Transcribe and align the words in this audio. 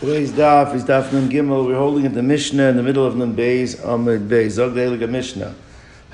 Today's 0.00 0.30
daf 0.30 0.76
is 0.76 0.84
daf 0.84 1.12
Nun 1.12 1.28
Gimel. 1.28 1.66
We're 1.66 1.74
holding 1.74 2.06
at 2.06 2.14
the 2.14 2.22
Mishnah 2.22 2.68
in 2.68 2.76
the 2.76 2.84
middle 2.84 3.04
of 3.04 3.16
Nun 3.16 3.34
Beis 3.34 3.84
Amid 3.84 4.28
Beis. 4.28 4.50
Zog 4.50 4.74
the 4.74 5.08
Mishnah. 5.08 5.56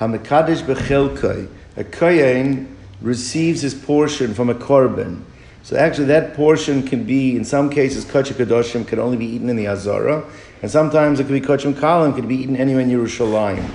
Hamekadish 0.01 0.63
bechelkai. 0.63 1.49
A 1.77 1.85
kohen 1.85 2.75
receives 3.03 3.61
his 3.61 3.75
portion 3.75 4.33
from 4.33 4.49
a 4.49 4.55
korban. 4.55 5.21
So 5.63 5.77
actually, 5.77 6.07
that 6.07 6.33
portion 6.33 6.83
can 6.83 7.05
be, 7.05 7.37
in 7.37 7.45
some 7.45 7.69
cases, 7.69 8.07
kachik 8.07 8.43
kadoshim 8.43 8.87
can 8.87 8.99
only 8.99 9.19
be 9.19 9.27
eaten 9.27 9.51
in 9.51 9.57
the 9.57 9.67
Azara, 9.67 10.25
and 10.63 10.71
sometimes 10.71 11.21
it 11.21 11.25
could 11.25 11.35
be 11.35 11.47
kachim 11.47 11.75
kalim, 11.75 12.15
could 12.15 12.27
be 12.27 12.37
eaten 12.37 12.57
anywhere 12.57 12.81
in 12.81 12.89
Yerushalayim. 12.89 13.69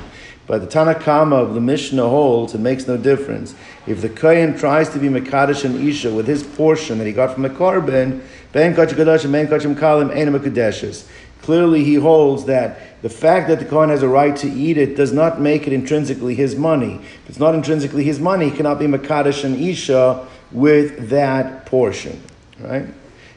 But 0.49 0.61
the 0.61 0.67
Tanakama 0.67 1.35
of 1.35 1.53
the 1.53 1.61
Mishnah 1.61 2.09
holds 2.09 2.55
it 2.55 2.59
makes 2.59 2.87
no 2.87 2.97
difference. 2.97 3.53
If 3.85 4.01
the 4.01 4.09
Kohen 4.09 4.57
tries 4.57 4.89
to 4.89 4.97
be 4.97 5.07
Mekadosh 5.07 5.63
and 5.63 5.87
Isha 5.87 6.11
with 6.11 6.25
his 6.25 6.41
portion 6.41 6.97
that 6.97 7.05
he 7.05 7.13
got 7.13 7.35
from 7.35 7.43
the 7.43 7.51
Korban, 7.51 8.21
Ben 8.51 8.75
Kachim 8.75 9.31
Ben 9.31 9.47
Kachim 9.47 11.05
Clearly, 11.41 11.83
he 11.83 11.95
holds 11.95 12.45
that 12.45 13.01
the 13.01 13.09
fact 13.09 13.47
that 13.47 13.59
the 13.59 13.65
Kohen 13.65 13.89
has 13.89 14.03
a 14.03 14.07
right 14.07 14.35
to 14.37 14.49
eat 14.49 14.77
it 14.77 14.95
does 14.97 15.13
not 15.13 15.39
make 15.39 15.67
it 15.67 15.73
intrinsically 15.73 16.35
his 16.35 16.55
money. 16.55 16.95
If 16.95 17.29
it's 17.29 17.39
not 17.39 17.55
intrinsically 17.55 18.03
his 18.03 18.19
money, 18.19 18.49
he 18.49 18.55
cannot 18.55 18.77
be 18.77 18.85
Mekadosh 18.87 19.43
and 19.43 19.55
Isha 19.55 20.27
with 20.51 21.09
that 21.09 21.65
portion. 21.65 22.21
Right? 22.59 22.85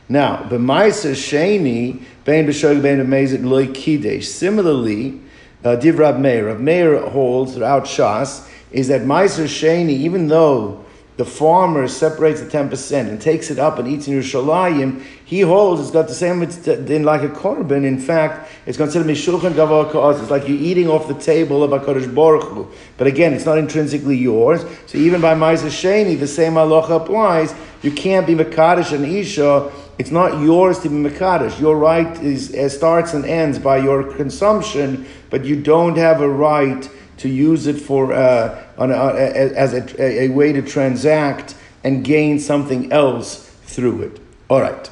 Now, 0.09 0.43
B'maisa 0.49 1.13
Sheni, 1.13 2.03
Ben 2.25 2.47
B'shog 2.47 2.83
Ben 2.83 2.99
B'mezit 3.07 3.45
Loy 3.45 3.69
Kidesh. 3.69 4.25
Similarly, 4.25 5.21
uh, 5.65 5.77
Div 5.77 5.99
Rab 5.99 6.19
Meir. 6.19 6.49
Rab 6.49 6.59
Meir 6.59 7.09
holds 7.09 7.55
throughout 7.55 7.85
Shas 7.85 8.49
is 8.73 8.89
that 8.89 9.03
Meiser 9.03 9.45
Sheni, 9.45 9.91
even 9.91 10.29
though 10.29 10.85
the 11.17 11.25
farmer 11.25 11.87
separates 11.89 12.41
the 12.41 12.47
10% 12.47 13.09
and 13.09 13.21
takes 13.21 13.51
it 13.51 13.59
up 13.59 13.79
and 13.79 13.87
eats 13.87 14.09
in 14.09 14.15
Yerushalayim, 14.15 15.03
he 15.25 15.41
holds 15.41 15.81
it's 15.81 15.91
got 15.91 16.09
the 16.09 16.15
same 16.15 16.43
in 16.43 17.03
like 17.05 17.23
a 17.23 17.29
korban. 17.29 17.85
In 17.85 17.99
fact, 17.99 18.51
it's 18.67 18.79
considered 18.79 19.07
mishulchan 19.07 19.55
gavor 19.55 19.91
ka'os. 19.91 20.21
It's 20.21 20.31
like 20.31 20.49
you're 20.49 20.59
eating 20.59 20.89
off 20.89 21.09
the 21.09 21.15
table 21.15 21.63
of 21.63 21.71
HaKadosh 21.71 22.15
Baruch 22.15 22.45
Hu. 22.45 22.69
But 22.97 23.07
again, 23.07 23.35
it's 23.35 23.45
not 23.45 23.59
intrinsically 23.59 24.17
yours. 24.17 24.65
So 24.87 24.99
even 24.99 25.21
by 25.21 25.35
Meiser 25.35 25.69
Sheni, 25.69 26.19
the 26.19 26.27
same 26.27 26.55
halacha 26.55 27.03
applies. 27.03 27.55
You 27.83 27.93
can't 27.93 28.27
be 28.27 28.35
Mekadosh 28.35 28.93
and 28.93 29.05
Isha 29.05 29.71
it's 29.99 30.11
not 30.11 30.41
yours 30.41 30.81
to 30.81 30.89
be 30.89 30.97
Mekadosh. 30.97 31.61
Your 31.61 31.77
right 31.77 32.21
is, 32.23 32.55
uh, 32.55 32.69
starts 32.69 33.13
and 33.13 33.25
ends 33.25 33.59
by 33.59 33.77
your 33.77 34.03
consumption, 34.15 35.07
but 35.31 35.45
you 35.45 35.55
don't 35.55 35.97
have 35.97 36.21
a 36.21 36.29
right 36.29 36.89
to 37.23 37.29
use 37.29 37.69
it 37.69 37.81
for 37.81 38.13
uh, 38.13 38.65
on 38.77 38.91
as 38.91 39.75
a, 39.75 40.03
a, 40.03 40.29
way 40.31 40.53
to 40.53 40.61
transact 40.61 41.55
and 41.85 42.05
gain 42.05 42.41
something 42.41 42.91
else 42.91 43.49
through 43.65 44.03
it. 44.03 44.21
All 44.51 44.61
right. 44.61 44.91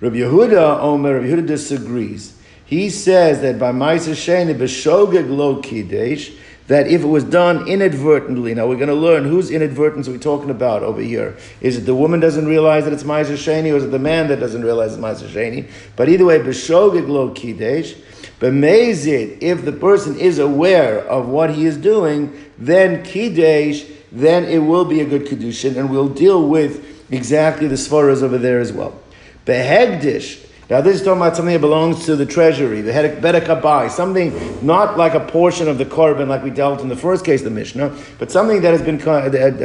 Rabbi 0.00 0.16
Yehuda 0.16 0.78
Omer, 0.80 1.14
Rabbi 1.14 1.26
Yehuda 1.26 1.46
disagrees. 1.46 2.38
He 2.64 2.88
says 2.88 3.40
that 3.40 3.58
by 3.58 3.72
Maisa 3.72 4.12
Sheni 4.12 4.54
b'shogeg 4.54 5.28
lo 5.28 5.60
kidesh, 5.60 6.36
that 6.68 6.86
if 6.86 7.02
it 7.02 7.06
was 7.06 7.24
done 7.24 7.66
inadvertently, 7.66 8.54
now 8.54 8.68
we're 8.68 8.76
going 8.76 8.88
to 8.88 8.94
learn 8.94 9.24
whose 9.24 9.50
inadvertence 9.50 10.06
we're 10.06 10.14
we 10.14 10.20
talking 10.20 10.50
about 10.50 10.84
over 10.84 11.00
here. 11.00 11.36
Is 11.60 11.78
it 11.78 11.80
the 11.80 11.94
woman 11.94 12.20
doesn't 12.20 12.46
realize 12.46 12.84
that 12.84 12.92
it's 12.92 13.04
Ma'aser 13.04 13.36
Sheni, 13.36 13.72
or 13.72 13.76
is 13.76 13.84
it 13.84 13.90
the 13.90 13.98
man 13.98 14.28
that 14.28 14.38
doesn't 14.38 14.62
realize 14.62 14.92
it's 14.92 15.02
Ma'aser 15.02 15.28
Sheni? 15.28 15.68
But 15.96 16.08
either 16.08 16.24
way, 16.24 16.38
b'shogeg 16.38 17.08
lo 17.08 17.30
kidesh, 17.30 17.96
b'mezid, 18.40 19.38
if 19.40 19.64
the 19.64 19.72
person 19.72 20.18
is 20.18 20.38
aware 20.38 20.98
of 21.00 21.28
what 21.28 21.54
he 21.54 21.66
is 21.66 21.76
doing, 21.76 22.32
then 22.58 23.02
kidesh, 23.04 23.90
then 24.12 24.44
it 24.44 24.58
will 24.58 24.84
be 24.84 25.00
a 25.00 25.04
good 25.04 25.26
kedushin, 25.26 25.76
and 25.76 25.90
we'll 25.90 26.08
deal 26.08 26.48
with 26.48 26.84
exactly 27.10 27.66
the 27.68 27.74
svaras 27.74 28.22
over 28.22 28.38
there 28.38 28.60
as 28.60 28.72
well. 28.72 28.98
Behegdish, 29.44 30.44
now 30.68 30.80
this 30.80 30.96
is 30.96 31.02
talking 31.02 31.20
about 31.20 31.36
something 31.36 31.52
that 31.52 31.60
belongs 31.60 32.06
to 32.06 32.16
the 32.16 32.26
treasury, 32.26 32.80
the 32.80 32.90
bedek 32.90 33.44
habayis, 33.44 33.90
something 33.90 34.66
not 34.66 34.96
like 34.96 35.14
a 35.14 35.20
portion 35.20 35.68
of 35.68 35.78
the 35.78 35.84
korban 35.84 36.26
like 36.26 36.42
we 36.42 36.50
dealt 36.50 36.80
in 36.80 36.88
the 36.88 36.96
first 36.96 37.24
case 37.24 37.40
of 37.40 37.44
the 37.44 37.50
Mishnah, 37.50 37.96
but 38.18 38.32
something 38.32 38.60
that 38.62 38.72
has 38.72 38.82
been 38.82 38.98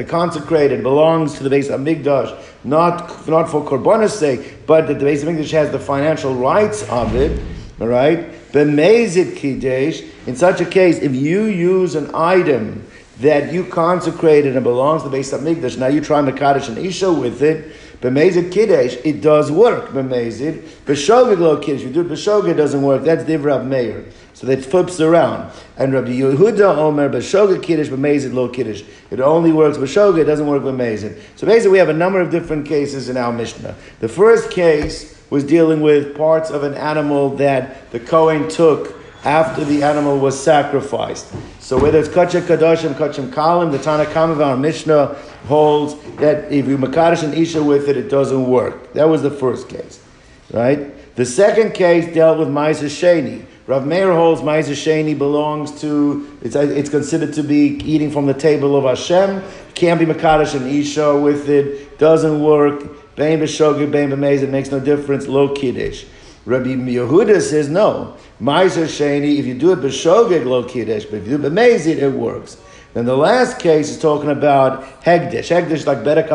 consecrated, 0.06 0.84
belongs 0.84 1.34
to 1.36 1.44
the 1.44 1.50
Beis 1.50 1.70
HaMikdash, 1.70 2.38
not, 2.64 3.28
not 3.28 3.50
for 3.50 3.64
korban's 3.66 4.14
sake, 4.14 4.68
but 4.68 4.88
that 4.88 5.00
the 5.00 5.06
Beis 5.06 5.24
HaMikdash 5.24 5.52
has 5.52 5.72
the 5.72 5.80
financial 5.80 6.36
rights 6.36 6.84
of 6.90 7.16
it, 7.16 7.42
all 7.81 7.88
right? 7.88 8.31
Bemezit 8.52 9.36
kidesh, 9.36 10.08
in 10.28 10.36
such 10.36 10.62
a 10.62 10.66
case, 10.66 11.00
if 11.00 11.14
you 11.14 11.46
use 11.46 11.96
an 11.96 12.12
item 12.14 12.88
that 13.19 13.52
you 13.52 13.66
consecrated 13.66 14.56
and 14.56 14.64
belongs 14.64 15.03
to 15.03 15.09
the 15.09 15.18
Beis 15.18 15.38
HaMikdash, 15.38 15.78
now 15.78 15.88
you 15.88 16.00
try 16.00 16.22
Mekadosh 16.22 16.70
and 16.70 16.78
Isha 16.78 17.12
with 17.12 17.41
it, 17.41 17.75
B'mezid 18.02 18.52
Kiddush, 18.52 18.97
it 19.06 19.22
does 19.22 19.52
work. 19.52 19.90
B'mezid. 19.90 20.64
B'shogeg 20.86 21.38
lo. 21.38 21.62
You 21.62 21.90
do 21.90 22.50
it 22.50 22.53
doesn't 22.56 22.81
work. 22.81 23.03
That's 23.03 23.24
Div 23.24 23.46
Rav 23.46 23.64
Meir. 23.64 24.06
So 24.34 24.47
that 24.47 24.66
flips 24.66 25.00
around. 25.00 25.52
And 25.78 25.94
Rabbi 25.94 26.14
Yehuda 26.14 26.78
Omer, 26.78 27.09
B'shogeg 27.09 27.62
Kiddush, 27.62 27.90
B'mezid 27.90 28.34
lo 28.34 28.50
Kiddush. 28.50 28.81
It 29.12 29.20
only 29.20 29.52
works 29.52 29.78
B'shogeg, 29.78 30.22
it 30.22 30.24
doesn't 30.25 30.47
work 30.47 30.64
B'mezid. 30.64 31.22
So 31.36 31.46
basically 31.46 31.74
we 31.74 31.78
have 31.78 31.90
a 31.90 31.94
number 31.94 32.20
of 32.20 32.31
different 32.31 32.66
cases 32.66 33.08
in 33.08 33.18
our 33.18 33.31
Mishnah. 33.31 33.75
The 34.00 34.09
first 34.09 34.50
case 34.50 35.21
was 35.31 35.44
dealing 35.44 35.81
with 35.81 36.16
parts 36.16 36.52
of 36.52 36.62
an 36.62 36.75
animal 36.75 37.30
that 37.38 37.90
the 37.90 38.00
Kohen 38.00 38.47
took 38.47 39.02
after 39.24 39.64
the 39.64 39.81
animal 39.81 40.19
was 40.19 40.42
sacrificed. 40.42 41.31
So 41.59 41.80
whether 41.80 42.00
it's 42.00 42.09
Kachim 42.09 42.42
Kadashim, 42.42 42.94
Kachim 42.94 43.31
Kalim, 43.31 43.72
the 43.72 43.78
Tanakh 43.78 44.16
of 44.30 44.41
our 44.41 44.58
Mishnah 44.58 45.16
holds 45.46 45.96
that 46.18 46.52
if 46.52 46.68
you 46.68 46.78
Makadish 46.78 47.24
and 47.24 47.34
Isha 47.34 47.64
with 47.64 47.88
it, 47.88 47.97
it 47.97 48.09
doesn't 48.09 48.46
work. 48.47 48.94
That 48.94 49.06
was 49.06 49.22
the 49.22 49.31
first 49.31 49.70
case. 49.70 50.03
Right? 50.52 51.16
The 51.16 51.25
second 51.25 51.74
case 51.74 52.14
dealt 52.14 52.40
with 52.40 52.50
Maisa 52.50 52.86
Sheni. 52.86 53.46
Rav 53.68 53.86
Meir 53.86 54.12
holds 54.12 54.41
Maisa 54.41 54.74
Sheni 54.74 55.18
belongs 55.18 55.80
to, 55.80 56.38
it's, 56.41 56.56
it's 56.56 56.90
considered 56.90 57.34
to 57.36 57.44
be 57.44 57.78
eating 57.86 58.12
from 58.12 58.25
the 58.25 58.34
table 58.34 58.75
of 58.75 58.84
Hashem. 58.84 59.41
Can't 59.75 60.00
be 60.00 60.06
Makadish 60.06 60.56
and 60.56 60.68
Isha 60.68 61.18
with 61.18 61.47
it. 61.47 61.97
Doesn't 61.97 62.44
work. 62.44 63.01
Bain 63.16 63.40
B'Shogir, 63.40 63.92
Bain 63.92 64.10
B'Mez, 64.10 64.42
it 64.42 64.50
makes 64.50 64.72
no 64.72 64.80
difference. 64.80 65.28
Low 65.28 65.54
Kiddush. 65.54 66.06
Rabbi 66.46 66.70
Yehuda 66.70 67.40
says 67.42 67.70
no. 67.70 68.16
Meiser 68.42 68.86
Sheni, 68.86 69.38
if 69.38 69.46
you 69.46 69.54
do 69.54 69.74
it 69.74 69.80
b'shogeg 69.80 70.46
lo 70.46 70.64
kiddush, 70.64 71.06
but 71.06 71.18
if 71.18 71.28
you 71.28 71.38
do 71.38 71.46
it 71.46 71.88
it 71.88 72.12
works. 72.14 72.58
Then 72.96 73.06
the 73.06 73.16
last 73.16 73.60
case 73.60 73.90
is 73.90 74.00
talking 74.00 74.32
about 74.32 74.84
hegdish. 75.04 75.50
Hegdish 75.50 75.86
like 75.86 76.00
bedek 76.00 76.30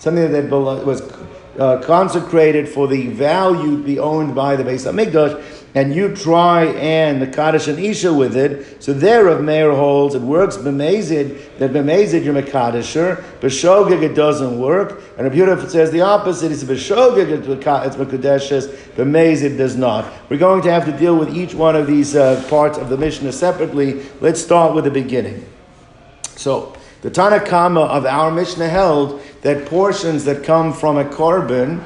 something 0.00 0.32
that 0.32 0.48
was 0.50 1.02
uh, 1.58 1.82
consecrated 1.82 2.68
for 2.68 2.88
the 2.88 3.08
value 3.08 3.76
to 3.76 3.82
be 3.82 3.98
owned 3.98 4.34
by 4.34 4.56
the 4.56 4.64
Beis 4.64 4.90
HaMikdash, 4.90 5.53
and 5.74 5.92
you 5.92 6.14
try 6.14 6.66
and 6.66 7.20
the 7.20 7.26
Kaddish 7.26 7.66
and 7.66 7.78
Isha 7.78 8.12
with 8.12 8.36
it, 8.36 8.82
so 8.82 8.92
there 8.92 9.26
of 9.26 9.42
Meir 9.42 9.74
holds 9.74 10.14
it 10.14 10.22
works 10.22 10.56
b'mezid, 10.56 11.58
that 11.58 11.72
b'mezid 11.72 12.24
you're 12.24 12.34
Mekaddisher, 12.34 13.22
b'shogeg 13.40 14.02
it 14.02 14.14
doesn't 14.14 14.58
work, 14.58 15.02
and 15.18 15.26
Rabbi 15.26 15.66
says 15.66 15.90
the 15.90 16.02
opposite, 16.02 16.52
it's 16.52 16.62
b'shogeg 16.62 17.28
it's 17.28 17.96
Mekadeshes, 17.96 18.68
b'mezid 18.94 19.56
does 19.56 19.76
not. 19.76 20.06
We're 20.28 20.38
going 20.38 20.62
to 20.62 20.70
have 20.70 20.84
to 20.84 20.92
deal 20.92 21.16
with 21.16 21.36
each 21.36 21.54
one 21.54 21.74
of 21.74 21.88
these 21.88 22.14
uh, 22.14 22.44
parts 22.48 22.78
of 22.78 22.88
the 22.88 22.96
Mishnah 22.96 23.32
separately. 23.32 24.06
Let's 24.20 24.40
start 24.40 24.74
with 24.74 24.84
the 24.84 24.90
beginning. 24.90 25.44
So, 26.36 26.76
the 27.02 27.10
Tanakama 27.10 27.86
of 27.88 28.06
our 28.06 28.30
Mishnah 28.30 28.68
held 28.68 29.20
that 29.42 29.66
portions 29.66 30.24
that 30.24 30.42
come 30.42 30.72
from 30.72 30.96
a 30.96 31.04
korban 31.04 31.82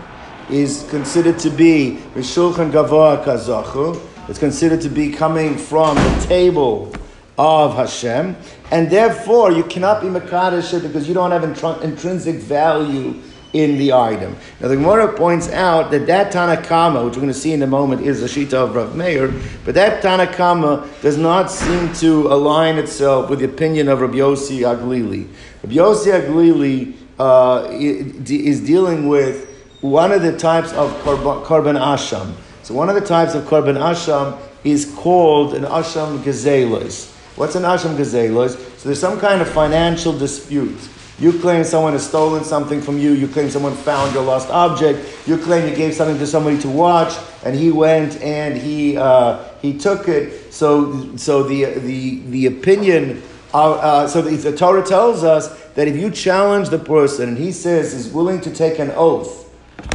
is 0.50 0.86
considered 0.90 1.38
to 1.40 1.50
be 1.50 1.98
Mishulchan 2.14 2.70
Gavoa 2.70 3.22
Kazachu. 3.24 4.00
It's 4.28 4.38
considered 4.38 4.80
to 4.82 4.88
be 4.88 5.10
coming 5.10 5.56
from 5.56 5.96
the 5.96 6.26
table 6.26 6.92
of 7.38 7.74
Hashem, 7.74 8.36
and 8.70 8.90
therefore 8.90 9.52
you 9.52 9.62
cannot 9.64 10.02
be 10.02 10.08
Makadish 10.08 10.80
because 10.82 11.06
you 11.06 11.14
don't 11.14 11.30
have 11.30 11.44
intrinsic 11.82 12.36
value 12.36 13.20
in 13.52 13.78
the 13.78 13.92
item. 13.92 14.36
Now 14.60 14.68
the 14.68 14.76
Gemara 14.76 15.16
points 15.16 15.50
out 15.50 15.90
that 15.90 16.06
that 16.06 16.32
Tanakama, 16.32 17.04
which 17.04 17.14
we're 17.14 17.22
going 17.22 17.32
to 17.32 17.38
see 17.38 17.52
in 17.52 17.62
a 17.62 17.66
moment, 17.66 18.02
is 18.02 18.20
the 18.20 18.26
Shita 18.26 18.54
of 18.54 18.74
Rav 18.74 18.94
Meir, 18.94 19.32
but 19.64 19.74
that 19.74 20.02
Tanakama 20.02 20.86
does 21.00 21.16
not 21.16 21.50
seem 21.50 21.92
to 21.94 22.26
align 22.28 22.76
itself 22.76 23.30
with 23.30 23.38
the 23.38 23.46
opinion 23.46 23.88
of 23.88 24.00
Rabbi 24.00 24.16
Yossi 24.16 24.60
Aglili. 24.60 25.28
Rabbi 25.62 25.76
Yossi 25.76 26.20
Aglili 26.20 26.94
uh, 27.18 27.66
is 27.70 28.60
dealing 28.60 29.08
with 29.08 29.47
one 29.80 30.10
of 30.10 30.22
the 30.22 30.36
types 30.36 30.72
of 30.72 30.90
korban 31.02 31.78
asham. 31.78 32.34
So 32.62 32.74
one 32.74 32.88
of 32.88 32.96
the 32.96 33.06
types 33.06 33.34
of 33.34 33.44
korban 33.44 33.76
asham 33.76 34.38
is 34.64 34.92
called 34.96 35.54
an 35.54 35.62
asham 35.62 36.18
gazelas. 36.22 37.12
What's 37.36 37.54
an 37.54 37.62
asham 37.62 37.96
gazelas? 37.96 38.56
So 38.78 38.88
there's 38.88 39.00
some 39.00 39.20
kind 39.20 39.40
of 39.40 39.48
financial 39.48 40.16
dispute. 40.16 40.78
You 41.20 41.32
claim 41.40 41.64
someone 41.64 41.94
has 41.94 42.06
stolen 42.06 42.44
something 42.44 42.80
from 42.80 42.98
you. 42.98 43.12
You 43.12 43.26
claim 43.26 43.50
someone 43.50 43.74
found 43.74 44.14
your 44.14 44.22
lost 44.22 44.50
object. 44.50 45.26
You 45.26 45.36
claim 45.36 45.68
you 45.68 45.74
gave 45.74 45.94
something 45.94 46.18
to 46.18 46.26
somebody 46.26 46.58
to 46.60 46.68
watch, 46.68 47.12
and 47.44 47.56
he 47.56 47.72
went 47.72 48.20
and 48.20 48.56
he 48.56 48.96
uh, 48.96 49.42
he 49.60 49.76
took 49.76 50.08
it. 50.08 50.52
So 50.52 51.16
so 51.16 51.42
the 51.42 51.78
the 51.78 52.20
the 52.30 52.46
opinion. 52.46 53.22
Uh, 53.54 53.72
uh, 53.72 54.06
so 54.06 54.20
the, 54.20 54.36
the 54.36 54.54
Torah 54.54 54.84
tells 54.84 55.24
us 55.24 55.48
that 55.70 55.88
if 55.88 55.96
you 55.96 56.10
challenge 56.10 56.68
the 56.68 56.78
person 56.78 57.30
and 57.30 57.38
he 57.38 57.50
says 57.50 57.94
is 57.94 58.12
willing 58.12 58.42
to 58.42 58.54
take 58.54 58.78
an 58.78 58.90
oath, 58.94 59.37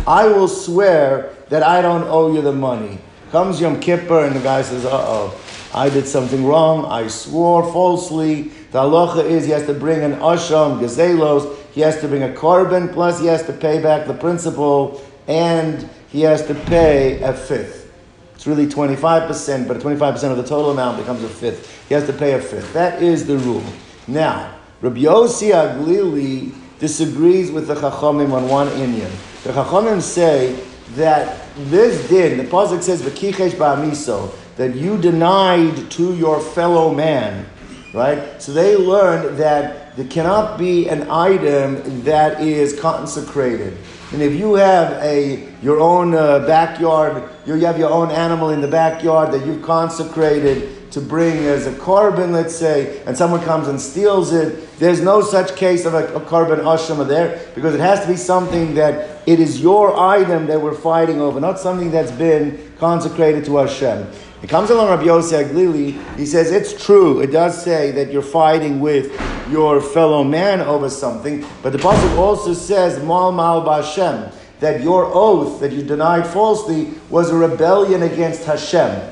I 0.05 0.27
will 0.27 0.47
swear 0.47 1.33
that 1.49 1.63
I 1.63 1.81
don't 1.81 2.03
owe 2.03 2.33
you 2.33 2.41
the 2.41 2.51
money. 2.51 2.99
Comes 3.31 3.61
Yom 3.61 3.79
Kippur 3.79 4.25
and 4.25 4.35
the 4.35 4.41
guy 4.41 4.61
says, 4.61 4.85
uh 4.85 4.89
oh, 4.91 5.41
I 5.73 5.89
did 5.89 6.05
something 6.05 6.45
wrong, 6.45 6.85
I 6.85 7.07
swore 7.07 7.63
falsely. 7.71 8.43
The 8.71 8.79
halacha 8.79 9.25
is 9.25 9.45
he 9.45 9.51
has 9.51 9.65
to 9.65 9.73
bring 9.73 10.03
an 10.03 10.13
asham, 10.13 10.79
gazelos, 10.79 11.57
he 11.71 11.81
has 11.81 11.99
to 12.01 12.07
bring 12.07 12.23
a 12.23 12.29
korban, 12.29 12.93
plus 12.93 13.19
he 13.19 13.27
has 13.27 13.43
to 13.47 13.53
pay 13.53 13.81
back 13.81 14.05
the 14.05 14.13
principal, 14.13 15.03
and 15.27 15.89
he 16.09 16.21
has 16.21 16.45
to 16.47 16.53
pay 16.53 17.21
a 17.21 17.33
fifth. 17.33 17.91
It's 18.35 18.45
really 18.45 18.67
25%, 18.67 19.67
but 19.67 19.77
25% 19.77 20.31
of 20.31 20.37
the 20.37 20.43
total 20.43 20.71
amount 20.71 20.97
becomes 20.97 21.23
a 21.23 21.29
fifth. 21.29 21.87
He 21.87 21.93
has 21.95 22.05
to 22.07 22.13
pay 22.13 22.33
a 22.33 22.41
fifth. 22.41 22.73
That 22.73 23.01
is 23.01 23.25
the 23.25 23.37
rule. 23.37 23.63
Now, 24.07 24.59
Rabbi 24.81 25.01
Yossi 25.01 25.53
Aglili 25.53 26.53
disagrees 26.77 27.51
with 27.51 27.67
the 27.67 27.75
Chachamim 27.75 28.33
on 28.33 28.47
one 28.49 28.67
inyan. 28.67 29.11
The 29.43 29.51
Chachamim 29.51 30.01
say 30.01 30.57
that 30.95 31.37
this 31.57 32.07
din, 32.07 32.37
the 32.37 32.45
Pasuk 32.45 32.81
says, 32.81 33.01
V'kichesh 33.01 33.51
ba'amiso, 33.51 34.33
that 34.55 34.73
you 34.73 34.97
denied 34.97 35.91
to 35.91 36.15
your 36.15 36.39
fellow 36.39 36.93
man, 36.93 37.45
right? 37.93 38.41
So 38.41 38.53
they 38.53 38.77
learned 38.77 39.37
that 39.39 39.97
there 39.97 40.07
cannot 40.07 40.57
be 40.57 40.87
an 40.87 41.11
item 41.11 42.03
that 42.03 42.39
is 42.39 42.79
consecrated. 42.79 43.77
And 44.13 44.21
if 44.21 44.33
you 44.33 44.53
have 44.53 44.93
a 45.03 45.51
your 45.61 45.81
own 45.81 46.13
uh, 46.13 46.39
backyard, 46.47 47.29
you 47.45 47.55
have 47.55 47.77
your 47.77 47.89
own 47.89 48.11
animal 48.11 48.51
in 48.51 48.61
the 48.61 48.67
backyard 48.69 49.33
that 49.33 49.45
you've 49.45 49.61
consecrated 49.61 50.89
to 50.91 51.01
bring 51.01 51.37
as 51.39 51.65
a 51.67 51.71
korban, 51.71 52.31
let's 52.31 52.55
say, 52.55 53.03
and 53.05 53.17
someone 53.17 53.41
comes 53.41 53.67
and 53.67 53.81
steals 53.81 54.31
it, 54.31 54.77
there's 54.77 55.01
no 55.01 55.21
such 55.21 55.55
case 55.55 55.85
of 55.85 55.95
a, 55.95 56.05
a 56.13 56.21
korban 56.21 56.59
ashama 56.59 57.05
there 57.07 57.51
because 57.55 57.73
it 57.73 57.79
has 57.79 57.99
to 58.01 58.07
be 58.07 58.15
something 58.15 58.75
that 58.75 59.12
it 59.25 59.39
is 59.39 59.61
your 59.61 59.97
item 59.97 60.47
that 60.47 60.61
we're 60.61 60.73
fighting 60.73 61.21
over, 61.21 61.39
not 61.39 61.59
something 61.59 61.91
that's 61.91 62.11
been 62.11 62.73
consecrated 62.77 63.45
to 63.45 63.57
Hashem. 63.57 64.07
It 64.41 64.49
comes 64.49 64.69
along 64.69 64.89
Rabbi 64.89 65.05
Yosef 65.05 65.47
Aglili, 65.47 66.17
he 66.17 66.25
says 66.25 66.51
it's 66.51 66.85
true, 66.85 67.21
it 67.21 67.27
does 67.27 67.63
say 67.63 67.91
that 67.91 68.11
you're 68.11 68.21
fighting 68.21 68.81
with 68.81 69.11
your 69.49 69.79
fellow 69.79 70.23
man 70.23 70.59
over 70.59 70.89
something, 70.89 71.45
but 71.61 71.71
the 71.71 71.77
Pasuk 71.77 72.17
also 72.17 72.53
says, 72.53 73.01
Mal 73.01 73.31
Mal 73.31 73.65
Bashem, 73.65 74.33
that 74.59 74.81
your 74.81 75.05
oath 75.13 75.61
that 75.61 75.71
you 75.71 75.81
denied 75.81 76.27
falsely 76.27 76.93
was 77.09 77.29
a 77.29 77.35
rebellion 77.35 78.03
against 78.03 78.43
Hashem. 78.43 79.11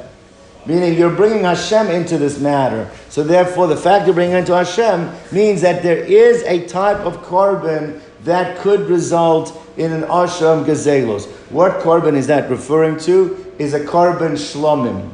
Meaning 0.65 0.93
you're 0.93 1.15
bringing 1.15 1.43
Hashem 1.43 1.87
into 1.87 2.17
this 2.17 2.39
matter. 2.39 2.89
So 3.09 3.23
therefore, 3.23 3.67
the 3.67 3.75
fact 3.75 4.05
you're 4.05 4.13
bringing 4.13 4.37
into 4.37 4.53
Hashem 4.53 5.11
means 5.31 5.61
that 5.61 5.81
there 5.81 5.97
is 5.97 6.43
a 6.43 6.67
type 6.67 6.99
of 6.99 7.17
korban 7.23 7.99
that 8.23 8.59
could 8.59 8.81
result 8.81 9.57
in 9.77 9.91
an 9.91 10.03
asham 10.03 10.65
gazelos. 10.65 11.27
What 11.49 11.79
korban 11.79 12.15
is 12.15 12.27
that 12.27 12.49
referring 12.49 12.99
to? 12.99 13.53
Is 13.57 13.73
a 13.73 13.79
korban 13.79 14.33
shlomim. 14.33 15.09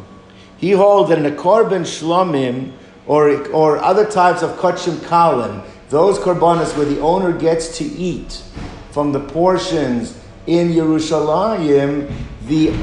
He 0.57 0.71
holds 0.71 1.09
that 1.09 1.19
in 1.19 1.25
a 1.25 1.31
korban 1.31 1.81
shlomim 1.81 2.74
or, 3.06 3.48
or 3.51 3.77
other 3.77 4.06
types 4.06 4.42
of 4.42 4.57
kachim 4.57 4.95
kalim, 4.98 5.65
those 5.89 6.19
korbanos 6.19 6.75
where 6.75 6.86
the 6.86 7.00
owner 7.00 7.31
gets 7.31 7.77
to 7.77 7.83
eat 7.83 8.44
from 8.92 9.12
the 9.12 9.19
portions 9.19 10.19
in 10.48 10.69
Yerushalayim, 10.69 12.12
the 12.48 12.74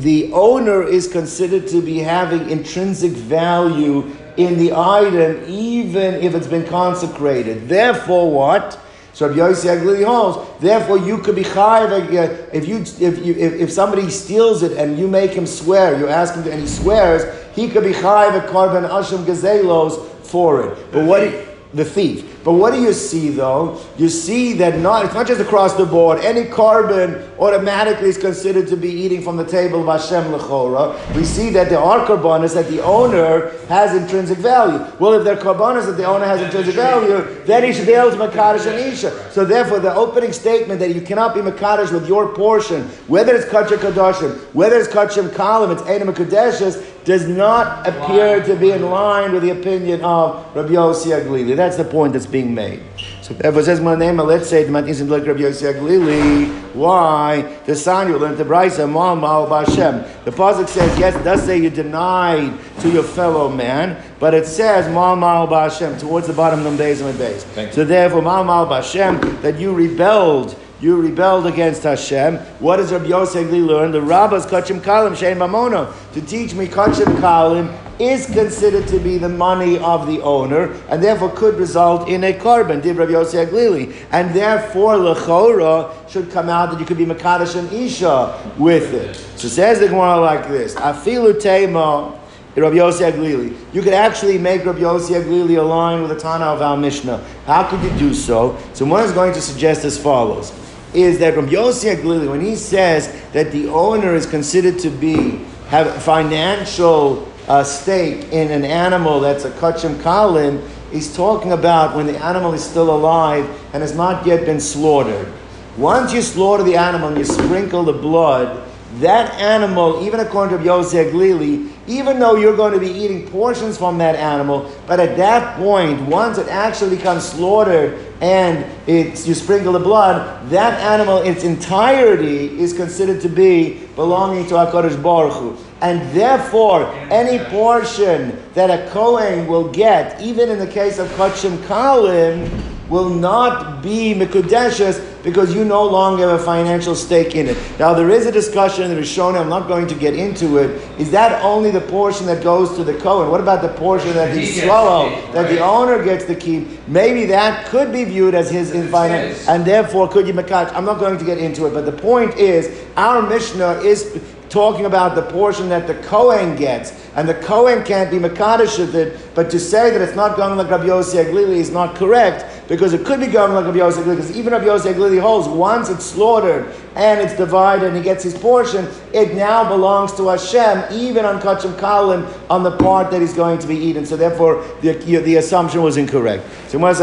the 0.00 0.32
owner 0.32 0.82
is 0.82 1.06
considered 1.06 1.68
to 1.68 1.80
be 1.80 2.00
having 2.00 2.50
intrinsic 2.50 3.12
value 3.12 4.10
in 4.36 4.58
the 4.58 4.72
item, 4.72 5.44
even 5.46 6.14
if 6.14 6.34
it's 6.34 6.48
been 6.48 6.66
consecrated. 6.66 7.68
Therefore, 7.68 8.30
what? 8.30 8.80
So 9.14 9.28
Rabbi 9.28 9.38
Yossi 9.38 9.66
Aglili 9.66 10.04
holds. 10.04 10.60
Therefore, 10.60 10.98
you 10.98 11.18
could 11.18 11.36
be 11.36 11.44
chayiv 11.44 11.90
uh, 11.92 12.48
if 12.52 12.66
you 12.66 12.78
if 12.78 13.24
you 13.24 13.34
if, 13.34 13.52
if 13.54 13.72
somebody 13.72 14.10
steals 14.10 14.62
it 14.64 14.72
and 14.72 14.98
you 14.98 15.06
make 15.06 15.30
him 15.30 15.46
swear, 15.46 15.96
you 15.98 16.08
ask 16.08 16.34
him 16.34 16.42
to, 16.44 16.52
and 16.52 16.60
he 16.60 16.66
swears, 16.66 17.22
he 17.54 17.68
could 17.68 17.84
be 17.84 17.92
chayiv 17.92 18.36
a 18.36 18.46
korban 18.48 18.88
asham 18.88 19.24
gazelos 19.24 20.04
for 20.22 20.66
it. 20.66 20.92
But 20.92 21.04
what? 21.06 21.53
The 21.74 21.84
thief. 21.84 22.44
But 22.44 22.52
what 22.52 22.72
do 22.72 22.80
you 22.80 22.92
see 22.92 23.30
though? 23.30 23.80
You 23.98 24.08
see 24.08 24.52
that 24.54 24.78
not 24.78 25.04
it's 25.06 25.14
not 25.14 25.26
just 25.26 25.40
across 25.40 25.74
the 25.74 25.84
board. 25.84 26.20
Any 26.20 26.44
korban 26.44 27.28
automatically 27.38 28.10
is 28.10 28.18
considered 28.18 28.68
to 28.68 28.76
be 28.76 28.88
eating 28.88 29.22
from 29.22 29.36
the 29.36 29.44
table 29.44 29.80
of 29.80 30.00
Hashem 30.00 30.30
lechora. 30.30 31.16
We 31.16 31.24
see 31.24 31.50
that 31.50 31.70
there 31.70 31.80
are 31.80 32.06
korbanos 32.06 32.54
that 32.54 32.68
the 32.68 32.80
owner 32.84 33.50
has 33.66 34.00
intrinsic 34.00 34.38
value. 34.38 34.78
Well, 35.00 35.14
if 35.14 35.24
there 35.24 35.36
are 35.36 35.40
korbanos 35.40 35.86
that 35.86 35.96
the 35.96 36.04
owner 36.04 36.26
has 36.26 36.42
intrinsic 36.42 36.76
value, 36.76 37.42
then 37.44 37.64
he 37.64 37.72
should 37.72 37.86
be 37.86 37.94
able 37.94 38.10
to 38.12 38.16
makadosh 38.18 38.66
an 38.66 38.92
isha. 38.92 39.32
So 39.32 39.44
therefore, 39.44 39.80
the 39.80 39.94
opening 39.94 40.32
statement 40.32 40.78
that 40.78 40.94
you 40.94 41.00
cannot 41.00 41.34
be 41.34 41.40
makadosh 41.40 41.92
with 41.92 42.06
your 42.06 42.34
portion, 42.34 42.82
whether 43.08 43.34
it's 43.34 43.46
kachar 43.46 43.78
kadoshim, 43.78 44.38
whether 44.54 44.76
it's 44.76 44.88
kachim 44.88 45.28
kalim, 45.30 45.72
it's 45.72 45.82
enim 45.88 46.14
kadeshes, 46.14 46.93
does 47.04 47.28
not 47.28 47.86
appear 47.86 48.42
to 48.42 48.56
be 48.56 48.70
in 48.70 48.82
line 48.90 49.32
with 49.32 49.42
the 49.42 49.50
opinion 49.50 50.02
of 50.02 50.54
Rabbi 50.56 50.70
Yossi 50.70 51.12
Aglili. 51.12 51.54
That's 51.54 51.76
the 51.76 51.84
point 51.84 52.14
that's 52.14 52.26
being 52.26 52.54
made. 52.54 52.82
So 53.20 53.34
therefore 53.34 53.62
says 53.62 53.80
my 53.80 53.94
name, 53.94 54.16
let's 54.18 54.48
say 54.48 54.64
the 54.64 54.70
Matin 54.70 55.08
like 55.08 55.26
Rabbi 55.26 55.40
Yossi 55.40 55.72
Aglili. 55.72 56.74
Why? 56.74 57.42
The 57.66 57.76
sign 57.76 58.08
you 58.08 58.18
learned 58.18 58.38
the 58.38 58.44
Brisa, 58.44 58.90
Mal 58.90 59.16
Bashem. 59.46 60.24
The 60.24 60.30
Pasuk 60.30 60.66
says, 60.68 60.98
yes, 60.98 61.14
it 61.14 61.24
does 61.24 61.42
say 61.44 61.58
you 61.58 61.70
denied 61.70 62.58
to 62.80 62.90
your 62.90 63.02
fellow 63.02 63.48
man, 63.48 64.02
but 64.18 64.34
it 64.34 64.46
says 64.46 64.88
Mal 64.92 65.46
Bashem 65.46 66.00
towards 66.00 66.26
the 66.26 66.32
bottom 66.32 66.64
of 66.66 66.72
the 66.72 66.78
days 66.78 67.00
and 67.00 67.14
the 67.14 67.18
days. 67.18 67.74
So 67.74 67.84
therefore, 67.84 68.22
Mal 68.22 68.66
Bashem, 68.66 69.42
that 69.42 69.58
you 69.58 69.74
rebelled 69.74 70.58
you 70.84 71.00
rebelled 71.00 71.46
against 71.46 71.82
Hashem. 71.82 72.36
What 72.60 72.76
does 72.76 72.92
Rabbi 72.92 73.06
Yosef 73.06 73.50
learn? 73.50 73.90
The 73.90 74.02
rabbis 74.02 74.44
kachim 74.44 74.80
kalim 74.80 75.12
shein 75.12 75.38
mamono 75.38 75.90
to 76.12 76.20
teach 76.20 76.52
me 76.52 76.66
kachim 76.66 77.06
kalim 77.20 77.74
is 77.98 78.26
considered 78.26 78.86
to 78.88 78.98
be 78.98 79.16
the 79.16 79.28
money 79.28 79.78
of 79.78 80.06
the 80.06 80.20
owner, 80.20 80.72
and 80.90 81.02
therefore 81.02 81.30
could 81.30 81.54
result 81.54 82.08
in 82.08 82.24
a 82.24 82.34
korban. 82.34 82.82
Did 82.82 82.96
Rabbi 82.96 83.12
Glili, 83.12 83.94
and 84.12 84.34
therefore 84.34 84.96
lechora 84.96 85.90
should 86.10 86.30
come 86.30 86.50
out 86.50 86.70
that 86.72 86.80
you 86.80 86.84
could 86.84 86.98
be 86.98 87.06
makadosh 87.06 87.56
and 87.56 87.72
isha 87.72 88.38
with 88.58 88.92
it. 88.92 89.16
So 89.38 89.48
says 89.48 89.80
the 89.80 89.88
Gemara 89.88 90.20
like 90.20 90.48
this: 90.48 90.74
Afilu 90.74 91.40
tema. 91.40 92.20
Rabbi 92.56 92.76
Yossi 92.76 93.10
Aglili. 93.10 93.56
You 93.74 93.82
could 93.82 93.94
actually 93.94 94.38
make 94.38 94.64
Rabbi 94.64 94.78
Yossi 94.78 95.20
Aglili 95.20 95.58
align 95.58 96.02
with 96.02 96.10
the 96.10 96.16
Tana 96.16 96.44
of 96.44 96.62
our 96.62 96.76
Mishnah. 96.76 97.18
How 97.46 97.68
could 97.68 97.82
you 97.82 97.90
do 97.98 98.14
so? 98.14 98.56
So 98.74 98.84
one 98.84 99.02
is 99.02 99.10
going 99.10 99.32
to 99.32 99.40
suggest 99.40 99.84
as 99.84 99.98
follows 100.00 100.52
is 100.94 101.18
that 101.18 101.34
from 101.34 101.48
Yossi 101.48 101.94
Aglili, 101.94 102.30
when 102.30 102.40
he 102.40 102.54
says 102.56 103.08
that 103.32 103.52
the 103.52 103.68
owner 103.68 104.14
is 104.14 104.26
considered 104.26 104.78
to 104.78 104.90
be 104.90 105.44
have 105.68 106.02
financial 106.02 107.28
uh, 107.48 107.64
stake 107.64 108.32
in 108.32 108.50
an 108.50 108.64
animal 108.64 109.20
that's 109.20 109.44
a 109.44 109.50
kachim 109.50 109.96
kalim, 109.96 110.66
he's 110.92 111.14
talking 111.14 111.52
about 111.52 111.96
when 111.96 112.06
the 112.06 112.16
animal 112.24 112.54
is 112.54 112.62
still 112.62 112.94
alive 112.94 113.44
and 113.72 113.82
has 113.82 113.94
not 113.94 114.24
yet 114.26 114.46
been 114.46 114.60
slaughtered. 114.60 115.30
Once 115.76 116.12
you 116.12 116.22
slaughter 116.22 116.62
the 116.62 116.76
animal 116.76 117.08
and 117.08 117.18
you 117.18 117.24
sprinkle 117.24 117.82
the 117.82 117.92
blood, 117.92 118.68
that 119.00 119.32
animal, 119.40 120.04
even 120.04 120.20
according 120.20 120.58
to 120.58 120.64
Yosef 120.64 121.12
Glili, 121.12 121.70
even 121.86 122.18
though 122.18 122.36
you're 122.36 122.56
going 122.56 122.72
to 122.72 122.80
be 122.80 122.90
eating 122.90 123.28
portions 123.28 123.76
from 123.76 123.98
that 123.98 124.14
animal, 124.14 124.72
but 124.86 125.00
at 125.00 125.16
that 125.16 125.56
point, 125.58 126.00
once 126.02 126.38
it 126.38 126.48
actually 126.48 126.96
becomes 126.96 127.24
slaughtered 127.24 127.98
and 128.20 128.64
it's, 128.86 129.26
you 129.26 129.34
sprinkle 129.34 129.72
the 129.72 129.78
blood, 129.78 130.48
that 130.48 130.80
animal 130.80 131.18
its 131.18 131.44
entirety 131.44 132.58
is 132.58 132.72
considered 132.72 133.20
to 133.20 133.28
be 133.28 133.86
belonging 133.96 134.46
to 134.46 134.54
HaKadosh 134.54 135.02
Baruch 135.02 135.34
Hu. 135.34 135.56
And 135.80 136.00
therefore, 136.16 136.86
any 137.10 137.44
portion 137.50 138.40
that 138.54 138.70
a 138.70 138.90
Kohen 138.90 139.46
will 139.46 139.70
get, 139.70 140.20
even 140.20 140.48
in 140.48 140.58
the 140.58 140.66
case 140.66 140.98
of 140.98 141.08
Kachim 141.08 141.58
Kalim, 141.66 142.73
will 142.88 143.08
not 143.08 143.82
be 143.82 144.14
Mikudeshes 144.14 145.02
because 145.22 145.54
you 145.54 145.64
no 145.64 145.84
longer 145.84 146.28
have 146.28 146.40
a 146.40 146.44
financial 146.44 146.94
stake 146.94 147.34
in 147.34 147.48
it. 147.48 147.56
Now, 147.78 147.94
there 147.94 148.10
is 148.10 148.26
a 148.26 148.32
discussion 148.32 148.84
in 148.84 148.94
the 148.94 149.00
Rishonah, 149.00 149.40
I'm 149.40 149.48
not 149.48 149.68
going 149.68 149.86
to 149.86 149.94
get 149.94 150.14
into 150.14 150.58
it. 150.58 150.82
Is 151.00 151.10
that 151.12 151.42
only 151.42 151.70
the 151.70 151.80
portion 151.80 152.26
that 152.26 152.44
goes 152.44 152.76
to 152.76 152.84
the 152.84 152.94
Kohen? 152.94 153.30
What 153.30 153.40
about 153.40 153.62
the 153.62 153.68
portion 153.68 154.12
that 154.12 154.36
he 154.36 154.46
swallowed, 154.46 155.12
that 155.32 155.48
the 155.48 155.60
owner 155.60 156.04
gets 156.04 156.26
to 156.26 156.34
keep? 156.34 156.68
Maybe 156.86 157.24
that 157.26 157.66
could 157.66 157.90
be 157.90 158.04
viewed 158.04 158.34
as 158.34 158.50
his 158.50 158.72
in 158.72 158.88
finance, 158.88 159.48
and 159.48 159.64
therefore 159.64 160.08
could 160.08 160.26
you 160.26 160.34
makach? 160.34 160.70
I'm 160.74 160.84
not 160.84 161.00
going 161.00 161.18
to 161.18 161.24
get 161.24 161.38
into 161.38 161.66
it, 161.66 161.72
but 161.72 161.86
the 161.86 161.92
point 161.92 162.36
is, 162.36 162.84
our 162.96 163.22
Mishnah 163.22 163.80
is 163.80 164.20
talking 164.50 164.84
about 164.84 165.14
the 165.16 165.22
portion 165.22 165.68
that 165.68 165.86
the 165.86 165.94
Kohen 165.94 166.54
gets, 166.54 166.92
and 167.16 167.28
the 167.28 167.34
Kohen 167.34 167.82
can't 167.82 168.10
be 168.10 168.18
Makadish 168.18 168.78
with 168.78 168.94
it, 168.94 169.34
but 169.34 169.50
to 169.50 169.58
say 169.58 169.90
that 169.90 170.00
it's 170.00 170.14
not 170.14 170.36
going 170.36 170.56
like 170.56 170.70
Rabbi 170.70 170.84
Yossi 170.84 171.24
Aglili 171.24 171.56
is 171.56 171.70
not 171.70 171.96
correct, 171.96 172.44
because 172.68 172.94
it 172.94 173.04
could 173.04 173.20
be 173.20 173.26
governed 173.26 173.54
like 173.54 173.66
Rabbi 173.66 173.78
Yosef 173.78 174.04
because 174.04 174.36
even 174.36 174.52
Rabbi 174.52 174.66
Yosef 174.66 174.96
holds 175.20 175.48
once 175.48 175.90
it's 175.90 176.04
slaughtered 176.04 176.74
and 176.96 177.20
it's 177.20 177.36
divided 177.36 177.86
and 177.86 177.96
he 177.96 178.02
gets 178.02 178.22
his 178.22 178.34
portion, 178.34 178.86
it 179.12 179.34
now 179.34 179.68
belongs 179.68 180.12
to 180.12 180.28
Hashem, 180.28 180.84
even 180.92 181.24
on 181.24 181.40
Kachim 181.40 181.74
Kalim, 181.74 182.26
on 182.48 182.62
the 182.62 182.76
part 182.76 183.10
that 183.10 183.20
he's 183.20 183.34
going 183.34 183.58
to 183.58 183.66
be 183.66 183.76
eaten. 183.76 184.06
So 184.06 184.16
therefore, 184.16 184.64
the, 184.80 184.92
the 184.92 185.36
assumption 185.36 185.82
was 185.82 185.96
incorrect. 185.96 186.44
So 186.68 186.78
when 186.78 186.94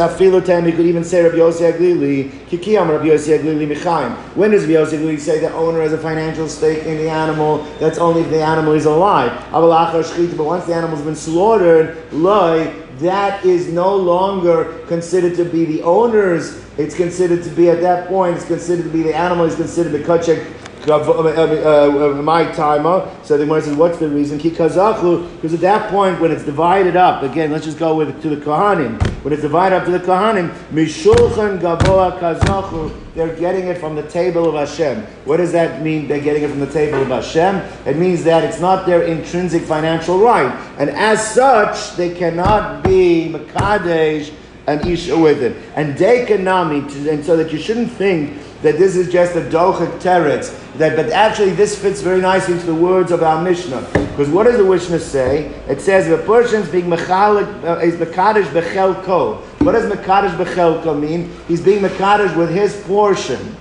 we 0.66 0.72
could 0.72 0.86
even 0.86 1.04
say 1.04 1.24
Rabbi 1.24 1.38
Yosef 1.38 1.76
Glili, 1.76 2.30
Kikiyam 2.48 2.90
Rabbi 2.90 3.06
Yosef 3.06 3.42
Glili 3.42 3.68
Michaim. 3.68 4.16
When 4.36 4.52
does 4.52 4.64
Rabbi 4.64 4.74
Yosef 4.74 5.22
say 5.22 5.40
the 5.40 5.54
owner 5.54 5.82
has 5.82 5.94
a 5.94 5.98
financial 5.98 6.48
stake 6.48 6.86
in 6.86 6.98
the 6.98 7.10
animal? 7.10 7.64
That's 7.80 7.98
only 7.98 8.22
if 8.22 8.30
the 8.30 8.42
animal 8.42 8.74
is 8.74 8.86
alive. 8.86 9.32
But 9.52 9.68
once 9.68 10.66
the 10.66 10.74
animal's 10.74 11.02
been 11.02 11.16
slaughtered, 11.16 12.12
loy, 12.14 12.81
that 13.02 13.44
is 13.46 13.68
no 13.68 13.96
longer 13.96 14.86
considered 14.88 15.36
to 15.36 15.46
be 15.46 15.66
the 15.66 15.82
owner's. 15.84 16.64
It's 16.78 16.96
considered 16.96 17.44
to 17.44 17.50
be 17.50 17.70
at 17.70 17.82
that 17.82 18.08
point. 18.08 18.38
It's 18.38 18.46
considered 18.46 18.84
to 18.84 18.90
be 18.90 19.04
the 19.04 19.16
animal. 19.16 19.46
it's 19.46 19.56
considered 19.56 19.92
the 19.92 20.00
kachek 20.00 20.58
uh, 20.90 22.22
my 22.22 22.52
timer. 22.54 23.10
So 23.24 23.38
the 23.38 23.46
Gemara 23.46 23.62
says, 23.62 23.76
what's 23.76 24.00
the 24.00 24.10
reason? 24.10 24.38
Because 24.38 24.78
at 24.78 25.62
that 25.62 25.92
point, 25.92 26.20
when 26.20 26.32
it's 26.32 26.44
divided 26.44 26.96
up, 26.96 27.24
again, 27.24 27.52
let's 27.52 27.66
just 27.66 27.78
go 27.78 27.96
with 27.96 28.22
to 28.22 28.30
the 28.30 28.38
Kohanim. 28.38 29.11
When 29.22 29.34
it's 29.34 29.44
divided 29.44 29.76
up 29.76 29.86
to 29.86 29.92
the 29.92 30.00
Kohanim, 30.00 30.50
Mishulchan 30.72 31.60
Gavoa 31.60 32.20
Kazachu, 32.20 32.92
they're 33.14 33.36
getting 33.36 33.68
it 33.68 33.78
from 33.78 33.96
the 33.96 34.08
table 34.10 34.50
of 34.50 34.56
Hashem. 34.56 35.04
What 35.26 35.38
does 35.38 35.52
that 35.52 35.84
mean? 35.84 36.08
They're 36.08 36.20
getting 36.20 36.42
it 36.42 36.50
from 36.50 36.60
the 36.60 36.72
table 36.72 37.02
of 37.02 37.10
Hashem. 37.10 37.58
It 37.86 37.98
means 37.98 38.24
that 38.24 38.44
it's 38.44 38.60
not 38.60 38.88
their 38.88 39.04
intrinsic 39.04 39.62
financial 39.62 40.18
right, 40.18 40.52
and 40.80 40.90
as 40.90 41.36
such, 41.36 41.96
they 41.98 42.16
cannot 42.16 42.84
be 42.84 43.32
Makadesh 43.32 44.34
and 44.66 44.86
Isha 44.88 45.18
with 45.18 45.44
it. 45.44 45.56
And 45.76 45.96
Dekanami, 45.96 47.08
and 47.08 47.24
so 47.24 47.38
that 47.38 47.52
you 47.52 47.60
shouldn't 47.60 47.92
think 47.92 48.42
that 48.62 48.78
this 48.78 48.96
is 48.96 49.12
just 49.12 49.36
a 49.36 49.42
dochak 49.42 50.00
teretz. 50.00 50.58
That, 50.78 50.96
but 50.96 51.10
actually, 51.10 51.52
this 51.52 51.80
fits 51.80 52.02
very 52.02 52.22
nicely 52.22 52.54
into 52.54 52.66
the 52.66 52.76
words 52.76 53.12
of 53.12 53.24
our 53.24 53.44
Mishnah. 53.44 53.82
Because 53.94 54.30
what 54.30 54.44
does 54.44 54.58
the 54.58 54.64
Mishnah 54.64 55.00
say? 55.00 55.48
It 55.68 55.82
says 55.82 56.08
the 56.08 56.22
a 56.22 56.26
person's 56.26 56.70
being 56.70 56.86
mechalik, 56.86 57.64
uh, 57.64 57.80
is 57.80 57.96
mekadosh 57.96 58.46
bechelko. 58.46 59.42
What 59.62 59.74
does 59.74 59.92
mekadosh 59.92 60.36
bechelko 60.38 61.00
mean? 61.00 61.32
He's 61.48 61.62
being 61.62 61.82
mekadosh 61.82 62.36
with 62.38 62.52
his 62.52 62.82
portion, 62.84 63.56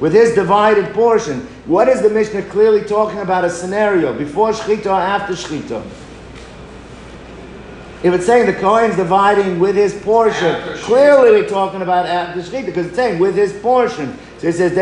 with 0.00 0.12
his 0.12 0.34
divided 0.34 0.92
portion. 0.94 1.40
What 1.66 1.88
is 1.88 2.02
the 2.02 2.10
Mishnah 2.10 2.42
clearly 2.50 2.84
talking 2.84 3.20
about? 3.20 3.44
A 3.44 3.50
scenario 3.50 4.16
before 4.16 4.50
shchita 4.50 4.86
or 4.86 5.00
after 5.00 5.32
shchita. 5.34 5.82
If 8.04 8.12
it's 8.12 8.26
saying 8.26 8.44
the 8.44 8.52
Kohen's 8.52 8.96
dividing 8.96 9.58
with 9.58 9.76
his 9.76 9.94
portion, 9.94 10.60
clearly 10.80 11.30
we're 11.30 11.48
talking 11.48 11.80
about 11.80 12.04
after 12.04 12.42
Shechita, 12.42 12.66
because 12.66 12.88
it's 12.88 12.96
saying 12.96 13.18
with 13.18 13.34
his 13.34 13.54
portion. 13.54 14.18
So 14.36 14.48
it 14.48 14.52
says, 14.52 14.76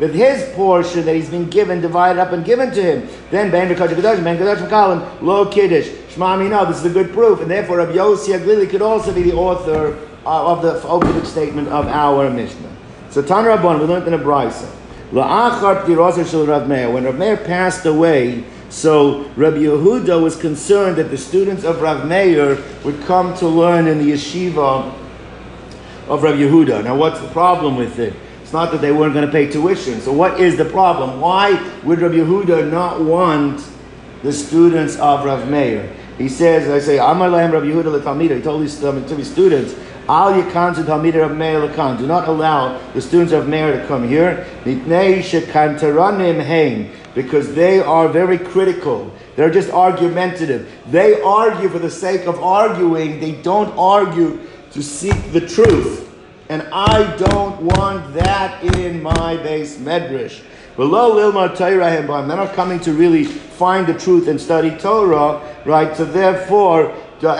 with 0.00 0.14
his 0.14 0.48
portion 0.56 1.04
that 1.04 1.14
he's 1.14 1.30
been 1.30 1.48
given, 1.48 1.80
divided 1.80 2.18
up 2.20 2.32
and 2.32 2.44
given 2.44 2.72
to 2.72 2.82
him. 2.82 3.08
Then 3.30 3.52
Ben 3.52 3.72
Kadosh, 3.72 4.24
Ben 4.24 4.36
Kadosh 4.36 4.66
Makalim, 4.66 5.22
Lo 5.22 5.46
Kiddush. 5.48 5.88
Shema 6.08 6.36
no, 6.36 6.64
this 6.66 6.78
is 6.78 6.86
a 6.86 6.90
good 6.90 7.12
proof. 7.12 7.40
And 7.40 7.48
therefore 7.48 7.76
Rabbi 7.76 7.92
Yossi 7.92 8.36
Aglili 8.36 8.68
could 8.68 8.82
also 8.82 9.14
be 9.14 9.22
the 9.22 9.34
author 9.34 9.96
of 10.24 10.62
the 10.62 10.82
opening 10.88 11.24
statement 11.24 11.68
of 11.68 11.86
our 11.86 12.28
Mishnah. 12.30 12.76
So 13.10 13.22
Tan 13.22 13.44
Rabban, 13.44 13.78
we 13.78 13.86
learned 13.86 14.08
in 14.08 14.14
a 14.14 14.18
Brisa. 14.18 14.66
When 15.12 17.04
Rav 17.04 17.18
Meir 17.18 17.36
passed 17.36 17.86
away, 17.86 18.44
so 18.70 19.24
Rabbi 19.36 19.58
Yehuda 19.58 20.22
was 20.22 20.36
concerned 20.36 20.96
that 20.96 21.10
the 21.10 21.18
students 21.18 21.64
of 21.64 21.82
Rav 21.82 22.06
Meir 22.06 22.62
would 22.84 23.02
come 23.02 23.36
to 23.38 23.48
learn 23.48 23.88
in 23.88 23.98
the 23.98 24.12
yeshiva 24.12 24.94
of 26.08 26.22
Rabbi 26.22 26.38
Yehuda. 26.38 26.84
Now, 26.84 26.96
what's 26.96 27.20
the 27.20 27.28
problem 27.28 27.76
with 27.76 27.98
it? 27.98 28.14
It's 28.42 28.52
not 28.52 28.70
that 28.72 28.80
they 28.80 28.92
weren't 28.92 29.12
going 29.12 29.26
to 29.26 29.32
pay 29.32 29.50
tuition. 29.50 30.00
So, 30.00 30.12
what 30.12 30.40
is 30.40 30.56
the 30.56 30.64
problem? 30.64 31.20
Why 31.20 31.52
would 31.82 32.00
Rabbi 32.00 32.14
Yehuda 32.14 32.70
not 32.70 33.00
want 33.00 33.64
the 34.22 34.32
students 34.32 34.96
of 34.96 35.24
Rav 35.24 35.48
Meir? 35.48 35.92
He 36.16 36.28
says, 36.28 36.68
I 36.68 36.78
say, 36.84 36.98
Amar 36.98 37.28
Lahem 37.28 37.52
Rabbi 37.52 37.66
Yehuda 37.66 38.00
Talmida. 38.02 38.36
He 38.36 38.42
told 38.42 38.62
his, 38.62 38.84
um, 38.84 39.04
to 39.06 39.16
his 39.16 39.30
students, 39.30 39.74
Al 40.10 40.42
Yakan 40.42 40.74
to 40.74 40.82
Talmida 40.82 41.24
of 41.24 41.36
Meir 41.36 41.60
Lakan. 41.60 41.96
Do 41.96 42.04
not 42.04 42.26
allow 42.26 42.76
the 42.94 43.00
students 43.00 43.32
of 43.32 43.46
Meir 43.46 43.80
to 43.80 43.86
come 43.86 44.08
here. 44.08 44.44
Shekantaranim 44.64 46.90
because 47.14 47.54
they 47.54 47.78
are 47.78 48.08
very 48.08 48.36
critical. 48.36 49.12
They're 49.36 49.52
just 49.52 49.70
argumentative. 49.70 50.68
They 50.88 51.22
argue 51.22 51.68
for 51.68 51.78
the 51.78 51.90
sake 51.90 52.26
of 52.26 52.42
arguing. 52.42 53.20
They 53.20 53.40
don't 53.42 53.72
argue 53.78 54.40
to 54.72 54.82
seek 54.82 55.30
the 55.30 55.46
truth. 55.46 56.12
And 56.48 56.66
I 56.72 57.16
don't 57.16 57.62
want 57.62 58.12
that 58.14 58.64
in 58.64 59.00
my 59.00 59.36
beis 59.36 59.76
medrash. 59.76 60.42
Below 60.74 61.14
Lilma 61.14 61.56
Torah 61.56 62.02
they're 62.26 62.36
not 62.36 62.54
coming 62.54 62.80
to 62.80 62.92
really 62.92 63.22
find 63.22 63.86
the 63.86 63.94
truth 63.94 64.26
and 64.26 64.40
study 64.40 64.76
Torah, 64.76 65.40
right? 65.64 65.96
So 65.96 66.04
therefore, 66.04 66.92
what 67.20 67.36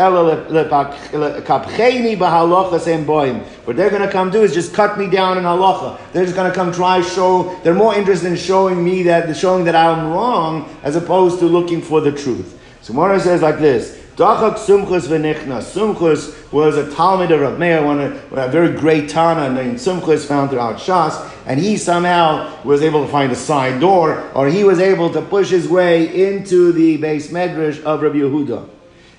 they're 3.77 3.91
going 3.91 4.03
to 4.03 4.11
come 4.11 4.31
do 4.31 4.43
is 4.43 4.53
just 4.53 4.75
cut 4.75 4.99
me 4.99 5.09
down 5.09 5.39
in 5.39 5.45
halacha. 5.45 5.99
They're 6.13 6.25
just 6.25 6.37
going 6.37 6.51
to 6.51 6.55
come 6.55 6.71
try 6.73 7.01
show. 7.01 7.59
They're 7.63 7.75
more 7.75 7.95
interested 7.95 8.29
in 8.29 8.37
showing 8.37 8.85
me 8.85 9.05
that, 9.05 9.35
showing 9.37 9.65
that 9.65 9.75
I'm 9.75 10.13
wrong, 10.13 10.69
as 10.83 10.97
opposed 10.97 11.39
to 11.39 11.47
looking 11.47 11.81
for 11.81 12.03
the 12.03 12.13
truth. 12.13 12.59
So 12.83 12.93
Mora 12.93 13.19
says 13.21 13.41
like 13.41 13.59
this. 13.59 13.99
Dachak 14.17 14.57
Sumchus 14.57 15.07
v'nichnas. 15.09 15.63
Sumchus 15.63 16.53
was 16.53 16.77
a 16.77 16.95
Talmud 16.95 17.31
of 17.31 17.41
Rav 17.41 17.59
Meir, 17.59 17.83
one 17.83 18.01
of, 18.01 18.33
a 18.35 18.49
very 18.49 18.77
great 18.77 19.09
Tana 19.09 19.49
named 19.51 19.77
Sumchus 19.79 20.27
found 20.27 20.51
throughout 20.51 20.77
Shas, 20.77 21.33
and 21.47 21.59
he 21.59 21.79
somehow 21.79 22.63
was 22.65 22.83
able 22.83 23.07
to 23.07 23.11
find 23.11 23.33
a 23.33 23.37
side 23.37 23.81
door, 23.81 24.31
or 24.35 24.49
he 24.49 24.63
was 24.63 24.79
able 24.79 25.09
to 25.11 25.23
push 25.23 25.49
his 25.49 25.69
way 25.69 26.33
into 26.33 26.71
the 26.73 26.99
beis 26.99 27.31
medrash 27.31 27.83
of 27.85 28.03
Rabbi 28.03 28.19
Yehuda. 28.19 28.69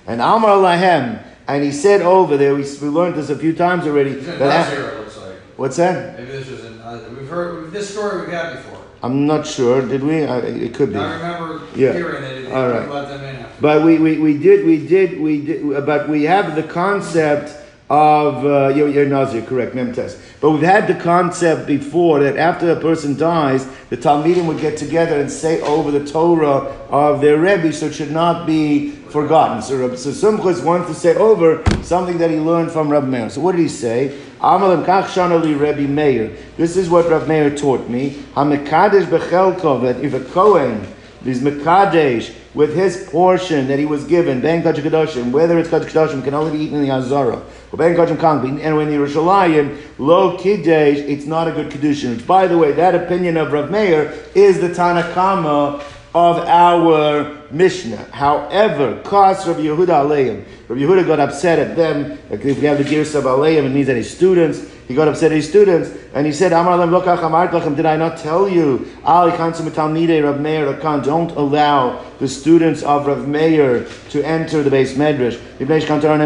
And 0.06 0.20
Amar 0.20 0.56
Lahem, 0.56 1.22
and 1.46 1.62
he 1.62 1.72
said 1.72 2.02
over 2.02 2.36
there, 2.36 2.54
we, 2.54 2.62
we 2.62 2.88
learned 2.88 3.14
this 3.16 3.30
a 3.30 3.38
few 3.38 3.52
times 3.52 3.86
already. 3.86 4.14
That 4.14 4.38
Nazir, 4.38 4.98
looks 4.98 5.16
like. 5.18 5.36
What's 5.56 5.76
that? 5.76 6.18
Maybe 6.18 6.32
this 6.32 6.50
was 6.50 6.64
uh, 6.64 7.08
we've 7.16 7.28
heard 7.28 7.70
this 7.70 7.90
story 7.90 8.22
we've 8.22 8.30
got 8.30 8.56
before. 8.56 8.78
I'm 9.02 9.26
not 9.26 9.46
sure. 9.46 9.86
Did 9.86 10.02
we? 10.02 10.24
Uh, 10.24 10.38
it 10.38 10.74
could 10.74 10.92
be. 10.92 10.98
I 10.98 11.14
remember 11.14 11.66
yeah. 11.74 11.92
hearing. 11.92 12.22
It, 12.22 12.52
All 12.52 12.68
right. 12.68 13.48
But 13.60 13.84
we, 13.84 13.98
we, 13.98 14.18
we 14.18 14.38
did 14.38 14.66
we 14.66 14.86
did 14.86 15.20
we 15.20 15.40
did. 15.44 15.86
But 15.86 16.08
we 16.08 16.24
have 16.24 16.54
the 16.54 16.62
concept 16.62 17.61
of 17.90 18.44
uh, 18.46 18.68
your, 18.74 19.04
Nazir, 19.04 19.42
correct, 19.42 19.74
Memtes. 19.74 20.18
But 20.40 20.50
we've 20.52 20.62
had 20.62 20.86
the 20.86 20.94
concept 20.94 21.66
before 21.66 22.20
that 22.20 22.36
after 22.36 22.70
a 22.70 22.80
person 22.80 23.16
dies, 23.16 23.66
the 23.90 23.96
Talmidim 23.96 24.46
would 24.46 24.60
get 24.60 24.78
together 24.78 25.20
and 25.20 25.30
say 25.30 25.60
over 25.60 25.90
the 25.90 26.04
Torah 26.04 26.72
of 26.88 27.20
their 27.20 27.38
Rebbe, 27.38 27.72
so 27.72 27.86
it 27.86 27.94
should 27.94 28.10
not 28.10 28.46
be 28.46 28.90
forgotten. 28.90 29.62
So, 29.62 29.94
so 29.96 30.10
Sumchus 30.10 30.64
wants 30.64 30.88
to 30.88 30.94
say 30.94 31.14
over 31.16 31.62
something 31.82 32.18
that 32.18 32.30
he 32.30 32.38
learned 32.38 32.70
from 32.70 32.88
Rab 32.88 33.04
Meir. 33.04 33.28
So 33.28 33.40
what 33.40 33.56
did 33.56 33.62
he 33.62 33.68
say? 33.68 34.18
Amalim 34.40 34.84
kach 34.86 35.60
Rebbe 35.60 35.86
Meir. 35.86 36.36
This 36.56 36.76
is 36.76 36.88
what 36.88 37.10
Rab 37.10 37.28
Meir 37.28 37.54
taught 37.54 37.88
me. 37.88 38.10
Hamekadesh 38.34 39.04
bechelkov, 39.04 39.82
that 39.82 40.02
if 40.02 40.14
a 40.14 40.20
Kohen 40.32 40.86
is 41.24 41.42
Mekadesh, 41.42 42.34
with 42.54 42.74
his 42.74 43.08
portion 43.10 43.68
that 43.68 43.78
he 43.78 43.86
was 43.86 44.04
given, 44.04 44.40
Ben 44.40 44.62
Kadoshim, 44.62 45.30
whether 45.30 45.58
it's 45.58 45.70
Kadoshim 45.70 46.22
can 46.22 46.34
only 46.34 46.56
be 46.56 46.64
eaten 46.64 46.78
in 46.78 46.82
the 46.82 46.90
Azara, 46.90 47.42
or 47.72 47.76
Ben 47.78 47.96
Kachim 47.96 48.20
Kang, 48.20 48.42
the 48.42 48.62
Yerushalayim, 48.62 49.80
Lo 49.98 50.36
Kiddush, 50.36 50.98
it's 50.98 51.24
not 51.24 51.48
a 51.48 51.52
good 51.52 51.70
Kedushin. 51.70 52.16
Which, 52.16 52.26
by 52.26 52.46
the 52.46 52.58
way, 52.58 52.72
that 52.72 52.94
opinion 52.94 53.38
of 53.38 53.52
Rav 53.52 53.70
Meir 53.70 54.12
is 54.34 54.60
the 54.60 54.68
Tanakama 54.68 55.82
of 56.14 56.38
our 56.40 57.42
Mishnah. 57.50 58.08
However, 58.10 59.00
Kas 59.02 59.46
Rabbi 59.46 59.60
Yehuda 59.60 60.04
Aleim, 60.04 60.44
Rabbi 60.68 60.82
Yehuda 60.82 61.06
got 61.06 61.20
upset 61.20 61.58
at 61.58 61.74
them. 61.74 62.18
If 62.30 62.44
we 62.44 62.66
have 62.66 62.76
the 62.76 62.84
Girs 62.84 63.14
of 63.14 63.24
Aleim, 63.24 63.64
it 63.64 63.70
means 63.70 63.88
his 63.88 64.14
students, 64.14 64.60
he 64.92 64.96
got 64.96 65.08
upset 65.08 65.32
at 65.32 65.36
his 65.36 65.48
students, 65.48 65.90
and 66.12 66.26
he 66.26 66.32
said, 66.32 66.50
Did 66.50 67.86
I 67.86 67.96
not 67.96 68.18
tell 68.18 68.46
you? 68.46 68.86
Ali 69.06 69.30
Meir 69.30 70.72
don't 71.00 71.30
allow 71.30 72.04
the 72.18 72.28
students 72.28 72.82
of 72.82 73.06
Rav 73.06 73.26
Meir 73.26 73.86
to 74.10 74.22
enter 74.22 74.62
the 74.62 74.68
beis 74.68 74.92
medrash. 74.92 75.40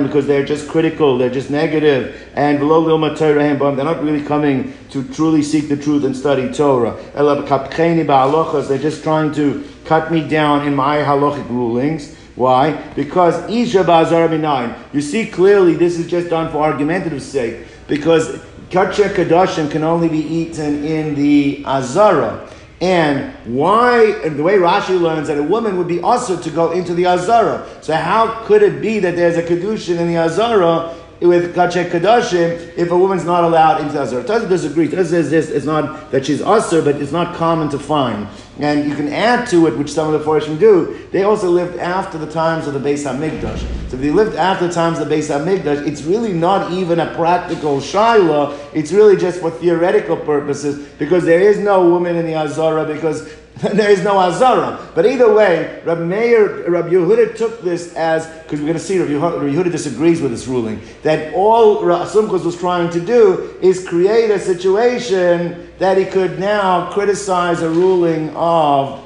Because 0.03 0.27
they're 0.27 0.45
just 0.45 0.69
critical, 0.69 1.17
they're 1.17 1.31
just 1.31 1.49
negative, 1.49 2.29
and 2.35 2.59
below 2.59 2.99
they're 3.15 3.85
not 3.85 4.03
really 4.03 4.25
coming 4.25 4.75
to 4.91 5.05
truly 5.15 5.45
seek 5.45 5.69
the 5.69 5.77
truth 5.77 6.03
and 6.03 6.17
study 6.17 6.53
Torah. 6.53 6.97
They're 7.15 8.79
just 8.79 9.05
trying 9.05 9.33
to 9.35 9.65
cut 9.85 10.11
me 10.11 10.27
down 10.27 10.67
in 10.67 10.75
my 10.75 10.97
halachic 10.97 11.49
rulings. 11.49 12.17
Why? 12.35 12.73
Because 12.97 13.49
Isha 13.49 13.85
Ba'azar 13.85 14.29
Minayin. 14.29 14.77
You 14.93 15.01
see 15.01 15.27
clearly 15.27 15.75
this 15.75 16.01
is 16.01 16.09
just 16.09 16.31
done 16.31 16.51
for 16.51 16.59
argumentative 16.59 17.23
sake. 17.23 17.65
Because 17.89 18.41
Kacha 18.71 19.11
Kadashim 19.11 19.71
can 19.71 19.85
only 19.85 20.09
be 20.09 20.19
eaten 20.19 20.85
in 20.85 21.15
the 21.15 21.65
Azara. 21.65 22.49
And 22.81 23.33
why, 23.47 24.21
and 24.23 24.39
the 24.39 24.43
way 24.43 24.57
Rashi 24.57 25.01
learns 25.01 25.29
that 25.29 25.39
a 25.39 25.43
woman 25.43 25.79
would 25.79 25.89
be 25.89 26.01
also 26.01 26.39
to 26.39 26.51
go 26.51 26.73
into 26.73 26.93
the 26.95 27.07
Azara. 27.07 27.67
So 27.81 27.95
how 27.95 28.45
could 28.45 28.63
it 28.63 28.83
be 28.83 28.99
that 28.99 29.17
there's 29.17 29.37
a 29.37 29.43
Kedushin 29.43 29.99
in 29.99 30.09
the 30.09 30.19
Azara 30.19 30.95
with 31.21 31.55
Kachek 31.55 31.91
Kadashim 31.91 32.77
if 32.77 32.91
a 32.91 32.99
woman's 32.99 33.25
not 33.25 33.45
allowed 33.45 33.81
into 33.81 33.99
Azar. 33.99 34.23
Taz 34.23 34.49
disagrees. 34.49 34.91
Taz 34.91 35.07
says 35.07 35.31
this, 35.31 35.49
it's 35.49 35.65
not 35.65 36.11
that 36.11 36.27
she's 36.27 36.41
Asr, 36.41 36.85
but 36.85 36.97
it's 36.97 37.13
not 37.13 37.35
common 37.37 37.69
to 37.71 37.79
find. 37.79 38.29
And 38.59 38.89
you 38.89 38.95
can 38.95 39.13
add 39.13 39.47
to 39.49 39.67
it, 39.67 39.77
which 39.77 39.91
some 39.91 40.13
of 40.13 40.19
the 40.19 40.27
Foreshim 40.27 40.59
do, 40.59 41.07
they 41.13 41.25
also 41.25 41.51
lived 41.51 41.79
after 41.79 42.17
the 42.17 42.31
times 42.31 42.67
of 42.67 42.73
the 42.73 42.81
Beis 42.81 43.05
HaMikdash. 43.05 43.59
So 43.91 43.97
if 43.97 44.01
they 44.01 44.11
lived 44.11 44.35
after 44.37 44.67
the 44.67 44.73
times 44.73 44.99
of 44.99 45.09
the 45.09 45.15
Beis 45.15 45.29
HaMikdash, 45.29 45.87
it's 45.87 46.03
really 46.03 46.33
not 46.33 46.73
even 46.73 47.01
a 47.01 47.15
practical 47.15 47.81
shaila, 47.81 48.59
it's 48.73 48.93
really 48.93 49.17
just 49.17 49.41
for 49.41 49.51
theoretical 49.51 50.17
purposes, 50.17 50.89
because 50.99 51.25
there 51.25 51.41
is 51.41 51.59
no 51.59 51.87
woman 51.87 52.17
in 52.17 52.25
the 52.25 52.35
Azara, 52.35 52.87
because 52.87 53.31
there 53.73 53.91
is 53.91 54.03
no 54.05 54.19
Azara. 54.19 54.87
But 54.95 55.07
either 55.07 55.33
way, 55.33 55.81
Rabbi 55.87 56.03
Meir, 56.03 56.69
Rabbi 56.69 56.91
Yehuda 56.91 57.37
took 57.37 57.63
this 57.63 57.95
as, 57.95 58.27
because 58.43 58.61
we're 58.61 58.67
going 58.67 58.79
to 58.79 58.79
see 58.79 58.99
Rabbi 58.99 59.47
Yehuda 59.47 59.73
disagrees 59.73 60.21
with 60.21 60.31
this 60.31 60.47
ruling, 60.47 60.79
that 61.03 61.33
all 61.33 61.81
Sumchus 61.83 62.45
was 62.45 62.59
trying 62.59 62.91
to 62.91 63.01
do 63.01 63.57
is 63.63 63.89
create 63.89 64.31
a 64.31 64.39
situation 64.39 65.73
that 65.79 65.97
he 65.97 66.05
could 66.05 66.39
now 66.39 66.93
criticize 66.93 67.63
a 67.63 67.71
ruling 67.71 68.29
of 68.37 69.03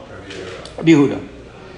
Rabbi 0.79 0.91
Yehuda. 0.91 1.29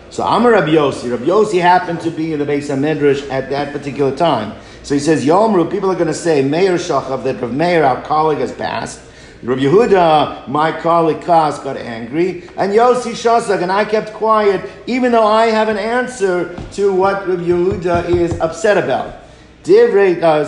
So 0.08 0.24
Amar 0.24 0.52
Rabbi 0.52 0.68
Yossi, 0.68 1.10
Rabbi 1.10 1.24
Yossi 1.24 1.60
happened 1.60 2.00
to 2.02 2.10
be 2.10 2.32
in 2.32 2.38
the 2.38 2.46
Beis 2.46 2.70
HaMidrash 2.74 3.28
at 3.30 3.50
that 3.50 3.74
particular 3.74 4.16
time. 4.16 4.58
So 4.82 4.94
he 4.94 5.00
says, 5.00 5.26
Yomru, 5.26 5.70
people 5.70 5.90
are 5.90 5.94
going 5.94 6.06
to 6.06 6.14
say, 6.14 6.42
Meir 6.42 6.76
Shachav, 6.76 7.22
that 7.24 7.40
Rav 7.40 7.52
Meir, 7.52 7.84
our 7.84 8.00
colleague, 8.02 8.38
has 8.38 8.52
passed. 8.52 9.00
Rabbi 9.44 9.62
Yehuda, 9.62 10.46
my 10.46 10.70
colleague 10.70 11.20
Kas, 11.22 11.58
got 11.58 11.76
angry, 11.76 12.48
and 12.56 12.72
Yossi 12.72 13.10
Shasak, 13.10 13.60
and 13.60 13.72
I 13.72 13.84
kept 13.84 14.12
quiet, 14.12 14.70
even 14.86 15.10
though 15.10 15.26
I 15.26 15.46
have 15.46 15.68
an 15.68 15.78
answer 15.78 16.54
to 16.74 16.92
what 16.92 17.26
Rabbi 17.26 17.42
Yehuda 17.42 18.08
is 18.08 18.38
upset 18.38 18.78
about. 18.78 19.16
Uh, 19.64 20.46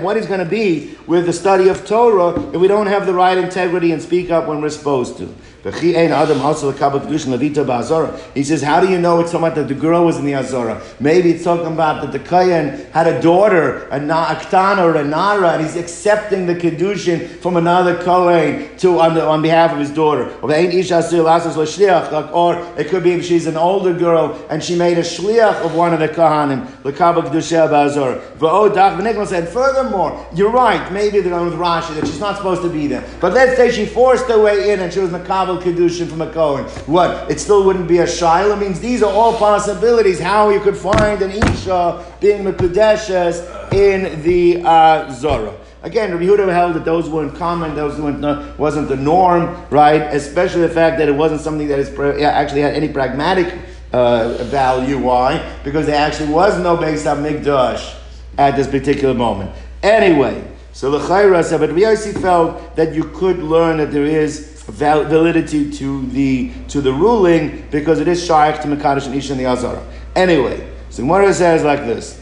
what 0.00 0.16
is 0.18 0.26
going 0.26 0.40
to 0.40 0.46
be 0.46 0.94
with 1.06 1.24
the 1.24 1.32
study 1.32 1.68
of 1.68 1.86
Torah 1.86 2.38
if 2.50 2.60
we 2.60 2.68
don't 2.68 2.86
have 2.86 3.06
the 3.06 3.14
right 3.14 3.38
integrity 3.38 3.92
and 3.92 4.02
speak 4.02 4.30
up 4.30 4.46
when 4.46 4.60
we're 4.60 4.68
supposed 4.68 5.16
to? 5.16 5.34
He 5.64 5.92
says, 8.42 8.62
how 8.62 8.80
do 8.80 8.88
you 8.88 8.98
know 8.98 9.20
it's 9.20 9.30
talking 9.30 9.46
about 9.46 9.54
that 9.54 9.68
the 9.68 9.74
girl 9.74 10.04
was 10.04 10.16
in 10.18 10.24
the 10.24 10.34
Azora? 10.34 10.82
Maybe 10.98 11.30
it's 11.30 11.44
talking 11.44 11.66
about 11.66 12.02
that 12.02 12.10
the 12.10 12.18
Kayan 12.18 12.90
had 12.90 13.06
a 13.06 13.22
daughter, 13.22 13.86
a, 13.90 14.00
na, 14.00 14.34
or 14.80 14.96
a 14.96 15.04
Nara, 15.04 15.52
and 15.52 15.62
he's 15.62 15.76
accepting 15.76 16.46
the 16.46 16.56
Kedushin 16.56 17.38
from 17.38 17.56
another 17.56 18.02
Kohen 18.02 18.76
to, 18.78 18.98
on, 18.98 19.14
the, 19.14 19.24
on 19.24 19.40
behalf 19.40 19.70
of 19.70 19.78
his 19.78 19.90
daughter. 19.90 20.32
Or 20.42 20.50
it 22.76 22.88
could 22.88 23.04
be 23.04 23.12
if 23.12 23.24
she's 23.24 23.46
an 23.46 23.56
older 23.56 23.94
girl 23.94 24.44
and 24.50 24.64
she 24.64 24.74
made 24.74 24.98
a 24.98 25.02
Shliach 25.02 25.64
of 25.64 25.76
one 25.76 25.94
of 25.94 26.00
the 26.00 26.08
Kohanim, 26.08 26.66
the 26.82 26.92
Ba'azor. 26.92 28.20
And 29.32 29.48
furthermore, 29.48 30.26
you're 30.34 30.50
right, 30.50 30.90
maybe 30.92 31.20
they're 31.20 31.30
going 31.30 31.50
with 31.50 31.54
Rashi 31.58 31.94
that 31.94 32.04
she's 32.06 32.18
not 32.18 32.36
supposed 32.36 32.62
to 32.62 32.68
be 32.68 32.88
there. 32.88 33.04
But 33.20 33.32
let's 33.32 33.56
say 33.56 33.70
she 33.70 33.86
forced 33.86 34.26
her 34.26 34.42
way 34.42 34.72
in 34.72 34.80
and 34.80 34.92
she 34.92 34.98
was 34.98 35.12
Makabal 35.52 35.62
kedushin 35.62 36.08
from 36.08 36.22
a 36.22 36.32
Kohen. 36.32 36.64
What? 36.86 37.30
It 37.30 37.40
still 37.40 37.64
wouldn't 37.64 37.88
be 37.88 37.98
a 37.98 38.04
shaila. 38.06 38.58
Means 38.60 38.80
these 38.80 39.02
are 39.02 39.12
all 39.12 39.36
possibilities 39.36 40.18
how 40.20 40.50
you 40.50 40.60
could 40.60 40.76
find 40.76 41.22
an 41.22 41.30
isha 41.30 42.04
being 42.20 42.44
mekudeshes 42.44 43.72
in 43.72 44.22
the 44.22 44.62
uh, 44.64 45.12
zora. 45.12 45.54
Again, 45.82 46.12
Rabbi 46.12 46.24
Yehuda 46.24 46.52
held 46.52 46.74
that 46.74 46.84
those 46.84 47.08
weren't 47.08 47.34
common, 47.34 47.74
those 47.74 48.00
weren't, 48.00 48.56
wasn't 48.56 48.88
the 48.88 48.96
norm, 48.96 49.66
right? 49.70 50.02
Especially 50.14 50.60
the 50.60 50.68
fact 50.68 50.98
that 50.98 51.08
it 51.08 51.12
wasn't 51.12 51.40
something 51.40 51.66
that 51.68 51.80
is 51.80 51.88
actually 52.22 52.60
had 52.60 52.74
any 52.74 52.88
pragmatic 52.88 53.52
uh, 53.92 54.44
value. 54.44 54.98
Why? 54.98 55.44
Because 55.64 55.86
there 55.86 55.96
actually 55.96 56.32
was 56.32 56.56
no 56.60 56.76
Beis 56.76 57.02
HaMikdash 57.02 57.96
at 58.38 58.54
this 58.54 58.68
particular 58.68 59.12
moment. 59.12 59.50
Anyway, 59.82 60.48
so 60.72 60.92
the 60.92 61.00
Chayra 61.00 61.42
said, 61.42 61.58
but 61.58 61.70
Rabbi 61.70 61.94
felt 62.20 62.76
that 62.76 62.94
you 62.94 63.04
could 63.10 63.40
learn 63.40 63.78
that 63.78 63.90
there 63.90 64.06
is 64.06 64.51
validity 64.66 65.70
to 65.70 66.06
the 66.06 66.52
to 66.68 66.80
the 66.80 66.92
ruling 66.92 67.66
because 67.70 68.00
it 68.00 68.08
is 68.08 68.24
shaykh 68.24 68.60
to 68.62 68.68
Mekadosh 68.68 69.06
and 69.06 69.14
Isha 69.14 69.32
and 69.32 69.40
the 69.40 69.46
Azara. 69.46 69.84
Anyway, 70.14 70.68
so 70.90 71.02
Gemara 71.02 71.32
says 71.34 71.64
like 71.64 71.80
this. 71.80 72.20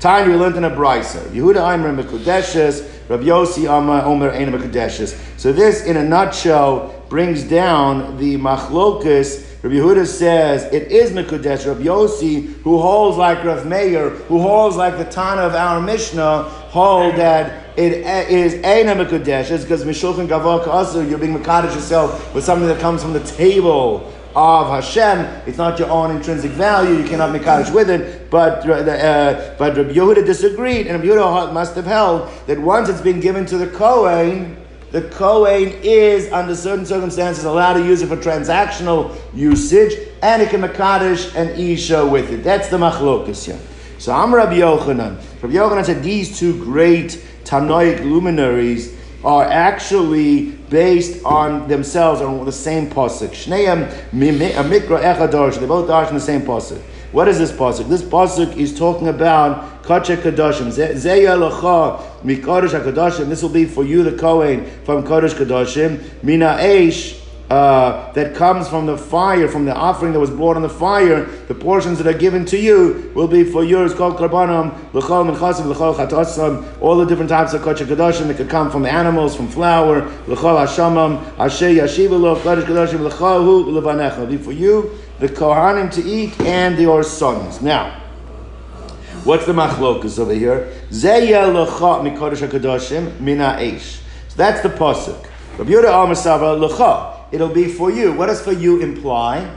Time 0.00 0.28
we 0.28 0.36
learned 0.36 0.56
in 0.56 0.64
a 0.64 0.70
brisa. 0.70 1.22
Yehuda 1.30 1.74
Aimer 1.74 2.02
Mekudeshes, 2.02 3.08
Rabbi 3.08 3.24
Yossi 3.24 3.64
Amar 3.66 4.04
Omer 4.04 4.30
Ein 4.30 4.52
Mekudeshes. 4.52 5.18
So 5.38 5.52
this, 5.52 5.84
in 5.84 5.96
a 5.96 6.04
nutshell, 6.04 7.04
brings 7.08 7.44
down 7.44 8.18
the 8.18 8.36
machlokus. 8.36 9.45
Rabbi 9.62 9.76
Yehuda 9.76 10.06
says 10.06 10.64
it 10.72 10.92
is 10.92 11.10
Mekudesh. 11.12 11.66
Rabbi 11.66 11.84
Yossi, 11.84 12.52
who 12.62 12.78
holds 12.78 13.16
like 13.16 13.42
Rav 13.42 13.66
Meir, 13.66 14.10
who 14.10 14.40
holds 14.40 14.76
like 14.76 14.98
the 14.98 15.04
Tana 15.04 15.42
of 15.42 15.54
our 15.54 15.80
Mishnah, 15.80 16.42
hold 16.42 17.16
that 17.16 17.78
it 17.78 17.92
is 18.30 18.54
Eina 18.54 18.94
Mekudesh. 19.02 19.50
It's 19.50 19.64
because 19.64 19.84
Mishulchan 19.84 20.28
Gavor 20.28 20.62
Ka'asu, 20.62 21.08
you're 21.08 21.18
being 21.18 21.36
Mekadesh 21.36 21.74
yourself 21.74 22.34
with 22.34 22.44
something 22.44 22.68
that 22.68 22.80
comes 22.80 23.02
from 23.02 23.14
the 23.14 23.24
table 23.24 24.12
of 24.36 24.68
Hashem. 24.68 25.20
It's 25.46 25.56
not 25.56 25.78
your 25.78 25.88
own 25.88 26.14
intrinsic 26.14 26.50
value. 26.50 26.98
You 26.98 27.08
cannot 27.08 27.34
Mekadesh 27.34 27.72
with 27.72 27.88
it. 27.88 28.30
But, 28.30 28.68
uh, 28.68 28.72
uh, 28.72 29.56
but 29.56 29.74
Rabbi 29.74 29.92
Yehuda 29.92 30.26
disagreed, 30.26 30.86
and 30.86 31.02
Rabbi 31.02 31.14
Yehuda 31.14 31.52
must 31.54 31.74
have 31.76 31.86
held 31.86 32.28
that 32.46 32.60
once 32.60 32.90
it's 32.90 33.00
been 33.00 33.20
given 33.20 33.46
to 33.46 33.56
the 33.56 33.66
Kohen, 33.68 34.58
the 34.96 35.02
Kohen 35.10 35.78
is, 35.82 36.32
under 36.32 36.54
certain 36.54 36.86
circumstances, 36.86 37.44
allowed 37.44 37.74
to 37.74 37.84
use 37.84 38.00
it 38.00 38.06
for 38.06 38.16
transactional 38.16 39.14
usage, 39.34 39.92
and 40.22 40.40
it 40.40 40.48
can 40.48 40.62
Mekadesh 40.62 41.34
and 41.34 41.50
Isha 41.50 42.06
with 42.06 42.32
it. 42.32 42.42
That's 42.42 42.68
the 42.68 42.78
Machlokas 42.78 43.44
here. 43.44 43.60
So 43.98 44.14
I'm 44.14 44.34
Rabbi 44.34 44.60
Yochanan. 44.60 45.18
Rabbi 45.42 45.52
Yochanan 45.52 45.84
said 45.84 46.02
these 46.02 46.38
two 46.38 46.58
great 46.64 47.22
Tannaic 47.44 48.00
luminaries 48.04 48.96
are 49.22 49.44
actually 49.44 50.52
based 50.70 51.22
on 51.26 51.68
themselves 51.68 52.22
on 52.22 52.46
the 52.46 52.50
same 52.50 52.88
pasuk. 52.88 53.32
Shneim 53.32 53.92
mikra 54.12 55.02
echadarsh. 55.02 55.60
They 55.60 55.66
both 55.66 55.90
are 55.90 56.08
in 56.08 56.14
the 56.14 56.20
same 56.20 56.40
pasuk. 56.40 56.80
What 57.16 57.28
is 57.28 57.38
this 57.38 57.50
pasuk? 57.50 57.88
This 57.88 58.02
pasuk 58.02 58.58
is 58.58 58.78
talking 58.78 59.08
about 59.08 59.82
kache 59.84 60.18
kadashim. 60.20 60.70
Zeya 60.70 61.34
lecha 61.34 61.98
mikodesh 62.22 62.78
hakadashim. 62.78 63.30
This 63.30 63.42
will 63.42 63.48
be 63.48 63.64
for 63.64 63.84
you, 63.84 64.02
the 64.02 64.12
Kohen, 64.18 64.66
from 64.84 65.02
kodesh 65.02 65.32
kadashim. 65.32 66.22
Mina 66.22 66.58
eish 66.60 67.18
uh, 67.48 68.12
that 68.12 68.34
comes 68.34 68.68
from 68.68 68.84
the 68.84 68.98
fire, 68.98 69.48
from 69.48 69.64
the 69.64 69.74
offering 69.74 70.12
that 70.12 70.20
was 70.20 70.28
brought 70.28 70.56
on 70.56 70.62
the 70.62 70.68
fire, 70.68 71.24
the 71.48 71.54
portions 71.54 71.96
that 71.96 72.06
are 72.06 72.18
given 72.18 72.44
to 72.44 72.58
you 72.58 73.10
will 73.14 73.28
be 73.28 73.44
for 73.44 73.64
yours. 73.64 73.94
Called 73.94 74.18
karbanim, 74.18 74.74
l'chol 74.92 75.34
menchasim, 75.34 75.64
l'chol 75.64 75.94
chatasam, 75.94 76.66
all 76.82 76.98
the 76.98 77.06
different 77.06 77.30
types 77.30 77.54
of 77.54 77.62
kodesh 77.62 77.86
kadashim 77.86 78.26
that 78.26 78.36
could 78.36 78.50
come 78.50 78.70
from 78.70 78.84
animals, 78.84 79.34
from 79.34 79.48
flour, 79.48 80.02
l'chol 80.26 80.66
hashamam, 80.66 81.22
asher 81.38 81.70
yashiva 81.70 82.36
kodesh 82.42 82.64
kadashim, 82.64 83.00
l'chohu 83.00 83.64
levanecha. 83.64 84.28
Be 84.28 84.36
for 84.36 84.52
you, 84.52 84.90
the 85.18 85.28
kohanim 85.28 85.92
to 85.92 86.02
eat, 86.02 86.38
and 86.40 86.78
your 86.78 87.02
sons. 87.02 87.62
Now. 87.62 88.02
What's 89.24 89.44
the 89.44 89.52
machlokas 89.52 90.20
over 90.20 90.32
here? 90.32 90.72
Zeya 90.90 91.50
lecha 91.52 92.00
mikodesh 92.00 92.46
hakadashim 92.46 93.18
mina 93.20 93.56
eish. 93.58 94.00
So 94.28 94.36
that's 94.36 94.60
the 94.60 94.68
pasuk. 94.68 95.26
Rabbi 95.58 95.70
Yehuda 95.70 95.86
Amasava 95.86 96.56
lecha 96.68 97.16
it'll 97.32 97.48
be 97.48 97.66
for 97.66 97.90
you. 97.90 98.12
What 98.12 98.26
does 98.26 98.40
for 98.40 98.52
you 98.52 98.80
imply? 98.80 99.50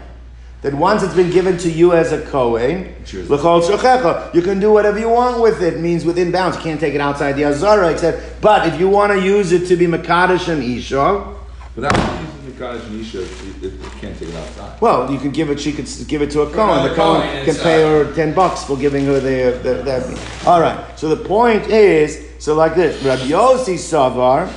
That 0.62 0.74
once 0.74 1.04
it's 1.04 1.14
been 1.14 1.30
given 1.30 1.58
to 1.60 1.72
you 1.72 1.94
as 1.94 2.12
a 2.12 2.22
Kohen, 2.26 2.94
you 3.06 4.42
can 4.42 4.60
do 4.60 4.74
whatever 4.74 5.00
you 5.00 5.08
want 5.08 5.42
with 5.42 5.62
it. 5.62 5.76
it. 5.76 5.80
Means 5.80 6.04
within 6.04 6.34
bounds. 6.34 6.58
You 6.58 6.64
can't 6.64 6.80
take 6.80 6.94
it 6.94 7.00
outside 7.00 7.34
the 7.34 7.46
Azara, 7.46 7.92
except, 7.92 8.42
but 8.42 8.68
if 8.68 8.78
you 8.78 8.90
want 8.90 9.14
to 9.14 9.24
use 9.24 9.54
it 9.54 9.68
to 9.68 9.78
be 9.78 9.86
Makadish 9.86 10.50
and 10.50 10.62
Isha. 10.62 11.34
But 11.78 11.94
that 12.60 12.82
Makadish 12.82 12.88
and 12.88 13.02
Isha, 13.02 13.20
you 13.62 13.90
can't 14.00 14.18
take 14.18 14.30
it 14.30 14.36
outside. 14.36 14.82
Well, 14.82 15.12
you 15.12 15.20
can 15.20 15.32
give 15.32 15.50
it, 15.50 15.60
she 15.60 15.72
could 15.72 15.88
give 16.08 16.22
it 16.22 16.32
to 16.32 16.42
a 16.42 16.52
Kohen. 16.52 16.88
The 16.88 16.96
Kohen 16.96 17.46
can 17.46 17.56
pay 17.56 17.82
her 17.82 18.14
10 18.14 18.34
bucks 18.34 18.64
for 18.64 18.78
giving 18.78 19.06
her 19.06 19.20
the, 19.20 19.60
the, 19.64 19.74
that. 19.84 20.48
All 20.48 20.62
right. 20.62 20.98
So 21.00 21.14
the 21.14 21.24
point 21.24 21.68
is, 21.68 22.28
so 22.40 22.56
like 22.56 22.76
this 22.76 23.02
Rabbi 23.04 23.24
Yossi 23.24 23.76
Savar, 23.76 24.52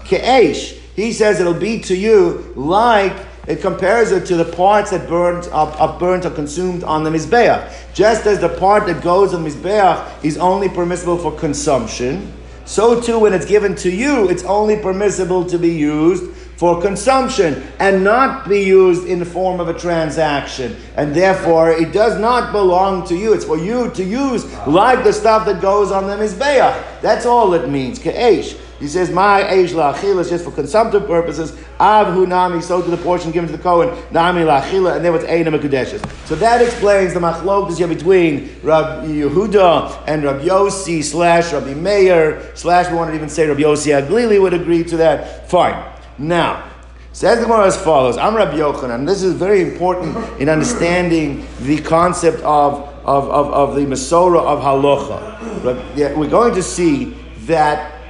Ke'esh. 0.00 0.80
He 0.94 1.12
says 1.12 1.40
it'll 1.40 1.54
be 1.54 1.80
to 1.80 1.96
you 1.96 2.52
like 2.54 3.16
it 3.48 3.60
compares 3.60 4.12
it 4.12 4.26
to 4.26 4.36
the 4.36 4.44
parts 4.44 4.92
that 4.92 5.08
burnt 5.08 5.48
are, 5.48 5.68
are 5.76 5.98
burnt 5.98 6.24
or 6.24 6.30
consumed 6.30 6.84
on 6.84 7.02
the 7.02 7.10
mizbeach. 7.10 7.94
Just 7.94 8.26
as 8.26 8.38
the 8.40 8.48
part 8.48 8.86
that 8.86 9.02
goes 9.02 9.34
on 9.34 9.42
the 9.42 9.50
mizbeach 9.50 10.24
is 10.24 10.38
only 10.38 10.68
permissible 10.68 11.18
for 11.18 11.32
consumption, 11.32 12.32
so 12.64 13.00
too 13.00 13.18
when 13.18 13.34
it's 13.34 13.44
given 13.44 13.74
to 13.76 13.90
you, 13.90 14.30
it's 14.30 14.44
only 14.44 14.76
permissible 14.78 15.44
to 15.46 15.58
be 15.58 15.68
used 15.68 16.24
for 16.56 16.80
consumption 16.80 17.62
and 17.78 18.04
not 18.04 18.48
be 18.48 18.60
used 18.60 19.06
in 19.06 19.18
the 19.18 19.24
form 19.24 19.60
of 19.60 19.68
a 19.68 19.74
transaction. 19.78 20.76
And 20.96 21.14
therefore, 21.14 21.70
it 21.70 21.92
does 21.92 22.18
not 22.20 22.52
belong 22.52 23.06
to 23.08 23.16
you. 23.16 23.32
It's 23.32 23.44
for 23.44 23.58
you 23.58 23.90
to 23.90 24.04
use 24.04 24.44
like 24.66 25.04
the 25.04 25.12
stuff 25.12 25.46
that 25.46 25.60
goes 25.60 25.90
on 25.90 26.06
the 26.06 26.16
mizbeach. 26.16 27.00
That's 27.00 27.26
all 27.26 27.54
it 27.54 27.68
means. 27.68 27.98
Ke'esh. 27.98 28.60
He 28.80 28.88
says, 28.88 29.10
my 29.10 29.48
age 29.48 29.70
la'achila 29.70 30.20
is 30.20 30.30
just 30.30 30.44
for 30.44 30.50
consumptive 30.50 31.06
purposes. 31.06 31.56
Av 31.80 32.08
hunami, 32.08 32.62
so 32.62 32.82
to 32.82 32.90
the 32.90 32.96
portion 32.98 33.30
given 33.30 33.48
to 33.48 33.56
the 33.56 33.62
Kohen, 33.62 33.88
nami 34.12 34.42
la'achila, 34.42 34.96
and 34.96 35.04
then 35.04 35.12
what's 35.12 35.24
Einam 35.24 35.58
Kudeshes. 35.58 36.04
So 36.26 36.34
that 36.34 36.60
explains 36.60 37.14
the 37.14 37.20
machlokas 37.20 37.88
between 37.88 38.60
Rabbi 38.62 39.06
Yehuda 39.06 40.04
and 40.06 40.24
Rabbi 40.24 40.44
Yossi 40.44 41.02
slash 41.02 41.52
Rabbi 41.52 41.74
Meir 41.74 42.54
slash, 42.54 42.90
we 42.90 42.96
want 42.96 43.10
to 43.10 43.16
even 43.16 43.28
say 43.28 43.46
Rabbi 43.46 43.62
Yossi 43.62 43.98
Aglili 43.98 44.40
would 44.42 44.54
agree 44.54 44.84
to 44.84 44.96
that. 44.98 45.48
Fine. 45.48 45.93
Now, 46.18 46.70
Says 47.14 47.38
the 47.38 47.44
Gemara 47.44 47.66
as 47.66 47.80
follows: 47.80 48.18
I'm 48.18 48.34
Rabbi 48.34 48.56
Yochanan. 48.56 48.96
And 48.96 49.08
this 49.08 49.22
is 49.22 49.34
very 49.34 49.62
important 49.62 50.16
in 50.40 50.48
understanding 50.48 51.46
the 51.60 51.80
concept 51.80 52.38
of, 52.38 52.88
of, 53.04 53.30
of, 53.30 53.52
of 53.52 53.76
the 53.76 53.82
Masorah 53.82 54.40
of 54.40 54.58
Halacha. 54.58 56.16
We're 56.16 56.28
going 56.28 56.52
to 56.54 56.62
see 56.62 57.16
that 57.46 58.00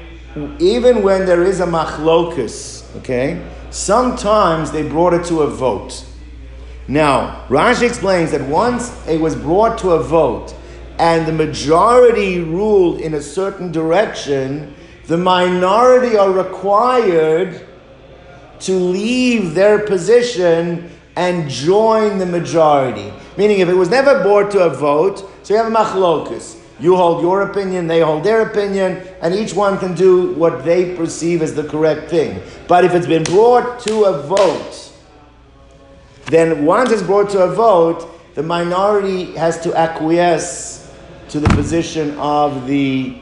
even 0.59 1.03
when 1.03 1.27
there 1.27 1.43
is 1.43 1.61
a 1.61 1.67
machlokus, 1.67 2.97
okay, 2.97 3.47
sometimes 3.69 4.73
they 4.73 4.89
brought 4.89 5.13
it 5.13 5.27
to 5.27 5.43
a 5.43 5.47
vote. 5.47 6.07
Now, 6.89 7.45
Rashi 7.49 7.87
explains 7.87 8.31
that 8.31 8.41
once 8.49 9.07
it 9.07 9.21
was 9.21 9.37
brought 9.37 9.77
to 9.81 9.91
a 9.91 10.03
vote 10.03 10.55
and 10.99 11.27
the 11.27 11.33
majority 11.33 12.41
ruled 12.41 13.03
in 13.03 13.13
a 13.13 13.21
certain 13.21 13.71
direction, 13.71 14.75
the 15.09 15.19
minority 15.19 16.17
are 16.17 16.33
required 16.33 17.67
to 18.65 18.79
leave 18.79 19.55
their 19.55 19.79
position 19.79 20.91
and 21.17 21.49
join 21.49 22.19
the 22.19 22.27
majority. 22.27 23.13
Meaning, 23.37 23.61
if 23.61 23.69
it 23.69 23.75
was 23.75 23.89
never 23.89 24.23
brought 24.23 24.51
to 24.53 24.61
a 24.61 24.71
vote, 24.71 25.31
so 25.43 25.55
you 25.55 25.63
have 25.63 25.73
a 25.73 25.75
machlokus. 25.75 26.61
You 26.81 26.97
hold 26.97 27.23
your 27.23 27.43
opinion, 27.43 27.87
they 27.87 28.01
hold 28.01 28.25
their 28.25 28.43
opinion, 28.43 29.07
and 29.23 29.33
each 29.35 29.55
one 29.55 29.79
can 29.79 29.95
do 29.95 30.33
what 30.35 30.65
they 30.65 30.97
perceive 30.97 31.41
as 31.41 31.55
the 31.55 31.63
correct 31.65 32.11
thing. 32.11 32.43
But 32.67 32.85
if 32.85 32.95
it's 32.95 33.07
been 33.07 33.23
brought 33.23 33.81
to 33.81 34.05
a 34.05 34.23
vote, 34.23 34.93
then 36.27 36.65
once 36.65 36.91
it's 36.91 37.03
brought 37.03 37.31
to 37.31 37.45
a 37.45 37.55
vote, 37.55 38.11
the 38.35 38.43
minority 38.43 39.37
has 39.37 39.61
to 39.61 39.75
acquiesce 39.77 40.93
to 41.29 41.39
the 41.39 41.49
position 41.51 42.19
of 42.19 42.67
the 42.67 43.17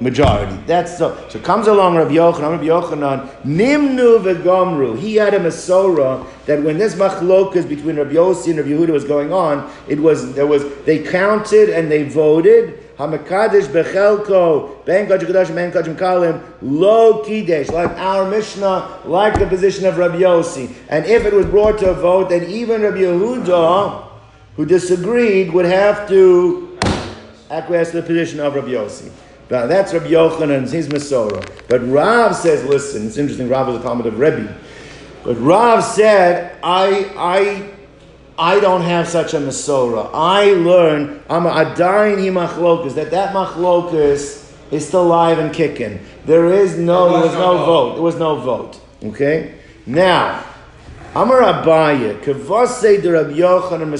majority. 0.00 0.56
That's 0.66 0.96
so. 0.96 1.16
So 1.28 1.38
comes 1.40 1.66
along 1.66 1.96
Rabbi 1.96 2.14
Yochanan, 2.14 2.52
Rabbi 2.52 2.64
Yochanan, 2.64 3.28
Nimnu 3.42 4.20
v'gomru. 4.20 4.98
He 4.98 5.16
had 5.16 5.34
a 5.34 5.40
Masorah 5.40 6.26
that 6.46 6.62
when 6.62 6.78
this 6.78 6.94
machlokas 6.94 7.68
between 7.68 7.96
Rabbi 7.96 8.12
Yossi 8.12 8.48
and 8.48 8.58
Rabbi 8.58 8.70
Yehuda 8.70 8.90
was 8.90 9.04
going 9.04 9.32
on, 9.32 9.70
it 9.88 9.98
was 10.00 10.34
there 10.34 10.46
was 10.46 10.64
they 10.84 11.02
counted 11.02 11.70
and 11.70 11.90
they 11.90 12.04
voted. 12.04 12.82
Hamakadish 12.96 13.66
bechelko 13.66 14.84
ben 14.86 15.06
kachim 15.06 15.54
ben 15.54 15.70
kachim 15.70 15.96
kalim 15.96 16.42
lo 16.62 17.22
kidesh 17.24 17.70
like 17.70 17.90
our 17.98 18.30
Mishnah, 18.30 19.00
like 19.04 19.38
the 19.38 19.46
position 19.46 19.84
of 19.84 19.98
Rabbi 19.98 20.18
Yossi. 20.18 20.74
And 20.88 21.04
if 21.04 21.24
it 21.24 21.32
was 21.32 21.46
brought 21.46 21.78
to 21.80 21.90
a 21.90 21.94
vote, 21.94 22.30
then 22.30 22.44
even 22.44 22.82
Rabbi 22.82 22.98
Yehuda, 22.98 24.08
who 24.56 24.64
disagreed, 24.64 25.52
would 25.52 25.66
have 25.66 26.08
to 26.08 26.78
acquiesce 27.50 27.90
to 27.90 28.00
the 28.00 28.06
position 28.06 28.40
of 28.40 28.54
Rabbi 28.54 28.68
Yossi. 28.68 29.10
That's 29.48 29.92
Rabbi 29.92 30.08
Yochanan's 30.08 30.72
his 30.72 30.88
Masorah. 30.88 31.48
But 31.68 31.86
Rav 31.88 32.34
says, 32.34 32.64
listen, 32.64 33.06
it's 33.06 33.16
interesting. 33.16 33.48
Rav 33.48 33.68
is 33.68 33.76
a 33.76 33.80
comment 33.80 34.06
of 34.06 34.18
Rebbe, 34.18 34.56
but 35.24 35.34
Rav 35.36 35.84
said, 35.84 36.58
I 36.62 37.12
I 37.16 37.70
I 38.38 38.60
don't 38.60 38.82
have 38.82 39.08
such 39.08 39.34
a 39.34 39.38
Masorah. 39.38 40.10
I 40.12 40.52
learn 40.52 41.22
I'm 41.30 41.46
a 41.46 41.50
Adain 41.50 42.18
hi 42.18 42.46
machlokas 42.46 42.94
that 42.96 43.10
that 43.12 43.34
machlokas 43.34 44.52
is 44.72 44.86
still 44.86 45.02
alive 45.02 45.38
and 45.38 45.54
kicking. 45.54 46.00
There 46.24 46.52
is 46.52 46.76
no 46.76 47.12
there 47.12 47.22
was 47.22 47.34
no 47.34 47.64
vote. 47.64 47.94
There 47.94 48.02
was 48.02 48.16
no 48.16 48.36
vote. 48.36 48.80
Okay. 49.04 49.54
Now, 49.86 50.44
Amar 51.14 51.40
Abaye, 51.40 52.20
Kavase 52.22 53.00
de 53.00 53.12
Rabbi 53.12 53.34
Yochanan 53.34 53.90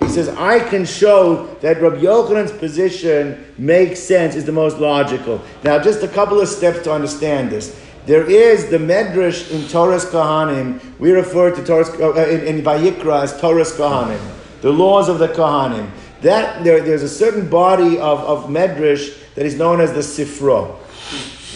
Mestavra 0.00 0.10
says, 0.10 0.28
I 0.30 0.60
can 0.60 0.84
show 0.84 1.46
that 1.60 1.80
Rabbi 1.80 2.00
Yochanan's 2.00 2.52
position 2.52 3.44
makes 3.58 4.00
sense, 4.00 4.34
is 4.34 4.44
the 4.44 4.52
most 4.52 4.78
logical. 4.78 5.40
Now, 5.62 5.78
just 5.78 6.02
a 6.02 6.08
couple 6.08 6.40
of 6.40 6.48
steps 6.48 6.82
to 6.84 6.92
understand 6.92 7.50
this. 7.50 7.78
There 8.06 8.28
is 8.28 8.70
the 8.70 8.78
Medrash 8.78 9.50
in 9.50 9.60
Toras 9.62 10.04
Kohanim. 10.06 10.80
We 10.98 11.12
refer 11.12 11.54
to 11.54 11.62
Torah's, 11.62 11.90
uh, 12.00 12.26
in, 12.28 12.56
in 12.56 12.64
Vayikra 12.64 13.22
as 13.22 13.34
Toras 13.34 13.76
Kohanim, 13.76 14.20
the 14.62 14.72
laws 14.72 15.08
of 15.08 15.18
the 15.18 15.28
Kohanim. 15.28 15.90
That, 16.22 16.64
there, 16.64 16.82
there's 16.82 17.02
a 17.02 17.08
certain 17.08 17.48
body 17.48 17.98
of, 17.98 18.20
of 18.20 18.44
Medrash 18.46 19.16
that 19.34 19.46
is 19.46 19.56
known 19.56 19.80
as 19.80 19.92
the 19.92 20.00
Sifra, 20.00 20.76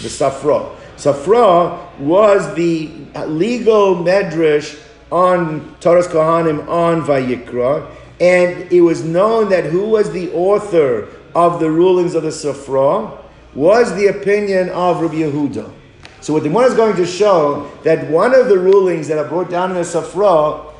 the 0.02 0.08
Safra. 0.08 0.76
Safra 0.96 1.98
was 1.98 2.54
the 2.54 2.90
legal 3.26 3.96
Medrash 3.96 4.80
on 5.10 5.74
Toras 5.80 6.06
Kohanim 6.06 6.68
on 6.68 7.02
Vayikra 7.02 7.90
and 8.20 8.70
it 8.72 8.80
was 8.80 9.02
known 9.02 9.48
that 9.50 9.64
who 9.64 9.88
was 9.88 10.12
the 10.12 10.32
author 10.32 11.08
of 11.34 11.60
the 11.60 11.70
rulings 11.70 12.14
of 12.14 12.22
the 12.22 12.28
Safra 12.28 13.20
was 13.54 13.94
the 13.96 14.06
opinion 14.06 14.68
of 14.70 15.00
Rabbi 15.00 15.14
Yehuda. 15.14 15.72
So 16.20 16.32
what 16.32 16.42
the 16.42 16.50
one 16.50 16.64
is 16.64 16.74
going 16.74 16.96
to 16.96 17.06
show 17.06 17.70
that 17.82 18.08
one 18.08 18.34
of 18.34 18.48
the 18.48 18.58
rulings 18.58 19.08
that 19.08 19.18
are 19.18 19.28
brought 19.28 19.50
down 19.50 19.70
in 19.70 19.76
the 19.76 19.82
Safra 19.82 20.72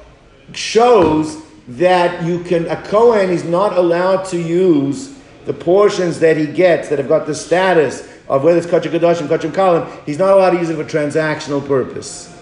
shows 0.52 1.42
that 1.68 2.24
you 2.24 2.42
can 2.44 2.66
a 2.66 2.80
Kohen 2.82 3.30
is 3.30 3.44
not 3.44 3.76
allowed 3.76 4.24
to 4.26 4.40
use 4.40 5.18
the 5.44 5.52
portions 5.52 6.20
that 6.20 6.36
he 6.36 6.46
gets 6.46 6.88
that 6.88 6.98
have 6.98 7.08
got 7.08 7.26
the 7.26 7.34
status 7.34 8.08
of 8.28 8.42
whether 8.42 8.58
it's 8.58 8.66
Kachim 8.66 8.90
Kadashim, 8.90 9.28
Kachim 9.28 9.50
Kalim, 9.50 10.04
he's 10.06 10.18
not 10.18 10.30
allowed 10.30 10.50
to 10.50 10.58
use 10.58 10.70
it 10.70 10.76
for 10.76 10.84
transactional 10.84 11.66
purpose. 11.66 12.34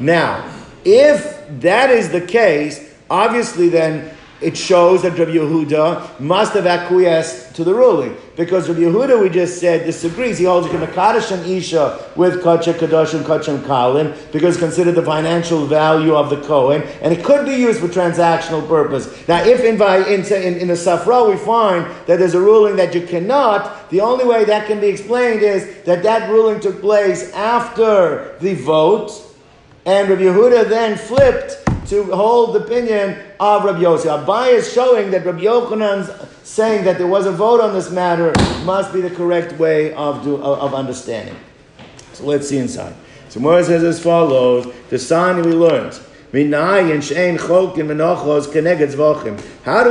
Now, 0.00 0.50
if 0.84 1.46
that 1.60 1.90
is 1.90 2.10
the 2.10 2.20
case, 2.20 2.94
obviously 3.10 3.68
then 3.68 4.15
it 4.40 4.56
shows 4.56 5.02
that 5.02 5.18
Rabbi 5.18 5.32
Yehuda 5.32 6.20
must 6.20 6.52
have 6.54 6.66
acquiesced 6.66 7.54
to 7.56 7.64
the 7.64 7.74
ruling. 7.74 8.16
Because 8.36 8.68
Rabbi 8.68 8.80
Yehuda, 8.80 9.20
we 9.20 9.30
just 9.30 9.60
said, 9.60 9.86
disagrees. 9.86 10.36
He 10.36 10.44
holds 10.44 10.68
Makadash 10.68 11.32
and 11.32 11.46
Isha 11.46 12.12
with 12.16 12.42
Kacha 12.42 12.74
Kadosh 12.74 13.14
and 13.14 13.24
Kacham 13.24 13.60
Kalin 13.62 14.14
because 14.32 14.58
considered 14.58 14.94
the 14.94 15.02
financial 15.02 15.66
value 15.66 16.14
of 16.14 16.28
the 16.28 16.40
Kohen, 16.42 16.82
and 17.00 17.14
it 17.14 17.24
could 17.24 17.46
be 17.46 17.54
used 17.54 17.80
for 17.80 17.88
transactional 17.88 18.66
purpose. 18.68 19.06
Now, 19.26 19.42
if 19.42 19.60
in, 19.60 19.80
in, 19.80 20.60
in 20.60 20.68
the 20.68 20.74
Safra 20.74 21.30
we 21.30 21.36
find 21.38 21.86
that 22.06 22.18
there's 22.18 22.34
a 22.34 22.40
ruling 22.40 22.76
that 22.76 22.94
you 22.94 23.06
cannot, 23.06 23.88
the 23.90 24.02
only 24.02 24.26
way 24.26 24.44
that 24.44 24.66
can 24.66 24.80
be 24.80 24.88
explained 24.88 25.42
is 25.42 25.82
that 25.84 26.02
that 26.02 26.28
ruling 26.30 26.60
took 26.60 26.80
place 26.80 27.32
after 27.32 28.36
the 28.40 28.54
vote, 28.54 29.12
and 29.86 30.08
Rabbi 30.10 30.22
Yehuda 30.22 30.68
then 30.68 30.98
flipped 30.98 31.65
to 31.88 32.04
hold 32.04 32.54
the 32.54 32.64
opinion 32.64 33.18
of 33.38 33.64
Rabbi 33.64 33.80
Yossi. 33.80 34.06
Abaye 34.06 34.54
is 34.54 34.72
showing 34.72 35.10
that 35.12 35.24
Rabbi 35.24 35.40
Yochanan's 35.40 36.10
saying 36.42 36.84
that 36.84 36.98
there 36.98 37.06
was 37.06 37.26
a 37.26 37.32
vote 37.32 37.60
on 37.60 37.72
this 37.74 37.90
matter 37.90 38.32
must 38.64 38.92
be 38.92 39.00
the 39.00 39.10
correct 39.10 39.52
way 39.58 39.92
of, 39.94 40.24
do, 40.24 40.36
of 40.42 40.74
understanding. 40.74 41.36
So 42.12 42.24
let's 42.24 42.48
see 42.48 42.58
inside. 42.58 42.94
So 43.28 43.40
Mora 43.40 43.62
says 43.64 43.84
as 43.84 44.02
follows, 44.02 44.72
the 44.90 44.98
sign 44.98 45.42
we 45.42 45.52
learned. 45.52 46.00
How 46.32 46.42
do 46.42 46.48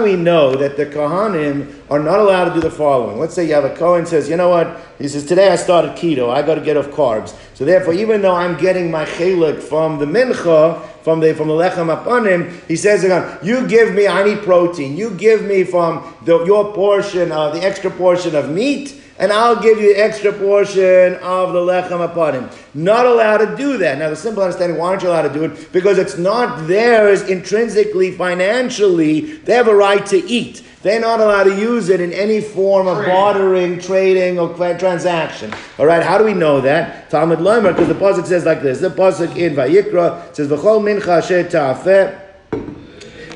we 0.03 0.17
know 0.17 0.55
that 0.55 0.75
the 0.75 0.85
Kohanim 0.85 1.73
are 1.89 1.99
not 1.99 2.19
allowed 2.19 2.49
to 2.49 2.55
do 2.55 2.59
the 2.59 2.69
following? 2.69 3.19
Let's 3.19 3.33
say 3.33 3.47
you 3.47 3.53
have 3.53 3.63
a 3.63 3.73
Kohen 3.73 4.05
says, 4.05 4.29
you 4.29 4.35
know 4.35 4.49
what? 4.49 4.81
He 4.99 5.07
says, 5.07 5.25
today 5.25 5.49
I 5.49 5.55
started 5.55 5.91
keto. 5.91 6.29
I 6.29 6.41
got 6.41 6.55
to 6.55 6.61
get 6.61 6.75
off 6.75 6.87
carbs. 6.87 7.33
So 7.53 7.63
therefore, 7.63 7.93
even 7.93 8.21
though 8.21 8.35
I'm 8.35 8.57
getting 8.57 8.91
my 8.91 9.05
chelik 9.05 9.63
from 9.63 9.97
the 9.97 10.05
mincha, 10.05 10.85
from 11.03 11.21
the 11.21 11.33
from 11.33 11.47
the 11.47 11.53
lechem 11.53 11.95
apanim, 11.95 12.51
he 12.67 12.75
says 12.75 13.05
again, 13.05 13.37
you 13.41 13.65
give 13.67 13.93
me, 13.93 14.07
I 14.07 14.23
need 14.23 14.43
protein. 14.43 14.97
You 14.97 15.11
give 15.11 15.43
me 15.43 15.63
from 15.63 16.13
the, 16.25 16.43
your 16.43 16.73
portion, 16.73 17.31
uh, 17.31 17.51
the 17.51 17.63
extra 17.63 17.91
portion 17.91 18.35
of 18.35 18.49
meat, 18.49 19.01
and 19.17 19.31
I'll 19.31 19.61
give 19.61 19.79
you 19.79 19.93
the 19.93 20.01
extra 20.01 20.33
portion 20.33 21.15
of 21.15 21.53
the 21.53 21.59
lechem 21.59 22.05
apanim. 22.05 22.53
Not 22.73 23.05
allowed 23.05 23.37
to 23.37 23.55
do 23.55 23.77
that. 23.77 23.97
Now, 23.97 24.09
the 24.09 24.15
simple 24.15 24.43
understanding, 24.43 24.77
why 24.77 24.89
aren't 24.89 25.03
you 25.03 25.09
allowed 25.09 25.29
to 25.29 25.33
do 25.33 25.45
it? 25.45 25.71
Because 25.71 25.97
it's 25.97 26.17
not 26.17 26.67
theirs 26.67 27.21
intrinsically, 27.23 28.11
financially. 28.11 29.21
They 29.21 29.53
have 29.53 29.67
a 29.67 29.75
right 29.75 30.05
to 30.07 30.17
eat. 30.29 30.63
They're 30.81 30.99
not 30.99 31.19
allowed 31.19 31.45
to 31.45 31.59
use 31.59 31.89
it 31.89 31.99
in 31.99 32.13
any 32.13 32.41
form 32.41 32.87
of 32.87 33.05
bartering, 33.05 33.79
trading, 33.79 34.37
or 34.37 34.53
transaction. 34.53 35.51
All 35.79 35.85
right, 35.87 36.03
how 36.03 36.17
do 36.17 36.23
we 36.23 36.33
know 36.33 36.61
that? 36.61 37.09
Talmud 37.09 37.39
Lomer, 37.39 37.71
because 37.71 37.87
the 37.87 37.95
pasuk 37.95 38.27
says 38.27 38.45
like 38.45 38.61
this. 38.61 38.81
The 38.81 38.89
pasuk 38.89 39.35
in 39.35 39.55
Vayikra 39.55 40.35
says, 40.35 40.47
"V'chol 40.47 40.83
mincha 40.83 41.23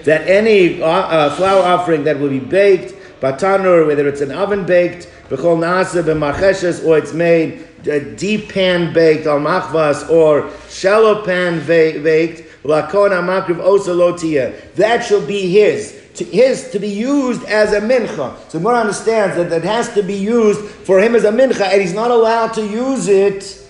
that 0.03 0.27
any 0.27 0.81
uh, 0.81 0.85
uh, 0.85 1.35
flour 1.35 1.61
offering 1.63 2.03
that 2.03 2.19
will 2.19 2.29
be 2.29 2.39
baked, 2.39 2.93
batanur, 3.21 3.87
whether 3.87 4.07
it's 4.07 4.21
an 4.21 4.31
oven 4.31 4.65
baked, 4.65 5.07
v'chol 5.29 5.59
nasa 5.59 6.03
b'marcheshes, 6.03 6.85
or 6.85 6.97
it's 6.97 7.13
made 7.13 7.65
deep 8.17 8.49
pan 8.51 8.93
baked, 8.93 9.25
al 9.25 9.39
machvas, 9.39 10.09
or 10.09 10.51
shallow 10.69 11.23
pan 11.25 11.65
baked, 11.65 12.63
lakon 12.63 13.11
amakriv 13.11 13.57
osalotia. 13.57 14.73
That 14.75 15.03
shall 15.05 15.25
be 15.25 15.49
his. 15.49 15.99
to 16.15 16.25
his 16.25 16.71
to 16.71 16.79
be 16.79 16.89
used 16.89 17.43
as 17.45 17.71
a 17.71 17.79
mincha. 17.79 18.37
So 18.49 18.59
Gemara 18.59 18.81
understands 18.81 19.37
that 19.37 19.49
that 19.51 19.63
has 19.63 19.93
to 19.93 20.03
be 20.03 20.15
used 20.15 20.59
for 20.59 20.99
him 20.99 21.15
as 21.15 21.23
a 21.23 21.31
mincha, 21.31 21.61
and 21.61 21.81
he's 21.81 21.93
not 21.93 22.11
allowed 22.11 22.53
to 22.55 22.67
use 22.67 23.07
it 23.07 23.65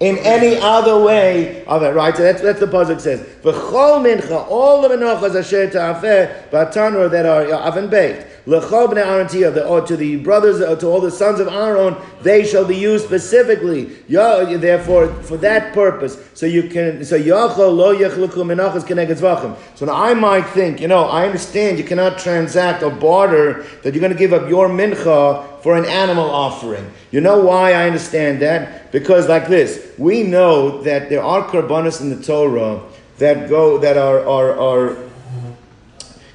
in 0.00 0.16
any 0.18 0.56
other 0.56 0.98
way 0.98 1.62
of 1.66 1.82
it, 1.82 1.90
right? 1.90 2.16
So 2.16 2.22
that's, 2.22 2.40
that's 2.40 2.58
the 2.58 2.66
pasuk 2.66 3.00
says. 3.00 3.20
V'chol 3.42 4.00
mincha, 4.02 4.46
all 4.48 4.80
the 4.80 4.88
menachas 4.88 5.38
asher 5.38 5.68
ta'afeh, 5.68 6.50
b'tanur 6.50 7.10
that 7.10 7.26
are 7.26 7.52
oven 7.52 7.90
baked. 7.90 8.39
Or 8.52 9.80
to 9.86 9.96
the 9.96 10.16
brothers, 10.16 10.60
or 10.60 10.76
to 10.76 10.86
all 10.86 11.00
the 11.00 11.10
sons 11.10 11.38
of 11.38 11.48
Aaron, 11.48 11.94
they 12.22 12.44
shall 12.44 12.64
be 12.64 12.76
used 12.76 13.04
specifically. 13.04 13.84
Therefore, 14.08 15.08
for 15.22 15.36
that 15.36 15.72
purpose, 15.72 16.18
so 16.34 16.46
you 16.46 16.64
can, 16.68 17.04
so 17.04 17.18
yachol 17.18 17.76
lo 17.76 17.94
yechluku 17.94 18.42
menachas 18.44 18.82
keneged 18.84 19.20
zvachim. 19.20 19.56
So 19.76 19.86
now 19.86 19.94
I 19.94 20.14
might 20.14 20.46
think, 20.48 20.80
you 20.80 20.88
know, 20.88 21.04
I 21.04 21.26
understand 21.26 21.78
you 21.78 21.84
cannot 21.84 22.18
transact 22.18 22.82
or 22.82 22.90
barter 22.90 23.64
that 23.82 23.94
you're 23.94 24.00
going 24.00 24.12
to 24.12 24.18
give 24.18 24.32
up 24.32 24.48
your 24.48 24.68
mincha 24.68 25.60
for 25.62 25.76
an 25.76 25.84
animal 25.84 26.28
offering. 26.30 26.90
You 27.10 27.20
know 27.20 27.40
why 27.40 27.74
I 27.74 27.86
understand 27.86 28.40
that? 28.42 28.90
Because 28.90 29.28
like 29.28 29.46
this, 29.48 29.92
we 29.98 30.22
know 30.22 30.82
that 30.82 31.08
there 31.08 31.22
are 31.22 31.46
karbanos 31.46 32.00
in 32.00 32.10
the 32.10 32.20
Torah 32.20 32.80
that 33.18 33.48
go 33.48 33.78
that 33.78 33.96
are 33.96 34.26
are 34.26 34.58
are 34.58 35.09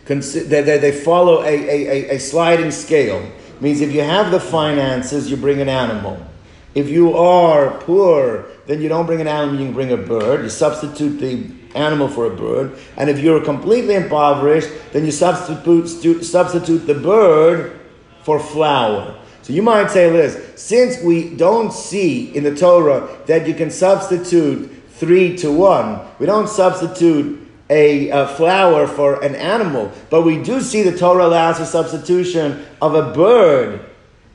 that 0.05 0.81
they 0.81 0.91
follow 0.91 1.41
a, 1.41 1.47
a, 1.47 2.15
a 2.15 2.19
sliding 2.19 2.71
scale. 2.71 3.21
It 3.21 3.61
means 3.61 3.81
if 3.81 3.91
you 3.91 4.01
have 4.01 4.31
the 4.31 4.39
finances, 4.39 5.29
you 5.31 5.37
bring 5.37 5.61
an 5.61 5.69
animal. 5.69 6.23
If 6.75 6.89
you 6.89 7.15
are 7.17 7.71
poor, 7.79 8.45
then 8.67 8.81
you 8.81 8.89
don't 8.89 9.05
bring 9.05 9.21
an 9.21 9.27
animal, 9.27 9.59
you 9.59 9.71
bring 9.71 9.93
a 9.93 9.97
bird. 9.97 10.43
You 10.43 10.49
substitute 10.49 11.19
the 11.19 11.51
animal 11.75 12.07
for 12.07 12.25
a 12.25 12.35
bird. 12.35 12.77
And 12.97 13.09
if 13.09 13.19
you're 13.19 13.43
completely 13.43 13.95
impoverished, 13.95 14.69
then 14.91 15.05
you 15.05 15.11
substitute, 15.11 16.23
substitute 16.23 16.85
the 16.85 16.95
bird 16.95 17.79
for 18.23 18.39
flour. 18.39 19.17
So 19.41 19.53
you 19.53 19.61
might 19.61 19.91
say 19.91 20.09
this, 20.09 20.59
since 20.59 21.01
we 21.01 21.35
don't 21.35 21.71
see 21.71 22.35
in 22.35 22.43
the 22.43 22.55
Torah 22.55 23.17
that 23.27 23.47
you 23.47 23.53
can 23.53 23.69
substitute 23.69 24.71
three 24.89 25.37
to 25.37 25.51
one, 25.51 26.01
we 26.19 26.25
don't 26.25 26.49
substitute 26.49 27.44
a, 27.69 28.09
a, 28.09 28.27
flour 28.27 28.87
for 28.87 29.23
an 29.23 29.35
animal, 29.35 29.91
but 30.09 30.21
we 30.21 30.41
do 30.41 30.61
see 30.61 30.83
the 30.83 30.95
Torah 30.97 31.25
allows 31.25 31.59
a 31.59 31.65
substitution 31.65 32.65
of 32.81 32.93
a 32.93 33.11
bird, 33.13 33.83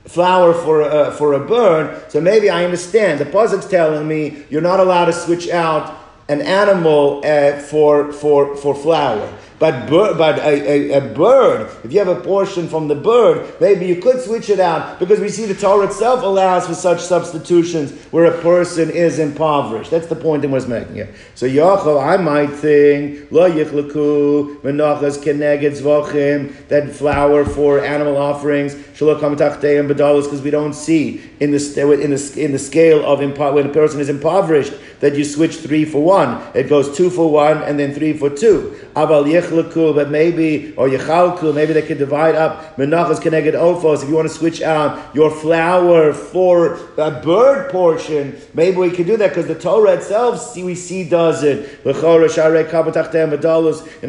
flower 0.06 0.52
for 0.52 0.80
a, 0.80 1.12
for 1.12 1.34
a 1.34 1.46
bird. 1.46 2.10
So 2.10 2.20
maybe 2.20 2.50
I 2.50 2.64
understand. 2.64 3.20
The 3.20 3.26
Pasuk's 3.26 3.68
telling 3.68 4.08
me 4.08 4.44
you're 4.50 4.60
not 4.60 4.80
allowed 4.80 5.06
to 5.06 5.12
switch 5.12 5.48
out 5.48 5.96
an 6.28 6.40
animal 6.40 7.22
uh, 7.24 7.58
for, 7.58 8.12
for, 8.12 8.56
for 8.56 8.74
flour. 8.74 9.32
But, 9.60 9.90
but 9.90 10.38
a, 10.38 10.94
a, 10.94 10.96
a, 10.96 11.14
bird, 11.14 11.70
if 11.84 11.92
you 11.92 11.98
have 11.98 12.08
a 12.08 12.18
portion 12.18 12.66
from 12.66 12.88
the 12.88 12.94
bird, 12.94 13.60
maybe 13.60 13.84
you 13.84 14.00
could 14.00 14.22
switch 14.22 14.48
it 14.48 14.58
out 14.58 14.98
because 14.98 15.20
we 15.20 15.28
see 15.28 15.44
the 15.44 15.54
Torah 15.54 15.86
itself 15.86 16.22
allows 16.22 16.66
for 16.66 16.72
such 16.72 16.98
substitutions 16.98 17.92
where 18.06 18.24
a 18.24 18.40
person 18.40 18.88
is 18.88 19.18
impoverished. 19.18 19.90
That's 19.90 20.06
the 20.06 20.16
point 20.16 20.40
that 20.42 20.48
was 20.48 20.66
making 20.66 20.94
here. 20.94 21.14
So 21.34 21.46
Yachol, 21.46 22.02
I 22.02 22.16
might 22.16 22.46
think 22.46 23.30
lo 23.30 23.50
yichlaku 23.50 24.62
menachas 24.62 25.22
keneged 25.22 25.78
zvachim 25.78 26.66
that 26.68 26.90
flour 26.90 27.44
for 27.44 27.84
animal 27.84 28.16
offerings 28.16 28.74
shalokam 28.74 29.36
tachteim 29.36 29.92
bedalos 29.92 30.24
because 30.24 30.40
we 30.40 30.50
don't 30.50 30.72
see 30.72 31.22
in 31.38 31.50
the 31.50 32.00
in 32.00 32.10
the 32.12 32.34
in 32.38 32.52
the 32.52 32.58
scale 32.58 33.04
of 33.04 33.18
impo- 33.18 33.52
when 33.52 33.66
a 33.66 33.72
person 33.72 34.00
is 34.00 34.08
impoverished 34.08 34.72
that 35.00 35.16
you 35.16 35.24
switch 35.24 35.56
three 35.56 35.84
for 35.84 36.02
one. 36.02 36.40
It 36.54 36.68
goes 36.68 36.96
two 36.96 37.10
for 37.10 37.30
one 37.30 37.62
and 37.62 37.78
then 37.78 37.92
three 37.92 38.12
for 38.12 38.30
two. 38.30 38.76
Aval 38.94 39.24
yichlaku, 39.24 39.94
but 39.94 40.10
maybe, 40.10 40.74
or 40.76 40.88
yichalku, 40.88 41.54
maybe 41.54 41.72
they 41.72 41.82
could 41.82 41.98
divide 41.98 42.34
up 42.34 42.76
menachas 42.76 43.18
keneged 43.18 43.54
ofos. 43.54 44.02
If 44.02 44.08
you 44.08 44.14
want 44.14 44.28
to 44.28 44.34
switch 44.34 44.62
out 44.62 45.14
your 45.14 45.30
flour 45.30 46.12
for 46.12 46.74
a 46.98 47.10
bird 47.10 47.70
portion, 47.70 48.38
maybe 48.54 48.76
we 48.76 48.90
could 48.90 49.06
do 49.06 49.16
that 49.16 49.30
because 49.30 49.46
the 49.46 49.58
Torah 49.58 49.94
itself, 49.94 50.54
we 50.56 50.74
see 50.74 51.08
does 51.08 51.42
it. 51.42 51.80
In 51.84 51.92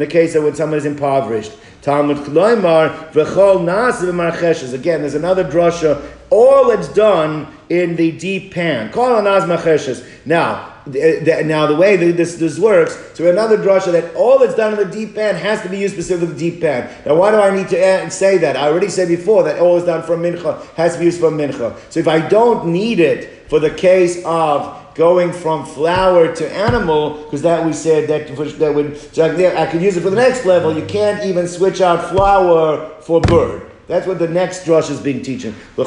the 0.00 0.06
case 0.08 0.34
of 0.34 0.44
when 0.44 0.54
someone 0.54 0.78
is 0.78 0.84
impoverished. 0.84 1.52
Talmud 1.80 2.18
Kloimar, 2.18 3.10
V'chol 3.12 3.64
Nas 3.64 4.72
Again, 4.72 5.00
there's 5.00 5.14
another 5.14 5.42
drasha. 5.44 6.00
All 6.30 6.70
it's 6.70 6.88
done 6.88 7.48
in 7.68 7.96
the 7.96 8.12
deep 8.12 8.54
pan. 8.54 8.92
Kol 8.92 9.20
Nas 9.20 10.02
Now, 10.24 10.71
now 10.86 11.66
the 11.66 11.76
way 11.76 11.96
this, 11.96 12.36
this 12.36 12.58
works, 12.58 12.98
so 13.14 13.30
another 13.30 13.56
drasha 13.56 13.92
that 13.92 14.14
all 14.14 14.38
that's 14.38 14.54
done 14.54 14.72
in 14.72 14.78
the 14.78 14.94
deep 14.94 15.14
pan 15.14 15.34
has 15.36 15.62
to 15.62 15.68
be 15.68 15.78
used 15.78 15.94
specifically 15.94 16.32
the 16.32 16.38
deep 16.38 16.60
pan. 16.60 16.90
Now 17.06 17.16
why 17.16 17.30
do 17.30 17.38
I 17.38 17.54
need 17.54 17.68
to 17.68 17.78
add, 17.82 18.12
say 18.12 18.38
that? 18.38 18.56
I 18.56 18.68
already 18.68 18.88
said 18.88 19.08
before 19.08 19.44
that 19.44 19.60
all 19.60 19.76
is 19.76 19.84
done 19.84 20.02
from 20.02 20.22
mincha 20.22 20.64
has 20.74 20.94
to 20.94 20.98
be 20.98 21.06
used 21.06 21.20
for 21.20 21.30
mincha. 21.30 21.76
So 21.90 22.00
if 22.00 22.08
I 22.08 22.26
don't 22.26 22.66
need 22.72 23.00
it 23.00 23.48
for 23.48 23.60
the 23.60 23.70
case 23.70 24.22
of 24.24 24.94
going 24.94 25.32
from 25.32 25.64
flour 25.64 26.34
to 26.34 26.52
animal, 26.52 27.24
because 27.24 27.42
that 27.42 27.64
we 27.64 27.72
said 27.72 28.08
that, 28.08 28.36
that 28.58 28.74
would, 28.74 28.96
so 29.14 29.24
I, 29.24 29.62
I 29.62 29.66
could 29.66 29.82
use 29.82 29.96
it 29.96 30.02
for 30.02 30.10
the 30.10 30.16
next 30.16 30.44
level, 30.44 30.76
you 30.76 30.84
can't 30.84 31.24
even 31.24 31.48
switch 31.48 31.80
out 31.80 32.10
flour 32.10 33.00
for 33.00 33.20
bird. 33.20 33.71
That's 33.92 34.06
what 34.06 34.18
the 34.18 34.26
next 34.26 34.64
drush 34.64 34.90
is 34.90 35.02
being 35.02 35.20
teaching. 35.20 35.54
So 35.76 35.84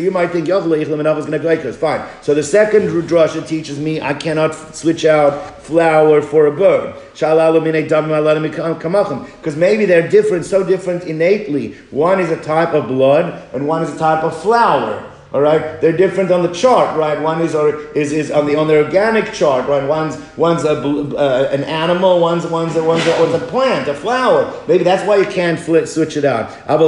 you 0.00 0.10
might 0.10 0.30
think 0.30 0.48
is 0.48 0.56
going 0.56 1.02
to 1.02 1.38
go 1.38 1.48
like. 1.50 1.76
Fine. 1.76 2.08
So 2.22 2.32
the 2.32 2.42
second 2.42 2.88
drasha 3.02 3.46
teaches 3.46 3.78
me 3.78 4.00
I 4.00 4.14
cannot 4.14 4.54
switch 4.74 5.04
out 5.04 5.62
flour 5.62 6.22
for 6.22 6.46
a 6.46 6.52
bird. 6.52 6.94
Because 7.12 9.56
maybe 9.56 9.84
they're 9.84 10.08
different, 10.08 10.46
so 10.46 10.64
different 10.64 11.04
innately. 11.04 11.74
One 11.90 12.18
is 12.18 12.30
a 12.30 12.42
type 12.42 12.72
of 12.72 12.88
blood 12.88 13.44
and 13.52 13.68
one 13.68 13.82
is 13.82 13.94
a 13.94 13.98
type 13.98 14.24
of 14.24 14.40
flour. 14.40 15.07
All 15.30 15.42
right, 15.42 15.78
they're 15.82 15.94
different 15.94 16.30
on 16.30 16.42
the 16.42 16.50
chart, 16.54 16.98
right? 16.98 17.20
One 17.20 17.42
is 17.42 17.54
or 17.54 17.92
is, 17.92 18.12
is 18.12 18.30
on 18.30 18.46
the 18.46 18.56
on 18.56 18.66
the 18.66 18.82
organic 18.82 19.34
chart, 19.34 19.68
right? 19.68 19.86
One's 19.86 20.16
one's 20.38 20.64
a, 20.64 20.70
uh, 20.70 21.50
an 21.52 21.64
animal, 21.64 22.18
one's 22.18 22.46
one's 22.46 22.76
a, 22.76 22.82
one's, 22.82 23.06
a, 23.06 23.10
one's 23.20 23.34
a 23.34 23.46
plant, 23.46 23.88
a 23.88 23.94
flower. 23.94 24.50
Maybe 24.66 24.84
that's 24.84 25.06
why 25.06 25.18
you 25.18 25.26
can't 25.26 25.60
flip, 25.60 25.86
switch 25.86 26.16
it 26.16 26.24
out. 26.24 26.48
But 26.66 26.78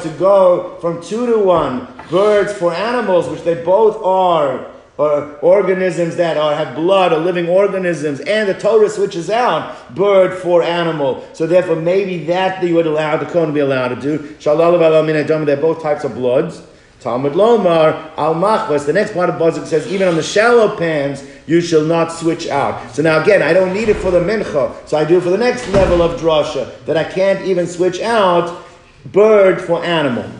to 0.00 0.08
go 0.18 0.78
from 0.80 1.02
two 1.02 1.26
to 1.26 1.38
one, 1.38 1.86
birds 2.10 2.54
for 2.54 2.72
animals, 2.72 3.28
which 3.28 3.42
they 3.42 3.62
both 3.62 4.02
are 4.02 4.69
or 5.00 5.38
organisms 5.40 6.16
that 6.16 6.36
are, 6.36 6.54
have 6.54 6.76
blood 6.76 7.10
or 7.10 7.16
living 7.16 7.48
organisms, 7.48 8.20
and 8.20 8.46
the 8.46 8.52
Torah 8.52 8.90
switches 8.90 9.30
out 9.30 9.94
bird 9.94 10.36
for 10.42 10.62
animal. 10.62 11.26
So 11.32 11.46
therefore, 11.46 11.76
maybe 11.76 12.26
that 12.26 12.62
you 12.62 12.74
would 12.74 12.86
allow 12.86 13.16
the 13.16 13.24
Kohen 13.24 13.46
to 13.48 13.54
be 13.54 13.60
allowed 13.60 13.88
to 13.88 13.96
do. 13.96 14.18
Shalalav 14.34 15.46
they're 15.46 15.56
both 15.56 15.82
types 15.82 16.04
of 16.04 16.14
bloods. 16.14 16.62
Talmud 17.00 17.32
Lomar 17.32 18.14
al 18.18 18.34
machvas. 18.34 18.84
The 18.84 18.92
next 18.92 19.14
part 19.14 19.30
of 19.30 19.36
Pasuk 19.36 19.64
says, 19.64 19.90
even 19.90 20.06
on 20.06 20.16
the 20.16 20.22
shallow 20.22 20.76
pans, 20.76 21.24
you 21.46 21.62
shall 21.62 21.84
not 21.84 22.12
switch 22.12 22.48
out. 22.48 22.90
So 22.90 23.00
now 23.00 23.22
again, 23.22 23.40
I 23.40 23.54
don't 23.54 23.72
need 23.72 23.88
it 23.88 23.96
for 23.96 24.10
the 24.10 24.20
mincha, 24.20 24.86
so 24.86 24.98
I 24.98 25.06
do 25.06 25.18
for 25.22 25.30
the 25.30 25.38
next 25.38 25.66
level 25.68 26.02
of 26.02 26.20
drasha 26.20 26.84
that 26.84 26.98
I 26.98 27.04
can't 27.04 27.42
even 27.46 27.66
switch 27.66 28.02
out 28.02 28.66
bird 29.06 29.62
for 29.62 29.82
animal. 29.82 30.30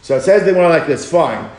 So 0.00 0.16
it 0.16 0.22
says 0.22 0.46
they 0.46 0.54
want 0.54 0.70
like 0.70 0.86
this. 0.86 1.04
Fine. 1.10 1.50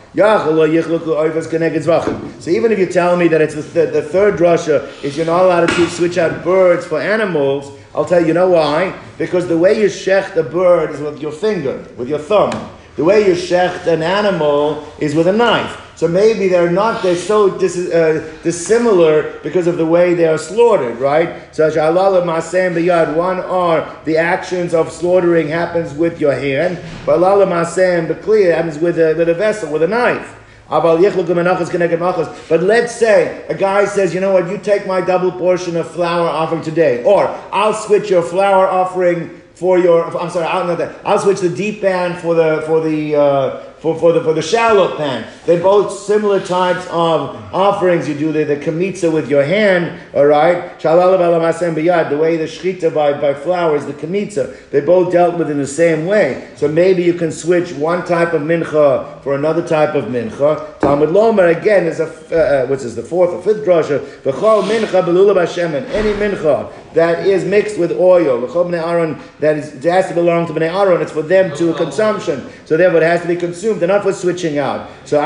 So 2.40 2.50
even 2.52 2.72
if 2.72 2.80
you 2.80 2.86
tell 2.86 3.16
me 3.16 3.28
that 3.30 3.42
it's 3.42 3.56
the, 3.56 3.64
th- 3.64 3.94
the 3.94 4.02
third 4.02 4.36
drasha 4.36 5.04
is 5.04 5.16
you're 5.16 5.26
not 5.26 5.46
allowed 5.46 5.70
to 5.70 5.90
switch 5.90 6.18
out 6.18 6.44
birds 6.44 6.86
for 6.86 7.00
animals, 7.00 7.72
I'll 7.96 8.06
tell 8.06 8.20
you, 8.20 8.28
you 8.28 8.34
know 8.34 8.50
why? 8.50 8.94
Because 9.18 9.48
the 9.48 9.58
way 9.58 9.80
you 9.80 9.88
shecht 9.88 10.36
the 10.36 10.44
bird 10.44 10.92
is 10.92 11.00
with 11.00 11.22
your 11.22 11.32
finger, 11.32 11.86
with 11.98 12.10
your 12.10 12.20
thumb. 12.20 12.52
The 12.96 13.04
way 13.04 13.28
you 13.28 13.34
shecht 13.34 13.88
an 13.88 14.02
animal 14.04 14.88
is 15.00 15.16
with 15.16 15.28
a 15.28 15.34
knife. 15.34 15.86
So 16.00 16.08
maybe 16.08 16.48
they're 16.48 16.72
not, 16.72 17.04
they're 17.04 17.18
so 17.18 17.58
dis, 17.58 17.76
uh, 17.78 18.34
dissimilar 18.42 19.38
because 19.44 19.68
of 19.68 19.76
the 19.76 19.86
way 19.86 20.14
they 20.14 20.28
are 20.28 20.38
slaughtered, 20.38 20.98
right? 20.98 21.54
So 21.54 21.68
one 21.68 23.40
are 23.42 23.98
the 24.06 24.16
actions 24.16 24.74
of 24.74 24.94
slaughtering 24.94 25.50
happens 25.50 25.94
with 25.94 26.22
your 26.22 26.34
hand, 26.34 26.80
but 27.06 27.20
B'Kli 27.20 28.56
happens 28.56 28.78
with 28.78 28.98
a, 28.98 29.14
with 29.18 29.28
a 29.28 29.34
vessel, 29.34 29.74
with 29.74 29.84
a 29.84 29.90
knife. 29.90 30.38
But 30.70 32.64
let's 32.64 32.96
say 32.96 33.46
a 33.50 33.56
guy 33.56 33.86
says, 33.86 34.14
you 34.14 34.22
know 34.22 34.32
what, 34.32 34.48
you 34.50 34.58
take 34.58 34.88
my 34.88 35.02
double 35.02 35.32
portion 35.34 35.76
of 35.76 35.92
flour 35.92 36.30
offering 36.30 36.62
today, 36.62 37.04
or 37.04 37.28
I'll 37.52 37.74
switch 37.74 38.10
your 38.10 38.22
flour 38.22 38.68
offering 38.68 39.39
for 39.60 39.78
your. 39.78 40.18
I'm 40.18 40.30
sorry, 40.30 40.46
I'll, 40.46 40.96
I'll 41.06 41.20
switch 41.20 41.42
the 41.42 41.50
deep 41.50 41.82
pan 41.82 42.20
for 42.22 42.34
the 42.34 42.64
for 42.66 42.80
the 42.80 43.16
uh, 43.16 43.69
for, 43.80 43.98
for 43.98 44.12
the 44.12 44.24
for 44.24 44.34
the 44.34 44.42
shallow 44.42 44.98
pan. 44.98 45.28
They 45.46 45.60
both 45.60 45.98
similar 45.98 46.40
types 46.46 46.86
of 46.88 47.36
offerings. 47.54 48.08
You 48.08 48.16
do 48.16 48.32
the, 48.32 48.44
the 48.44 48.58
kamitza 48.58 49.12
with 49.12 49.30
your 49.30 49.44
hand, 49.44 50.00
all 50.14 50.26
right? 50.26 50.78
Shalalav 50.80 51.20
alamasem 51.20 51.76
biyad, 51.76 52.10
the 52.10 52.18
way 52.18 52.38
the 52.38 52.46
shchita 52.46 52.94
by, 52.94 53.14
by 53.20 53.34
flowers, 53.34 53.86
the 53.86 53.94
kamitza, 53.94 54.70
they 54.70 54.82
both 54.82 55.12
dealt 55.12 55.38
with 55.38 55.50
in 55.50 55.58
the 55.58 55.68
same 55.68 56.06
way. 56.06 56.52
So 56.56 56.68
maybe 56.68 57.04
you 57.04 57.14
can 57.14 57.32
switch 57.32 57.72
one 57.74 58.06
type 58.06 58.34
of 58.34 58.42
mincha 58.42 59.24
for 59.24 59.36
another 59.36 59.66
type 59.66 59.96
of 59.96 60.06
mincha. 60.06 60.80
Talmud 60.80 61.10
Lomer 61.10 61.58
again 61.58 61.86
is 61.86 62.00
a 62.00 62.08
uh, 62.32 62.36
uh, 62.36 62.68
what's 62.68 62.84
this 62.84 62.96
the 62.96 63.04
fourth 63.04 63.30
or 63.30 63.42
fifth 63.42 63.66
drasha. 63.66 64.00
V'chol 64.22 64.64
mincha 64.64 65.04
belula 65.04 65.36
b'shemen. 65.36 65.88
Any 65.90 66.14
mincha 66.14 66.72
that 66.94 67.26
is 67.26 67.46
mixed 67.46 67.80
with 67.80 67.92
oil, 67.94 68.42
v'chol 68.42 68.70
bnei 68.70 68.86
Aaron 68.86 69.20
that 69.40 69.58
is 69.58 69.74
it 69.74 69.90
has 69.90 70.08
to 70.10 70.14
belong 70.14 70.48
to 70.48 70.54
bnei 70.54 70.74
Aaron. 70.74 71.02
It's 71.02 71.12
for 71.12 71.22
them 71.22 71.56
to 71.58 71.74
consumption. 71.76 72.50
So 72.66 72.78
therefore 72.78 73.02
it 73.02 73.06
has 73.06 73.22
to 73.22 73.28
be 73.28 73.36
consumed. 73.36 73.69
They're 73.78 73.88
not 73.88 74.04
for 74.04 74.14
switching 74.14 74.58
out. 74.58 74.90
So 75.06 75.20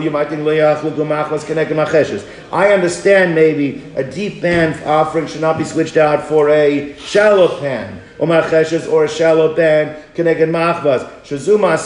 you 0.00 0.10
might 0.10 0.28
think. 0.28 0.46
I 2.52 2.72
understand 2.72 3.34
maybe 3.34 3.82
a 3.94 4.04
deep 4.04 4.40
pan 4.40 4.82
offering 4.84 5.26
should 5.26 5.40
not 5.40 5.58
be 5.58 5.64
switched 5.64 5.96
out 5.96 6.24
for 6.24 6.48
a 6.48 6.96
shallow 6.98 7.60
pan 7.60 8.00
um 8.18 8.30
or 8.30 8.42
or 8.90 9.04
a 9.04 9.08
shallow 9.08 9.54
pan 9.54 10.02
connected 10.14 10.48
machvas. 10.48 11.08
Shazuma 11.22 11.76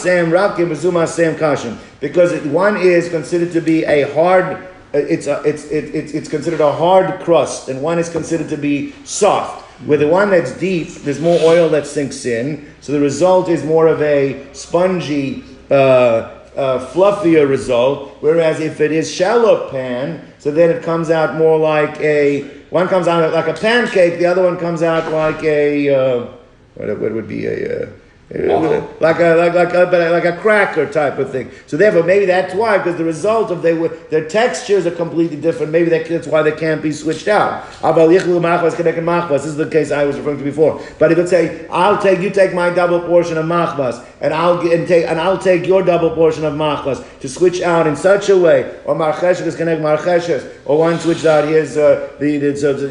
kashim. 1.37 1.77
Because 1.99 2.33
one 2.47 2.77
is 2.77 3.09
considered 3.09 3.51
to 3.51 3.61
be 3.61 3.83
a 3.83 4.11
hard 4.13 4.69
uh, 4.93 4.97
it's, 4.97 5.27
a, 5.27 5.41
it's, 5.43 5.65
it, 5.71 5.95
it's, 5.95 6.11
it's 6.11 6.27
considered 6.27 6.59
a 6.59 6.71
hard 6.71 7.21
crust, 7.21 7.69
and 7.69 7.81
one 7.81 7.97
is 7.97 8.09
considered 8.09 8.49
to 8.49 8.57
be 8.57 8.91
soft. 9.05 9.65
With 9.87 10.01
the 10.01 10.07
one 10.07 10.29
that's 10.29 10.51
deep, 10.51 10.89
there's 10.89 11.21
more 11.21 11.39
oil 11.43 11.69
that 11.69 11.87
sinks 11.87 12.25
in, 12.25 12.69
so 12.81 12.91
the 12.91 12.99
result 12.99 13.47
is 13.47 13.63
more 13.63 13.87
of 13.87 14.01
a 14.01 14.53
spongy, 14.53 15.45
uh, 15.71 16.37
uh, 16.55 16.85
fluffier 16.91 17.47
result. 17.47 18.17
Whereas 18.19 18.59
if 18.59 18.81
it 18.81 18.91
is 18.91 19.11
shallow 19.11 19.69
pan, 19.71 20.33
so 20.37 20.51
then 20.51 20.69
it 20.69 20.83
comes 20.83 21.09
out 21.09 21.35
more 21.35 21.57
like 21.57 21.99
a 22.01 22.41
one 22.69 22.87
comes 22.87 23.07
out 23.07 23.33
like 23.33 23.47
a 23.47 23.59
pancake, 23.59 24.19
the 24.19 24.25
other 24.25 24.43
one 24.43 24.57
comes 24.57 24.83
out 24.83 25.11
like 25.11 25.43
a 25.43 25.89
uh, 25.89 26.27
what, 26.75 26.99
what 26.99 27.13
would 27.13 27.27
be 27.27 27.45
a 27.45 27.89
uh, 28.33 28.87
like 29.01 29.19
a 29.19 29.35
like 29.35 29.53
like 29.53 29.73
a, 29.73 30.09
like 30.09 30.25
a 30.25 30.37
cracker 30.37 30.89
type 30.89 31.17
of 31.17 31.31
thing. 31.31 31.51
So 31.67 31.75
therefore, 31.75 32.03
maybe 32.03 32.25
that's 32.25 32.53
why, 32.53 32.77
because 32.77 32.97
the 32.97 33.03
result 33.03 33.51
of 33.51 33.61
they 33.61 33.73
were 33.73 33.89
their 34.09 34.27
textures 34.27 34.85
are 34.85 34.91
completely 34.91 35.35
different. 35.35 35.71
Maybe 35.71 35.89
that's 35.89 36.27
why 36.27 36.41
they 36.41 36.53
can't 36.53 36.81
be 36.81 36.93
switched 36.93 37.27
out. 37.27 37.65
This 37.81 39.45
is 39.45 39.57
the 39.57 39.69
case 39.69 39.91
I 39.91 40.05
was 40.05 40.17
referring 40.17 40.37
to 40.37 40.43
before. 40.45 40.81
But 40.97 41.11
he 41.11 41.15
would 41.15 41.27
say, 41.27 41.67
"I'll 41.69 42.01
take 42.01 42.19
you 42.19 42.29
take 42.29 42.53
my 42.53 42.69
double 42.69 43.01
portion 43.01 43.37
of 43.37 43.45
machbas, 43.45 44.05
and 44.21 44.33
I'll 44.33 44.63
get, 44.63 44.79
and 44.79 44.87
take 44.87 45.07
and 45.07 45.19
I'll 45.19 45.37
take 45.37 45.67
your 45.67 45.83
double 45.83 46.11
portion 46.11 46.45
of 46.45 46.53
machbas 46.53 47.03
to 47.19 47.27
switch 47.27 47.61
out 47.61 47.85
in 47.85 47.97
such 47.97 48.29
a 48.29 48.37
way, 48.37 48.79
or 48.85 48.95
marcheshes 48.95 49.45
is 49.45 49.55
connect 49.57 49.81
marcheshes, 49.81 50.49
or 50.65 50.79
one 50.79 50.99
switched 50.99 51.25
out 51.25 51.49
here's 51.49 51.75
uh, 51.75 52.09
the 52.19 52.37
the, 52.37 52.55
so 52.55 52.71
the 52.73 52.87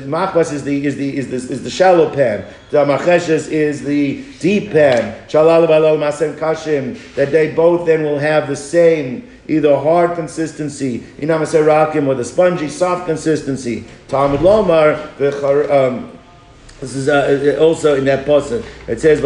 is 0.52 0.64
the 0.64 0.86
is 0.86 0.96
the 0.96 1.16
is 1.16 1.28
the 1.30 1.36
is 1.36 1.62
the 1.62 1.70
shallow 1.70 2.14
pan. 2.14 2.44
The 2.70 2.84
marcheshes 2.84 3.48
is 3.48 3.82
the 3.82 4.24
deep 4.38 4.70
pan 4.70 5.26
Shalal 5.28 5.66
masem 5.66 6.36
kashim. 6.38 6.96
that 7.16 7.32
they 7.32 7.52
both 7.52 7.84
then 7.84 8.04
will 8.04 8.18
have 8.18 8.48
the 8.48 8.54
same 8.54 9.28
either 9.48 9.76
hard 9.76 10.14
consistency, 10.14 11.00
inam 11.18 12.06
or 12.06 12.14
the 12.14 12.24
spongy, 12.24 12.68
soft 12.68 13.06
consistency. 13.06 13.84
Talmud 14.06 14.40
Lomar, 14.40 14.96
um, 15.70 16.16
this 16.80 16.94
is 16.94 17.08
uh, 17.08 17.58
also 17.60 17.96
in 17.96 18.04
that 18.04 18.24
passage. 18.24 18.64
It 18.86 19.00
says, 19.00 19.20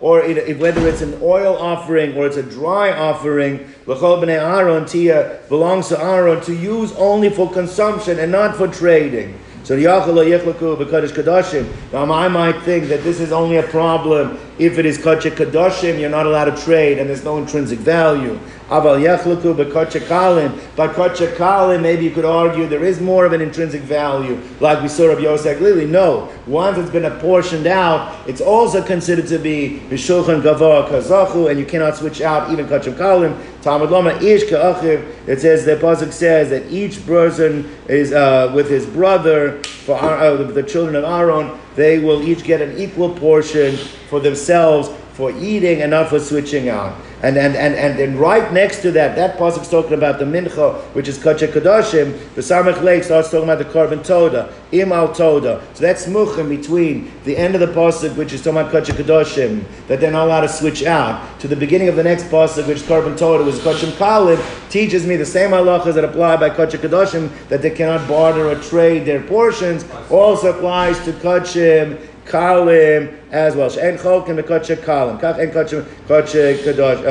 or 0.00 0.20
it, 0.20 0.58
whether 0.58 0.88
it's 0.88 1.00
an 1.00 1.18
oil 1.22 1.56
offering 1.56 2.16
or 2.16 2.26
it's 2.26 2.36
a 2.36 2.42
dry 2.42 2.92
offering, 2.92 3.72
l'chol 3.86 4.22
b'nei 4.22 4.38
Aaron 4.38 4.84
tia 4.84 5.40
belongs 5.48 5.88
to 5.88 6.00
Aaron 6.00 6.40
to 6.42 6.54
use 6.54 6.92
only 6.92 7.30
for 7.30 7.50
consumption 7.50 8.18
and 8.18 8.30
not 8.30 8.56
for 8.56 8.68
trading. 8.68 9.38
So 9.68 9.76
Kadashim. 9.76 11.66
Now 11.92 12.10
I 12.10 12.28
might 12.28 12.62
think 12.62 12.88
that 12.88 13.04
this 13.04 13.20
is 13.20 13.32
only 13.32 13.58
a 13.58 13.62
problem 13.64 14.38
if 14.58 14.78
it 14.78 14.86
is 14.86 14.96
kachik 14.96 15.32
kadoshim, 15.32 16.00
you're 16.00 16.08
not 16.08 16.24
allowed 16.24 16.46
to 16.46 16.56
trade, 16.64 16.98
and 16.98 17.10
there's 17.10 17.22
no 17.22 17.36
intrinsic 17.36 17.78
value. 17.78 18.40
Aval 18.68 19.00
yechluku 19.00 19.54
bekachakalim. 19.54 20.76
By 20.76 20.88
kachakalim, 20.88 21.80
maybe 21.80 22.04
you 22.04 22.10
could 22.10 22.26
argue 22.26 22.66
there 22.66 22.84
is 22.84 23.00
more 23.00 23.24
of 23.24 23.32
an 23.32 23.40
intrinsic 23.40 23.80
value, 23.80 24.38
like 24.60 24.82
we 24.82 24.88
saw 24.88 25.04
of 25.04 25.20
Yosef 25.20 25.58
Lili. 25.60 25.86
No, 25.86 26.30
once 26.46 26.76
it's 26.76 26.90
been 26.90 27.06
apportioned 27.06 27.66
out, 27.66 28.28
it's 28.28 28.42
also 28.42 28.82
considered 28.82 29.26
to 29.28 29.38
be 29.38 29.80
b'shulchan 29.88 30.42
gavor 30.42 30.86
kazachu, 30.88 31.50
and 31.50 31.58
you 31.58 31.64
cannot 31.64 31.96
switch 31.96 32.20
out 32.20 32.50
even 32.50 32.66
kachakalim. 32.66 33.34
Talmud 33.62 33.90
Lama 33.90 34.10
ish 34.18 34.48
ka'achiv. 34.50 35.14
It 35.26 35.40
says 35.40 35.64
the 35.64 35.76
pasuk 35.76 36.12
says 36.12 36.50
that 36.50 36.70
each 36.70 37.04
person 37.06 37.74
is 37.88 38.12
uh, 38.12 38.52
with 38.54 38.68
his 38.68 38.84
brother 38.84 39.62
for 39.62 39.96
uh, 39.98 40.34
the 40.36 40.62
children 40.62 40.94
of 40.94 41.04
Aaron. 41.04 41.58
They 41.74 41.98
will 41.98 42.22
each 42.22 42.44
get 42.44 42.60
an 42.60 42.76
equal 42.76 43.14
portion 43.14 43.76
for 44.10 44.20
themselves 44.20 44.90
for 45.18 45.32
eating 45.32 45.82
and 45.82 45.90
not 45.90 46.08
for 46.08 46.20
switching 46.20 46.68
out. 46.68 46.96
And 47.24 47.36
and 47.36 47.56
and 47.56 47.74
and 47.74 47.98
then 47.98 48.16
right 48.16 48.52
next 48.52 48.82
to 48.82 48.92
that, 48.92 49.16
that 49.16 49.36
pasuk 49.36 49.62
is 49.62 49.68
talking 49.68 49.94
about 49.94 50.20
the 50.20 50.24
mincha, 50.24 50.76
which 50.94 51.08
is 51.08 51.20
kacha 51.20 51.48
kadoshim. 51.48 52.16
The 52.36 52.40
Samach 52.40 52.80
Lake 52.84 53.02
starts 53.02 53.28
talking 53.28 53.42
about 53.42 53.58
the 53.58 53.64
korban 53.64 54.04
toda, 54.04 54.54
imal 54.70 55.12
toda. 55.12 55.60
So 55.74 55.82
that's 55.82 56.06
muchim 56.06 56.48
between 56.48 57.10
the 57.24 57.36
end 57.36 57.56
of 57.56 57.60
the 57.60 57.66
pasuk, 57.66 58.14
which 58.14 58.32
is 58.32 58.44
talking 58.44 58.60
about 58.60 58.70
kacha 58.70 58.92
kadoshim, 58.92 59.64
that 59.88 59.98
they're 59.98 60.12
not 60.12 60.26
allowed 60.26 60.42
to 60.42 60.48
switch 60.48 60.84
out, 60.84 61.40
to 61.40 61.48
the 61.48 61.56
beginning 61.56 61.88
of 61.88 61.96
the 61.96 62.04
next 62.04 62.26
pasuk, 62.26 62.68
which 62.68 62.76
is 62.76 62.84
korban 62.84 63.18
toda, 63.18 63.42
was 63.42 63.58
kachim 63.58 63.90
kalim, 63.98 64.38
teaches 64.70 65.04
me 65.04 65.16
the 65.16 65.26
same 65.26 65.50
halachas 65.50 65.94
that 65.94 66.04
apply 66.04 66.36
by 66.36 66.48
kacha 66.48 66.78
kadoshim, 66.78 67.28
that 67.48 67.60
they 67.60 67.70
cannot 67.70 68.06
barter 68.06 68.48
or 68.48 68.54
trade 68.54 69.04
their 69.04 69.20
portions, 69.22 69.84
also 70.10 70.56
applies 70.56 70.96
to 71.04 71.10
kachim 71.14 71.98
kalim 72.28 73.18
as 73.32 73.56
well. 73.56 73.70
She'en 73.70 73.96
cholkim 73.96 74.40
mekotche 74.40 74.76
kalim. 74.76 75.18
Kach 75.20 75.38
en 75.38 75.50
kotche 75.50 75.82
kotche 76.06 76.58
kadosh. 76.58 77.02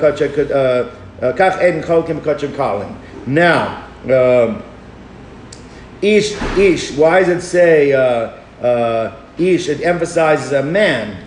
Kotche 0.00 1.36
kach 1.36 1.60
en 1.60 1.82
cholkim 1.82 2.20
mekotche 2.20 2.48
kalim. 2.54 2.96
Now, 3.26 3.86
um, 4.04 4.62
ish 6.02 6.32
ish. 6.56 6.92
Why 6.92 7.20
does 7.20 7.28
it 7.28 7.42
say 7.42 7.92
uh, 7.92 8.32
uh, 8.62 9.16
ish? 9.38 9.68
It 9.68 9.82
emphasizes 9.82 10.52
a 10.52 10.62
man. 10.62 11.26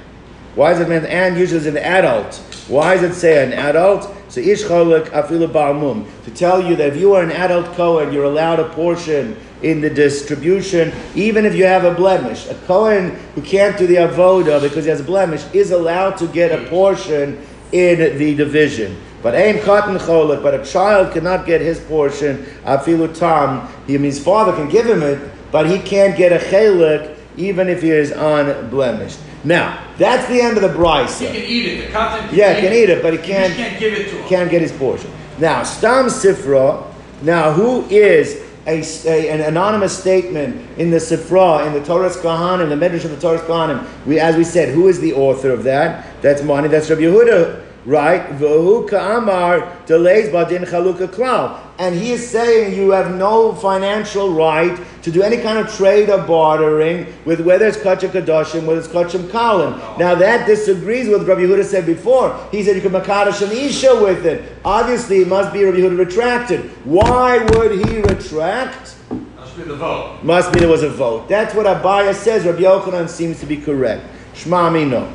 Why 0.56 0.72
does 0.72 0.82
it 0.82 0.90
mean 0.90 1.06
and 1.06 1.38
usually 1.38 1.58
it's 1.58 1.68
an 1.68 1.78
adult? 1.78 2.36
Why 2.68 2.96
does 2.96 3.04
it 3.04 3.20
say 3.20 3.44
an 3.44 3.54
adult? 3.54 4.14
So 4.30 4.40
ish 4.40 4.64
cholak 4.64 5.10
afilu 5.10 5.48
ba'amum. 5.52 6.06
To 6.26 6.32
tell 6.32 6.64
you 6.64 6.76
that 6.76 6.90
if 6.90 6.98
you 6.98 7.14
are 7.16 7.24
an 7.24 7.32
adult 7.32 7.76
Kohen, 7.76 8.14
you're 8.14 8.26
allowed 8.26 8.60
a 8.60 8.70
portion 8.70 9.36
in 9.64 9.82
the 9.82 9.90
distribution, 9.90 10.92
even 11.16 11.46
if 11.46 11.56
you 11.56 11.66
have 11.66 11.86
a 11.86 11.94
blemish. 11.94 12.48
A 12.48 12.56
Kohen 12.68 13.12
who 13.34 13.42
can't 13.42 13.78
do 13.78 13.88
the 13.88 13.96
avoda 13.96 14.62
because 14.62 14.86
he 14.86 14.90
has 14.90 15.00
a 15.00 15.04
blemish 15.04 15.44
is 15.54 15.72
allowed 15.72 16.18
to 16.18 16.28
get 16.28 16.52
a 16.52 16.70
portion 16.70 17.44
in 17.72 18.18
the 18.18 18.36
division. 18.36 18.96
But 19.24 19.36
ain 19.36 19.64
cotton 19.64 19.96
cholik, 19.96 20.44
but 20.44 20.54
a 20.54 20.64
child 20.64 21.14
cannot 21.14 21.46
get 21.46 21.62
his 21.62 21.80
portion. 21.80 22.46
Afilu 22.66 23.18
tam, 23.18 23.68
his 23.88 24.24
father 24.24 24.52
can 24.52 24.70
give 24.70 24.86
him 24.86 25.02
it, 25.02 25.32
but 25.52 25.68
he 25.68 25.80
can't 25.80 26.16
get 26.16 26.32
a 26.32 26.46
chelik 26.46 27.18
even 27.38 27.70
if 27.70 27.82
he 27.82 27.90
is 27.90 28.12
unblemished. 28.12 29.20
Now, 29.44 29.80
that's 29.98 30.28
the 30.28 30.42
end 30.42 30.58
of 30.58 30.64
the 30.64 30.70
bryce. 30.70 31.20
He 31.20 31.28
can 31.28 31.36
eat 31.36 31.66
it. 31.66 31.86
The 31.88 31.92
cotton 31.92 32.36
yeah, 32.36 32.54
he 32.54 32.62
can 32.62 32.74
eat 32.74 32.90
it, 32.90 33.02
but 33.02 33.14
he 33.14 33.20
can't, 33.20 33.54
he 33.54 33.64
can't 33.64 33.80
give 33.80 33.94
it 33.94 34.10
to 34.10 34.18
him. 34.18 34.28
Can't 34.28 34.52
get 34.52 34.62
his 34.62 34.72
portion. 34.72 35.12
Now, 35.40 35.64
stam 35.64 36.06
sifra. 36.06 36.90
Now, 37.22 37.54
who 37.54 37.86
is 37.86 38.44
a, 38.66 38.82
a, 39.06 39.30
an 39.30 39.42
anonymous 39.42 39.98
statement 39.98 40.80
in 40.80 40.90
the 40.90 40.98
Sifra, 40.98 41.68
in 41.68 41.74
the 41.74 41.82
Toras 41.82 42.16
Kohanim, 42.16 42.70
the 42.70 42.76
Medrash 42.76 43.06
of 43.06 43.12
the 43.12 43.28
Toras 43.28 43.42
Kohanim. 43.42 43.86
We, 44.06 44.20
as 44.20 44.36
we 44.36 44.44
said, 44.44 44.74
who 44.74 44.88
is 44.88 45.00
the 45.00 45.14
author 45.14 45.52
of 45.52 45.64
that? 45.64 46.22
That's 46.22 46.44
Mani, 46.44 46.70
that's 46.70 46.90
Rabbi 46.90 47.02
Yehuda, 47.02 47.64
right? 47.86 48.22
V'hu 48.38 48.90
ka'amar 48.90 49.86
delays 49.86 50.30
badin 50.30 50.66
chaluka 50.66 51.08
klal. 51.08 51.60
And 51.80 51.96
he 51.96 52.12
is 52.12 52.30
saying 52.30 52.78
you 52.78 52.92
have 52.92 53.16
no 53.16 53.54
financial 53.54 54.32
right 54.32 54.80
to 55.02 55.12
do 55.12 55.24
any 55.24 55.38
kind 55.38 55.58
of 55.58 55.74
trade 55.74 56.10
or 56.10 56.20
bartering 56.20 57.08
with 57.26 57.42
whether 57.42 57.66
it's 57.66 57.78
kachim 57.78 58.10
kadoshim, 58.10 58.66
whether 58.66 58.80
it's 58.80 58.88
kachim 58.88 59.28
kalim. 59.30 59.98
Now 59.98 60.14
that 60.16 60.46
disagrees 60.46 61.10
with 61.10 61.28
Rabbi 61.28 61.42
Yehuda 61.42 61.66
said 61.66 61.86
before. 61.86 62.40
He 62.52 62.64
said 62.64 62.76
you 62.76 62.82
can 62.82 62.92
makadosh 62.92 63.42
an 63.42 63.52
isha 63.52 64.00
with 64.02 64.26
it. 64.26 64.54
Obviously, 64.64 65.22
it 65.22 65.28
must 65.28 65.52
be 65.52 65.64
Rabbi 65.64 65.78
Yehuda 65.78 65.98
retracted. 65.98 66.70
Why 66.86 67.40
would 67.40 67.72
he 67.86 68.02
retract? 68.02 68.96
Must 69.36 69.58
be 69.58 69.64
the 69.64 69.76
vote. 69.76 70.20
Must 70.24 70.54
be 70.54 70.60
there 70.60 70.70
was 70.70 70.84
a 70.84 70.90
vote. 70.90 71.28
That's 71.28 71.56
what 71.56 71.66
Abaye 71.66 72.14
says. 72.14 72.46
Rabbi 72.46 72.62
Yochanan 72.62 73.10
seems 73.10 73.40
to 73.40 73.46
be 73.48 73.58
correct. 73.58 74.06
Shmami 74.36 74.90
no. 74.90 75.12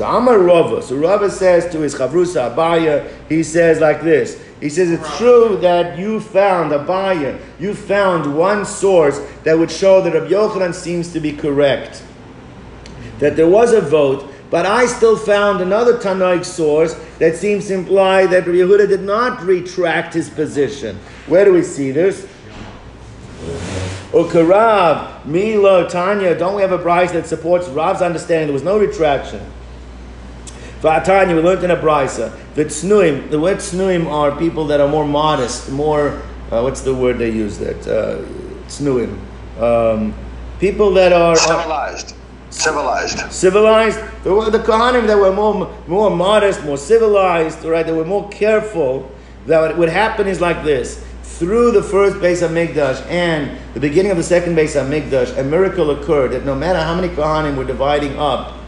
So 0.00 0.06
Amar 0.06 0.38
Rava. 0.38 0.80
So 0.80 0.96
Rava 0.96 1.30
says 1.30 1.70
to 1.72 1.80
his 1.80 1.94
Chavrusa 1.94 2.54
Abaye, 2.54 3.12
he 3.28 3.42
says 3.42 3.80
like 3.80 4.00
this. 4.00 4.42
He 4.58 4.70
says 4.70 4.90
it's 4.90 5.18
true 5.18 5.58
that 5.60 5.98
you 5.98 6.20
found 6.20 6.72
a 6.72 6.78
buyer, 6.78 7.38
you 7.58 7.74
found 7.74 8.34
one 8.34 8.64
source 8.64 9.20
that 9.44 9.58
would 9.58 9.70
show 9.70 10.00
that 10.00 10.14
Rabbi 10.14 10.28
Yochanan 10.28 10.72
seems 10.72 11.12
to 11.12 11.20
be 11.20 11.32
correct. 11.32 12.02
That 13.18 13.36
there 13.36 13.46
was 13.46 13.74
a 13.74 13.82
vote 13.82 14.32
But 14.48 14.64
I 14.64 14.86
still 14.86 15.18
found 15.18 15.60
another 15.60 15.98
Tannaic 15.98 16.46
source 16.46 16.94
that 17.18 17.36
seems 17.36 17.66
to 17.66 17.74
imply 17.74 18.24
that 18.24 18.46
Rabbi 18.46 18.56
Yehuda 18.56 18.88
did 18.88 19.02
not 19.02 19.42
retract 19.42 20.14
his 20.14 20.30
position. 20.30 20.98
Where 21.26 21.44
do 21.44 21.52
we 21.52 21.62
see 21.62 21.90
this? 21.90 22.26
Ukarav, 24.12 25.26
Milo, 25.26 25.86
Tanya, 25.90 26.34
don't 26.38 26.56
we 26.56 26.62
have 26.62 26.72
a 26.72 26.78
Bryce 26.78 27.12
that 27.12 27.26
supports 27.26 27.68
Rav's 27.68 28.00
understanding? 28.00 28.46
There 28.46 28.54
was 28.54 28.62
no 28.62 28.78
retraction. 28.78 29.42
Tanya, 30.80 31.36
we 31.36 31.42
learned 31.42 31.62
in 31.62 31.70
a 31.70 31.76
Brysa 31.76 32.32
that 32.54 32.68
Snuim, 32.68 33.30
the 33.30 33.38
word 33.38 33.58
Snuim 33.58 34.06
are 34.10 34.36
people 34.38 34.66
that 34.68 34.80
are 34.80 34.88
more 34.88 35.06
modest, 35.06 35.70
more, 35.70 36.22
uh, 36.50 36.60
what's 36.62 36.80
the 36.80 36.94
word 36.94 37.18
they 37.18 37.30
use 37.30 37.58
that? 37.58 37.86
Uh, 37.86 38.24
Snuim. 38.66 39.18
Um, 39.60 40.14
people 40.58 40.92
that 40.94 41.12
are. 41.12 41.32
are 41.32 41.36
Civilized. 41.36 42.14
Civilized. 42.50 43.32
civilized. 43.32 44.00
The, 44.24 44.50
the 44.50 44.58
Kohanim 44.58 45.06
that 45.06 45.16
were 45.16 45.32
more, 45.32 45.72
more 45.86 46.10
modest, 46.10 46.64
more 46.64 46.76
civilized, 46.76 47.64
right? 47.64 47.86
They 47.86 47.92
were 47.92 48.04
more 48.04 48.28
careful. 48.28 49.10
That 49.46 49.60
what 49.60 49.78
would 49.78 49.88
happen 49.88 50.26
is 50.26 50.40
like 50.40 50.64
this: 50.64 51.04
through 51.22 51.70
the 51.72 51.82
first 51.82 52.16
Beis 52.16 52.46
HaMikdash 52.46 53.06
and 53.06 53.56
the 53.74 53.80
beginning 53.80 54.10
of 54.10 54.16
the 54.16 54.22
second 54.22 54.56
Beis 54.56 54.74
HaMikdash, 54.74 55.38
a 55.38 55.44
miracle 55.44 55.90
occurred 55.90 56.32
that 56.32 56.44
no 56.44 56.54
matter 56.54 56.80
how 56.80 56.94
many 56.94 57.08
Kohanim 57.08 57.56
were 57.56 57.64
dividing 57.64 58.18
up, 58.18 58.59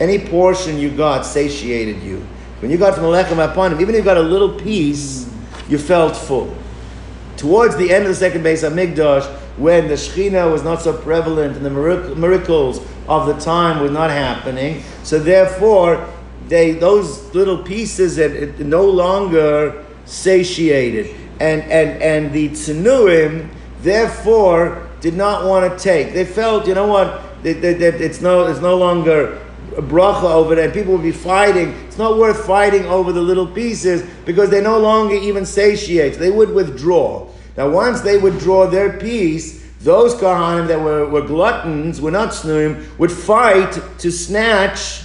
any 0.00 0.18
portion 0.18 0.78
you 0.78 0.90
got 0.90 1.24
satiated 1.26 2.02
you. 2.02 2.26
When 2.60 2.70
you 2.70 2.78
got 2.78 2.94
from 2.94 3.04
the 3.04 3.10
lechem 3.10 3.46
aponim, 3.46 3.80
even 3.80 3.94
if 3.94 4.00
you 4.00 4.04
got 4.04 4.16
a 4.16 4.22
little 4.22 4.58
piece, 4.58 5.28
you 5.68 5.78
felt 5.78 6.16
full. 6.16 6.54
Towards 7.36 7.76
the 7.76 7.92
end 7.92 8.04
of 8.04 8.10
the 8.10 8.14
second 8.14 8.42
Beis 8.44 8.68
HaMikdash, 8.68 9.26
when 9.58 9.88
the 9.88 9.94
Shechina 9.94 10.50
was 10.50 10.62
not 10.62 10.80
so 10.80 10.96
prevalent 10.96 11.56
and 11.56 11.66
the 11.66 11.70
miracles 11.70 12.80
of 13.08 13.26
the 13.26 13.34
time 13.34 13.80
were 13.80 13.90
not 13.90 14.10
happening, 14.10 14.82
so 15.02 15.18
therefore 15.18 16.08
they 16.48 16.72
those 16.72 17.34
little 17.34 17.58
pieces 17.58 18.16
that 18.16 18.30
it 18.30 18.60
no 18.60 18.84
longer 18.84 19.84
satiated, 20.04 21.14
and 21.40 21.62
and 21.62 22.02
and 22.02 22.32
the 22.32 22.48
tzenuim 22.50 23.48
therefore 23.80 24.88
did 25.00 25.14
not 25.14 25.44
want 25.44 25.70
to 25.70 25.82
take. 25.82 26.14
They 26.14 26.24
felt, 26.24 26.66
you 26.66 26.74
know 26.74 26.86
what, 26.86 27.22
it's 27.44 28.20
no 28.20 28.46
it's 28.46 28.60
no 28.60 28.76
longer 28.76 29.41
bracha 29.80 30.24
over 30.24 30.54
there. 30.54 30.70
people 30.70 30.92
would 30.94 31.02
be 31.02 31.12
fighting. 31.12 31.70
It's 31.86 31.98
not 31.98 32.18
worth 32.18 32.46
fighting 32.46 32.84
over 32.86 33.12
the 33.12 33.20
little 33.20 33.46
pieces 33.46 34.02
because 34.24 34.50
they 34.50 34.60
no 34.60 34.78
longer 34.78 35.14
even 35.14 35.46
satiate. 35.46 36.14
They 36.14 36.30
would 36.30 36.50
withdraw. 36.50 37.28
Now, 37.56 37.68
once 37.70 38.00
they 38.00 38.18
withdraw 38.18 38.66
their 38.66 38.98
piece, 38.98 39.62
those 39.80 40.14
Kohanim 40.14 40.68
that 40.68 40.80
were, 40.80 41.08
were 41.08 41.22
gluttons, 41.22 42.00
were 42.00 42.10
not 42.10 42.30
snuim, 42.30 42.86
would 42.98 43.12
fight 43.12 43.80
to 43.98 44.12
snatch 44.12 45.02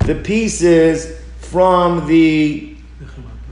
the 0.00 0.14
pieces 0.14 1.20
from 1.38 2.06
the, 2.06 2.76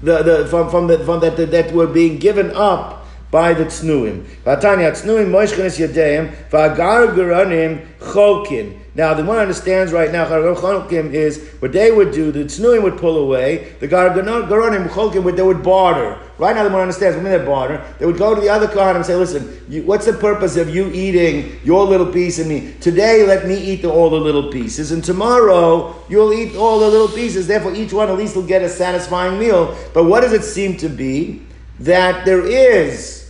the, 0.03 0.23
the 0.23 0.47
from, 0.47 0.71
from 0.71 0.87
the 0.87 1.05
from 1.05 1.21
that 1.21 1.37
that 1.37 1.73
were 1.73 1.87
being 1.87 2.19
given 2.19 2.53
up 2.55 3.04
by 3.35 3.53
the 3.53 3.65
tznuim. 3.65 4.23
Vatanya 4.47 4.93
tznuim 4.93 5.27
moishchenes 5.27 5.77
yadeim 5.85 6.33
v'agar 6.51 7.13
geranim 7.17 7.85
cholkin. 7.99 8.79
Now 8.95 9.13
the 9.13 9.25
one 9.25 9.39
understands 9.39 9.91
right 9.91 10.13
now 10.13 10.25
cholkin 10.25 11.13
is 11.13 11.45
what 11.59 11.73
they 11.73 11.91
would 11.91 12.13
do. 12.13 12.31
The 12.31 12.45
tznuim 12.45 12.85
would 12.85 12.97
pull 12.97 13.19
away. 13.19 13.75
The 13.81 13.89
gar 13.89 14.11
geranim 14.11 14.87
cholkin 14.89 15.25
would 15.25 15.35
they 15.35 15.43
would 15.43 15.65
barter. 15.65 16.17
Right 16.39 16.55
now 16.55 16.63
the 16.63 16.71
one 16.71 16.83
understands 16.83 17.17
when 17.17 17.25
they 17.25 17.45
barter. 17.45 17.83
They 17.99 18.07
would 18.07 18.19
go 18.19 18.37
to 18.37 18.41
the 18.41 18.49
other 18.49 18.69
kohen 18.69 18.95
and 18.95 19.05
say, 19.05 19.17
"Listen, 19.17 19.61
you, 19.69 19.83
what's 19.83 20.07
the 20.07 20.13
purpose 20.13 20.57
of 20.57 20.73
you 20.73 20.93
eating 20.93 21.59
your 21.65 21.85
little 21.85 22.13
piece 22.13 22.39
and 22.39 22.49
me? 22.49 22.77
Today 22.81 23.27
let 23.27 23.49
me 23.49 23.57
eat 23.57 23.83
the, 23.83 23.91
all 23.91 24.11
the 24.11 24.21
little 24.29 24.53
pieces, 24.53 24.93
and 24.93 25.03
tomorrow 25.03 25.97
you'll 26.09 26.33
eat 26.33 26.55
all 26.55 26.79
the 26.79 26.89
little 26.89 27.09
pieces. 27.09 27.49
Therefore, 27.49 27.75
each 27.75 27.93
one 27.93 28.09
at 28.09 28.17
least 28.17 28.37
will 28.37 28.47
get 28.47 28.63
a 28.63 28.69
satisfying 28.69 29.41
meal. 29.41 29.77
But 29.93 30.05
what 30.05 30.21
does 30.21 30.33
it 30.33 30.45
seem 30.45 30.77
to 30.77 30.89
be? 30.89 31.43
That 31.81 32.25
there 32.25 32.47
is 32.47 33.24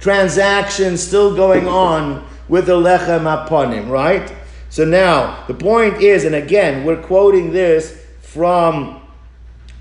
transaction 0.00 0.96
still 0.96 1.36
going 1.36 1.68
on 1.68 2.26
with 2.48 2.66
the 2.66 2.76
lechem 2.76 3.24
aponim, 3.24 3.88
right? 3.88 4.34
So 4.70 4.84
now 4.84 5.44
the 5.46 5.54
point 5.54 6.00
is, 6.00 6.24
and 6.24 6.34
again, 6.34 6.84
we're 6.84 7.02
quoting 7.02 7.52
this 7.52 8.02
from, 8.20 9.02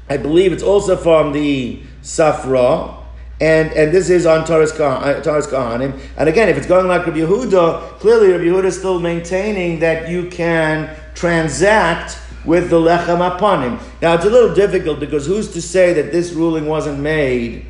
I 0.10 0.18
believe 0.18 0.52
it's 0.52 0.64
also 0.64 0.98
from 0.98 1.32
the 1.32 1.82
Sifra, 2.02 2.96
and, 3.42 3.72
and 3.72 3.94
this 3.94 4.10
is 4.10 4.26
on 4.26 4.46
Toras 4.46 4.72
Kohanim. 4.74 5.94
Uh, 5.94 6.02
and 6.18 6.28
again, 6.28 6.50
if 6.50 6.58
it's 6.58 6.68
going 6.68 6.88
like 6.88 7.06
Rabbi 7.06 7.20
Yehuda, 7.20 8.00
clearly 8.00 8.32
Rabbi 8.32 8.44
Yehuda 8.44 8.66
is 8.66 8.78
still 8.78 9.00
maintaining 9.00 9.80
that 9.80 10.10
you 10.10 10.30
can 10.30 10.94
transact 11.16 12.20
with 12.44 12.70
the 12.70 12.76
lechem 12.76 13.20
aponim. 13.20 13.80
Now 14.02 14.16
it's 14.16 14.26
a 14.26 14.30
little 14.30 14.54
difficult 14.54 15.00
because 15.00 15.26
who's 15.26 15.54
to 15.54 15.62
say 15.62 15.94
that 15.94 16.12
this 16.12 16.34
ruling 16.34 16.66
wasn't 16.66 17.00
made 17.00 17.66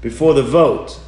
before 0.00 0.32
the 0.32 0.42
vote? 0.42 0.98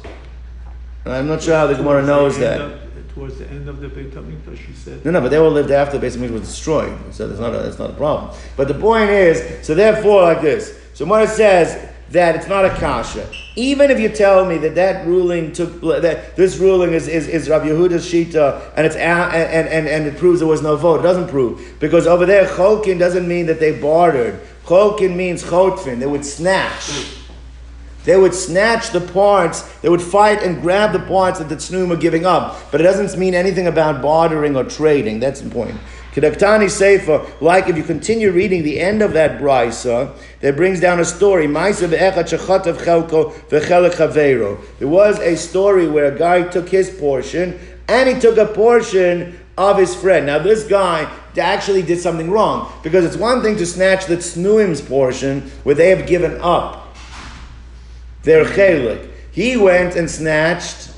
And 1.05 1.13
I'm 1.13 1.27
not 1.27 1.41
sure 1.43 1.55
how 1.55 1.67
the 1.67 1.75
Gemara 1.75 2.03
knows 2.05 2.37
that. 2.39 2.61
of- 2.61 2.81
Towards 3.13 3.37
the 3.37 3.47
end 3.47 3.69
of 3.69 3.79
the 3.79 3.87
Beit 3.87 4.11
HaMikdash, 4.11 4.57
she 4.57 4.73
said. 4.73 5.05
No, 5.05 5.11
no, 5.11 5.21
but 5.21 5.29
they 5.29 5.37
all 5.37 5.49
lived 5.49 5.71
after 5.71 5.97
the 5.97 6.01
Beit 6.01 6.19
Hamikdash 6.19 6.31
was 6.33 6.41
destroyed, 6.41 6.93
so 7.11 7.29
that's 7.29 7.39
not 7.39 7.55
a, 7.55 7.59
that's 7.59 7.79
not 7.79 7.91
a 7.91 7.93
problem. 7.93 8.35
But 8.57 8.67
the 8.67 8.73
point 8.73 9.09
is, 9.09 9.65
so 9.65 9.73
therefore, 9.73 10.23
like 10.23 10.41
this. 10.41 10.77
So 10.93 11.05
it 11.15 11.29
says 11.29 11.89
that 12.11 12.35
it's 12.35 12.47
not 12.47 12.65
a 12.65 12.69
kasha. 12.71 13.25
Even 13.55 13.89
if 13.89 13.99
you 14.01 14.09
tell 14.09 14.45
me 14.45 14.57
that 14.57 14.75
that 14.75 15.07
ruling 15.07 15.53
took 15.53 15.79
that 15.81 16.35
this 16.35 16.57
ruling 16.57 16.93
is, 16.93 17.07
is, 17.07 17.27
is 17.27 17.49
Rabbi 17.49 17.67
Yehuda's 17.67 18.05
shita 18.05 18.73
and 18.75 18.85
it's 18.85 18.95
and, 18.97 19.67
and, 19.69 19.87
and 19.87 20.05
it 20.07 20.17
proves 20.17 20.39
there 20.39 20.47
was 20.47 20.61
no 20.61 20.75
vote. 20.75 20.99
It 20.99 21.03
doesn't 21.03 21.29
prove 21.29 21.75
because 21.79 22.07
over 22.07 22.25
there 22.25 22.45
cholkin 22.47 22.99
doesn't 22.99 23.27
mean 23.27 23.45
that 23.45 23.59
they 23.59 23.79
bartered. 23.79 24.39
Cholkin 24.65 25.15
means 25.15 25.41
chotfin. 25.43 25.99
They 25.99 26.05
would 26.05 26.25
snatch. 26.25 27.24
They 28.05 28.15
would 28.15 28.33
snatch 28.33 28.91
the 28.91 29.01
parts, 29.01 29.63
they 29.81 29.89
would 29.89 30.01
fight 30.01 30.41
and 30.43 30.61
grab 30.61 30.93
the 30.93 30.99
parts 30.99 31.39
that 31.39 31.49
the 31.49 31.55
tznuim 31.55 31.89
were 31.89 31.97
giving 31.97 32.25
up. 32.25 32.71
But 32.71 32.81
it 32.81 32.83
doesn't 32.83 33.19
mean 33.19 33.33
anything 33.33 33.67
about 33.67 34.01
bartering 34.01 34.55
or 34.55 34.63
trading. 34.63 35.19
That's 35.19 35.41
the 35.41 35.49
point. 35.49 35.75
Kedaktani 36.13 36.69
Sefer, 36.69 37.25
like 37.41 37.67
if 37.67 37.75
you 37.75 37.83
continue 37.83 38.31
reading 38.31 38.63
the 38.63 38.79
end 38.79 39.01
of 39.01 39.11
that 39.13 39.41
brisa, 39.41 40.15
that 40.39 40.55
brings 40.55 40.79
down 40.79 41.01
a 41.01 41.05
story. 41.05 41.45
There 41.45 41.53
was 44.87 45.19
a 45.19 45.35
story 45.35 45.87
where 45.89 46.05
a 46.05 46.17
guy 46.17 46.43
took 46.43 46.69
his 46.69 46.89
portion 46.89 47.59
and 47.89 48.07
he 48.07 48.17
took 48.17 48.37
a 48.37 48.45
portion 48.45 49.37
of 49.57 49.77
his 49.77 49.93
friend. 49.93 50.25
Now 50.25 50.39
this 50.39 50.63
guy 50.63 51.11
actually 51.37 51.81
did 51.81 51.99
something 51.99 52.31
wrong 52.31 52.71
because 52.81 53.03
it's 53.03 53.17
one 53.17 53.41
thing 53.41 53.57
to 53.57 53.65
snatch 53.65 54.05
the 54.05 54.15
tznuim's 54.15 54.79
portion 54.79 55.41
where 55.63 55.75
they 55.75 55.89
have 55.89 56.07
given 56.07 56.39
up 56.39 56.84
their 58.25 58.43
chelik. 58.43 59.09
He 59.31 59.57
went 59.57 59.95
and 59.95 60.09
snatched 60.09 60.91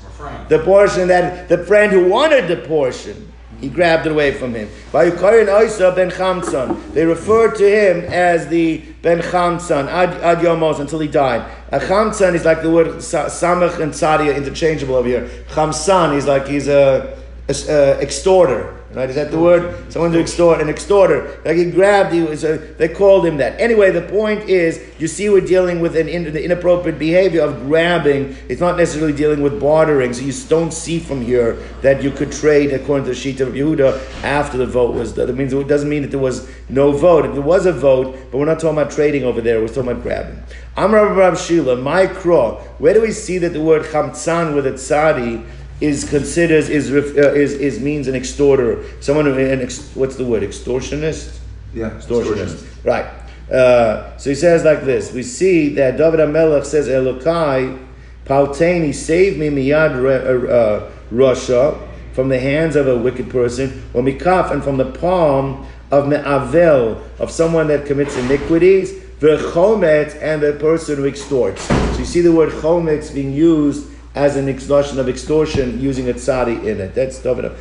the 0.48 0.58
portion 0.60 1.08
that 1.08 1.48
the 1.48 1.64
friend 1.64 1.92
who 1.92 2.08
wanted 2.08 2.48
the 2.48 2.56
portion, 2.56 3.32
he 3.60 3.68
grabbed 3.68 4.06
it 4.06 4.12
away 4.12 4.32
from 4.32 4.54
him. 4.54 4.68
Oisa 4.92 5.94
ben 5.94 6.10
Chamson. 6.10 6.92
They 6.92 7.04
referred 7.04 7.56
to 7.56 7.68
him 7.68 8.04
as 8.04 8.48
the 8.48 8.78
ben 9.02 9.20
Chamson 9.20 9.88
ad, 9.88 10.10
ad 10.22 10.38
Yomos 10.38 10.80
until 10.80 11.00
he 11.00 11.08
died. 11.08 11.50
A 11.72 11.78
Chamson 11.78 12.34
is 12.34 12.44
like 12.44 12.62
the 12.62 12.70
word 12.70 12.86
Samach 12.98 13.80
and 13.80 13.92
Sadia 13.92 14.36
interchangeable 14.36 14.94
over 14.94 15.08
here. 15.08 15.28
Chamsan 15.48 16.16
is 16.16 16.26
like 16.26 16.46
he's 16.46 16.68
a, 16.68 17.18
a, 17.48 17.54
a 17.68 18.00
extorter. 18.00 18.77
Right? 18.90 19.10
Is 19.10 19.16
that 19.16 19.30
the 19.30 19.38
word? 19.38 19.92
Someone 19.92 20.12
to 20.12 20.20
extort, 20.20 20.62
an 20.62 20.70
extorter. 20.70 21.38
Like 21.44 21.56
he 21.56 21.70
grabbed 21.70 22.14
you, 22.14 22.28
uh, 22.28 22.36
so 22.36 22.56
they 22.56 22.88
called 22.88 23.26
him 23.26 23.36
that. 23.36 23.60
Anyway, 23.60 23.90
the 23.90 24.00
point 24.00 24.48
is, 24.48 24.82
you 24.98 25.06
see, 25.06 25.28
we're 25.28 25.42
dealing 25.42 25.80
with 25.80 25.94
an 25.94 26.08
in, 26.08 26.32
the 26.32 26.42
inappropriate 26.42 26.98
behavior 26.98 27.42
of 27.42 27.66
grabbing. 27.66 28.34
It's 28.48 28.62
not 28.62 28.78
necessarily 28.78 29.12
dealing 29.12 29.42
with 29.42 29.60
bartering. 29.60 30.14
So 30.14 30.22
you 30.22 30.32
don't 30.48 30.72
see 30.72 30.98
from 31.00 31.20
here 31.20 31.56
that 31.82 32.02
you 32.02 32.10
could 32.10 32.32
trade 32.32 32.72
according 32.72 33.04
to 33.04 33.10
the 33.10 33.14
sheet 33.14 33.40
of 33.40 33.48
Yehuda 33.50 34.22
after 34.22 34.56
the 34.56 34.66
vote 34.66 34.94
was. 34.94 35.12
That 35.14 35.34
means 35.34 35.52
it 35.52 35.68
doesn't 35.68 35.88
mean 35.88 36.00
that 36.00 36.10
there 36.10 36.18
was 36.18 36.48
no 36.70 36.92
vote. 36.92 37.26
If 37.26 37.32
there 37.34 37.42
was 37.42 37.66
a 37.66 37.72
vote, 37.72 38.16
but 38.30 38.38
we're 38.38 38.46
not 38.46 38.58
talking 38.58 38.78
about 38.78 38.90
trading 38.90 39.22
over 39.22 39.42
there. 39.42 39.60
We're 39.60 39.68
talking 39.68 39.90
about 39.90 40.02
grabbing. 40.02 40.42
Amr 40.78 41.12
Rav 41.12 41.38
Shila, 41.38 41.76
my 41.76 42.06
craw. 42.06 42.54
Where 42.78 42.94
do 42.94 43.02
we 43.02 43.12
see 43.12 43.36
that 43.38 43.52
the 43.52 43.60
word 43.60 43.82
chamtzan 43.82 44.54
with 44.54 44.66
a 44.66 44.72
tzadi 44.72 45.44
is 45.80 46.08
considers 46.08 46.68
is 46.68 46.90
uh, 46.90 47.32
is 47.32 47.52
is 47.52 47.80
means 47.80 48.08
an 48.08 48.14
extorter, 48.14 48.84
someone 49.00 49.26
who 49.26 49.38
an 49.38 49.60
ex, 49.60 49.90
what's 49.94 50.16
the 50.16 50.24
word 50.24 50.42
extortionist, 50.42 51.38
Yeah, 51.72 51.90
extortionist, 51.90 52.66
right? 52.84 53.06
Uh, 53.50 54.16
so 54.18 54.30
he 54.30 54.36
says 54.36 54.64
like 54.64 54.84
this. 54.84 55.12
We 55.12 55.22
see 55.22 55.74
that 55.74 55.96
David 55.96 56.20
Amelech 56.20 56.64
says 56.64 56.88
Elokai 56.88 57.86
Pauteni 58.26 58.94
save 58.94 59.38
me 59.38 59.48
miyad 59.48 60.02
re- 60.02 60.50
uh, 60.50 60.90
rasha 61.10 61.80
from 62.12 62.28
the 62.28 62.38
hands 62.38 62.76
of 62.76 62.88
a 62.88 62.98
wicked 62.98 63.30
person, 63.30 63.82
or 63.94 64.02
mikaf 64.02 64.50
and 64.50 64.62
from 64.62 64.76
the 64.76 64.90
palm 64.92 65.66
of 65.90 66.08
me'avel 66.08 67.02
of 67.18 67.30
someone 67.30 67.68
that 67.68 67.86
commits 67.86 68.16
iniquities. 68.16 68.92
V'chomet 69.20 70.16
and 70.22 70.40
the 70.40 70.52
person 70.52 70.96
who 70.96 71.06
extorts. 71.06 71.62
So 71.62 71.98
you 71.98 72.04
see 72.04 72.20
the 72.20 72.30
word 72.32 72.50
chometz 72.50 73.12
being 73.12 73.32
used 73.32 73.88
as 74.14 74.36
an 74.36 74.48
extortion 74.48 74.98
of 74.98 75.08
extortion 75.08 75.80
using 75.80 76.08
a 76.08 76.14
tzadi 76.14 76.64
in 76.64 76.80
it. 76.80 76.94
That's 76.94 77.18
David. 77.20 77.52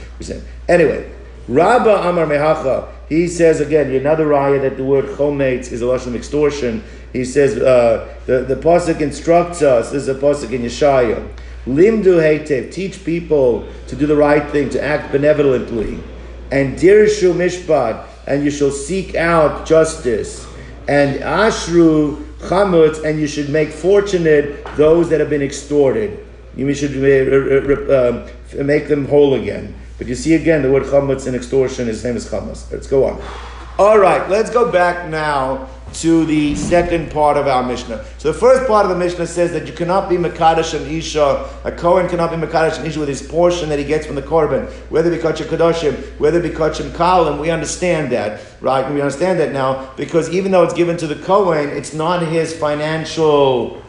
Anyway. 0.68 1.12
Rabba 1.48 2.10
Amar 2.10 2.26
Mehacha. 2.26 2.90
He 3.08 3.28
says 3.28 3.62
again, 3.62 3.94
another 3.94 4.26
raya 4.28 4.62
that 4.62 4.76
the 4.76 4.84
word 4.84 5.06
chometz 5.06 5.72
is 5.72 5.82
a 5.82 5.86
lashon 5.86 6.08
of 6.08 6.16
extortion. 6.16 6.84
He 7.14 7.24
says 7.24 7.58
uh, 7.58 8.14
the 8.26 8.42
the 8.42 8.56
pasuk 8.56 9.00
instructs 9.00 9.62
us. 9.62 9.92
This 9.92 10.04
is 10.04 10.10
a 10.10 10.16
pasuk 10.16 10.52
in 10.52 10.64
Yeshaya. 10.64 11.26
Limdu 11.66 12.20
heitev. 12.20 12.74
Teach 12.74 13.04
people 13.06 13.66
to 13.88 13.96
do 13.96 14.06
the 14.06 14.16
right 14.16 14.50
thing, 14.52 14.70
to 14.72 14.84
act 14.84 15.14
benevolently, 15.14 16.00
and 16.52 16.78
dirshu 16.78 17.34
mishpat, 17.34 18.06
and 18.28 18.44
you 18.44 18.52
shall 18.52 18.72
seek 18.72 19.16
out 19.16 19.66
justice, 19.66 20.46
and 20.90 21.22
ashru 21.22 22.26
chamutz, 22.40 23.06
and 23.06 23.22
you 23.22 23.28
should 23.28 23.50
make 23.50 23.70
fortunate 23.70 24.66
those 24.76 25.10
that 25.10 25.22
have 25.22 25.30
been 25.30 25.42
extorted. 25.42 26.27
You 26.58 26.74
should 26.74 26.92
uh, 26.92 28.10
um, 28.10 28.66
make 28.66 28.88
them 28.88 29.08
whole 29.08 29.36
again. 29.36 29.76
But 29.98 30.08
you 30.08 30.16
see 30.16 30.34
again, 30.34 30.62
the 30.62 30.72
word 30.72 30.84
chametz 30.84 31.28
in 31.28 31.36
extortion 31.36 31.88
is 31.88 32.02
the 32.02 32.10
same 32.10 32.18
as 32.18 32.30
chametz. 32.30 32.72
Let's 32.72 32.88
go 32.88 33.06
on. 33.06 33.22
All 33.80 34.00
right, 34.00 34.28
let's 34.28 34.50
go 34.50 34.72
back 34.72 35.08
now 35.08 35.70
to 35.94 36.26
the 36.26 36.56
second 36.56 37.12
part 37.12 37.38
of 37.38 37.48
our 37.48 37.64
Mishnah. 37.64 38.04
So 38.18 38.32
the 38.32 38.38
first 38.38 38.68
part 38.68 38.86
of 38.86 38.90
the 38.90 38.98
Mishnah 38.98 39.28
says 39.28 39.52
that 39.52 39.68
you 39.68 39.74
cannot 39.74 40.10
be 40.10 40.18
Makadosh 40.18 40.74
and 40.74 40.86
Isha, 40.88 41.50
a 41.64 41.72
Kohen 41.72 42.10
cannot 42.10 42.32
be 42.32 42.38
Makadosh 42.38 42.78
and 42.78 42.88
Isha 42.88 43.00
with 43.00 43.10
his 43.10 43.22
portion 43.22 43.70
that 43.70 43.80
he 43.80 43.86
gets 43.86 44.06
from 44.06 44.16
the 44.16 44.22
Korban, 44.22 44.70
whether 44.90 45.10
be 45.10 45.18
because 45.18 45.40
Kadoshim, 45.42 45.94
whether 46.20 46.42
be 46.42 46.50
because 46.50 46.80
Kalim, 46.80 47.40
we 47.40 47.50
understand 47.50 48.12
that, 48.12 48.42
right? 48.62 48.92
We 48.92 49.02
understand 49.02 49.40
that 49.40 49.54
now 49.54 49.92
because 49.96 50.30
even 50.30 50.52
though 50.52 50.64
it's 50.64 50.74
given 50.74 50.98
to 50.98 51.08
the 51.08 51.16
Kohen, 51.16 51.70
it's 51.70 51.94
not 51.94 52.22
his 52.24 52.56
financial, 52.56 53.82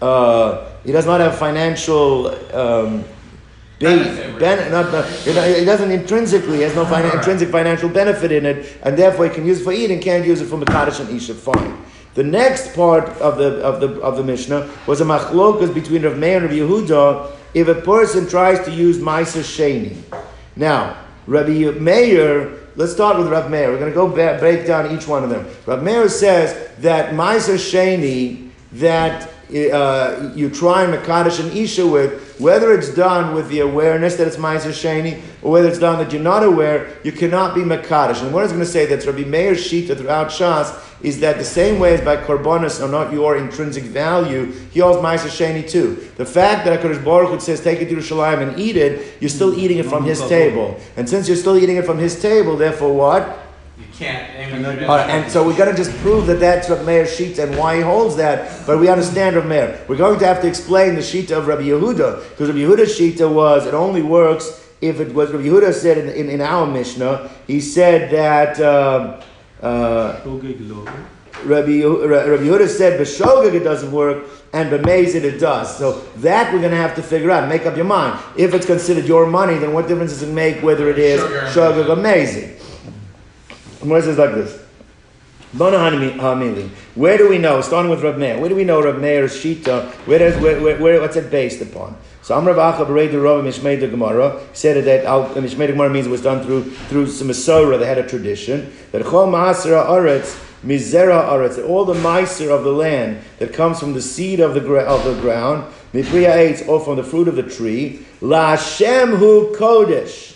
uh, 0.00 0.73
he 0.84 0.92
does 0.92 1.06
not 1.06 1.20
have 1.20 1.36
financial 1.38 2.28
um, 2.54 3.04
Benefit, 3.80 4.38
ben, 4.38 4.70
not, 4.70 4.92
not, 4.92 5.04
it 5.26 5.64
doesn't 5.64 5.90
intrinsically, 5.90 6.60
has 6.60 6.74
no 6.76 6.82
intrinsic 7.12 7.48
financial 7.48 7.88
benefit 7.88 8.30
in 8.30 8.46
it, 8.46 8.78
and 8.82 8.96
therefore 8.96 9.26
he 9.26 9.34
can 9.34 9.44
use 9.44 9.60
it 9.60 9.64
for 9.64 9.72
eating, 9.72 10.00
can't 10.00 10.24
use 10.24 10.40
it 10.40 10.46
for 10.46 10.56
Makadish 10.58 11.00
and 11.00 11.10
Isha. 11.10 11.34
Fine. 11.34 11.82
The 12.14 12.22
next 12.22 12.74
part 12.76 13.08
of 13.18 13.36
the 13.36 13.56
of 13.64 13.80
the 13.80 14.00
of 14.00 14.16
the 14.16 14.22
Mishnah 14.22 14.70
was 14.86 15.00
a 15.00 15.04
machlokas 15.04 15.74
between 15.74 16.04
Rav 16.04 16.16
Meir 16.16 16.36
and 16.36 16.44
Rav 16.44 16.52
Yehuda 16.52 17.36
if 17.54 17.66
a 17.66 17.74
person 17.74 18.28
tries 18.28 18.64
to 18.64 18.70
use 18.70 18.98
Meiser 18.98 19.42
Sheni. 19.42 19.96
Now, 20.54 20.96
Rabbi 21.26 21.72
Meir, 21.80 22.52
let's 22.76 22.92
start 22.92 23.18
with 23.18 23.26
Rav 23.26 23.50
Meir. 23.50 23.72
We're 23.72 23.80
going 23.80 23.90
to 23.90 23.94
go 23.94 24.06
ba- 24.08 24.36
break 24.38 24.64
down 24.64 24.96
each 24.96 25.08
one 25.08 25.24
of 25.24 25.30
them. 25.30 25.46
Rav 25.66 25.82
Meir 25.82 26.08
says 26.08 26.70
that 26.78 27.14
Meiser 27.14 27.58
Sheni 27.58 28.50
that 28.72 29.33
uh, 29.50 30.32
you 30.34 30.50
try 30.50 30.86
Makadish 30.86 31.40
and 31.40 31.56
Isha 31.56 31.86
with, 31.86 32.38
whether 32.40 32.72
it's 32.72 32.92
done 32.94 33.34
with 33.34 33.48
the 33.48 33.60
awareness 33.60 34.16
that 34.16 34.26
it's 34.26 34.36
Meiser 34.36 34.70
Sheni, 34.70 35.20
or 35.42 35.52
whether 35.52 35.68
it's 35.68 35.78
done 35.78 35.98
that 35.98 36.12
you're 36.12 36.22
not 36.22 36.42
aware, 36.42 36.96
you 37.04 37.12
cannot 37.12 37.54
be 37.54 37.60
Makadish. 37.60 38.22
And 38.22 38.32
what 38.32 38.40
I 38.40 38.44
was 38.44 38.52
going 38.52 38.64
to 38.64 38.70
say 38.70 38.86
that 38.86 39.04
Rabbi 39.04 39.24
Meir's 39.24 39.58
Shita 39.58 39.96
throughout 39.96 40.28
Shas 40.28 40.80
is 41.02 41.20
that 41.20 41.36
the 41.36 41.44
same 41.44 41.78
way 41.78 41.94
as 41.94 42.00
by 42.00 42.16
Korbanos 42.16 42.82
are 42.82 42.90
not 42.90 43.12
your 43.12 43.36
intrinsic 43.36 43.84
value, 43.84 44.46
he 44.72 44.80
holds 44.80 44.98
Meiser 45.00 45.28
Sheni 45.28 45.68
too. 45.68 46.10
The 46.16 46.24
fact 46.24 46.64
that 46.64 46.80
HaKadosh 46.80 47.04
Baruch 47.04 47.30
Hu 47.30 47.40
says, 47.40 47.62
take 47.62 47.80
it 47.80 47.88
to 47.90 47.96
Yerushalayim 47.96 48.48
and 48.48 48.58
eat 48.58 48.76
it, 48.76 49.20
you're 49.20 49.28
still 49.28 49.58
eating 49.58 49.78
it 49.78 49.86
from 49.86 50.04
his 50.04 50.20
table. 50.28 50.80
And 50.96 51.08
since 51.08 51.28
you're 51.28 51.36
still 51.36 51.58
eating 51.58 51.76
it 51.76 51.84
from 51.84 51.98
his 51.98 52.20
table, 52.20 52.56
therefore 52.56 52.94
what? 52.94 53.43
You 53.78 53.86
can't. 53.92 54.30
And, 54.30 54.84
All 54.86 54.96
right, 54.96 55.10
and 55.10 55.30
so 55.30 55.44
we're 55.44 55.56
going 55.56 55.70
to 55.70 55.76
just 55.76 55.96
prove 55.98 56.26
that 56.28 56.38
that's 56.38 56.70
Rav 56.70 56.86
Meir's 56.86 57.10
Shita 57.10 57.40
and 57.40 57.58
why 57.58 57.76
he 57.76 57.82
holds 57.82 58.14
that, 58.16 58.66
but 58.66 58.78
we 58.78 58.88
understand 58.88 59.34
Rav 59.34 59.46
Meir. 59.46 59.84
We're 59.88 59.96
going 59.96 60.18
to 60.20 60.26
have 60.26 60.40
to 60.42 60.48
explain 60.48 60.94
the 60.94 61.00
Shita 61.00 61.32
of 61.32 61.48
Rabbi 61.48 61.62
Yehuda, 61.62 62.30
because 62.30 62.48
Rabbi 62.48 62.60
Yehuda's 62.60 62.96
Shita 62.96 63.32
was, 63.32 63.66
it 63.66 63.74
only 63.74 64.02
works 64.02 64.64
if 64.80 65.00
it 65.00 65.12
was, 65.12 65.32
Rabbi 65.32 65.44
Yehuda 65.44 65.72
said 65.72 65.98
in, 65.98 66.08
in, 66.10 66.28
in 66.28 66.40
our 66.40 66.66
Mishnah, 66.66 67.30
he 67.46 67.60
said 67.60 68.10
that, 68.12 68.60
um, 68.60 69.20
uh, 69.60 70.20
Rabbi, 71.44 71.82
Rabbi 71.82 72.44
Yehuda 72.44 72.68
said 72.68 73.00
b'shogeg 73.00 73.54
it 73.54 73.64
doesn't 73.64 73.90
work, 73.90 74.24
and 74.52 74.70
b'mezid 74.70 75.24
it 75.24 75.38
does. 75.38 75.76
So 75.76 76.00
that 76.18 76.52
we're 76.52 76.60
going 76.60 76.70
to 76.70 76.76
have 76.76 76.94
to 76.94 77.02
figure 77.02 77.30
out. 77.30 77.48
Make 77.48 77.66
up 77.66 77.76
your 77.76 77.84
mind. 77.86 78.22
If 78.36 78.54
it's 78.54 78.66
considered 78.66 79.04
your 79.06 79.26
money, 79.26 79.58
then 79.58 79.72
what 79.72 79.88
difference 79.88 80.12
does 80.12 80.22
it 80.22 80.32
make 80.32 80.62
whether 80.62 80.88
it 80.88 80.98
is 80.98 81.20
Sugar 81.20 81.38
and 81.40 81.48
shogeg 81.48 81.88
or 81.88 81.96
mezid? 81.96 82.53
Gemara 83.84 84.02
says 84.02 84.18
like 84.18 84.34
this. 84.34 84.64
Where 85.56 87.16
do 87.16 87.28
we 87.28 87.38
know? 87.38 87.60
Starting 87.60 87.88
with 87.88 88.02
Rav 88.02 88.18
Meir. 88.18 88.40
Where 88.40 88.48
do 88.48 88.56
we 88.56 88.64
know 88.64 88.82
Rav 88.82 89.00
Meir's 89.00 89.36
Shita? 89.36 89.86
Where 90.06 90.18
does 90.18 90.42
where, 90.42 90.60
where, 90.60 90.80
where 90.80 91.00
what's 91.00 91.14
it 91.14 91.30
based 91.30 91.62
upon? 91.62 91.96
So 92.22 92.34
Amrav 92.34 92.56
Acha 92.56 92.84
Berei 92.86 93.08
the 93.08 93.20
Rav 93.20 93.44
Mishmei 93.44 93.78
the 93.78 93.86
Gemara 93.86 94.40
said 94.52 94.84
that 94.84 95.04
Mishmei 95.04 95.66
the 95.66 95.72
Gemara 95.74 95.90
means 95.90 96.06
it 96.06 96.10
was 96.10 96.22
done 96.22 96.44
through 96.44 96.64
through 96.64 97.06
some 97.06 97.28
Masorah. 97.28 97.78
They 97.78 97.86
had 97.86 97.98
a 97.98 98.08
tradition 98.08 98.72
that 98.90 99.02
Chol 99.02 99.28
Maasera 99.28 99.86
Aretz 99.86 100.40
Mizera 100.64 101.28
Aretz. 101.28 101.64
All 101.68 101.84
the 101.84 101.94
Meiser 101.94 102.50
of 102.50 102.64
the 102.64 102.72
land 102.72 103.22
that 103.38 103.52
comes 103.52 103.78
from 103.78 103.92
the 103.92 104.02
seed 104.02 104.40
of 104.40 104.54
the 104.54 104.74
of 104.74 105.04
the 105.04 105.14
ground, 105.20 105.72
Mipriya 105.92 106.34
Eitz, 106.34 106.66
or 106.66 106.80
from 106.80 106.96
the 106.96 107.04
fruit 107.04 107.28
of 107.28 107.36
the 107.36 107.44
tree, 107.44 108.04
La 108.20 108.56
Hashem 108.56 109.10
Hu 109.10 109.54
Kodesh. 109.54 110.33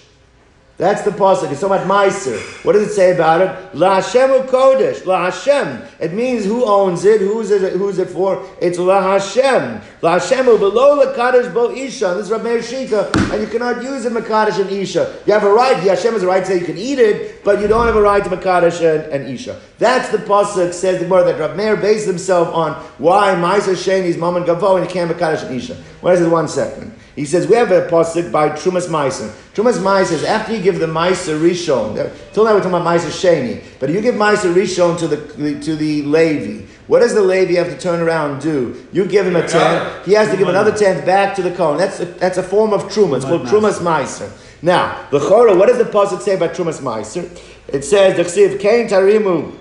That's 0.79 1.03
the 1.03 1.11
pasuk. 1.11 1.51
It's 1.51 1.61
so 1.61 1.69
much 1.69 1.81
meiser. 1.89 2.39
What 2.65 2.75
does 2.75 2.87
it 2.87 2.93
say 2.93 3.13
about 3.13 3.41
it? 3.41 3.75
La 3.75 3.97
Hashem 3.97 4.31
kodesh. 4.47 5.05
La 5.05 5.25
Hashem. 5.25 5.83
It 5.99 6.13
means 6.13 6.45
who 6.45 6.65
owns 6.65 7.05
it. 7.05 7.21
Who's 7.21 7.51
it? 7.51 7.73
Who's 7.73 7.99
it 7.99 8.09
for? 8.11 8.49
It's 8.63 8.79
La 8.79 9.03
Hashem. 9.03 9.81
La 10.03 10.21
Hashem 10.21 10.47
below 10.47 10.95
la 10.95 11.13
kadosh 11.15 11.53
bo 11.53 11.73
isha. 11.73 12.15
This 12.15 12.27
is 12.27 12.31
Rabbi 12.31 12.45
Meir 12.45 13.33
and 13.33 13.43
you 13.43 13.49
cannot 13.49 13.83
use 13.83 14.05
it 14.05 14.13
makadosh 14.13 14.61
and 14.61 14.71
isha. 14.71 15.19
You 15.27 15.33
have 15.33 15.43
a 15.43 15.53
right. 15.53 15.83
The 15.83 15.91
Hashem 15.91 16.13
has 16.13 16.23
a 16.23 16.29
right 16.29 16.45
to 16.45 16.47
say 16.47 16.61
you 16.61 16.65
can 16.65 16.79
eat 16.79 17.01
it, 17.01 17.43
but 17.43 17.61
you 17.61 17.67
don't 17.67 17.87
have 17.87 17.97
a 17.97 18.01
right 18.01 18.23
to 18.23 18.31
makadosh 18.31 18.79
and, 18.79 19.13
and 19.13 19.35
isha. 19.35 19.61
That's 19.79 20.11
the 20.11 20.19
pasuk 20.19 20.73
says 20.73 21.01
the 21.01 21.09
word 21.09 21.25
that 21.25 21.41
Rabbi 21.41 21.57
Meir 21.57 21.77
based 21.77 22.07
himself 22.07 22.55
on 22.55 22.75
why 22.99 23.35
meiser 23.35 23.75
sheni 23.75 24.05
is 24.05 24.15
and 24.15 24.23
gavo 24.23 24.77
and 24.77 24.87
you 24.87 24.93
can't 24.93 25.11
makadosh 25.11 25.45
and 25.45 25.57
isha. 25.57 25.75
What 26.03 26.15
is 26.15 26.21
it? 26.21 26.29
One 26.29 26.47
second. 26.47 26.95
He 27.19 27.25
says 27.25 27.49
we 27.49 27.57
have 27.57 27.73
a 27.73 27.89
pasuk 27.89 28.31
by 28.31 28.51
Trumas 28.51 28.87
Meiser. 28.87 29.29
Trumas 29.53 29.79
Meiser 29.79 30.13
is 30.13 30.23
after 30.23 30.55
you 30.55 30.63
give 30.63 30.79
the 30.79 30.87
Meiser 30.87 31.37
Rishon. 31.37 31.97
Till 32.33 32.45
now 32.45 32.55
we're 32.55 32.61
talking 32.61 32.71
about 32.71 32.87
Meiser 32.87 33.11
Sheni, 33.11 33.61
but 33.81 33.91
you 33.91 34.01
give 34.01 34.15
Meiser 34.15 34.55
Rishon 34.55 34.97
to 35.01 35.09
the 35.09 35.61
to 35.61 35.75
the 35.75 36.03
Levi. 36.03 36.65
What 36.87 37.01
does 37.01 37.15
the 37.15 37.21
Levi 37.21 37.55
have 37.55 37.71
to 37.71 37.77
turn 37.77 37.99
around 37.99 38.31
and 38.35 38.41
do? 38.41 38.87
You 38.93 39.05
give 39.05 39.27
him 39.27 39.35
a 39.35 39.45
tenth. 39.45 40.07
He 40.07 40.13
has 40.13 40.31
to 40.31 40.37
give 40.37 40.47
another 40.47 40.71
tenth 40.71 41.05
back 41.05 41.35
to 41.35 41.43
the 41.43 41.51
Kohen. 41.51 41.77
That's 41.77 41.99
a, 41.99 42.05
that's 42.05 42.39
a 42.39 42.43
form 42.43 42.73
of 42.73 42.85
Truma. 42.85 43.17
It's 43.17 43.25
called 43.25 43.49
Trumas 43.49 43.81
Meiser. 43.81 44.31
Now 44.63 45.09
the 45.11 45.19
Chora. 45.19 45.59
What 45.59 45.67
does 45.67 45.79
the 45.79 45.91
pasuk 45.91 46.21
say 46.21 46.37
about 46.37 46.55
Trumas 46.55 46.81
Meiser? 46.81 47.29
It 47.67 47.83
says 47.83 48.17
the 48.17 48.23
Chsiv 48.23 48.61
Kain 48.61 48.87
Tarimu 48.87 49.59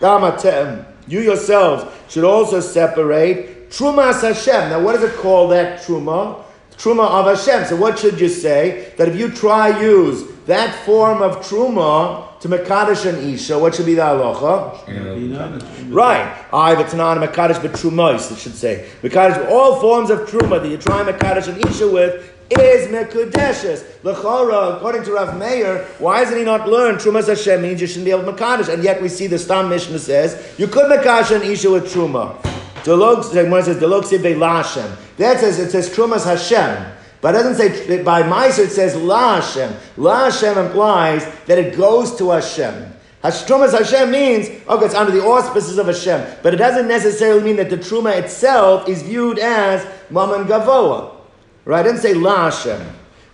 Gamatem. 0.00 0.86
You 1.08 1.20
yourselves 1.20 1.84
should 2.08 2.24
also 2.24 2.60
separate 2.60 3.68
Trumas 3.68 4.22
Hashem. 4.22 4.70
Now, 4.70 4.80
what 4.80 4.92
does 4.92 5.02
it 5.02 5.14
call 5.16 5.48
that 5.48 5.82
Truma? 5.82 6.45
Truma 6.78 7.06
of 7.06 7.26
Hashem. 7.26 7.64
So, 7.66 7.76
what 7.76 7.98
should 7.98 8.20
you 8.20 8.28
say? 8.28 8.92
That 8.96 9.08
if 9.08 9.16
you 9.16 9.30
try 9.30 9.80
use 9.80 10.24
that 10.46 10.74
form 10.84 11.22
of 11.22 11.38
Truma 11.38 12.38
to 12.40 12.48
Mekadosh 12.48 13.06
and 13.06 13.18
Isha, 13.32 13.58
what 13.58 13.74
should 13.74 13.86
be 13.86 13.94
the 13.94 14.02
halacha? 14.02 15.90
Right. 15.90 16.44
I, 16.52 16.74
the 16.74 16.84
Tanan, 16.84 17.26
Mekadosh, 17.26 17.62
but 17.62 17.72
Trumos, 17.72 18.30
it 18.30 18.38
should 18.38 18.54
say. 18.54 18.88
Mekadosh, 19.02 19.50
all 19.50 19.80
forms 19.80 20.10
of 20.10 20.20
Truma 20.28 20.62
that 20.62 20.68
you 20.68 20.76
try 20.76 21.02
Mekadosh 21.02 21.48
and 21.48 21.64
Isha 21.64 21.88
with 21.88 22.32
is 22.50 22.88
Mekudeshes. 22.88 23.84
Lechora, 24.02 24.76
according 24.76 25.02
to 25.04 25.12
Rav 25.12 25.36
Meir, 25.38 25.84
why 25.98 26.22
isn't 26.22 26.36
he 26.36 26.44
not 26.44 26.68
learned 26.68 26.98
Trumas 26.98 27.26
Hashem 27.26 27.62
means 27.62 27.80
you 27.80 27.86
shouldn't 27.86 28.04
be 28.04 28.12
able 28.12 28.24
to 28.24 28.32
Mekadosh? 28.32 28.72
And 28.72 28.84
yet 28.84 29.00
we 29.02 29.08
see 29.08 29.26
the 29.26 29.38
Stam 29.38 29.68
Mishnah 29.68 29.98
says 29.98 30.54
you 30.58 30.68
could 30.68 30.90
Mekadosh 30.90 31.34
and 31.34 31.42
Isha 31.42 31.70
with 31.70 31.92
Truma. 31.92 32.55
Delog, 32.86 33.24
says, 33.24 33.76
Delog 33.76 34.04
Sibbe 34.04 34.38
La 34.38 34.62
Hashem. 34.62 34.96
That 35.16 35.40
says, 35.40 35.58
it 35.58 35.70
says 35.70 35.90
Trumas 35.90 36.24
Hashem. 36.24 36.92
But 37.20 37.34
it 37.34 37.38
doesn't 37.38 37.56
say, 37.56 38.02
by 38.04 38.22
Meiser 38.22 38.66
it 38.66 38.70
says 38.70 38.94
La 38.94 39.40
Hashem. 39.40 39.74
La 39.96 40.30
Hashem 40.30 40.56
implies 40.56 41.26
that 41.46 41.58
it 41.58 41.76
goes 41.76 42.16
to 42.16 42.30
Hashem. 42.30 42.92
Trumas 43.24 43.76
Hashem 43.76 44.10
means, 44.12 44.48
okay, 44.68 44.84
it's 44.84 44.94
under 44.94 45.10
the 45.10 45.24
auspices 45.24 45.78
of 45.78 45.86
Hashem. 45.86 46.38
But 46.44 46.54
it 46.54 46.58
doesn't 46.58 46.86
necessarily 46.86 47.42
mean 47.42 47.56
that 47.56 47.70
the 47.70 47.76
Truma 47.76 48.16
itself 48.16 48.88
is 48.88 49.02
viewed 49.02 49.40
as 49.40 49.84
Maman 50.10 50.46
Gavoa. 50.46 51.16
Right? 51.64 51.80
It 51.80 51.90
doesn't 51.90 52.02
say 52.02 52.14
La 52.14 52.50
Hashem. 52.50 52.80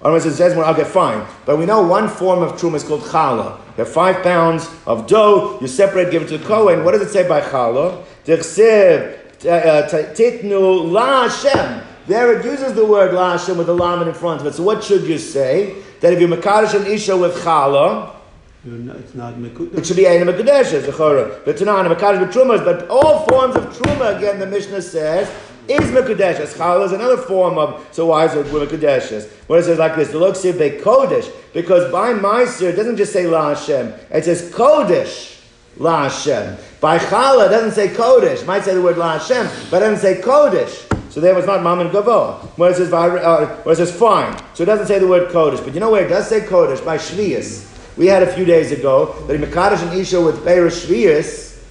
Otherwise 0.00 0.24
it 0.24 0.34
says, 0.34 0.56
okay, 0.56 0.84
fine. 0.84 1.26
But 1.44 1.58
we 1.58 1.66
know 1.66 1.82
one 1.82 2.08
form 2.08 2.42
of 2.42 2.52
Truma 2.52 2.76
is 2.76 2.84
called 2.84 3.02
Challah. 3.02 3.58
You 3.76 3.84
have 3.84 3.92
five 3.92 4.22
pounds 4.22 4.68
of 4.86 5.06
dough, 5.06 5.58
you 5.60 5.66
separate, 5.68 6.10
give 6.10 6.22
it 6.22 6.28
to 6.28 6.38
the 6.38 6.44
Kohen. 6.46 6.84
What 6.84 6.92
does 6.92 7.02
it 7.02 7.10
say 7.10 7.28
by 7.28 7.42
Challah? 7.42 8.02
Tichsiv, 9.42 9.84
uh, 9.84 10.14
titnu 10.14 10.90
la 10.90 11.28
Hashem. 11.28 11.82
There 12.06 12.38
it 12.38 12.44
uses 12.44 12.74
the 12.74 12.84
word 12.84 13.14
la 13.14 13.36
Hashem 13.36 13.56
with 13.58 13.66
the 13.66 13.74
lamed 13.74 14.08
in 14.08 14.14
front 14.14 14.40
of 14.40 14.46
it. 14.46 14.54
So 14.54 14.62
what 14.62 14.82
should 14.82 15.02
you 15.02 15.18
say? 15.18 15.76
That 16.00 16.12
if 16.12 16.20
you're 16.20 16.28
and 16.28 16.86
Isha 16.86 17.16
with 17.16 17.36
not, 18.64 18.96
it's 18.96 19.14
not 19.14 19.34
it 19.38 19.86
should 19.86 19.96
be 19.96 20.06
Ein 20.06 20.20
Mekadesh, 20.24 20.80
Zechora. 20.82 21.44
But 21.44 21.56
Tanan, 21.56 21.92
Makadosh 21.92 22.20
with 22.20 22.32
Trumas. 22.32 22.64
But 22.64 22.88
all 22.88 23.26
forms 23.26 23.56
of 23.56 23.64
Truma, 23.76 24.16
again, 24.16 24.38
the 24.38 24.46
Mishnah 24.46 24.82
says, 24.82 25.28
is 25.68 25.80
Mekudeshes. 25.90 26.54
Challah 26.54 26.86
is 26.86 26.92
another 26.92 27.16
form 27.16 27.58
of, 27.58 27.86
so 27.92 28.06
why 28.06 28.26
is 28.26 28.34
it 28.34 28.46
Mekudeshes? 28.46 29.30
What 29.48 29.60
it 29.60 29.64
says 29.64 29.78
like 29.78 29.96
this, 29.96 30.10
the 30.10 30.18
be 30.18 30.80
Kodesh, 30.80 31.32
because 31.52 31.90
by 31.92 32.12
Meiser, 32.12 32.70
it 32.70 32.76
doesn't 32.76 32.96
just 32.96 33.12
say 33.12 33.26
La 33.26 33.54
Hashem, 33.54 33.92
it 34.10 34.24
says 34.24 34.50
Kodesh. 34.50 35.31
La 35.78 36.08
Hashem. 36.08 36.56
By 36.80 36.98
Challah, 36.98 37.46
it 37.46 37.50
doesn't 37.50 37.72
say 37.72 37.88
Kodesh. 37.88 38.46
Might 38.46 38.64
say 38.64 38.74
the 38.74 38.82
word 38.82 38.98
La 38.98 39.18
Hashem, 39.18 39.48
but 39.70 39.80
doesn't 39.80 39.98
say 39.98 40.20
Kodesh. 40.20 40.88
So 41.12 41.20
there 41.20 41.34
was 41.34 41.46
not 41.46 41.62
Mammon 41.62 41.90
Gavoa. 41.90 42.40
Where 42.58 42.70
it 42.70 42.76
says, 42.76 42.92
uh, 42.92 43.60
where 43.62 43.72
it 43.72 43.76
says 43.76 43.94
fine. 43.94 44.34
So 44.54 44.62
it 44.62 44.66
doesn't 44.66 44.86
say 44.86 44.98
the 44.98 45.06
word 45.06 45.30
Kodesh. 45.30 45.62
But 45.62 45.74
you 45.74 45.80
know 45.80 45.90
where 45.90 46.06
it 46.06 46.08
does 46.08 46.28
say 46.28 46.40
Kodesh? 46.40 46.84
By 46.84 46.96
Shvius. 46.96 47.68
We 47.96 48.06
had 48.06 48.22
a 48.22 48.32
few 48.34 48.44
days 48.44 48.72
ago 48.72 49.12
that 49.26 49.34
in 49.34 49.42
Mekadosh 49.42 49.82
and 49.82 49.98
Isha 49.98 50.20
with 50.20 50.42
Beirish 50.44 50.86
Shvius, 50.86 51.62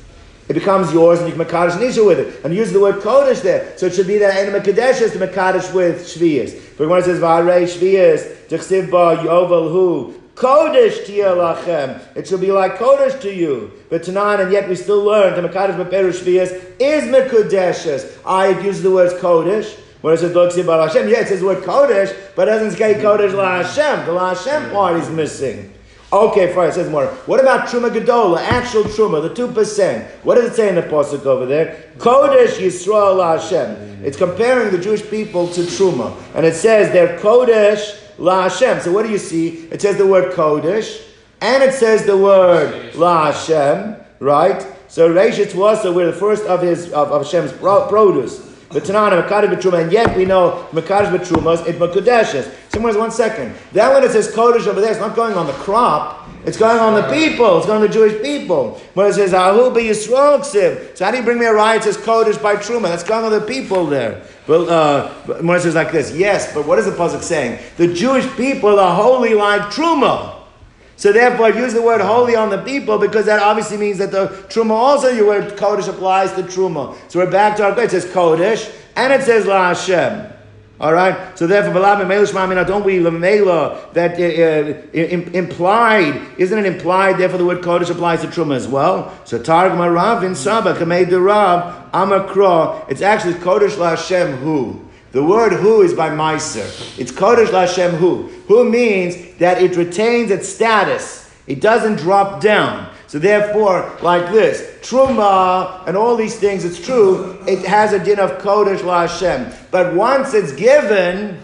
it 0.47 0.53
becomes 0.53 0.93
yours 0.93 1.19
and 1.19 1.27
you 1.27 1.35
can 1.35 1.43
Mekadosh 1.43 1.73
and 1.73 1.83
Isha 1.83 2.03
with 2.03 2.19
it. 2.19 2.45
And 2.45 2.53
use 2.53 2.71
the 2.71 2.79
word 2.79 3.01
Kodesh 3.01 3.41
there. 3.41 3.75
So 3.77 3.87
it 3.87 3.95
should 3.95 4.07
be 4.07 4.19
that 4.19 4.37
Ein 4.37 4.53
Mekadesh 4.53 5.01
is 5.01 5.13
to 5.13 5.17
Mekadosh 5.17 5.73
with 5.73 6.05
Shvius. 6.05 6.77
But 6.77 6.87
when 6.87 6.99
it 6.99 7.05
says 7.05 7.19
V'arei 7.19 7.63
Shvius, 7.63 8.47
Tichsiv 8.47 8.91
Ba 8.91 9.23
Yovel 9.23 9.71
Hu, 9.71 10.20
Kodesh 10.41 11.05
Tia 11.05 11.29
Lachem. 11.35 12.01
It 12.15 12.27
should 12.27 12.41
be 12.41 12.51
like 12.51 12.77
Kodesh 12.77 13.21
to 13.21 13.31
you. 13.31 13.71
But 13.91 14.01
tonight, 14.01 14.39
and 14.39 14.51
yet 14.51 14.67
we 14.67 14.75
still 14.75 15.03
learn 15.03 15.39
the 15.39 15.47
Beperush 15.47 16.23
Shvius 16.23 16.51
is 16.79 17.03
Mekudeshes. 17.03 18.19
I 18.25 18.59
use 18.59 18.81
the 18.81 18.89
words 18.89 19.13
Kodesh. 19.13 19.77
Whereas 20.01 20.23
it 20.23 20.33
looks 20.33 20.57
about 20.57 20.89
Hashem, 20.89 21.09
yeah, 21.09 21.19
it 21.19 21.27
says 21.27 21.43
word 21.43 21.63
Kodesh, 21.63 22.17
but 22.35 22.47
it 22.47 22.51
doesn't 22.53 22.71
say 22.71 22.95
Kodesh 22.95 23.35
La 23.35 23.61
Hashem. 23.61 24.07
The 24.07 24.13
La 24.13 24.33
Hashem 24.33 24.71
part 24.71 24.99
is 24.99 25.11
missing. 25.11 25.71
Okay, 26.11 26.51
fine. 26.55 26.69
It 26.69 26.73
says 26.73 26.89
more. 26.89 27.05
What 27.27 27.39
about 27.39 27.67
Truma 27.67 27.91
Gedola, 27.91 28.39
actual 28.39 28.85
Truma, 28.85 29.21
the 29.21 29.35
two 29.35 29.47
percent? 29.47 30.09
What 30.23 30.35
does 30.35 30.51
it 30.51 30.55
say 30.55 30.69
in 30.69 30.75
the 30.75 30.81
pasuk 30.81 31.27
over 31.27 31.45
there? 31.45 31.91
Kodesh 31.99 32.57
Yisrael 32.57 33.39
Hashem. 33.39 34.03
It's 34.03 34.17
comparing 34.17 34.71
the 34.71 34.79
Jewish 34.79 35.07
people 35.07 35.49
to 35.49 35.61
Truma, 35.61 36.19
and 36.33 36.47
it 36.47 36.55
says 36.55 36.91
they're 36.91 37.19
Kodesh 37.19 38.00
La 38.21 38.43
Hashem. 38.43 38.81
So 38.81 38.91
what 38.91 39.03
do 39.03 39.11
you 39.11 39.17
see? 39.17 39.67
It 39.71 39.81
says 39.81 39.97
the 39.97 40.05
word 40.05 40.33
Kodesh, 40.33 41.03
and 41.41 41.63
it 41.63 41.73
says 41.73 42.05
the 42.05 42.15
word 42.15 42.93
La 42.93 43.31
Hashem, 43.31 43.95
right? 44.19 44.65
So 44.87 45.11
Reishit 45.11 45.55
Wasa, 45.55 45.91
we're 45.91 46.05
the 46.05 46.13
first 46.13 46.45
of 46.45 46.61
his 46.61 46.93
of, 46.93 47.11
of 47.11 47.23
Hashem's 47.23 47.51
produce. 47.53 48.50
But 48.71 48.85
Tanana, 48.85 49.21
Makadish 49.21 49.53
Betruma, 49.53 49.83
and 49.83 49.91
yet 49.91 50.15
we 50.15 50.25
know 50.25 50.67
Makadish 50.71 51.11
Betrumas, 51.11 51.65
it 51.67 51.77
Makudeshes. 51.77 52.53
Someone 52.69 52.91
has 52.91 52.97
one 52.97 53.11
second. 53.11 53.53
That 53.73 53.93
when 53.93 54.03
it 54.03 54.11
says 54.11 54.33
Kodesh 54.33 54.65
over 54.67 54.79
there, 54.79 54.91
it's 54.91 54.99
not 54.99 55.15
going 55.15 55.35
on 55.35 55.45
the 55.45 55.53
crop, 55.53 56.29
it's 56.45 56.57
going 56.57 56.79
on 56.79 56.93
the 56.93 57.03
people, 57.09 57.57
it's 57.57 57.65
going 57.65 57.81
on 57.81 57.87
the 57.87 57.93
Jewish 57.93 58.21
people. 58.21 58.79
When 58.93 59.07
it 59.07 59.13
says 59.13 59.33
Ahu 59.33 59.73
be 59.73 59.83
Yisrael 59.83 60.39
Ksiv, 60.39 60.97
so 60.97 61.05
how 61.05 61.11
do 61.11 61.17
you 61.17 61.23
bring 61.23 61.37
me 61.37 61.45
a 61.45 61.53
riot? 61.53 61.81
It 61.81 61.93
says 61.93 61.97
Kodesh 61.97 62.41
by 62.41 62.55
Truma, 62.55 62.83
that's 62.83 63.03
going 63.03 63.25
on 63.25 63.31
the 63.31 63.41
people 63.41 63.85
there. 63.85 64.23
But 64.47 64.69
uh, 64.69 65.13
it 65.27 65.61
says 65.61 65.75
like 65.75 65.91
this, 65.91 66.13
yes, 66.15 66.53
but 66.53 66.65
what 66.65 66.79
is 66.79 66.85
the 66.85 66.91
Pasuk 66.91 67.21
saying? 67.21 67.59
The 67.77 67.93
Jewish 67.93 68.27
people 68.35 68.79
are 68.79 68.95
holy 68.95 69.33
like 69.33 69.61
Truma. 69.73 70.40
So 71.01 71.11
therefore, 71.11 71.47
I 71.47 71.49
use 71.49 71.73
the 71.73 71.81
word 71.81 71.99
holy 71.99 72.35
on 72.35 72.51
the 72.51 72.59
people 72.59 72.99
because 72.99 73.25
that 73.25 73.41
obviously 73.41 73.75
means 73.75 73.97
that 73.97 74.11
the 74.11 74.27
truma 74.49 74.69
also, 74.69 75.09
your 75.09 75.25
word 75.25 75.57
kodesh 75.57 75.89
applies 75.89 76.31
to 76.33 76.43
truma. 76.43 76.95
So 77.09 77.17
we're 77.17 77.31
back 77.31 77.57
to 77.57 77.63
our 77.63 77.79
it 77.81 77.89
says 77.89 78.05
kodesh 78.05 78.71
and 78.95 79.11
it 79.11 79.23
says 79.23 79.47
la 79.47 79.69
Hashem. 79.69 80.31
All 80.79 80.93
right. 80.93 81.35
So 81.35 81.47
therefore, 81.47 81.73
don't 81.73 82.85
we 82.85 82.99
lamela 82.99 83.89
that 83.93 84.19
uh, 84.19 84.99
uh 84.99 85.31
implied? 85.33 86.21
Isn't 86.37 86.59
it 86.59 86.67
implied? 86.67 87.17
Therefore, 87.17 87.39
the 87.39 87.45
word 87.45 87.61
kodesh 87.61 87.89
applies 87.89 88.21
to 88.21 88.27
truma 88.27 88.55
as 88.55 88.67
well. 88.67 89.11
So 89.25 89.41
targum 89.41 89.79
rav 89.79 90.23
in 90.23 90.35
saba 90.35 90.75
kamei 90.75 91.09
the 91.09 91.19
rav 91.19 91.91
amakra. 91.93 92.85
It's 92.91 93.01
actually 93.01 93.33
kodesh 93.33 93.75
la 93.75 93.95
Hashem 93.95 94.37
who. 94.37 94.87
The 95.11 95.23
word 95.23 95.51
who 95.51 95.81
is 95.81 95.93
by 95.93 96.09
Meiser. 96.09 96.65
It's 96.97 97.11
Kodesh 97.11 97.47
Lashem 97.47 97.97
Hu. 97.97 98.29
Who 98.47 98.69
means 98.69 99.37
that 99.39 99.61
it 99.61 99.75
retains 99.75 100.31
its 100.31 100.47
status. 100.47 101.29
It 101.47 101.59
doesn't 101.59 101.97
drop 101.97 102.41
down. 102.41 102.89
So 103.07 103.19
therefore, 103.19 103.91
like 104.01 104.31
this, 104.31 104.61
Truma 104.79 105.85
and 105.85 105.97
all 105.97 106.15
these 106.15 106.39
things, 106.39 106.63
it's 106.63 106.79
true, 106.79 107.37
it 107.45 107.65
has 107.65 107.91
a 107.91 108.01
din 108.01 108.19
of 108.19 108.41
Kodesh 108.41 108.79
Lashem. 108.79 109.53
But 109.69 109.93
once 109.95 110.33
it's 110.33 110.53
given, 110.53 111.37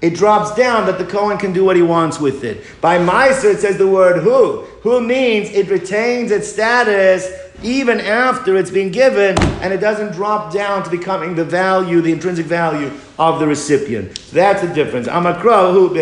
it 0.00 0.14
drops 0.14 0.54
down 0.54 0.86
that 0.86 0.98
the 0.98 1.04
Kohen 1.04 1.38
can 1.38 1.52
do 1.52 1.64
what 1.64 1.74
he 1.74 1.82
wants 1.82 2.20
with 2.20 2.44
it. 2.44 2.64
By 2.80 2.98
Meiser, 2.98 3.52
it 3.52 3.58
says 3.58 3.78
the 3.78 3.88
word 3.88 4.22
who. 4.22 4.60
Who 4.82 5.00
means 5.00 5.50
it 5.50 5.68
retains 5.68 6.30
its 6.30 6.46
status 6.46 7.28
even 7.62 8.00
after 8.00 8.56
it's 8.56 8.70
been 8.70 8.90
given, 8.90 9.38
and 9.62 9.72
it 9.72 9.80
doesn't 9.80 10.12
drop 10.12 10.52
down 10.52 10.82
to 10.84 10.90
becoming 10.90 11.34
the 11.34 11.44
value, 11.44 12.00
the 12.00 12.12
intrinsic 12.12 12.46
value 12.46 12.90
of 13.18 13.38
the 13.38 13.46
recipient. 13.46 14.14
That's 14.32 14.62
the 14.62 14.72
difference. 14.72 15.06
Amakra, 15.06 15.72
who 15.72 15.94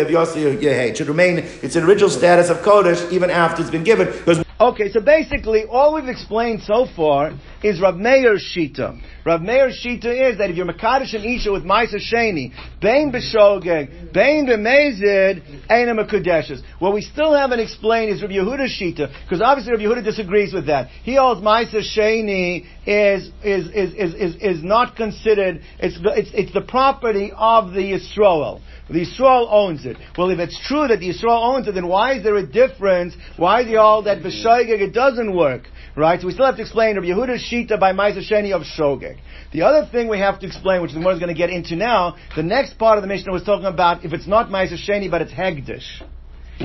should 0.95 1.07
remain 1.07 1.39
its 1.61 1.75
original 1.75 2.09
status 2.09 2.49
of 2.49 2.57
Kodesh 2.59 3.11
even 3.11 3.29
after 3.29 3.61
it's 3.61 3.71
been 3.71 3.83
given. 3.83 4.07
Because 4.07 4.43
Okay, 4.61 4.91
so 4.91 4.99
basically, 4.99 5.63
all 5.63 5.93
we've 5.93 6.09
explained 6.09 6.63
so 6.63 6.85
far 6.93 7.31
is 7.63 7.79
Rav 7.79 7.95
Meir's 7.95 8.43
Shita. 8.43 9.01
Rav 9.25 9.41
Meir's 9.41 9.81
Shita 9.81 10.31
is 10.31 10.37
that 10.37 10.49
if 10.49 10.57
you're 10.57 10.65
Makadish 10.65 11.13
and 11.13 11.23
Isha 11.23 11.49
with 11.49 11.63
Maisa 11.63 11.95
Sheni, 11.95 12.51
Bain 12.81 13.09
B'Shogeg, 13.09 14.11
Bain 14.11 14.45
B'Mezid, 14.45 15.63
Aina 15.71 15.95
Makudeshes. 15.95 16.61
What 16.79 16.93
we 16.93 17.01
still 17.01 17.33
haven't 17.33 17.61
explained 17.61 18.11
is 18.11 18.21
Rav 18.21 18.31
Yehuda's 18.31 18.77
Shita, 18.77 19.09
because 19.23 19.41
obviously 19.41 19.71
Rav 19.71 19.79
Yehuda 19.79 20.03
disagrees 20.03 20.53
with 20.53 20.65
that. 20.65 20.89
He 21.03 21.15
holds 21.15 21.39
Maisa 21.39 21.81
Sheni 21.81 22.65
is, 22.85 23.31
is, 23.41 23.67
is, 23.67 23.93
is, 23.93 24.13
is, 24.13 24.35
is 24.41 24.63
not 24.63 24.97
considered, 24.97 25.61
it's, 25.79 25.97
it's, 26.03 26.31
it's 26.33 26.53
the 26.53 26.63
property 26.67 27.31
of 27.33 27.71
the 27.71 27.93
Yisrael. 27.93 28.59
The 28.89 29.05
Yisrael 29.05 29.47
owns 29.51 29.85
it. 29.85 29.97
Well, 30.17 30.31
if 30.31 30.39
it's 30.39 30.59
true 30.67 30.87
that 30.87 30.99
the 30.99 31.09
Yisrael 31.09 31.55
owns 31.55 31.67
it, 31.67 31.73
then 31.73 31.87
why 31.87 32.15
is 32.17 32.23
there 32.23 32.35
a 32.35 32.45
difference? 32.45 33.15
Why 33.37 33.61
is 33.61 33.67
he 33.67 33.75
all 33.75 34.03
that 34.03 34.23
b'shoigeg 34.23 34.81
it 34.81 34.93
doesn't 34.93 35.35
work? 35.35 35.67
Right? 35.95 36.19
So 36.19 36.27
we 36.27 36.33
still 36.33 36.45
have 36.45 36.55
to 36.55 36.61
explain 36.61 36.95
Rabbi 36.95 37.07
Yehuda's 37.07 37.47
Shita 37.51 37.79
by 37.79 37.93
Maisa 37.93 38.19
Sheni 38.19 38.51
of 38.51 38.63
Shogeg. 38.63 39.17
The 39.53 39.61
other 39.61 39.87
thing 39.91 40.07
we 40.07 40.19
have 40.19 40.39
to 40.39 40.47
explain, 40.47 40.81
which 40.81 40.91
the 40.91 40.99
Gemara 40.99 41.13
is 41.13 41.19
going 41.19 41.33
to 41.33 41.37
get 41.37 41.49
into 41.49 41.75
now, 41.75 42.15
the 42.35 42.43
next 42.43 42.77
part 42.79 42.97
of 42.97 43.03
the 43.03 43.07
Mishnah 43.07 43.31
was 43.31 43.43
talking 43.43 43.65
about 43.65 44.03
if 44.03 44.13
it's 44.13 44.27
not 44.27 44.49
Maisa 44.49 44.77
Sheni, 44.77 45.09
but 45.09 45.21
it's 45.21 45.31
Hegdish. 45.31 46.01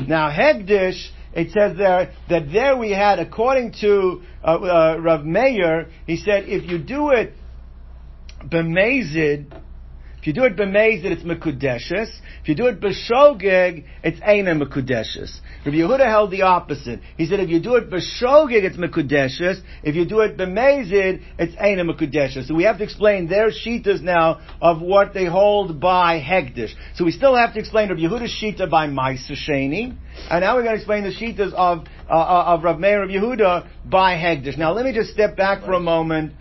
Now, 0.08 0.30
Hegdish, 0.30 1.10
it 1.34 1.50
says 1.50 1.76
there 1.76 2.12
that 2.30 2.52
there 2.52 2.76
we 2.76 2.90
had, 2.90 3.18
according 3.18 3.74
to 3.80 4.22
uh, 4.42 4.46
uh, 4.46 4.96
Rav 5.00 5.24
Meir, 5.24 5.88
he 6.06 6.16
said 6.16 6.44
if 6.46 6.70
you 6.70 6.78
do 6.78 7.10
it 7.10 7.34
b'mezid, 8.48 9.46
if 10.24 10.28
you 10.28 10.32
do 10.32 10.44
it 10.44 10.56
b'mezid, 10.56 11.04
it's 11.04 11.22
mekudeshes. 11.22 12.08
If 12.40 12.48
you 12.48 12.54
do 12.54 12.64
it 12.68 12.80
b'shogeg, 12.80 13.84
it's 14.02 14.18
eina 14.20 14.58
mekudeshes. 14.58 15.38
Rabbi 15.66 15.76
Yehuda 15.76 16.06
held 16.06 16.30
the 16.30 16.40
opposite. 16.40 17.00
He 17.18 17.26
said 17.26 17.40
if 17.40 17.50
you 17.50 17.60
do 17.60 17.74
it 17.74 17.90
b'shogeg, 17.90 18.64
it's 18.64 18.78
mekudeshes. 18.78 19.60
If 19.82 19.94
you 19.94 20.06
do 20.06 20.20
it 20.20 20.38
b'mezid, 20.38 21.20
it's 21.38 21.54
eina 21.56 21.84
mekudeshes. 21.86 22.48
So 22.48 22.54
we 22.54 22.64
have 22.64 22.78
to 22.78 22.84
explain 22.84 23.28
their 23.28 23.50
shitas 23.50 24.00
now 24.00 24.40
of 24.62 24.80
what 24.80 25.12
they 25.12 25.26
hold 25.26 25.78
by 25.78 26.20
hegdish. 26.20 26.72
So 26.94 27.04
we 27.04 27.10
still 27.10 27.36
have 27.36 27.52
to 27.52 27.58
explain 27.58 27.90
Rabbi 27.90 28.00
Yehuda's 28.00 28.34
shita 28.42 28.70
by 28.70 28.86
Maisa 28.86 29.32
Sheni. 29.32 29.94
And 30.30 30.42
now 30.42 30.56
we're 30.56 30.62
going 30.62 30.74
to 30.74 30.80
explain 30.80 31.04
the 31.04 31.10
shitas 31.10 31.52
of 31.52 31.86
uh, 32.08 32.12
uh, 32.12 32.44
of 32.54 32.62
Rav 32.62 32.78
Meir 32.78 33.02
of 33.02 33.10
Yehuda 33.10 33.66
by 33.86 34.14
Hegdish. 34.14 34.56
Now 34.58 34.72
let 34.72 34.84
me 34.84 34.92
just 34.92 35.10
step 35.10 35.36
back 35.36 35.64
for 35.64 35.72
a 35.72 35.80
moment. 35.80 36.32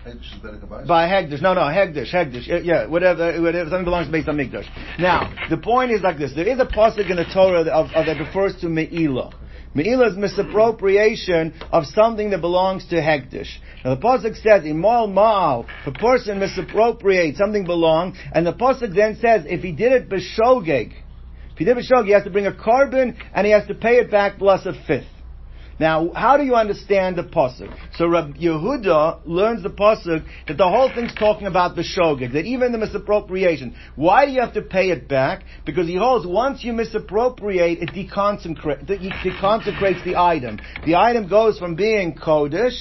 By 0.88 1.08
Hegdish. 1.08 1.42
No, 1.42 1.54
no, 1.54 1.62
Hegdish, 1.62 2.14
Hegdish. 2.14 2.66
Yeah, 2.66 2.88
whatever, 2.88 3.42
whatever, 3.42 3.70
something 3.70 3.86
belongs 3.86 4.08
to 4.08 4.14
Beis 4.14 4.28
Hamikdash. 4.28 5.00
Now, 5.00 5.34
the 5.50 5.58
point 5.58 5.92
is 5.92 6.02
like 6.02 6.18
this. 6.18 6.34
There 6.36 6.48
is 6.48 6.60
a 6.60 6.66
pasuk 6.66 7.10
in 7.10 7.18
the 7.18 7.26
Torah 7.34 7.62
of, 7.62 7.92
of, 7.92 8.06
that 8.06 8.20
refers 8.20 8.56
to 8.62 8.68
Me'ilah. 8.68 9.34
Me'ilah 9.76 10.12
is 10.12 10.18
misappropriation 10.18 11.54
of 11.72 11.86
something 11.88 12.30
that 12.30 12.42
belongs 12.42 12.86
to 12.90 12.96
Hegdish. 12.98 13.50
Now 13.84 13.96
the 13.96 14.02
Pasuk 14.02 14.36
says, 14.36 14.64
Imal 14.64 15.12
Ma'al, 15.12 15.66
a 15.88 15.92
person 15.92 16.40
misappropriates 16.40 17.40
something 17.40 17.66
belong, 17.66 18.16
and 18.34 18.46
the 18.46 18.54
Pasuk 18.54 18.94
then 18.96 19.18
says, 19.20 19.46
if 19.48 19.62
he 19.62 19.72
did 19.72 19.92
it 19.92 20.10
b'shogeg, 20.10 20.94
did 21.58 21.78
b'shogeg, 21.78 22.06
he 22.06 22.12
has 22.12 22.24
to 22.24 22.30
bring 22.30 22.48
a 22.48 22.52
korban, 22.52 23.16
and 23.34 23.46
he 23.46 23.54
has 23.54 23.68
to 23.68 23.76
pay 23.76 23.98
it 23.98 24.12
back 24.12 24.38
plus 24.38 24.66
a 24.66 24.74
fifth. 24.88 25.06
Now, 25.80 26.12
how 26.14 26.38
do 26.38 26.44
you 26.44 26.56
understand 26.56 27.16
the 27.16 27.24
pasuk? 27.24 27.76
So 27.98 28.08
Rabbi 28.08 28.38
Yehuda 28.38 29.22
learns 29.26 29.64
the 29.64 29.70
pasuk 29.70 30.24
that 30.48 30.58
the 30.58 30.70
whole 30.70 30.92
thing's 30.94 31.16
talking 31.16 31.48
about 31.48 31.76
the 31.76 31.82
shogeg, 31.82 32.34
that 32.34 32.46
even 32.46 32.72
the 32.72 32.78
misappropriation. 32.78 33.76
Why 33.96 34.26
do 34.26 34.32
you 34.32 34.42
have 34.42 34.54
to 34.54 34.62
pay 34.62 34.92
it 34.92 35.08
back? 35.08 35.44
Because 35.66 35.88
he 35.88 35.96
holds 35.96 36.28
once 36.28 36.64
you 36.64 36.74
misappropriate, 36.74 37.80
it 37.82 37.90
deconsecrates, 37.90 38.86
deconsecrates 39.24 40.06
the 40.06 40.16
item. 40.16 40.60
The 40.86 40.96
item 40.96 41.28
goes 41.28 41.58
from 41.58 41.76
being 41.76 42.16
kodesh 42.16 42.78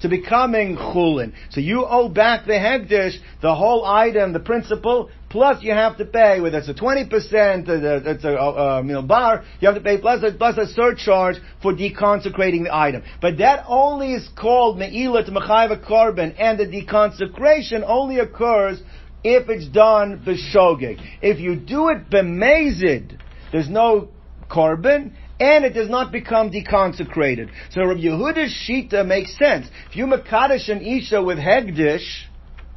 to 0.00 0.08
becoming 0.08 0.76
chulin. 0.76 1.34
So 1.50 1.60
you 1.60 1.84
owe 1.86 2.08
back 2.08 2.46
the 2.46 2.52
hegdish, 2.52 3.16
the 3.42 3.54
whole 3.54 3.84
item, 3.84 4.32
the 4.32 4.40
principal, 4.40 5.10
plus 5.30 5.62
you 5.62 5.72
have 5.72 5.96
to 5.96 6.04
pay, 6.04 6.40
whether 6.40 6.58
it's 6.58 6.68
a 6.68 6.74
20%, 6.74 7.68
uh, 7.68 8.10
it's 8.10 8.24
a, 8.24 8.34
uh, 8.34 8.82
you 8.84 8.92
know, 8.92 9.02
bar, 9.02 9.44
you 9.60 9.68
have 9.68 9.76
to 9.76 9.80
pay 9.80 9.96
plus 9.98 10.22
a, 10.22 10.36
plus 10.36 10.58
a 10.58 10.66
surcharge 10.66 11.36
for 11.62 11.72
deconsecrating 11.72 12.64
the 12.64 12.70
item. 12.72 13.02
But 13.22 13.38
that 13.38 13.64
only 13.68 14.12
is 14.12 14.28
called 14.36 14.78
me'ilah 14.78 15.24
to 15.24 15.32
mechayva 15.32 15.86
korban, 15.88 16.34
and 16.38 16.58
the 16.58 16.66
deconsecration 16.66 17.84
only 17.86 18.18
occurs 18.18 18.82
if 19.22 19.48
it's 19.48 19.68
done 19.68 20.22
b'shogeg. 20.26 21.00
If 21.22 21.38
you 21.38 21.56
do 21.56 21.88
it 21.88 22.10
b'mezid, 22.10 23.18
there's 23.52 23.70
no 23.70 24.08
korban, 24.50 25.12
and 25.38 25.64
it 25.64 25.70
does 25.74 25.88
not 25.88 26.10
become 26.12 26.50
deconsecrated. 26.50 27.50
So 27.70 27.84
Rabbi 27.84 28.00
Yehuda's 28.00 28.54
shita 28.68 29.06
makes 29.06 29.38
sense. 29.38 29.66
If 29.88 29.96
you 29.96 30.06
makadosh 30.06 30.68
an 30.68 30.84
isha 30.84 31.22
with 31.22 31.38
hegdish, 31.38 32.24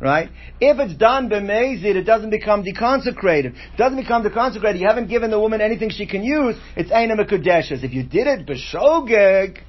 right? 0.04 0.30
If 0.60 0.80
it's 0.80 0.96
done 0.96 1.30
b'mezid, 1.30 1.96
it 1.96 2.04
doesn't 2.04 2.30
become 2.30 2.64
deconsecrated. 2.64 3.56
It 3.56 3.78
doesn't 3.78 3.98
become 3.98 4.24
deconsecrated. 4.24 4.80
You 4.80 4.88
haven't 4.88 5.08
given 5.08 5.32
the 5.32 5.40
woman 5.40 5.62
anything 5.62 5.90
she 5.90 6.06
can 6.06 6.24
use. 6.24 6.56
It's 6.76 6.92
eina 6.92 7.18
mekudeshes. 7.20 7.84
If 7.84 7.94
you 7.94 8.04
did 8.04 8.28
it 8.28 8.46
b'shogeg, 8.46 9.60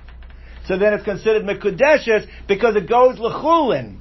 so 0.66 0.78
then 0.78 0.94
it's 0.94 1.04
considered 1.04 1.44
mekudeshes 1.44 2.26
because 2.48 2.76
it 2.76 2.88
goes 2.88 3.18
lechulin. 3.18 4.00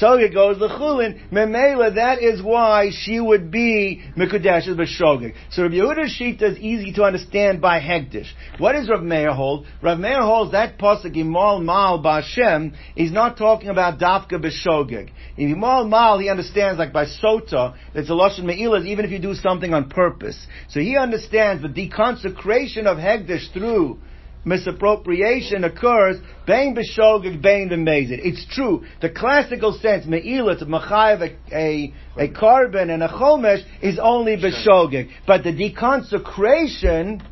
Shogeg 0.00 0.32
goes 0.32 0.56
lechulin. 0.56 1.30
Memela, 1.30 1.94
that 1.94 2.22
is 2.22 2.42
why 2.42 2.90
she 2.90 3.20
would 3.20 3.50
be 3.50 4.02
mekudeshes 4.16 4.76
b'shogeg. 4.76 5.34
So 5.50 5.62
Rabbi 5.62 5.74
Yehuda's 5.74 6.18
shita 6.18 6.42
is 6.42 6.58
easy 6.58 6.92
to 6.94 7.04
understand 7.04 7.60
by 7.60 7.80
hegdish. 7.80 8.28
What 8.58 8.72
does 8.72 8.88
Rav 8.88 9.02
Meir 9.02 9.32
hold? 9.32 9.66
Rav 9.82 9.98
Meir 9.98 10.22
holds 10.22 10.52
that 10.52 10.78
pasuk 10.78 11.14
imal 11.14 11.62
mal 11.62 12.02
ba'Hashem 12.02 12.74
He's 12.94 13.12
not 13.12 13.36
talking 13.36 13.68
about 13.68 13.98
dafka 13.98 14.32
b'shogeg. 14.32 15.10
In 15.36 15.54
imal 15.54 15.88
mal, 15.88 16.18
he 16.18 16.30
understands 16.30 16.78
like 16.78 16.92
by 16.92 17.04
sota, 17.04 17.76
it's 17.94 18.08
a 18.08 18.12
lashon 18.12 18.44
me'ilas 18.44 18.86
even 18.86 19.04
if 19.04 19.10
you 19.10 19.18
do 19.18 19.34
something 19.34 19.74
on 19.74 19.90
purpose. 19.90 20.46
So 20.70 20.80
he 20.80 20.96
understands 20.96 21.62
the 21.62 21.68
deconsecration 21.68 22.86
of 22.86 22.96
hegdish 22.96 23.52
through 23.52 23.98
misappropriation 24.44 25.64
occurs, 25.64 26.16
bain 26.46 26.76
b'shogeg, 26.76 27.42
bain 27.42 27.68
b'mezid. 27.68 28.20
It's 28.22 28.46
true. 28.54 28.84
The 29.00 29.10
classical 29.10 29.72
sense, 29.72 30.06
me'ilah, 30.06 30.58
to 30.58 30.66
machayev 30.66 31.22
a, 31.22 31.56
a, 31.56 31.94
a 32.16 32.28
korban 32.28 32.92
and 32.92 33.02
a 33.02 33.08
chomesh, 33.08 33.64
is 33.82 33.98
only 34.00 34.36
b'shogeg. 34.36 35.10
But 35.26 35.44
the 35.44 35.52
deconsecration, 35.52 37.24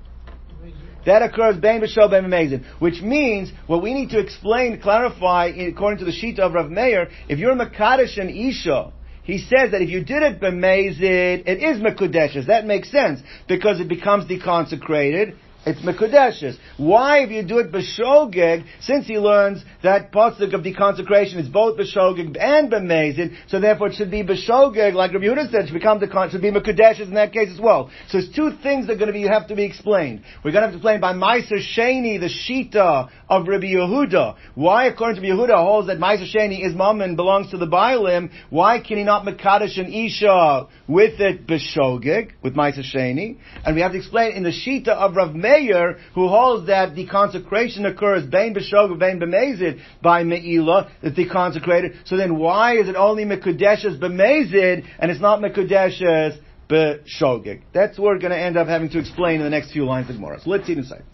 that 1.04 1.22
occurs 1.22 1.56
bain 1.56 1.80
b'shogeg, 1.80 2.10
bain 2.10 2.24
b'mezid. 2.24 2.80
Which 2.80 3.02
means, 3.02 3.52
what 3.66 3.82
we 3.82 3.94
need 3.94 4.10
to 4.10 4.18
explain, 4.18 4.80
clarify, 4.80 5.46
according 5.46 5.98
to 6.00 6.04
the 6.04 6.12
sheet 6.12 6.38
of 6.38 6.54
Rav 6.54 6.70
Meir, 6.70 7.08
if 7.28 7.38
you're 7.38 7.54
Makadish 7.54 8.18
and 8.18 8.30
Isha, 8.30 8.92
he 9.24 9.38
says 9.38 9.70
that 9.70 9.80
if 9.80 9.88
you 9.88 10.04
did 10.04 10.22
it 10.22 10.40
b'mezid, 10.40 11.44
it 11.46 11.62
is 11.62 11.80
mekudeshes. 11.80 12.48
That 12.48 12.66
makes 12.66 12.90
sense 12.90 13.20
because 13.46 13.80
it 13.80 13.88
becomes 13.88 14.24
deconsecrated. 14.24 15.36
It's 15.64 15.80
mekudeshes. 15.82 16.56
Why, 16.76 17.20
if 17.20 17.30
you 17.30 17.44
do 17.44 17.58
it 17.58 17.70
b'shogeg, 17.70 18.64
since 18.80 19.06
he 19.06 19.18
learns 19.18 19.62
that 19.84 20.10
pasuk 20.10 20.54
of 20.54 20.62
deconsecration 20.62 21.36
is 21.36 21.48
both 21.48 21.78
b'shogeg 21.78 22.36
and 22.36 22.72
b'mezid, 22.72 23.36
so 23.46 23.60
therefore 23.60 23.88
it 23.88 23.94
should 23.94 24.10
be 24.10 24.24
b'shogeg, 24.24 24.94
like 24.94 25.12
Rabbi 25.12 25.24
Yehuda 25.24 25.52
said, 25.52 25.66
should 25.66 25.74
become 25.74 26.00
the 26.00 26.28
should 26.32 26.42
be 26.42 26.50
mekudeshes 26.50 27.02
in 27.02 27.14
that 27.14 27.32
case 27.32 27.48
as 27.52 27.60
well. 27.60 27.90
So 28.08 28.18
there's 28.18 28.34
two 28.34 28.50
things 28.60 28.88
that 28.88 28.94
are 28.94 28.96
going 28.96 29.06
to 29.06 29.12
be 29.12 29.22
have 29.22 29.46
to 29.48 29.54
be 29.54 29.62
explained. 29.62 30.24
We're 30.44 30.50
going 30.50 30.62
to 30.62 30.66
have 30.66 30.70
to 30.72 30.76
explain 30.78 31.00
by 31.00 31.12
Meiser 31.12 31.60
Sheni 31.60 32.18
the 32.18 32.26
shita 32.26 33.08
of 33.28 33.46
Rabbi 33.46 33.66
Yehuda. 33.66 34.34
Why, 34.56 34.86
according 34.86 35.22
to 35.22 35.28
Rabbi 35.28 35.40
Yehuda, 35.40 35.54
holds 35.54 35.86
that 35.86 35.98
Meiser 35.98 36.26
Sheni 36.28 36.66
is 36.66 36.74
mom 36.74 37.00
and 37.02 37.16
belongs 37.16 37.52
to 37.52 37.56
the 37.56 37.68
Bailim. 37.68 38.30
Why 38.50 38.80
can 38.80 38.98
he 38.98 39.04
not 39.04 39.24
mekadosh 39.24 39.78
an 39.78 39.92
isha 39.92 40.66
with 40.88 41.20
it 41.20 41.46
b'shogeg 41.46 42.32
with 42.42 42.56
Meiser 42.56 42.82
Sheni? 42.82 43.38
And 43.64 43.76
we 43.76 43.82
have 43.82 43.92
to 43.92 43.98
explain 43.98 44.32
in 44.32 44.42
the 44.42 44.50
shita 44.50 44.88
of 44.88 45.14
Rav 45.14 45.36
Meir, 45.36 45.51
who 46.14 46.28
holds 46.28 46.66
that 46.66 46.94
the 46.94 47.06
consecration 47.06 47.86
occurs 47.86 48.24
bain 48.24 48.54
b'shogeg, 48.54 48.98
bain 48.98 49.20
b'mezid 49.20 49.80
by 50.02 50.22
me'ilah, 50.24 50.90
that 51.02 51.16
they 51.16 51.24
consecrated. 51.24 51.98
So 52.04 52.16
then 52.16 52.38
why 52.38 52.76
is 52.76 52.88
it 52.88 52.96
only 52.96 53.24
mekudeshes 53.24 53.98
b'mezid 53.98 54.86
and 54.98 55.10
it's 55.10 55.20
not 55.20 55.40
mekudeshes 55.40 56.40
b'shogeg? 56.68 57.62
That's 57.72 57.98
what 57.98 58.06
we're 58.06 58.18
going 58.18 58.32
to 58.32 58.38
end 58.40 58.56
up 58.56 58.68
having 58.68 58.90
to 58.90 58.98
explain 58.98 59.36
in 59.36 59.42
the 59.42 59.50
next 59.50 59.72
few 59.72 59.84
lines 59.84 60.08
of 60.10 60.16
Gemara. 60.16 60.40
So 60.40 60.50
let's 60.50 60.66
see 60.66 60.72
it 60.72 60.78
inside. 60.78 61.04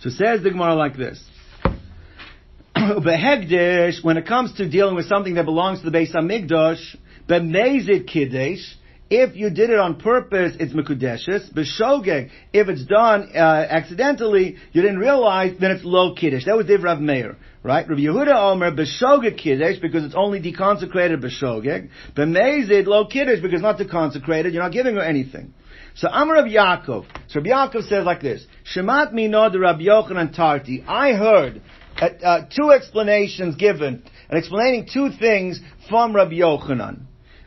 So 0.00 0.10
says 0.10 0.42
the 0.42 0.50
Gemara 0.50 0.74
like 0.74 0.96
this. 0.96 1.22
Behegdish, 2.76 4.02
when 4.02 4.16
it 4.16 4.26
comes 4.26 4.54
to 4.54 4.68
dealing 4.68 4.96
with 4.96 5.06
something 5.06 5.34
that 5.34 5.44
belongs 5.44 5.80
to 5.80 5.90
the 5.90 5.96
Beis 5.96 6.14
Hamikdash, 6.14 6.96
b'mezid 7.28 8.06
kiddush, 8.06 8.62
if 9.10 9.36
you 9.36 9.50
did 9.50 9.70
it 9.70 9.78
on 9.78 10.00
purpose, 10.00 10.56
it's 10.58 10.72
mekudeshes. 10.72 11.52
B'shogeg, 11.52 12.30
if 12.52 12.68
it's 12.68 12.84
done 12.84 13.30
uh, 13.34 13.38
accidentally, 13.38 14.56
you 14.72 14.82
didn't 14.82 14.98
realize, 14.98 15.56
then 15.60 15.72
it's 15.72 15.84
low 15.84 16.14
kiddush. 16.14 16.46
That 16.46 16.56
was 16.56 16.66
Div 16.66 16.82
Rav 16.82 17.00
Meir, 17.00 17.36
right? 17.62 17.88
Rav 17.88 17.98
Yehuda 17.98 18.34
Omer 18.34 18.72
b'shogeg 18.72 19.36
kiddush 19.36 19.78
because 19.78 20.04
it's 20.04 20.14
only 20.14 20.40
deconsecrated 20.40 21.22
b'shogeg. 21.22 21.90
B'mezid 22.16 22.86
low 22.86 23.06
kiddush 23.06 23.40
because 23.40 23.60
not 23.60 23.78
deconsecrated, 23.78 24.52
you're 24.52 24.62
not 24.62 24.72
giving 24.72 24.96
her 24.96 25.02
anything. 25.02 25.52
So 25.96 26.08
Amar 26.08 26.36
Rabbi 26.36 26.54
Yaakov. 26.54 27.06
So 27.28 27.40
Rabbi 27.40 27.50
Yaakov 27.50 27.88
says 27.88 28.04
like 28.04 28.20
this: 28.20 28.44
Shemat 28.74 29.12
mino 29.12 29.48
de 29.50 29.58
Rabbi 29.58 29.82
Yochanan 29.82 30.34
Tarti. 30.34 30.82
I 30.88 31.12
heard 31.12 31.62
uh, 32.00 32.06
uh, 32.06 32.46
two 32.48 32.72
explanations 32.72 33.54
given, 33.56 34.02
and 34.28 34.38
explaining 34.38 34.88
two 34.92 35.10
things 35.10 35.60
from 35.88 36.16
Rabbi 36.16 36.36
Yochanan. 36.36 37.02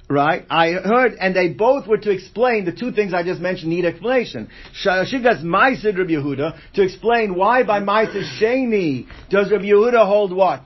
Right? 0.10 0.46
I 0.50 0.72
heard, 0.72 1.16
and 1.20 1.36
they 1.36 1.50
both 1.50 1.86
were 1.86 1.98
to 1.98 2.12
explain 2.12 2.64
the 2.64 2.72
two 2.72 2.94
things 2.94 3.14
I 3.14 3.24
just 3.24 3.42
mentioned 3.42 3.70
need 3.70 3.84
explanation. 3.84 4.50
Shigas 4.86 5.44
Maisid 5.44 5.98
Rabbi 5.98 6.12
Yehuda, 6.12 6.58
to 6.76 6.82
explain 6.82 7.36
why 7.36 7.64
by 7.64 7.82
Maisid 7.82 8.24
Sheni 8.40 9.08
does 9.30 9.52
Rabbi 9.52 9.66
Yehuda 9.66 10.06
hold 10.06 10.34
what? 10.34 10.64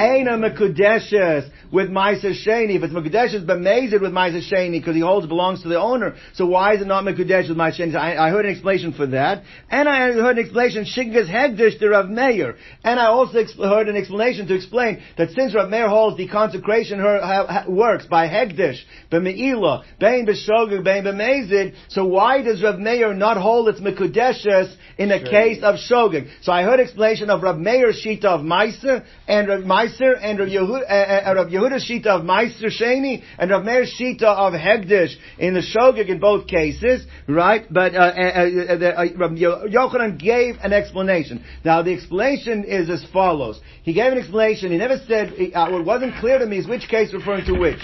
Aina 0.00 0.32
Mekudeshes 0.32 1.48
with 1.70 1.88
Maisa 1.88 2.32
Sheni. 2.32 2.76
If 2.76 2.82
it's 2.82 2.92
Mekudeshes 2.92 3.46
b'mezid 3.46 4.00
with 4.00 4.12
Maisa 4.12 4.40
Sheni 4.42 4.72
because 4.72 4.94
he 4.94 5.00
holds 5.00 5.26
belongs 5.26 5.62
to 5.62 5.68
the 5.68 5.78
owner, 5.78 6.16
so 6.34 6.46
why 6.46 6.74
is 6.74 6.80
it 6.80 6.86
not 6.86 7.04
Mekudesh 7.04 7.48
with 7.48 7.56
Maisa 7.56 7.80
Sheni? 7.80 7.94
I, 7.94 8.16
I, 8.16 8.30
heard 8.30 8.46
an 8.46 8.52
explanation 8.52 8.92
for 8.92 9.06
that, 9.08 9.44
and 9.70 9.88
I 9.88 10.12
heard 10.12 10.38
an 10.38 10.44
explanation 10.44 10.84
Shiggas 10.84 11.30
Hegdish 11.30 11.78
to 11.78 11.88
Rav 11.88 12.08
Meir, 12.08 12.56
and 12.82 12.98
I 12.98 13.06
also 13.06 13.38
ex- 13.38 13.54
heard 13.54 13.88
an 13.88 13.96
explanation 13.96 14.48
to 14.48 14.54
explain 14.54 15.02
that 15.16 15.30
since 15.30 15.54
Rav 15.54 15.70
Meir 15.70 15.88
holds 15.88 16.16
the 16.16 16.26
consecration 16.26 16.98
her, 16.98 17.20
ha, 17.20 17.46
ha, 17.46 17.64
works 17.68 18.06
by 18.06 18.26
Hegdish, 18.26 18.80
b'Meila, 19.12 19.84
Bein 20.00 20.26
b'Shogeg, 20.26 20.82
Bein 20.82 21.04
b'mezid, 21.04 21.74
so 21.88 22.06
why 22.06 22.42
does 22.42 22.62
Rav 22.62 22.78
Meir 22.78 23.14
not 23.14 23.36
hold 23.36 23.68
its 23.68 23.80
Mekudeshes 23.80 24.74
in 24.98 25.12
a 25.12 25.22
case 25.22 25.62
of 25.62 25.76
Shogeg? 25.76 26.28
So 26.42 26.52
I 26.52 26.64
heard 26.64 26.80
explanation 26.80 27.30
of 27.30 27.42
Rav 27.42 27.58
Meir's 27.58 28.02
Shita 28.04 28.24
of 28.24 28.40
Maisa 28.40 29.04
and 29.28 29.48
Rav 29.48 29.59
Meiser 29.62 30.18
and 30.20 30.38
Rav 30.38 30.48
Yehuda, 30.48 31.28
uh, 31.28 31.34
Rav 31.34 31.48
Yehuda's 31.48 31.88
Shita 31.88 32.06
of 32.06 32.22
Meiser 32.22 32.70
Sheni 32.70 33.22
and 33.38 33.50
Rav 33.50 33.64
Meir 33.64 33.84
Shita 33.84 34.22
of 34.22 34.52
Hegdish 34.54 35.14
in 35.38 35.54
the 35.54 35.60
Shogeg 35.60 36.08
in 36.08 36.18
both 36.18 36.46
cases, 36.46 37.06
right? 37.26 37.64
But 37.70 37.94
uh, 37.94 37.98
uh, 37.98 38.02
uh, 38.02 39.04
Rav 39.16 39.30
Yochanan 39.32 40.18
gave 40.18 40.56
an 40.62 40.72
explanation. 40.72 41.44
Now 41.64 41.82
the 41.82 41.92
explanation 41.92 42.64
is 42.64 42.90
as 42.90 43.04
follows. 43.12 43.60
He 43.82 43.92
gave 43.92 44.12
an 44.12 44.18
explanation. 44.18 44.72
He 44.72 44.78
never 44.78 44.98
said 45.06 45.32
uh, 45.54 45.70
what 45.70 45.84
wasn't 45.84 46.16
clear 46.16 46.38
to 46.38 46.46
me 46.46 46.58
is 46.58 46.68
which 46.68 46.88
case 46.88 47.12
referring 47.12 47.46
to 47.46 47.58
which. 47.58 47.78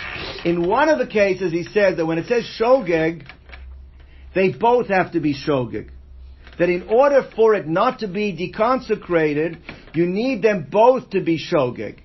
In 0.45 0.69
one 0.69 0.89
of 0.89 0.99
the 0.99 1.07
cases, 1.07 1.53
he 1.53 1.65
says 1.65 1.97
that 1.97 2.07
when 2.07 2.19
it 2.19 2.27
says 2.27 2.45
Shogeg, 2.61 3.27
they 4.35 4.51
both 4.51 4.89
have 4.89 5.13
to 5.13 5.21
be 5.21 5.35
Shogeg 5.35 5.91
that 6.59 6.69
in 6.69 6.89
order 6.89 7.29
for 7.35 7.55
it 7.55 7.67
not 7.67 8.01
to 8.01 8.09
be 8.09 8.33
deconsecrated, 8.33 9.59
you 9.95 10.07
need 10.07 10.43
them 10.43 10.67
both 10.71 11.11
to 11.11 11.21
be 11.21 11.39
shogeg. 11.39 11.99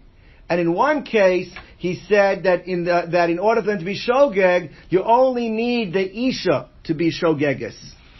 And 0.50 0.60
in 0.60 0.74
one 0.74 1.04
case, 1.04 1.50
he 1.78 2.02
said 2.08 2.44
that 2.44 2.68
in 2.68 2.84
the, 2.84 3.08
that 3.12 3.30
in 3.30 3.40
order 3.40 3.62
for 3.62 3.68
them 3.68 3.80
to 3.80 3.86
be 3.86 3.98
shogeg, 3.98 4.72
you 4.90 5.04
only 5.04 5.50
need 5.50 5.94
the 5.94 6.28
isha 6.28 6.70
to 6.86 6.94
be 6.94 7.12
shogeges. 7.12 7.76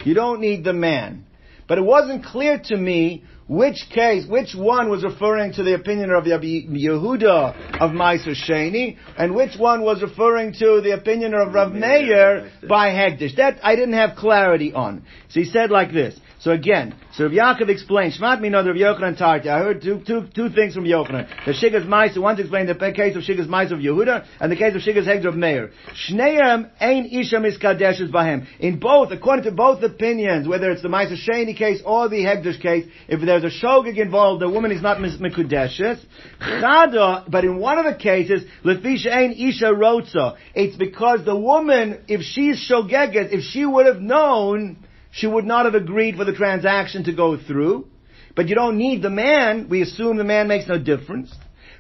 You 0.06 0.14
don't 0.14 0.40
need 0.40 0.64
the 0.64 0.74
man. 0.74 1.26
But 1.68 1.78
it 1.78 1.84
wasn't 1.84 2.26
clear 2.26 2.60
to 2.66 2.78
me 2.78 3.24
which 3.52 3.90
case, 3.94 4.26
which 4.26 4.56
one 4.56 4.90
was 4.90 5.04
referring 5.04 5.52
to 5.52 5.62
the 5.62 5.76
opinion 5.76 6.10
of 6.10 6.24
Yehuda 6.24 7.82
of 7.82 7.92
Meiser 7.92 8.34
Sheni, 8.34 8.96
and 9.18 9.36
which 9.36 9.58
one 9.58 9.82
was 9.82 10.02
referring 10.02 10.54
to 10.54 10.80
the 10.80 10.92
opinion 10.92 11.34
of 11.34 11.54
Rav 11.54 11.74
Meir 11.74 12.50
by 12.70 12.92
Hegdish. 12.92 13.36
That 13.36 13.60
I 13.62 13.76
didn't 13.76 13.96
have 13.96 14.16
clarity 14.16 14.74
on. 14.74 15.06
So 15.28 15.42
he 15.42 15.46
said 15.46 15.70
like 15.70 15.92
this. 15.92 16.18
So 16.42 16.50
again, 16.50 16.96
so 17.14 17.26
Rav 17.26 17.34
Yaakov 17.34 17.70
explained, 17.70 18.14
Shmat 18.20 18.40
Minod 18.40 18.66
Rav 18.66 18.76
Yochanan 18.76 19.16
Tarti. 19.16 19.48
I 19.48 19.60
heard 19.60 19.84
two, 19.84 20.02
two, 20.08 20.28
two 20.34 20.50
things 20.50 20.74
from 20.74 20.86
Yochanan. 20.86 21.28
The 21.46 21.52
Shigas 21.52 21.86
Meiser, 21.86 22.20
one 22.20 22.36
to 22.36 22.42
explain 22.42 22.66
the 22.66 22.74
case 22.74 23.16
of 23.16 23.22
Shigas 23.22 23.46
Meiser 23.48 23.74
of 23.74 23.80
Yehuda, 23.80 24.26
and 24.40 24.52
the 24.52 24.56
case 24.56 24.74
of 24.74 24.82
Shigas 24.82 25.06
Hegdish 25.06 25.28
of 25.28 25.36
Meir. 25.36 25.70
Shneim 26.10 26.72
ein 26.80 27.06
Isha 27.06 27.36
Miskadeshes 27.36 28.12
Bahem. 28.12 28.48
In 28.60 28.80
both, 28.80 29.12
according 29.12 29.46
to 29.46 29.52
both 29.52 29.84
opinions, 29.84 30.48
whether 30.48 30.72
it's 30.72 30.82
the 30.82 30.88
Meiser 30.88 31.16
Sheni 31.16 31.56
case 31.56 31.80
or 31.86 32.10
the 32.10 32.24
Hegdish 32.24 32.60
case, 32.60 32.88
if 33.08 33.22
there's 33.22 33.44
a 33.44 33.64
shogeg 33.64 34.00
involved, 34.00 34.42
the 34.42 34.50
woman 34.50 34.72
is 34.72 34.82
not 34.82 34.98
mikudeshes. 34.98 36.04
Chada, 36.42 37.30
but 37.30 37.46
in 37.46 37.60
one 37.60 37.78
of 37.78 37.86
the 37.86 37.94
cases, 37.94 38.44
lefisha 38.66 39.12
ein 39.16 39.34
isha 39.34 39.66
rotza. 39.66 40.38
It's 40.56 40.76
because 40.76 41.24
the 41.24 41.38
woman, 41.38 42.04
if 42.08 42.22
she's 42.22 42.68
shogeget, 42.68 43.32
if 43.32 43.42
she 43.44 43.64
would 43.64 43.86
have 43.86 44.02
known, 44.02 44.78
she 45.12 45.28
would 45.28 45.46
not 45.46 45.66
have 45.66 45.76
agreed 45.76 46.16
for 46.16 46.26
the 46.26 46.34
transaction 46.34 47.04
to 47.04 47.14
go 47.14 47.38
through. 47.38 47.88
But 48.36 48.48
you 48.48 48.56
don't 48.56 48.78
need 48.78 49.02
the 49.02 49.10
man. 49.10 49.68
We 49.70 49.82
assume 49.82 50.18
the 50.18 50.24
man 50.24 50.48
makes 50.48 50.68
no 50.68 50.78
difference. 50.80 51.34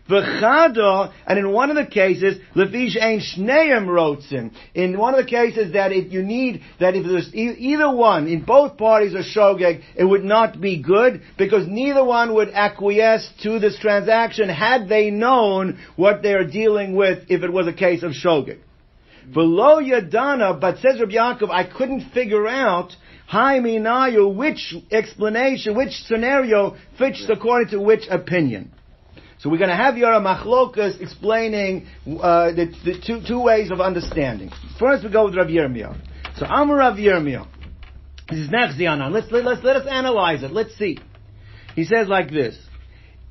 V'chado, 0.09 1.13
and 1.25 1.39
in 1.39 1.51
one 1.51 1.69
of 1.69 1.75
the 1.75 1.85
cases, 1.85 2.37
lefish 2.55 3.01
ein 3.01 3.19
shneim 3.19 3.85
rotzen. 3.85 4.51
In 4.73 4.97
one 4.97 5.13
of 5.13 5.23
the 5.23 5.29
cases 5.29 5.73
that 5.73 5.91
if 5.91 6.11
you 6.11 6.23
need, 6.23 6.61
that 6.79 6.95
if 6.95 7.05
there's 7.05 7.33
e- 7.33 7.55
either 7.57 7.89
one, 7.89 8.27
in 8.27 8.43
both 8.43 8.77
parties 8.77 9.13
are 9.13 9.23
shogeg, 9.23 9.83
it 9.95 10.03
would 10.03 10.23
not 10.23 10.59
be 10.59 10.81
good, 10.81 11.21
because 11.37 11.67
neither 11.67 12.03
one 12.03 12.33
would 12.33 12.49
acquiesce 12.49 13.31
to 13.43 13.59
this 13.59 13.77
transaction 13.79 14.49
had 14.49 14.89
they 14.89 15.11
known 15.11 15.79
what 15.95 16.21
they're 16.21 16.47
dealing 16.47 16.95
with 16.95 17.29
if 17.29 17.43
it 17.43 17.53
was 17.53 17.67
a 17.67 17.73
case 17.73 18.03
of 18.03 18.11
shogeg. 18.11 18.59
Below 19.31 19.79
Yadana, 19.79 20.59
but 20.59 20.79
says 20.79 20.99
Rabbi 20.99 21.13
Yaakov, 21.13 21.51
I 21.51 21.63
couldn't 21.63 22.09
figure 22.09 22.47
out 22.47 22.93
Hi 23.31 23.59
Minayu, 23.59 24.35
which 24.35 24.75
explanation, 24.91 25.73
which 25.73 25.93
scenario 26.05 26.75
fits 26.97 27.25
according 27.29 27.69
to 27.69 27.79
which 27.79 28.01
opinion. 28.09 28.73
So 29.39 29.49
we're 29.49 29.57
going 29.57 29.69
to 29.69 29.75
have 29.77 29.97
Yara 29.97 30.19
Machlokas 30.19 30.99
explaining 30.99 31.87
uh, 32.05 32.51
the, 32.51 32.65
the 32.83 33.01
two, 33.07 33.21
two 33.25 33.41
ways 33.41 33.71
of 33.71 33.79
understanding. 33.79 34.51
First, 34.77 35.05
we 35.05 35.11
go 35.11 35.23
with 35.23 35.37
Rav 35.37 35.47
Yirmiyah. 35.47 36.39
So 36.39 36.45
Amar 36.45 36.75
Rav 36.75 36.97
Yirmiyah. 36.97 37.47
This 38.29 38.39
is 38.39 38.49
Nechzianan. 38.49 39.11
Let's, 39.13 39.31
let, 39.31 39.45
let's, 39.45 39.63
let 39.63 39.77
us 39.77 39.87
analyze 39.89 40.43
it. 40.43 40.51
Let's 40.51 40.75
see. 40.77 40.97
He 41.73 41.85
says 41.85 42.09
like 42.09 42.31
this. 42.31 42.57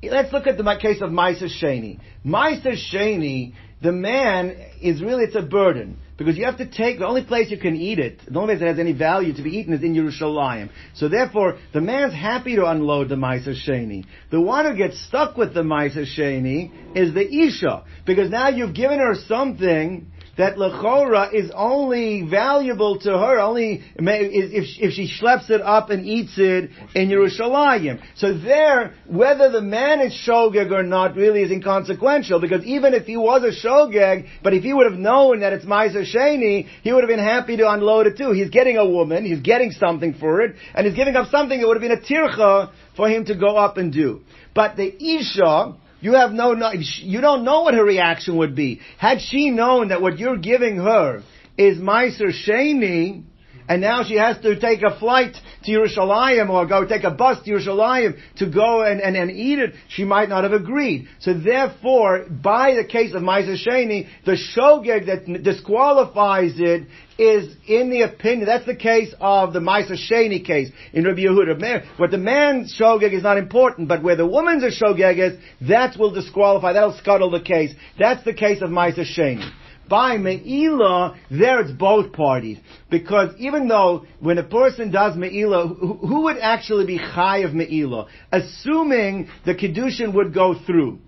Let's 0.01 0.33
look 0.33 0.47
at 0.47 0.57
the 0.57 0.77
case 0.81 1.03
of 1.03 1.11
Maisa 1.11 1.43
Sheni. 1.43 1.99
Maisa 2.25 2.73
Sheni, 2.91 3.53
the 3.81 3.91
man 3.91 4.55
is 4.81 5.01
really, 5.01 5.23
it's 5.23 5.35
a 5.35 5.41
burden. 5.41 5.97
Because 6.17 6.37
you 6.37 6.45
have 6.45 6.57
to 6.57 6.69
take, 6.69 6.99
the 6.99 7.07
only 7.07 7.23
place 7.23 7.49
you 7.49 7.57
can 7.57 7.75
eat 7.75 7.97
it, 7.97 8.21
the 8.29 8.39
only 8.39 8.53
place 8.53 8.59
that 8.59 8.67
has 8.67 8.79
any 8.79 8.93
value 8.93 9.33
to 9.33 9.41
be 9.41 9.57
eaten 9.57 9.73
is 9.73 9.81
in 9.81 9.95
Yerushalayim. 9.95 10.69
So 10.93 11.09
therefore, 11.09 11.57
the 11.73 11.81
man's 11.81 12.13
happy 12.13 12.55
to 12.57 12.67
unload 12.67 13.09
the 13.09 13.15
Maisa 13.15 13.55
Sheni. 13.55 14.05
The 14.29 14.39
one 14.39 14.65
who 14.65 14.77
gets 14.77 15.03
stuck 15.07 15.35
with 15.35 15.55
the 15.55 15.63
Maisa 15.63 16.05
Sheni 16.05 16.95
is 16.95 17.15
the 17.15 17.27
Isha. 17.27 17.83
Because 18.05 18.29
now 18.29 18.49
you've 18.49 18.75
given 18.75 18.99
her 18.99 19.15
something 19.27 20.10
that 20.41 20.55
lechora 20.57 21.33
is 21.33 21.51
only 21.53 22.23
valuable 22.23 22.99
to 22.99 23.11
her 23.11 23.39
only 23.39 23.83
if 23.95 24.65
if 24.79 24.93
she 24.93 25.05
schleps 25.07 25.49
it 25.49 25.61
up 25.61 25.89
and 25.91 26.05
eats 26.05 26.33
it 26.37 26.71
in 26.95 27.09
Yerushalayim. 27.09 28.01
So 28.15 28.37
there, 28.37 28.95
whether 29.07 29.51
the 29.51 29.61
man 29.61 30.01
is 30.01 30.13
shogeg 30.27 30.71
or 30.71 30.83
not 30.83 31.15
really 31.15 31.43
is 31.43 31.51
inconsequential 31.51 32.41
because 32.41 32.65
even 32.65 32.93
if 32.93 33.05
he 33.05 33.17
was 33.17 33.43
a 33.43 33.65
shogeg, 33.65 34.27
but 34.43 34.53
if 34.53 34.63
he 34.63 34.73
would 34.73 34.89
have 34.91 34.99
known 34.99 35.41
that 35.41 35.53
it's 35.53 35.65
Ma'aser 35.65 36.05
Sheni, 36.11 36.67
he 36.81 36.91
would 36.91 37.03
have 37.03 37.09
been 37.09 37.19
happy 37.19 37.57
to 37.57 37.69
unload 37.69 38.07
it 38.07 38.17
too. 38.17 38.31
He's 38.31 38.49
getting 38.49 38.77
a 38.77 38.85
woman, 38.85 39.25
he's 39.25 39.41
getting 39.41 39.71
something 39.71 40.15
for 40.15 40.41
it, 40.41 40.55
and 40.73 40.87
he's 40.87 40.95
giving 40.95 41.15
up 41.15 41.29
something 41.29 41.59
that 41.59 41.67
would 41.67 41.79
have 41.79 41.87
been 41.87 41.97
a 41.97 42.01
tircha 42.01 42.71
for 42.95 43.07
him 43.07 43.25
to 43.25 43.35
go 43.35 43.57
up 43.57 43.77
and 43.77 43.93
do. 43.93 44.21
But 44.53 44.75
the 44.75 44.91
Isha, 45.01 45.75
you 46.01 46.13
have 46.13 46.31
no, 46.31 46.53
no, 46.53 46.71
you 46.73 47.21
don't 47.21 47.43
know 47.43 47.61
what 47.61 47.73
her 47.75 47.83
reaction 47.83 48.37
would 48.37 48.55
be. 48.55 48.81
Had 48.97 49.21
she 49.21 49.51
known 49.51 49.89
that 49.89 50.01
what 50.01 50.19
you're 50.19 50.37
giving 50.37 50.77
her 50.77 51.23
is 51.57 51.77
Meiser 51.77 52.31
Sheni, 52.31 53.23
and 53.67 53.81
now 53.81 54.03
she 54.03 54.15
has 54.15 54.39
to 54.41 54.59
take 54.59 54.81
a 54.81 54.97
flight 54.99 55.35
to 55.63 55.71
Yerushalayim 55.71 56.49
or 56.49 56.65
go 56.65 56.85
take 56.85 57.03
a 57.03 57.11
bus 57.11 57.43
to 57.43 57.51
Yerushalayim 57.51 58.17
to 58.37 58.49
go 58.49 58.83
and, 58.83 59.01
and, 59.01 59.15
and 59.15 59.31
eat 59.31 59.59
it, 59.59 59.73
she 59.89 60.03
might 60.03 60.29
not 60.29 60.43
have 60.43 60.53
agreed. 60.53 61.07
So 61.19 61.33
therefore, 61.33 62.25
by 62.29 62.75
the 62.75 62.85
case 62.85 63.13
of 63.13 63.21
Meiser 63.21 63.55
Sheni, 63.55 64.07
the 64.25 64.37
shogeg 64.55 65.05
that 65.05 65.43
disqualifies 65.43 66.53
it 66.57 66.87
is 67.17 67.55
in 67.67 67.91
the 67.91 68.01
opinion, 68.01 68.47
that's 68.47 68.65
the 68.65 68.75
case 68.75 69.13
of 69.21 69.53
the 69.53 69.59
Maisa 69.59 69.95
Sheni 69.95 70.43
case 70.43 70.71
in 70.91 71.05
Rabbi 71.05 71.21
Yehuda. 71.21 71.99
What 71.99 72.09
the 72.09 72.17
man's 72.17 72.75
shogeg 72.79 73.13
is 73.13 73.21
not 73.21 73.37
important, 73.37 73.87
but 73.87 74.01
where 74.01 74.15
the 74.15 74.25
woman's 74.25 74.63
shogeg 74.81 75.19
is, 75.19 75.39
that 75.67 75.97
will 75.99 76.11
disqualify, 76.11 76.73
that'll 76.73 76.97
scuttle 76.97 77.29
the 77.29 77.41
case. 77.41 77.73
That's 77.99 78.23
the 78.25 78.33
case 78.33 78.61
of 78.61 78.69
Maisa 78.71 79.05
Sheni. 79.05 79.51
By 79.91 80.15
Me'ila, 80.15 81.19
there 81.29 81.59
it's 81.59 81.71
both 81.71 82.13
parties. 82.13 82.57
Because 82.89 83.35
even 83.39 83.67
though 83.67 84.05
when 84.21 84.37
a 84.37 84.43
person 84.43 84.89
does 84.89 85.17
Me'ila, 85.17 85.67
who, 85.67 85.95
who 85.95 86.21
would 86.21 86.37
actually 86.37 86.85
be 86.85 86.97
Chai 86.97 87.39
of 87.39 87.53
Me'ila? 87.53 88.07
Assuming 88.31 89.27
the 89.45 89.53
Kedushin 89.53 90.13
would 90.13 90.33
go 90.33 90.55
through. 90.65 90.99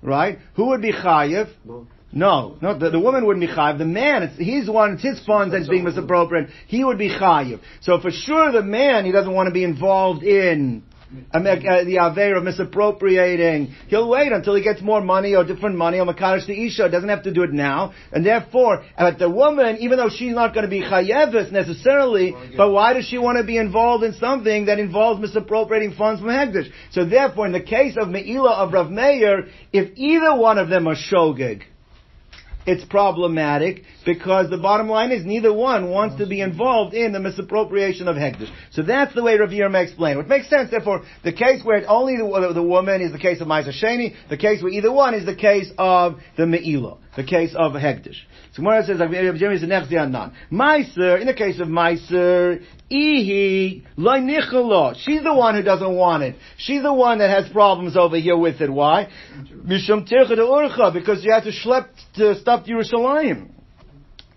Right? 0.00 0.38
Who 0.54 0.68
would 0.68 0.80
be 0.80 0.92
Chayiv? 0.92 1.50
No, 2.10 2.56
no, 2.62 2.78
the, 2.78 2.88
the 2.88 2.98
woman 2.98 3.26
wouldn't 3.26 3.46
be 3.46 3.52
chayiv. 3.52 3.76
The 3.76 3.84
man, 3.84 4.22
it's, 4.22 4.38
he's 4.38 4.70
one, 4.70 4.94
it's 4.94 5.02
his 5.02 5.22
funds 5.26 5.52
that's 5.52 5.68
being 5.68 5.84
misappropriated. 5.84 6.50
He 6.66 6.82
would 6.82 6.96
be 6.96 7.10
chayiv. 7.10 7.60
So 7.82 8.00
for 8.00 8.10
sure 8.10 8.52
the 8.52 8.62
man, 8.62 9.04
he 9.04 9.12
doesn't 9.12 9.34
want 9.34 9.48
to 9.48 9.52
be 9.52 9.64
involved 9.64 10.22
in 10.22 10.82
uh, 11.32 11.40
the 11.40 11.98
aver 12.00 12.36
of 12.36 12.44
misappropriating. 12.44 13.74
He'll 13.88 14.08
wait 14.08 14.32
until 14.32 14.54
he 14.54 14.62
gets 14.62 14.82
more 14.82 15.00
money 15.00 15.34
or 15.34 15.44
different 15.44 15.76
money 15.76 15.98
or 15.98 16.06
makarish 16.06 16.46
the 16.46 16.66
isha. 16.66 16.88
Doesn't 16.88 17.08
have 17.08 17.22
to 17.24 17.32
do 17.32 17.42
it 17.42 17.52
now. 17.52 17.92
And 18.12 18.24
therefore, 18.24 18.84
at 18.96 19.18
the 19.18 19.30
woman, 19.30 19.78
even 19.80 19.98
though 19.98 20.08
she's 20.08 20.34
not 20.34 20.54
going 20.54 20.64
to 20.64 20.70
be 20.70 20.82
chayevis 20.82 21.52
necessarily, 21.52 22.34
but 22.56 22.70
why 22.70 22.92
does 22.92 23.06
she 23.06 23.18
want 23.18 23.38
to 23.38 23.44
be 23.44 23.56
involved 23.56 24.04
in 24.04 24.14
something 24.14 24.66
that 24.66 24.78
involves 24.78 25.20
misappropriating 25.20 25.94
funds 25.94 26.20
from 26.20 26.30
Hegdish? 26.30 26.70
So 26.90 27.04
therefore, 27.04 27.46
in 27.46 27.52
the 27.52 27.62
case 27.62 27.96
of 28.00 28.08
Me'ila 28.08 28.52
of 28.52 28.72
Rav 28.72 28.90
Meir, 28.90 29.48
if 29.72 29.92
either 29.96 30.34
one 30.36 30.58
of 30.58 30.68
them 30.68 30.86
are 30.88 30.96
shogeg, 30.96 31.62
it's 32.66 32.84
problematic 32.84 33.82
because 34.04 34.50
the 34.50 34.58
bottom 34.58 34.88
line 34.88 35.12
is 35.12 35.24
neither 35.24 35.52
one 35.52 35.90
wants 35.90 36.16
to 36.16 36.26
be 36.26 36.40
involved 36.40 36.94
in 36.94 37.12
the 37.12 37.20
misappropriation 37.20 38.08
of 38.08 38.16
Hekdesh. 38.16 38.50
So 38.72 38.82
that's 38.82 39.14
the 39.14 39.22
way 39.22 39.36
Rav 39.36 39.50
Yirmiyah 39.50 39.84
explained. 39.84 40.18
Which 40.18 40.26
makes 40.26 40.50
sense, 40.50 40.70
therefore, 40.70 41.04
the 41.22 41.32
case 41.32 41.64
where 41.64 41.88
only 41.88 42.16
the, 42.16 42.52
the 42.52 42.62
woman 42.62 43.00
is 43.00 43.12
the 43.12 43.18
case 43.18 43.40
of 43.40 43.46
Maisa 43.46 43.72
Sheni, 43.72 44.14
the 44.28 44.36
case 44.36 44.62
where 44.62 44.72
either 44.72 44.92
one 44.92 45.14
is 45.14 45.24
the 45.24 45.36
case 45.36 45.70
of 45.78 46.16
the 46.36 46.46
Me'ila, 46.46 46.98
the 47.16 47.24
case 47.24 47.54
of 47.54 47.72
Hekdesh. 47.72 48.16
So 48.56 48.62
Gemara 48.62 48.84
says, 48.84 48.98
Meiser, 50.50 51.20
in 51.20 51.26
the 51.26 51.34
case 51.34 51.60
of 51.60 51.68
Meiser, 51.68 52.64
Ihi 52.90 53.84
loy 53.96 54.94
She's 54.94 55.22
the 55.22 55.34
one 55.34 55.56
who 55.56 55.62
doesn't 55.62 55.94
want 55.94 56.22
it. 56.22 56.36
She's 56.56 56.82
the 56.82 56.92
one 56.92 57.18
that 57.18 57.28
has 57.28 57.52
problems 57.52 57.98
over 57.98 58.16
here 58.16 58.36
with 58.36 58.62
it. 58.62 58.72
Why? 58.72 59.08
Mishum 59.36 60.10
tircha 60.10 60.36
de 60.36 60.42
urcha, 60.42 60.90
because 60.90 61.22
you 61.22 61.32
have 61.32 61.44
to 61.44 61.52
schlep 61.52 61.88
to 62.14 62.34
stop 62.36 62.64
Yerushalayim. 62.64 63.50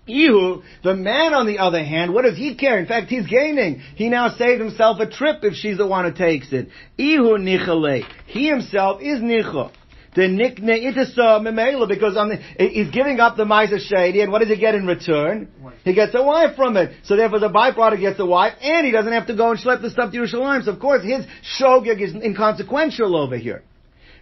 Ihu, 0.05 0.63
the 0.83 0.95
man 0.95 1.33
on 1.33 1.47
the 1.47 1.59
other 1.59 1.83
hand, 1.83 2.13
what 2.13 2.23
does 2.25 2.35
he 2.35 2.55
care? 2.55 2.77
In 2.77 2.87
fact, 2.87 3.09
he's 3.09 3.27
gaining. 3.27 3.79
He 3.95 4.09
now 4.09 4.29
saved 4.29 4.59
himself 4.59 4.99
a 4.99 5.07
trip 5.07 5.43
if 5.43 5.53
she's 5.53 5.77
the 5.77 5.87
one 5.87 6.03
who 6.03 6.11
takes 6.11 6.51
it. 6.51 6.67
Ihu 6.97 7.37
nichale. 7.37 8.03
He 8.25 8.49
himself 8.49 9.01
is 9.01 9.19
nicha 9.19 9.71
the 10.15 10.21
nikne 10.21 10.91
itasa 10.91 11.39
memela 11.39 11.87
because 11.87 12.17
on 12.17 12.29
the, 12.29 12.35
he's 12.35 12.89
giving 12.89 13.19
up 13.19 13.37
the 13.37 13.45
Maisa 13.45 13.79
Sheni, 13.79 14.23
and 14.23 14.31
what 14.31 14.39
does 14.39 14.49
he 14.49 14.57
get 14.57 14.75
in 14.75 14.87
return? 14.87 15.47
He 15.83 15.93
gets 15.93 16.15
a 16.15 16.23
wife 16.23 16.55
from 16.55 16.77
it. 16.77 16.91
So 17.03 17.15
therefore 17.15 17.39
the 17.39 17.49
byproduct 17.49 17.99
gets 17.99 18.19
a 18.19 18.25
wife, 18.25 18.53
and 18.61 18.85
he 18.85 18.91
doesn't 18.91 19.11
have 19.13 19.27
to 19.27 19.35
go 19.35 19.51
and 19.51 19.59
schlep 19.59 19.81
the 19.81 19.89
stuff 19.89 20.11
to 20.11 20.17
Yerushalayim. 20.17 20.63
So 20.63 20.71
of 20.71 20.79
course 20.79 21.03
his 21.03 21.25
shogeg 21.59 22.01
is 22.01 22.13
inconsequential 22.15 23.15
over 23.15 23.37
here. 23.37 23.63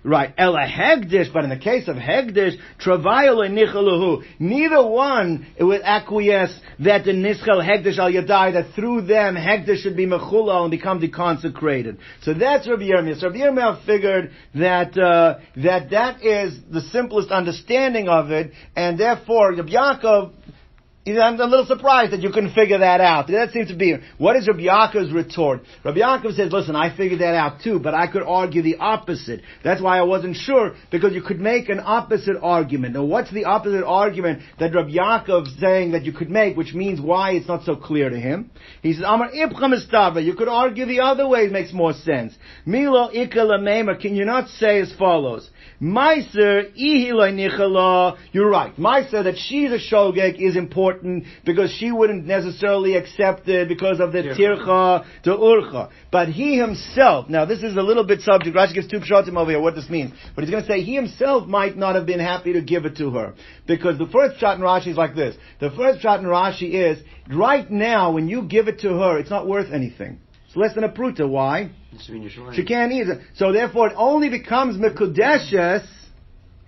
Right. 0.07 0.33
Ella 0.37 0.65
Hegdish, 0.65 1.33
but 1.33 1.43
in 1.43 1.49
the 1.49 1.57
case 1.57 1.89
of 1.89 1.97
Hegdish, 1.97 2.53
Travail 2.79 3.41
and 3.41 3.57
Nichaluhu, 3.57 4.23
neither 4.39 4.87
one 4.87 5.45
would 5.59 5.81
acquiesce 5.81 6.57
that 6.79 7.03
the 7.03 7.11
Nischel 7.11 7.61
Hegdish 7.61 7.97
al 7.97 8.09
Yadai, 8.09 8.53
that 8.53 8.73
through 8.73 9.01
them 9.01 9.35
Hegdish 9.35 9.81
should 9.81 9.97
be 9.97 10.05
Mechula 10.05 10.61
and 10.61 10.71
become 10.71 11.01
deconsecrated. 11.01 11.97
So 12.21 12.33
that's 12.33 12.69
Rabbi 12.69 12.83
Yirmiyah. 12.83 13.19
So 13.19 13.27
Rabbi 13.27 13.39
Yirmiyah 13.39 13.85
figured 13.85 14.31
that, 14.55 14.97
uh, 14.97 15.39
that 15.57 15.89
that 15.89 16.23
is 16.23 16.57
the 16.71 16.81
simplest 16.93 17.29
understanding 17.29 18.07
of 18.07 18.31
it, 18.31 18.53
and 18.77 18.97
therefore 18.97 19.55
Rabbi 19.55 19.71
Yaakov 19.71 20.31
I'm 21.15 21.39
a 21.39 21.45
little 21.45 21.65
surprised 21.65 22.11
that 22.11 22.21
you 22.21 22.31
couldn't 22.31 22.53
figure 22.53 22.79
that 22.79 22.99
out. 22.99 23.27
That 23.27 23.51
seems 23.51 23.69
to 23.69 23.75
be, 23.75 23.95
what 24.17 24.35
is 24.35 24.47
Rabbi 24.47 24.63
Yaakov's 24.63 25.13
retort? 25.13 25.61
Rabbi 25.85 25.99
Yaakov 25.99 26.35
says, 26.35 26.51
listen, 26.51 26.75
I 26.75 26.95
figured 26.95 27.21
that 27.21 27.33
out 27.33 27.61
too, 27.63 27.79
but 27.79 27.93
I 27.93 28.07
could 28.07 28.23
argue 28.23 28.61
the 28.61 28.77
opposite. 28.77 29.41
That's 29.63 29.81
why 29.81 29.97
I 29.97 30.03
wasn't 30.03 30.35
sure, 30.35 30.75
because 30.91 31.13
you 31.13 31.21
could 31.21 31.39
make 31.39 31.69
an 31.69 31.79
opposite 31.83 32.35
argument. 32.41 32.95
Now 32.95 33.05
what's 33.05 33.31
the 33.31 33.45
opposite 33.45 33.85
argument 33.85 34.41
that 34.59 34.75
Rabbi 34.75 34.91
Yaakov's 34.91 35.57
saying 35.59 35.91
that 35.91 36.03
you 36.03 36.11
could 36.11 36.29
make, 36.29 36.57
which 36.57 36.73
means 36.73 36.99
why 36.99 37.31
it's 37.31 37.47
not 37.47 37.63
so 37.63 37.75
clear 37.75 38.09
to 38.09 38.19
him? 38.19 38.51
He 38.81 38.93
says, 38.93 39.03
Amar 39.05 39.31
Ibcha 39.31 40.23
You 40.23 40.35
could 40.35 40.49
argue 40.49 40.85
the 40.85 41.01
other 41.01 41.27
way, 41.27 41.41
it 41.41 41.51
makes 41.51 41.71
more 41.71 41.93
sense. 41.93 42.33
Milo 42.65 43.09
Ika 43.11 43.37
can 44.01 44.15
you 44.15 44.25
not 44.25 44.49
say 44.49 44.81
as 44.81 44.91
follows? 44.97 45.49
Meiser 45.81 46.75
nichala. 46.75 48.17
You're 48.31 48.49
right. 48.49 48.75
Meiser 48.77 49.23
that 49.23 49.37
she's 49.37 49.71
a 49.71 49.77
shogeg 49.77 50.41
is 50.41 50.55
important 50.55 50.96
because 51.45 51.71
she 51.71 51.91
wouldn't 51.91 52.25
necessarily 52.25 52.95
accept 52.95 53.47
it 53.47 53.67
because 53.67 53.99
of 53.99 54.11
the 54.11 54.19
tircha 54.19 55.05
to 55.23 55.29
urcha. 55.31 55.89
But 56.11 56.29
he 56.29 56.57
himself, 56.57 57.29
now 57.29 57.45
this 57.45 57.63
is 57.63 57.75
a 57.75 57.81
little 57.81 58.05
bit 58.05 58.21
subject. 58.21 58.55
Rashi 58.55 58.73
gives 58.73 58.87
two 58.87 58.99
pshatim 58.99 59.37
over 59.37 59.51
here 59.51 59.59
what 59.59 59.75
this 59.75 59.89
means. 59.89 60.13
But 60.35 60.43
he's 60.43 60.51
going 60.51 60.63
to 60.63 60.69
say 60.69 60.81
he 60.81 60.95
himself 60.95 61.47
might 61.47 61.77
not 61.77 61.95
have 61.95 62.05
been 62.05 62.19
happy 62.19 62.53
to 62.53 62.61
give 62.61 62.85
it 62.85 62.97
to 62.97 63.11
her 63.11 63.35
because 63.65 63.97
the 63.97 64.07
first 64.07 64.39
shot 64.39 64.57
in 64.57 64.63
Rashi 64.63 64.87
is 64.87 64.97
like 64.97 65.15
this. 65.15 65.35
The 65.59 65.71
first 65.71 66.01
shot 66.01 66.19
in 66.19 66.25
Rashi 66.25 66.73
is 66.73 67.03
right 67.29 67.69
now 67.69 68.11
when 68.11 68.27
you 68.27 68.43
give 68.43 68.67
it 68.67 68.79
to 68.79 68.89
her, 68.89 69.17
it's 69.19 69.29
not 69.29 69.47
worth 69.47 69.71
anything. 69.71 70.19
It's 70.47 70.55
less 70.55 70.73
than 70.75 70.83
a 70.83 70.89
pruta. 70.89 71.27
Why? 71.27 71.71
She 72.53 72.63
can't 72.63 72.91
eat 72.91 73.07
it. 73.07 73.19
So 73.35 73.51
therefore, 73.51 73.89
it 73.89 73.93
only 73.97 74.29
becomes 74.29 74.77
mekudeshes 74.77 75.85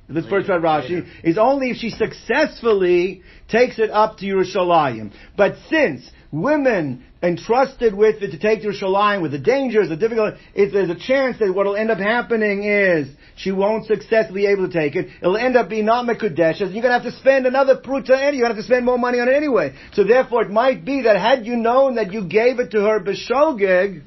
this 0.10 0.26
first 0.28 0.48
shot 0.48 0.62
Rashi, 0.62 1.08
is 1.24 1.38
only 1.38 1.72
if 1.72 1.78
she 1.78 1.90
successfully 1.92 3.22
takes 3.48 3.80
it 3.80 3.92
up 3.92 4.18
to 4.18 4.26
Yerushalayim. 4.26 5.12
But 5.38 5.56
since 5.70 6.10
women 6.32 7.06
entrusted 7.22 7.94
with 7.94 8.22
it 8.22 8.32
to 8.32 8.40
take 8.40 8.62
Yerushalayim 8.62 9.22
with 9.22 9.32
the 9.32 9.40
dangers, 9.40 9.90
the 9.90 9.98
difficulty, 9.98 10.38
if 10.54 10.72
there's 10.72 10.90
a 10.90 10.96
chance 10.96 11.38
that 11.40 11.54
what 11.54 11.66
will 11.66 11.76
end 11.76 11.92
up 11.92 11.98
happening 11.98 12.64
is 12.64 13.08
she 13.36 13.52
won't 13.52 13.86
successfully 13.86 14.42
be 14.42 14.48
able 14.48 14.68
to 14.68 14.74
take 14.74 14.96
it, 14.96 15.10
it'll 15.22 15.38
end 15.38 15.56
up 15.56 15.70
being 15.70 15.86
not 15.86 16.06
Mekudeshes, 16.06 16.62
and 16.62 16.74
you're 16.74 16.82
gonna 16.82 17.00
have 17.00 17.04
to 17.04 17.18
spend 17.20 17.46
another 17.46 17.76
pruta 17.76 18.12
anyway, 18.12 18.38
you're 18.38 18.48
gonna 18.48 18.56
have 18.56 18.64
to 18.64 18.68
spend 18.68 18.86
more 18.86 18.98
money 18.98 19.20
on 19.20 19.28
it 19.28 19.36
anyway. 19.36 19.74
So 19.94 20.04
therefore 20.04 20.44
it 20.44 20.52
might 20.52 20.86
be 20.86 21.04
that 21.04 21.18
had 21.18 21.46
you 21.46 21.56
known 21.56 21.96
that 21.96 22.14
you 22.14 22.28
gave 22.28 22.60
it 22.60 22.72
to 22.72 22.82
her 22.82 23.00
B'shogeg, 23.00 24.04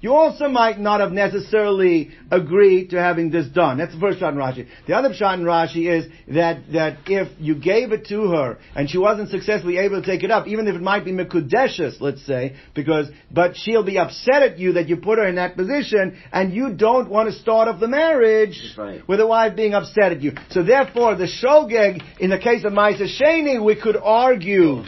you 0.00 0.14
also 0.14 0.48
might 0.48 0.78
not 0.78 1.00
have 1.00 1.10
necessarily 1.12 2.10
agreed 2.30 2.90
to 2.90 3.00
having 3.00 3.30
this 3.30 3.48
done. 3.48 3.78
That's 3.78 3.92
the 3.94 4.00
first 4.00 4.20
shot 4.20 4.32
in 4.32 4.38
Rashi. 4.38 4.68
The 4.86 4.94
other 4.94 5.12
shot 5.12 5.38
in 5.38 5.44
Rashi 5.44 5.88
is 5.90 6.06
that, 6.28 6.72
that 6.72 6.98
if 7.06 7.28
you 7.40 7.56
gave 7.56 7.90
it 7.92 8.06
to 8.06 8.30
her 8.30 8.58
and 8.76 8.88
she 8.88 8.98
wasn't 8.98 9.30
successfully 9.30 9.78
able 9.78 10.00
to 10.00 10.06
take 10.06 10.22
it 10.22 10.30
up, 10.30 10.46
even 10.46 10.68
if 10.68 10.76
it 10.76 10.82
might 10.82 11.04
be 11.04 11.10
Mekudeshes, 11.12 12.00
let's 12.00 12.24
say, 12.24 12.56
because, 12.74 13.08
but 13.30 13.56
she'll 13.56 13.84
be 13.84 13.98
upset 13.98 14.42
at 14.42 14.58
you 14.58 14.74
that 14.74 14.88
you 14.88 14.98
put 14.98 15.18
her 15.18 15.26
in 15.26 15.34
that 15.34 15.56
position 15.56 16.16
and 16.32 16.52
you 16.52 16.74
don't 16.74 17.08
want 17.10 17.32
to 17.32 17.38
start 17.38 17.66
off 17.68 17.80
the 17.80 17.88
marriage 17.88 18.74
Right. 18.76 19.06
with 19.08 19.18
a 19.20 19.26
wife 19.26 19.56
being 19.56 19.74
upset 19.74 20.12
at 20.12 20.22
you. 20.22 20.32
So 20.50 20.62
therefore, 20.62 21.16
the 21.16 21.24
Shogeg, 21.26 22.02
in 22.20 22.30
the 22.30 22.38
case 22.38 22.64
of 22.64 22.72
Maisa 22.72 23.06
Sheni, 23.20 23.62
we 23.64 23.74
could 23.74 23.96
argue 23.96 24.84
oh. 24.84 24.86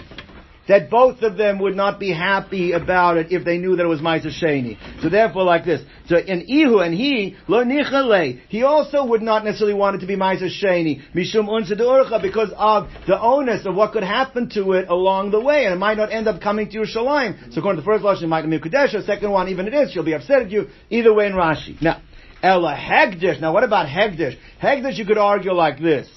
That 0.70 0.88
both 0.88 1.22
of 1.22 1.36
them 1.36 1.58
would 1.58 1.74
not 1.74 1.98
be 1.98 2.12
happy 2.12 2.70
about 2.70 3.16
it 3.16 3.32
if 3.32 3.44
they 3.44 3.58
knew 3.58 3.74
that 3.74 3.82
it 3.82 3.88
was 3.88 4.00
Maisa 4.00 4.28
Sheni. 4.28 4.78
So 5.02 5.08
therefore, 5.08 5.42
like 5.42 5.64
this. 5.64 5.82
So 6.06 6.16
in 6.16 6.42
Ihu 6.48 6.78
and 6.78 6.94
he, 6.94 7.36
lo 7.48 7.64
nichale, 7.64 8.38
he 8.48 8.62
also 8.62 9.04
would 9.04 9.20
not 9.20 9.44
necessarily 9.44 9.74
want 9.74 9.96
it 9.96 9.98
to 9.98 10.06
be 10.06 10.14
Maisa 10.14 10.48
Sheni, 10.48 11.02
mishum 11.12 11.48
unsa 11.48 12.22
because 12.22 12.52
of 12.56 12.88
the 13.08 13.20
onus 13.20 13.66
of 13.66 13.74
what 13.74 13.92
could 13.92 14.04
happen 14.04 14.48
to 14.50 14.72
it 14.74 14.88
along 14.88 15.32
the 15.32 15.40
way, 15.40 15.64
and 15.64 15.74
it 15.74 15.78
might 15.78 15.96
not 15.96 16.12
end 16.12 16.28
up 16.28 16.40
coming 16.40 16.70
to 16.70 16.78
Yerushalayim. 16.78 17.52
So 17.52 17.58
according 17.58 17.82
to 17.82 17.84
the 17.84 17.86
first 17.86 18.04
lashon, 18.04 18.22
it 18.22 18.28
might 18.28 18.48
be 18.48 18.60
Kadesha, 18.60 19.04
second 19.04 19.32
one, 19.32 19.48
even 19.48 19.66
it 19.66 19.74
is, 19.74 19.90
she'll 19.90 20.04
be 20.04 20.14
upset 20.14 20.42
at 20.42 20.50
you, 20.52 20.68
either 20.88 21.12
way 21.12 21.26
in 21.26 21.32
Rashi. 21.32 21.82
Now, 21.82 22.00
Ella 22.44 22.76
Hegdish, 22.76 23.40
now 23.40 23.52
what 23.52 23.64
about 23.64 23.88
Hegdish? 23.88 24.38
Hegdish 24.62 24.98
you 24.98 25.04
could 25.04 25.18
argue 25.18 25.52
like 25.52 25.80
this. 25.80 26.08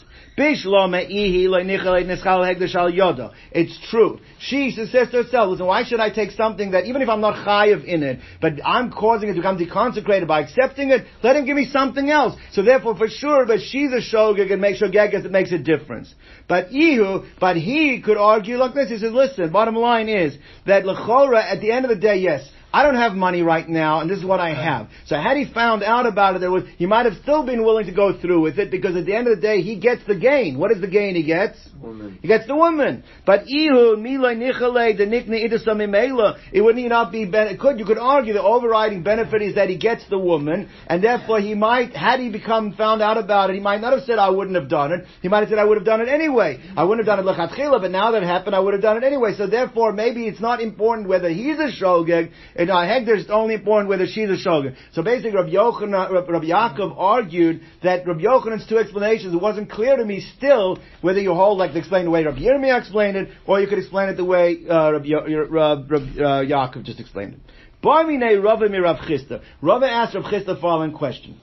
It's 3.51 3.77
true. 3.89 4.19
She 4.39 4.71
says 4.71 5.11
to 5.11 5.23
herself, 5.23 5.49
listen, 5.51 5.67
why 5.67 5.83
should 5.83 5.99
I 5.99 6.09
take 6.09 6.31
something 6.31 6.71
that, 6.71 6.85
even 6.85 7.03
if 7.03 7.09
I'm 7.09 7.21
not 7.21 7.45
chayiv 7.45 7.83
in 7.85 8.01
it, 8.01 8.19
but 8.41 8.53
I'm 8.65 8.91
causing 8.91 9.29
it 9.29 9.33
to 9.33 9.39
become 9.39 9.59
deconsecrated 9.59 10.27
by 10.27 10.41
accepting 10.41 10.89
it, 10.89 11.05
let 11.21 11.35
him 11.35 11.45
give 11.45 11.55
me 11.55 11.69
something 11.71 12.09
else. 12.09 12.35
So 12.51 12.63
therefore, 12.63 12.97
for 12.97 13.07
sure, 13.07 13.45
but 13.45 13.59
she's 13.59 13.91
a 13.91 14.01
shogeg 14.01 14.51
and 14.51 14.59
makes 14.59 14.81
shogegas, 14.81 15.23
it 15.25 15.31
makes 15.31 15.51
a 15.51 15.59
difference. 15.59 16.13
But 16.47 16.71
Ihu, 16.71 17.25
but 17.39 17.55
he 17.55 18.01
could 18.01 18.17
argue 18.17 18.57
like 18.57 18.73
this. 18.73 18.89
He 18.89 18.97
says, 18.97 19.13
listen, 19.13 19.51
bottom 19.51 19.75
line 19.75 20.09
is 20.09 20.35
that 20.65 20.83
lechora, 20.83 21.43
at 21.43 21.61
the 21.61 21.71
end 21.71 21.85
of 21.85 21.89
the 21.89 21.95
day, 21.95 22.17
yes, 22.17 22.49
I 22.73 22.81
don't 22.81 22.95
have 22.95 23.13
money 23.13 23.43
right 23.43 23.69
now, 23.69 24.01
and 24.01 24.09
this 24.09 24.17
is 24.17 24.25
what 24.25 24.39
I 24.39 24.53
have. 24.55 24.89
So 25.05 25.15
had 25.15 25.37
he 25.37 25.45
found 25.53 25.83
out 25.83 26.07
about 26.07 26.35
it, 26.35 26.39
there 26.39 26.49
was, 26.49 26.63
he 26.77 26.87
might 26.87 27.05
have 27.05 27.15
still 27.21 27.45
been 27.45 27.63
willing 27.63 27.85
to 27.85 27.91
go 27.93 28.19
through 28.19 28.41
with 28.41 28.57
it, 28.57 28.71
because 28.71 28.95
at 28.95 29.05
the 29.05 29.15
end 29.15 29.27
of 29.27 29.35
the 29.35 29.41
day, 29.41 29.61
he 29.61 29.79
gets 29.79 30.03
the 30.07 30.15
gain. 30.15 30.57
What 30.57 30.71
is 30.71 30.81
the 30.81 30.87
gain 30.87 31.13
he 31.13 31.21
gets? 31.21 31.55
Woman. 31.83 32.17
He 32.21 32.29
gets 32.29 32.47
the 32.47 32.55
woman. 32.55 33.03
But 33.25 33.41
ihu 33.47 33.97
milay 33.97 34.37
nichale 34.37 34.97
the 34.97 35.03
nikne 35.03 35.43
idasamimela. 35.43 36.39
It 36.53 36.61
wouldn't 36.61 36.87
not 36.87 37.11
be 37.11 37.25
ben- 37.25 37.57
could 37.57 37.77
you 37.77 37.85
could 37.85 37.97
argue 37.97 38.31
the 38.31 38.41
overriding 38.41 39.03
benefit 39.03 39.41
is 39.41 39.55
that 39.55 39.67
he 39.67 39.77
gets 39.77 40.07
the 40.09 40.17
woman, 40.17 40.69
and 40.87 41.03
therefore 41.03 41.41
he 41.41 41.55
might 41.55 41.93
had 41.93 42.21
he 42.21 42.29
become 42.29 42.71
found 42.73 43.01
out 43.01 43.17
about 43.17 43.49
it, 43.49 43.55
he 43.55 43.59
might 43.59 43.81
not 43.81 43.91
have 43.91 44.03
said 44.03 44.17
I 44.17 44.29
wouldn't 44.29 44.55
have 44.55 44.69
done 44.69 44.93
it. 44.93 45.05
He 45.21 45.27
might 45.27 45.41
have 45.41 45.49
said 45.49 45.59
I 45.59 45.65
would 45.65 45.77
have 45.77 45.85
done 45.85 45.99
it 45.99 46.07
anyway. 46.07 46.57
I 46.77 46.85
wouldn't 46.85 47.05
have 47.05 47.17
done 47.17 47.27
it 47.27 47.29
lechatchila, 47.29 47.81
but 47.81 47.91
now 47.91 48.11
that 48.11 48.23
happened, 48.23 48.55
I 48.55 48.59
would 48.59 48.73
have 48.73 48.81
done 48.81 48.95
it 48.95 49.03
anyway. 49.03 49.33
So 49.37 49.47
therefore, 49.47 49.91
maybe 49.91 50.25
it's 50.25 50.39
not 50.39 50.61
important 50.61 51.09
whether 51.09 51.29
he's 51.29 51.59
a 51.59 51.69
shogeg. 51.69 52.31
And 52.55 52.69
uh, 52.69 52.75
Hegder 52.75 53.17
it's 53.17 53.29
only 53.29 53.55
important 53.55 53.89
whether 53.89 54.07
she's 54.07 54.29
a 54.29 54.37
shogeg. 54.37 54.75
So 54.93 55.03
basically, 55.03 55.31
Rabbi 55.31 55.49
Yochanan, 55.49 56.11
Rabbi 56.11 56.45
Yaakov 56.45 56.95
argued 56.97 57.61
that 57.83 58.07
Rabbi 58.07 58.21
Yochanan's 58.21 58.67
two 58.69 58.77
explanations. 58.77 59.33
It 59.33 59.41
wasn't 59.41 59.69
clear 59.69 59.97
to 59.97 60.05
me 60.05 60.21
still 60.37 60.79
whether 61.01 61.19
you 61.19 61.33
hold 61.33 61.57
like 61.57 61.72
to 61.73 61.79
explain 61.79 62.05
the 62.05 62.11
way 62.11 62.23
Rabbi 62.23 62.39
Yirmiyah 62.39 62.79
explained 62.79 63.17
it, 63.17 63.29
or 63.45 63.59
you 63.59 63.67
could 63.67 63.79
explain 63.79 64.09
it 64.09 64.15
the 64.15 64.25
way 64.25 64.59
uh, 64.69 64.93
Rabbi, 64.93 65.09
Rabbi, 65.49 65.83
Rabbi 65.87 66.05
uh, 66.19 66.43
Yaakov 66.43 66.83
just 66.83 66.99
explained 66.99 67.33
it. 67.33 67.39
Barmine 67.83 68.41
Rava. 68.41 69.41
Rava 69.61 69.85
asked 69.85 70.15
Rav 70.15 70.23
Chisda 70.23 70.45
the 70.45 70.55
following 70.55 70.93
question. 70.93 71.39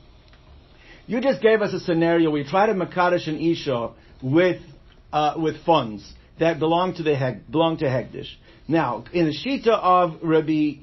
You 1.07 1.20
just 1.20 1.43
gave 1.43 1.61
us 1.61 1.74
a 1.74 1.81
scenario 1.81 2.31
where 2.31 2.41
you 2.41 2.49
try 2.49 2.66
to 2.66 2.72
Makadish 2.72 3.28
and 3.28 3.41
Isha 3.41 3.91
with, 4.22 4.62
uh, 5.12 5.35
with 5.37 5.64
funds 5.64 6.11
that 6.39 6.59
belong 6.59 6.95
to 6.95 7.03
the 7.03 7.14
Heg, 7.14 7.51
belong 7.51 7.76
to 7.78 7.85
Hegdish. 7.85 8.28
Now, 8.66 9.05
in 9.12 9.26
the 9.26 9.33
Shita 9.33 9.68
of 9.68 10.20
Rabbi, 10.22 10.74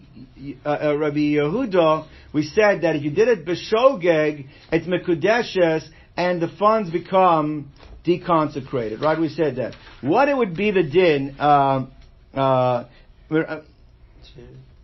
uh, 0.66 0.89
uh, 0.89 0.98
Rabbi 0.98 1.38
Yehuda, 1.38 2.08
we 2.34 2.43
said 2.43 2.82
that 2.82 2.95
if 2.98 3.04
you 3.04 3.12
did 3.12 3.30
it 3.30 3.45
b'shogeg, 3.45 4.48
it's 4.72 4.86
mekudeshes, 4.86 5.88
and 6.18 6.41
the 6.41 6.50
funds 6.60 6.91
become 6.91 7.72
deconsecrated. 8.08 9.01
Right? 9.01 9.20
We 9.20 9.30
said 9.30 9.58
that. 9.58 9.76
What 10.01 10.30
it 10.30 10.38
would 10.38 10.55
be 10.55 10.72
the 10.72 10.84
din? 10.84 11.36
Uh, 11.39 11.88
uh, 12.34 12.86
uh, 13.32 13.62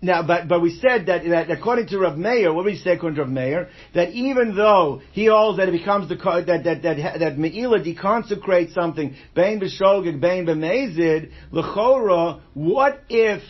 now, 0.03 0.21
but 0.21 0.49
but 0.49 0.61
we 0.61 0.77
said 0.81 1.05
that, 1.05 1.23
that 1.23 1.49
according 1.49 1.87
to 1.87 1.99
Rav 1.99 2.17
Meir, 2.17 2.53
what 2.53 2.65
we 2.65 2.75
say 2.75 2.91
according 2.91 3.15
to 3.15 3.21
Rav 3.21 3.31
Meir? 3.31 3.69
That 3.95 4.09
even 4.09 4.53
though 4.53 5.01
he 5.13 5.27
holds 5.27 5.59
that 5.59 5.69
it 5.69 5.71
becomes 5.71 6.09
the 6.09 6.15
that 6.15 6.65
that 6.65 6.81
that 6.83 7.19
that 7.19 7.37
Meila 7.37 7.81
deconsecrates 7.81 8.73
something, 8.73 9.15
Bain 9.33 9.61
b'shogeg, 9.61 10.19
Bain 10.19 10.45
b'mezid, 10.45 11.31
l'chora. 11.51 12.41
What 12.53 13.01
if? 13.07 13.41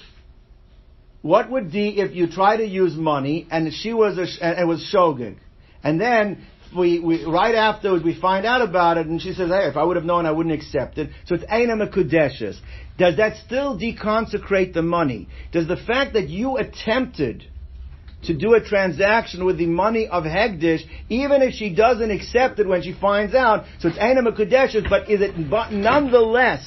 What 1.23 1.49
would 1.49 1.71
be 1.71 1.99
if 1.99 2.13
you 2.13 2.27
try 2.27 2.57
to 2.57 2.65
use 2.65 2.93
money 2.93 3.47
and 3.49 3.73
she 3.73 3.91
was 3.91 4.19
a 4.19 4.45
and 4.45 4.59
it 4.59 4.67
was 4.67 4.87
shogeg, 4.93 5.37
and 5.81 5.99
then 5.99 6.45
we, 6.75 6.99
we 6.99 7.25
right 7.25 7.55
afterwards 7.55 8.03
we 8.03 8.19
find 8.19 8.45
out 8.45 8.61
about 8.61 8.97
it 8.97 9.07
and 9.07 9.21
she 9.21 9.33
says, 9.33 9.49
hey, 9.49 9.67
if 9.67 9.77
I 9.77 9.83
would 9.83 9.95
have 9.95 10.05
known, 10.05 10.25
I 10.25 10.31
wouldn't 10.31 10.53
accept 10.53 10.97
it. 10.97 11.09
So 11.25 11.35
it's 11.35 11.43
Eina 11.45 11.81
Mekudeshes. 11.81 12.59
Does 12.97 13.17
that 13.17 13.37
still 13.45 13.77
deconsecrate 13.77 14.73
the 14.73 14.81
money? 14.81 15.27
Does 15.51 15.67
the 15.67 15.77
fact 15.77 16.13
that 16.13 16.29
you 16.29 16.57
attempted 16.57 17.45
to 18.23 18.33
do 18.33 18.53
a 18.53 18.61
transaction 18.61 19.45
with 19.45 19.57
the 19.57 19.65
money 19.65 20.07
of 20.07 20.23
Hegdish, 20.23 20.81
even 21.09 21.41
if 21.41 21.53
she 21.53 21.73
doesn't 21.73 22.09
accept 22.09 22.59
it 22.59 22.67
when 22.67 22.81
she 22.81 22.93
finds 22.93 23.35
out, 23.35 23.65
so 23.79 23.89
it's 23.89 23.97
Eina 23.97 24.25
Mekudeshes, 24.25 24.89
but 24.89 25.09
is 25.09 25.21
it, 25.21 25.49
but 25.49 25.71
nonetheless, 25.71 26.61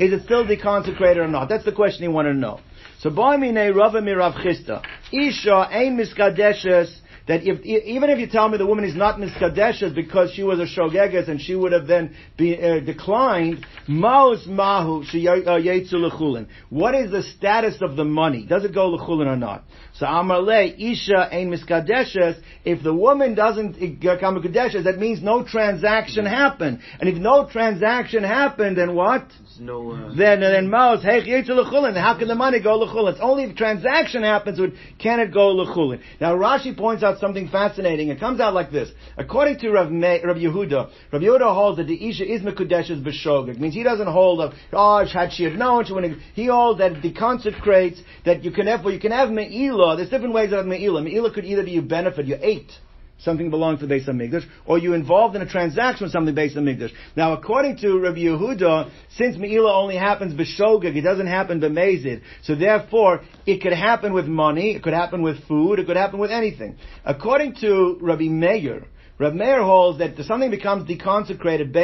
is 0.00 0.12
it 0.12 0.24
still 0.24 0.46
deconsecrated 0.46 1.18
or 1.18 1.28
not? 1.28 1.48
That's 1.48 1.64
the 1.64 1.72
question 1.72 2.02
he 2.02 2.08
wanted 2.08 2.34
to 2.34 2.38
know. 2.38 2.60
So, 3.00 3.10
Boimine 3.10 3.74
Rava 3.74 4.00
Mirav 4.00 4.42
Chisda. 4.44 4.82
Isha 5.12 5.68
Ein 5.70 5.96
Miskadeshes, 5.96 6.98
that 7.28 7.46
if, 7.46 7.64
even 7.64 8.10
if 8.10 8.18
you 8.18 8.26
tell 8.26 8.48
me 8.48 8.56
the 8.56 8.66
woman 8.66 8.84
is 8.84 8.96
not 8.96 9.20
miskadeshes 9.20 9.94
because 9.94 10.32
she 10.32 10.42
was 10.42 10.58
a 10.58 10.64
shogeges 10.64 11.28
and 11.28 11.40
she 11.40 11.54
would 11.54 11.72
have 11.72 11.86
then 11.86 12.16
be, 12.36 12.56
uh, 12.56 12.80
declined, 12.80 13.66
maus 13.86 14.46
mahu 14.46 15.04
lechulin. 15.04 16.48
What 16.70 16.94
is 16.94 17.10
the 17.10 17.22
status 17.22 17.82
of 17.82 17.96
the 17.96 18.04
money? 18.04 18.46
Does 18.46 18.64
it 18.64 18.74
go 18.74 18.96
lechulin 18.96 19.26
or 19.26 19.36
not? 19.36 19.64
So 19.94 20.06
Amar 20.06 20.40
le 20.40 20.64
isha 20.64 21.28
ein 21.30 21.50
miskadeshes. 21.50 22.40
If 22.64 22.82
the 22.82 22.94
woman 22.94 23.34
doesn't 23.34 23.78
become 24.00 24.42
kadeshes, 24.42 24.84
that 24.84 24.98
means 24.98 25.22
no 25.22 25.44
transaction 25.44 26.24
happened. 26.24 26.80
And 26.98 27.08
if 27.08 27.16
no 27.16 27.46
transaction 27.48 28.24
happened, 28.24 28.78
then 28.78 28.94
what? 28.94 29.26
No. 29.60 29.92
Uh, 29.92 30.14
Then 30.16 30.40
then 30.40 30.68
Maus 30.68 31.02
hey 31.02 31.20
lechulin. 31.20 31.94
How 32.00 32.18
can 32.18 32.28
the 32.28 32.34
money 32.34 32.60
go 32.60 32.78
lechulin? 32.78 33.12
It's 33.12 33.20
only 33.20 33.44
if 33.44 33.56
transaction 33.56 34.22
happens 34.22 34.58
would 34.58 34.76
can 34.98 35.20
it 35.20 35.32
go 35.32 35.54
lechulin. 35.54 36.00
Now 36.20 36.34
Rashi 36.34 36.76
points 36.76 37.02
out 37.02 37.17
something 37.20 37.48
fascinating. 37.48 38.08
It 38.08 38.20
comes 38.20 38.40
out 38.40 38.54
like 38.54 38.70
this. 38.70 38.90
According 39.16 39.58
to 39.60 39.70
Rav, 39.70 39.90
Me, 39.90 40.20
Rav 40.24 40.36
Yehuda, 40.36 40.90
Rav 41.12 41.22
Yehuda 41.22 41.54
holds 41.54 41.78
that 41.78 41.86
the 41.86 42.08
Isha 42.08 42.24
is 42.24 42.42
Mekudeshes 42.42 43.02
b'shogeg. 43.02 43.56
It 43.56 43.60
means 43.60 43.74
he 43.74 43.82
doesn't 43.82 44.06
hold 44.06 44.40
of, 44.40 44.54
oh, 44.72 45.04
had 45.06 45.32
she 45.32 45.44
have 45.44 45.54
known, 45.54 45.84
she 45.84 45.92
wouldn't. 45.92 46.18
He 46.34 46.46
holds 46.46 46.78
that 46.78 46.92
it 46.92 47.02
deconsecrates, 47.02 48.00
that 48.24 48.44
you 48.44 48.50
can 48.50 48.66
have, 48.66 48.84
well, 48.84 48.94
you 48.94 49.00
can 49.00 49.12
have 49.12 49.30
Me'ilah. 49.30 49.96
There's 49.96 50.10
different 50.10 50.34
ways 50.34 50.52
of 50.52 50.66
Me'ilah. 50.66 51.02
Me'ilah 51.02 51.32
could 51.32 51.44
either 51.44 51.64
be 51.64 51.72
you 51.72 51.82
benefit, 51.82 52.26
you 52.26 52.36
ate 52.40 52.72
something 53.18 53.50
belongs 53.50 53.80
to 53.80 53.86
the 53.86 53.88
base 53.88 54.06
of 54.08 54.14
Migdash, 54.14 54.44
or 54.66 54.78
you 54.78 54.94
involved 54.94 55.36
in 55.36 55.42
a 55.42 55.48
transaction 55.48 56.04
with 56.04 56.12
something 56.12 56.34
based 56.34 56.56
on 56.56 56.64
Migdash. 56.64 56.90
Now, 57.16 57.32
according 57.32 57.78
to 57.78 57.98
Rabbi 57.98 58.18
Yehuda, 58.18 58.90
since 59.16 59.36
Me'ilah 59.36 59.74
only 59.74 59.96
happens 59.96 60.34
b'shogeg, 60.34 60.96
it 60.96 61.02
doesn't 61.02 61.26
happen 61.26 61.60
b'mezid, 61.60 62.22
so 62.42 62.54
therefore, 62.54 63.22
it 63.46 63.60
could 63.60 63.72
happen 63.72 64.12
with 64.12 64.26
money, 64.26 64.74
it 64.76 64.82
could 64.82 64.94
happen 64.94 65.22
with 65.22 65.46
food, 65.46 65.78
it 65.78 65.86
could 65.86 65.96
happen 65.96 66.20
with 66.20 66.30
anything. 66.30 66.76
According 67.04 67.56
to 67.56 67.98
Rabbi 68.00 68.28
Meir, 68.28 68.86
Rav 69.18 69.34
Meir 69.34 69.64
holds 69.64 69.98
that 69.98 70.16
something 70.24 70.50
becomes 70.50 70.88
deconsecrated, 70.88 71.74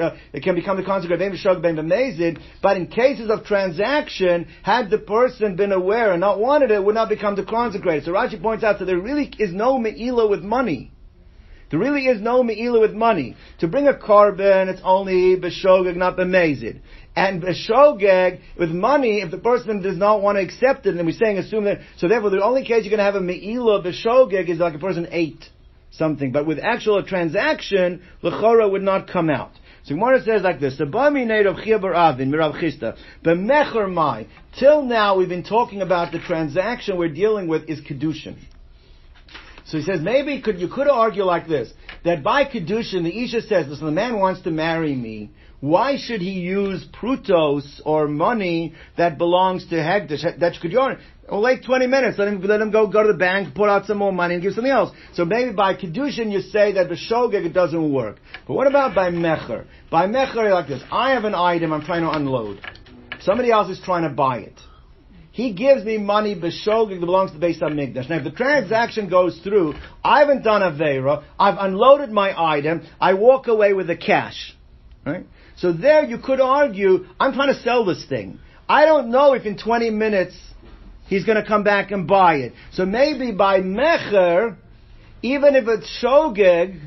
uh, 0.00 0.16
it 0.32 0.42
can 0.42 0.56
become 0.56 0.76
deconsecrated, 0.76 1.18
bein 1.20 1.32
b'shog, 1.32 1.62
b'mezid, 1.62 2.40
but 2.60 2.76
in 2.76 2.88
cases 2.88 3.30
of 3.30 3.44
transaction, 3.44 4.48
had 4.64 4.90
the 4.90 4.98
person 4.98 5.54
been 5.54 5.70
aware 5.70 6.10
and 6.10 6.20
not 6.20 6.40
wanted 6.40 6.72
it, 6.72 6.74
it 6.74 6.84
would 6.84 6.96
not 6.96 7.08
become 7.08 7.36
deconsecrated. 7.36 8.04
So 8.04 8.10
Rashi 8.10 8.42
points 8.42 8.64
out 8.64 8.80
that 8.80 8.86
there 8.86 8.98
really 8.98 9.32
is 9.38 9.52
no 9.52 9.78
me'ilah 9.78 10.28
with 10.28 10.42
money. 10.42 10.90
There 11.70 11.78
really 11.78 12.06
is 12.06 12.20
no 12.20 12.42
me'ilah 12.42 12.80
with 12.80 12.92
money. 12.92 13.36
To 13.60 13.68
bring 13.68 13.86
a 13.86 13.92
korban, 13.92 14.66
it's 14.66 14.82
only 14.82 15.36
b'shogeg, 15.36 15.94
not 15.94 16.16
b'mezid. 16.16 16.80
And 17.14 17.40
b'shogeg, 17.40 18.40
with 18.58 18.70
money, 18.70 19.20
if 19.20 19.30
the 19.30 19.38
person 19.38 19.80
does 19.80 19.96
not 19.96 20.22
want 20.22 20.38
to 20.38 20.42
accept 20.42 20.86
it, 20.86 20.96
then 20.96 21.06
we're 21.06 21.12
saying 21.12 21.38
assume 21.38 21.66
that, 21.66 21.82
so 21.98 22.08
therefore 22.08 22.30
the 22.30 22.42
only 22.42 22.64
case 22.64 22.84
you're 22.84 22.90
going 22.90 22.98
to 22.98 23.04
have 23.04 23.14
a 23.14 23.20
me'ilah 23.20 23.86
b'shogeg 23.86 24.48
is 24.48 24.58
like 24.58 24.74
a 24.74 24.80
person 24.80 25.06
ate 25.12 25.44
something. 25.90 26.32
But 26.32 26.46
with 26.46 26.58
actual 26.58 27.02
transaction, 27.02 28.02
l'chora 28.22 28.70
would 28.70 28.82
not 28.82 29.08
come 29.08 29.30
out. 29.30 29.52
So 29.84 29.94
Gemara 29.94 30.22
says 30.22 30.42
like 30.42 30.60
this: 30.60 30.76
"Sabami 30.78 31.26
neid 31.26 31.46
of 31.46 31.56
Chiyabar 31.56 31.94
Avin 31.94 32.30
Mirav 32.30 32.60
Chisda 32.60 32.96
b'mecher 33.24 33.90
mai." 33.90 34.26
Till 34.58 34.82
now, 34.82 35.16
we've 35.16 35.28
been 35.28 35.42
talking 35.42 35.80
about 35.80 36.12
the 36.12 36.18
transaction 36.18 36.98
we're 36.98 37.08
dealing 37.08 37.48
with 37.48 37.68
is 37.68 37.80
kedushin. 37.80 38.36
So 39.64 39.78
he 39.78 39.84
says 39.84 40.00
maybe 40.00 40.40
could 40.40 40.58
you 40.58 40.68
could 40.68 40.88
argue 40.88 41.24
like 41.24 41.46
this 41.46 41.72
that 42.04 42.22
by 42.22 42.44
kedushin 42.44 43.04
the 43.04 43.22
isha 43.24 43.42
says, 43.42 43.68
"Listen, 43.68 43.86
the 43.86 43.92
man 43.92 44.18
wants 44.18 44.42
to 44.42 44.50
marry 44.50 44.94
me." 44.94 45.30
Why 45.60 45.98
should 45.98 46.22
he 46.22 46.40
use 46.40 46.86
prutos 46.86 47.82
or 47.84 48.08
money 48.08 48.72
that 48.96 49.18
belongs 49.18 49.66
to 49.66 49.74
Hegdish? 49.74 50.38
That 50.38 50.54
could 50.60 50.72
well, 51.30 51.42
wait 51.42 51.64
20 51.64 51.86
minutes. 51.86 52.18
Let 52.18 52.28
him, 52.28 52.42
let 52.42 52.60
him 52.60 52.70
go, 52.70 52.86
go 52.88 53.02
to 53.02 53.12
the 53.12 53.18
bank, 53.18 53.54
put 53.54 53.68
out 53.68 53.86
some 53.86 53.98
more 53.98 54.12
money 54.12 54.34
and 54.34 54.42
give 54.42 54.54
something 54.54 54.72
else. 54.72 54.90
So 55.12 55.24
maybe 55.24 55.52
by 55.52 55.74
Kedushin 55.74 56.32
you 56.32 56.40
say 56.40 56.72
that 56.72 56.88
the 56.88 56.96
Shogeg 56.96 57.52
doesn't 57.54 57.92
work. 57.92 58.16
But 58.46 58.54
what 58.54 58.66
about 58.66 58.94
by 58.94 59.10
Mecher? 59.10 59.66
By 59.90 60.06
Mecher, 60.06 60.50
like 60.52 60.68
this. 60.68 60.82
I 60.90 61.12
have 61.12 61.24
an 61.24 61.34
item 61.34 61.72
I'm 61.72 61.84
trying 61.84 62.02
to 62.02 62.10
unload. 62.10 62.60
Somebody 63.20 63.52
else 63.52 63.70
is 63.70 63.80
trying 63.84 64.02
to 64.02 64.08
buy 64.08 64.38
it. 64.38 64.58
He 65.30 65.52
gives 65.52 65.84
me 65.84 65.98
money, 65.98 66.34
B'shogeg, 66.34 66.98
that 66.98 67.06
belongs 67.06 67.30
to 67.30 67.38
the 67.38 67.46
Beis. 67.46 67.60
Now, 67.60 68.16
if 68.16 68.24
the 68.24 68.32
transaction 68.32 69.08
goes 69.08 69.38
through, 69.38 69.74
I 70.02 70.20
haven't 70.20 70.42
done 70.42 70.62
Avera, 70.62 71.22
I've 71.38 71.56
unloaded 71.58 72.10
my 72.10 72.34
item, 72.36 72.82
I 73.00 73.14
walk 73.14 73.46
away 73.46 73.72
with 73.72 73.86
the 73.86 73.96
cash. 73.96 74.56
Right? 75.06 75.24
So 75.56 75.72
there 75.72 76.04
you 76.04 76.18
could 76.18 76.40
argue, 76.40 77.06
I'm 77.20 77.32
trying 77.32 77.54
to 77.54 77.60
sell 77.60 77.84
this 77.84 78.04
thing. 78.06 78.40
I 78.68 78.84
don't 78.84 79.10
know 79.10 79.34
if 79.34 79.46
in 79.46 79.56
20 79.56 79.90
minutes 79.90 80.36
he's 81.10 81.24
going 81.24 81.36
to 81.36 81.46
come 81.46 81.62
back 81.62 81.90
and 81.90 82.06
buy 82.08 82.36
it. 82.36 82.54
So 82.72 82.86
maybe 82.86 83.32
by 83.32 83.60
Mecher, 83.60 84.56
even 85.20 85.54
if 85.56 85.68
it's 85.68 86.02
Shogeg, 86.02 86.80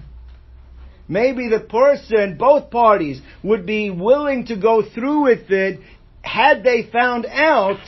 maybe 1.07 1.49
the 1.49 1.59
person, 1.59 2.37
both 2.37 2.71
parties, 2.71 3.21
would 3.43 3.67
be 3.67 3.91
willing 3.91 4.47
to 4.47 4.55
go 4.55 4.81
through 4.81 5.25
with 5.25 5.51
it 5.51 5.81
had 6.23 6.63
they 6.63 6.89
found 6.91 7.27
out 7.27 7.79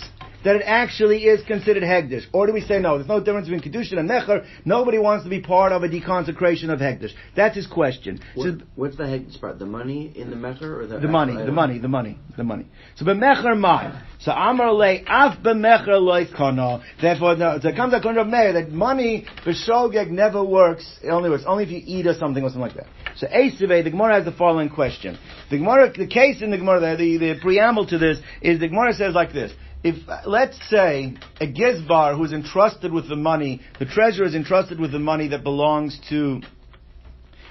that 0.45 0.55
it 0.55 0.61
actually 0.65 1.23
is 1.25 1.45
considered 1.45 1.83
Hegdish? 1.83 2.23
Or 2.31 2.47
do 2.47 2.53
we 2.53 2.61
say 2.61 2.79
no, 2.79 2.97
there's 2.97 3.09
no 3.09 3.19
difference 3.19 3.49
between 3.49 3.61
Kedushin 3.61 3.97
and 3.97 4.09
Mecher, 4.09 4.45
nobody 4.63 4.99
wants 4.99 5.23
to 5.25 5.29
be 5.29 5.41
part 5.41 5.71
of 5.71 5.83
a 5.83 5.89
deconsecration 5.89 6.71
of 6.71 6.79
Hegdish? 6.79 7.11
That's 7.35 7.55
his 7.55 7.67
question. 7.67 8.21
What, 8.35 8.45
So, 8.45 8.57
what's 8.75 8.95
the 8.95 9.03
Hegdish 9.03 9.41
part? 9.41 9.59
The 9.59 9.65
money 9.65 10.13
in 10.15 10.29
the 10.29 10.35
Mecher 10.35 10.83
or 10.83 10.87
the 10.87 10.99
the 10.99 11.07
money, 11.07 11.35
the 11.35 11.51
money, 11.51 11.79
the 11.79 11.87
money, 11.87 12.17
the 12.37 12.43
money. 12.43 12.67
So 12.95 13.05
b'mecher 13.05 13.57
mai. 13.57 14.01
So 14.19 14.31
amar 14.31 14.71
le 14.71 14.99
af 15.07 15.39
b'mecher 15.43 15.99
loy 15.99 16.25
kono. 16.27 16.81
Therefore, 17.01 17.35
no, 17.35 17.59
so 17.61 17.69
it 17.69 17.75
comes 17.75 17.93
out 17.93 18.05
of 18.05 18.27
meir 18.27 18.53
that 18.53 18.71
money 18.71 19.25
b'shogeg 19.45 20.11
never 20.11 20.43
works. 20.43 20.99
It 21.03 21.09
only 21.09 21.29
works 21.29 21.43
only 21.47 21.63
if 21.63 21.71
you 21.71 21.81
eat 21.83 22.05
or 22.05 22.13
something 22.13 22.43
or 22.43 22.49
something 22.49 22.61
like 22.61 22.75
that. 22.75 22.87
So 23.17 23.27
Esave, 23.27 23.83
the 23.83 23.89
Gemara 23.89 24.15
has 24.15 24.25
the 24.25 24.31
following 24.31 24.69
question. 24.69 25.17
The 25.49 25.57
Gemara, 25.57 25.91
the 25.91 26.07
case 26.07 26.41
in 26.41 26.51
the 26.51 26.57
Gemara, 26.57 26.95
the, 26.97 27.17
the, 27.17 27.33
the 27.33 27.39
preamble 27.41 27.87
to 27.87 27.97
this 27.97 28.19
is 28.41 28.59
the 28.59 28.67
Gemara 28.67 28.93
says 28.93 29.15
like 29.15 29.33
this. 29.33 29.51
If, 29.87 29.97
let's 30.25 30.57
say, 30.67 31.15
a 31.39 31.45
Gizbar 31.45 32.17
who's 32.17 32.33
entrusted 32.33 32.91
with 32.91 33.07
the 33.07 33.15
money, 33.15 33.61
the 33.77 33.85
treasurer 33.85 34.25
is 34.25 34.33
entrusted 34.33 34.79
with 34.79 34.91
the 34.91 34.97
money 34.97 35.27
that 35.27 35.43
belongs 35.43 35.99
to 36.09 36.41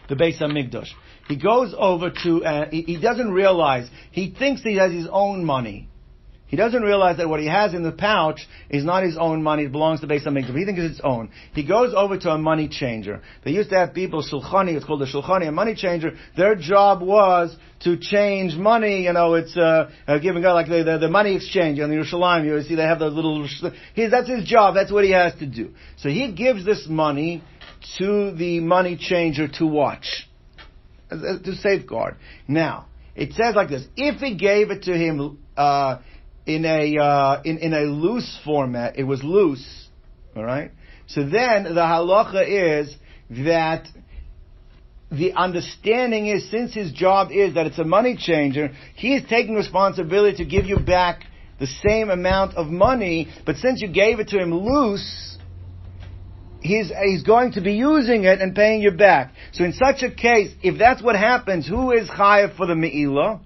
the 0.09 0.16
Beis 0.16 0.41
Hamikdash. 0.41 0.89
He 1.28 1.37
goes 1.37 1.72
over 1.78 2.11
to, 2.24 2.45
uh, 2.45 2.70
he, 2.70 2.82
he 2.82 3.01
doesn't 3.01 3.30
realize, 3.30 3.89
he 4.11 4.35
thinks 4.37 4.62
he 4.62 4.74
has 4.78 4.91
his 4.91 5.07
own 5.09 5.45
money. 5.45 5.89
He 6.55 6.57
doesn't 6.57 6.82
realize 6.82 7.16
that 7.16 7.28
what 7.28 7.40
he 7.40 7.48
has 7.48 7.74
in 7.74 7.82
the 7.82 7.90
pouch 7.90 8.46
is 8.70 8.84
not 8.84 9.02
his 9.02 9.16
own 9.16 9.42
money, 9.42 9.64
it 9.64 9.72
belongs 9.72 10.02
to 10.02 10.07
Beis 10.07 10.24
HaMikdash. 10.24 10.57
He 10.57 10.64
thinks 10.64 10.80
it's 10.82 10.98
his 10.98 11.00
own. 11.00 11.30
He 11.52 11.66
goes 11.66 11.92
over 11.96 12.16
to 12.16 12.30
a 12.30 12.38
money 12.38 12.68
changer. 12.68 13.22
They 13.44 13.50
used 13.50 13.70
to 13.70 13.76
have 13.76 13.92
people, 13.92 14.22
shulchani, 14.22 14.76
it's 14.76 14.84
called 14.84 15.02
a 15.02 15.07
shulchani, 15.07 15.48
a 15.48 15.50
money 15.50 15.74
changer. 15.74 16.12
Their 16.36 16.55
job 16.55 17.02
was 17.02 17.57
to 17.80 17.96
change 17.96 18.55
money, 18.55 19.02
you 19.02 19.12
know, 19.12 19.34
it's, 19.34 19.57
uh, 19.57 19.90
uh 20.07 20.18
giving 20.18 20.44
out 20.44 20.55
like 20.55 20.68
the, 20.68 20.84
the, 20.84 20.98
the 20.98 21.09
money 21.09 21.34
exchange 21.34 21.80
on 21.80 21.90
the 21.90 21.96
Yerushalayim, 21.96 22.44
you 22.44 22.62
see 22.62 22.76
they 22.76 22.84
have 22.84 23.00
those 23.00 23.14
little, 23.14 23.48
he, 23.94 24.07
that's 24.07 24.28
his 24.28 24.44
job, 24.44 24.76
that's 24.76 24.92
what 24.92 25.02
he 25.02 25.11
has 25.11 25.34
to 25.40 25.46
do. 25.46 25.74
So 25.96 26.09
he 26.09 26.30
gives 26.30 26.64
this 26.64 26.86
money 26.88 27.42
to 27.98 28.30
the 28.30 28.61
money 28.61 28.96
changer 28.96 29.48
to 29.59 29.66
watch 29.66 30.28
to 31.11 31.55
safeguard. 31.57 32.14
Now, 32.46 32.86
it 33.16 33.32
says 33.32 33.57
like 33.57 33.70
this: 33.70 33.84
if 33.96 34.20
he 34.20 34.36
gave 34.36 34.70
it 34.70 34.84
to 34.84 34.92
him 34.92 35.38
uh, 35.57 35.98
in 36.47 36.64
a 36.64 36.99
uh, 36.99 37.42
in 37.45 37.59
in 37.59 37.72
a 37.72 37.82
loose 37.82 38.38
format, 38.45 38.99
it 38.99 39.05
was 39.05 39.22
loose, 39.22 39.88
all 40.36 40.45
right. 40.45 40.70
So 41.07 41.22
then 41.22 41.64
the 41.64 41.80
halacha 41.80 42.82
is 42.82 42.95
that 43.47 43.86
the 45.11 45.32
understanding 45.34 46.26
is 46.26 46.51
since 46.51 46.74
his 46.74 46.92
job 46.92 47.30
is 47.30 47.55
that 47.55 47.66
it's 47.66 47.78
a 47.78 47.84
money 47.84 48.16
changer, 48.16 48.72
he 48.97 49.14
is 49.14 49.22
taking 49.28 49.55
responsibility 49.55 50.38
to 50.38 50.45
give 50.45 50.66
you 50.66 50.78
back 50.78 51.24
the 51.61 51.66
same 51.66 52.11
amount 52.11 52.57
of 52.57 52.66
money, 52.66 53.28
but 53.47 53.57
since 53.57 53.80
you 53.80 53.88
gave 53.88 54.18
it 54.18 54.28
to 54.28 54.38
him 54.38 54.53
loose, 54.53 55.38
he's, 56.61 56.90
he's 57.05 57.22
going 57.22 57.53
to 57.53 57.61
be 57.61 57.74
using 57.74 58.24
it 58.24 58.40
and 58.40 58.55
paying 58.55 58.82
you 58.82 58.90
back. 58.90 59.32
So 59.53 59.64
in 59.64 59.72
such 59.72 60.03
a 60.03 60.11
case, 60.11 60.53
if 60.62 60.78
that's 60.78 61.03
what 61.03 61.14
happens, 61.14 61.68
who 61.68 61.92
is 61.92 62.09
chayav 62.09 62.57
for 62.57 62.66
the 62.66 62.74
me'ilah? 62.74 63.40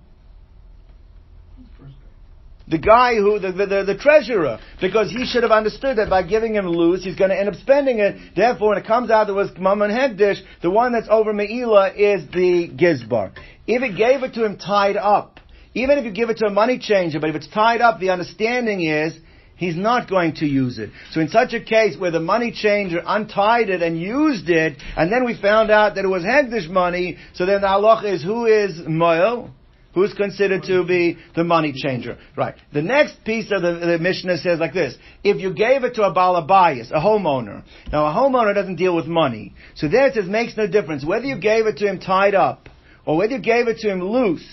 The 2.69 2.79
guy 2.79 3.15
who, 3.15 3.39
the, 3.39 3.51
the, 3.53 3.85
the, 3.87 3.97
treasurer, 3.99 4.59
because 4.81 5.11
he 5.11 5.25
should 5.25 5.43
have 5.43 5.53
understood 5.53 5.97
that 5.97 6.11
by 6.11 6.23
giving 6.23 6.55
him 6.55 6.67
loose, 6.67 7.03
he's 7.03 7.17
going 7.17 7.31
to 7.31 7.39
end 7.39 7.49
up 7.49 7.55
spending 7.55 7.99
it. 7.99 8.35
Therefore, 8.37 8.71
when 8.71 8.79
it 8.79 8.87
comes 8.87 9.11
out 9.11 9.27
there 9.27 9.35
was 9.35 9.51
Mammon 9.59 9.91
Hegdish, 9.91 10.41
the 10.61 10.69
one 10.69 10.93
that's 10.93 11.09
over 11.11 11.33
Me'ilah 11.33 11.95
is 11.97 12.27
the 12.31 12.69
Gizbar. 12.69 13.33
If 13.67 13.83
it 13.83 13.97
gave 13.97 14.23
it 14.23 14.35
to 14.35 14.45
him 14.45 14.59
tied 14.59 14.97
up, 14.97 15.41
even 15.73 15.97
if 15.97 16.05
you 16.05 16.11
give 16.11 16.29
it 16.29 16.39
to 16.39 16.47
a 16.47 16.51
money 16.51 16.79
changer, 16.79 17.21
but 17.21 17.31
if 17.31 17.37
it's 17.37 17.49
tied 17.49 17.81
up, 17.81 18.01
the 18.01 18.11
understanding 18.11 18.85
is 18.85 19.19
he's 19.57 19.77
not 19.77 20.09
going 20.09 20.35
to 20.37 20.47
use 20.47 20.79
it. 20.79 20.91
So 21.13 21.21
in 21.21 21.29
such 21.29 21.55
a 21.55 21.61
case 21.63 21.97
where 21.99 22.11
the 22.11 22.21
money 22.21 22.53
changer 22.53 23.01
untied 23.05 23.71
it 23.71 23.83
and 23.83 23.99
used 23.99 24.51
it, 24.51 24.77
and 24.97 25.11
then 25.11 25.25
we 25.25 25.41
found 25.41 25.71
out 25.71 25.95
that 25.95 26.05
it 26.05 26.09
was 26.09 26.23
Hegdish 26.23 26.69
money, 26.69 27.17
so 27.35 27.47
then 27.47 27.63
the 27.63 27.67
halacha 27.67 28.13
is 28.13 28.23
who 28.23 28.47
is 28.47 28.79
Moel? 28.87 29.55
Who's 29.95 30.13
considered 30.13 30.65
to 30.65 30.85
be 30.85 31.19
the 31.35 31.45
money 31.45 31.73
changer? 31.75 32.19
Right. 32.37 32.55
The 32.73 32.83
next 32.83 33.25
piece 33.25 33.51
of 33.51 33.63
the, 33.63 33.73
the 33.75 33.99
Mishnah 33.99 34.39
says 34.39 34.61
like 34.61 34.75
this. 34.75 34.97
If 35.25 35.41
you 35.41 35.55
gave 35.55 35.83
it 35.85 35.95
to 35.95 36.03
a 36.03 36.15
balabayas, 36.15 36.91
a 36.91 37.01
homeowner. 37.01 37.65
Now 37.91 38.07
a 38.07 38.15
homeowner 38.15 38.55
doesn't 38.55 38.77
deal 38.77 38.95
with 38.95 39.07
money. 39.07 39.55
So 39.75 39.89
there 39.89 40.07
it 40.07 40.15
says 40.15 40.29
makes 40.29 40.57
no 40.57 40.67
difference 40.67 41.05
whether 41.05 41.25
you 41.25 41.41
gave 41.41 41.67
it 41.67 41.79
to 41.79 41.87
him 41.87 42.01
tied 42.01 42.35
up 42.35 42.69
or 43.07 43.17
whether 43.17 43.37
you 43.37 43.43
gave 43.43 43.67
it 43.67 43.79
to 43.79 43.91
him 43.91 44.03
loose. 44.03 44.47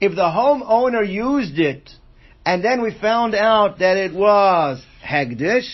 If 0.00 0.16
the 0.16 0.22
homeowner 0.22 1.08
used 1.08 1.58
it 1.58 1.88
and 2.44 2.64
then 2.64 2.82
we 2.82 2.96
found 3.00 3.34
out 3.34 3.78
that 3.78 3.96
it 3.96 4.12
was 4.12 4.82
Hegdish, 5.04 5.68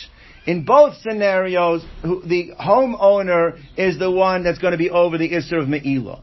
in 0.46 0.64
both 0.64 0.94
scenarios, 1.02 1.84
the 2.02 2.52
homeowner 2.60 3.58
is 3.76 3.98
the 3.98 4.10
one 4.10 4.44
that's 4.44 4.58
going 4.58 4.72
to 4.72 4.78
be 4.78 4.90
over 4.90 5.18
the 5.18 5.30
Isser 5.30 5.60
of 5.60 5.68
Me'ilah. 5.68 6.20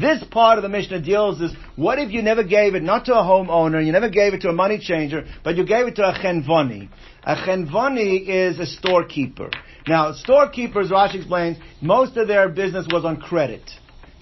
This 0.00 0.22
part 0.30 0.58
of 0.58 0.62
the 0.62 0.68
Mishnah 0.68 1.00
deals 1.00 1.40
is, 1.40 1.52
what 1.76 1.98
if 1.98 2.12
you 2.12 2.22
never 2.22 2.44
gave 2.44 2.74
it 2.74 2.82
not 2.82 3.06
to 3.06 3.14
a 3.14 3.22
homeowner, 3.22 3.84
you 3.84 3.92
never 3.92 4.08
gave 4.08 4.32
it 4.32 4.42
to 4.42 4.48
a 4.48 4.52
money 4.52 4.78
changer, 4.78 5.24
but 5.42 5.56
you 5.56 5.66
gave 5.66 5.86
it 5.86 5.96
to 5.96 6.02
a 6.02 6.12
chenvani? 6.12 6.88
A 7.24 7.34
chenvani 7.34 8.28
is 8.28 8.58
a 8.60 8.66
storekeeper. 8.66 9.50
Now, 9.88 10.12
storekeepers, 10.12 10.90
Rashi 10.90 11.16
explains, 11.16 11.58
most 11.80 12.16
of 12.16 12.28
their 12.28 12.48
business 12.48 12.86
was 12.90 13.04
on 13.04 13.16
credit. 13.16 13.62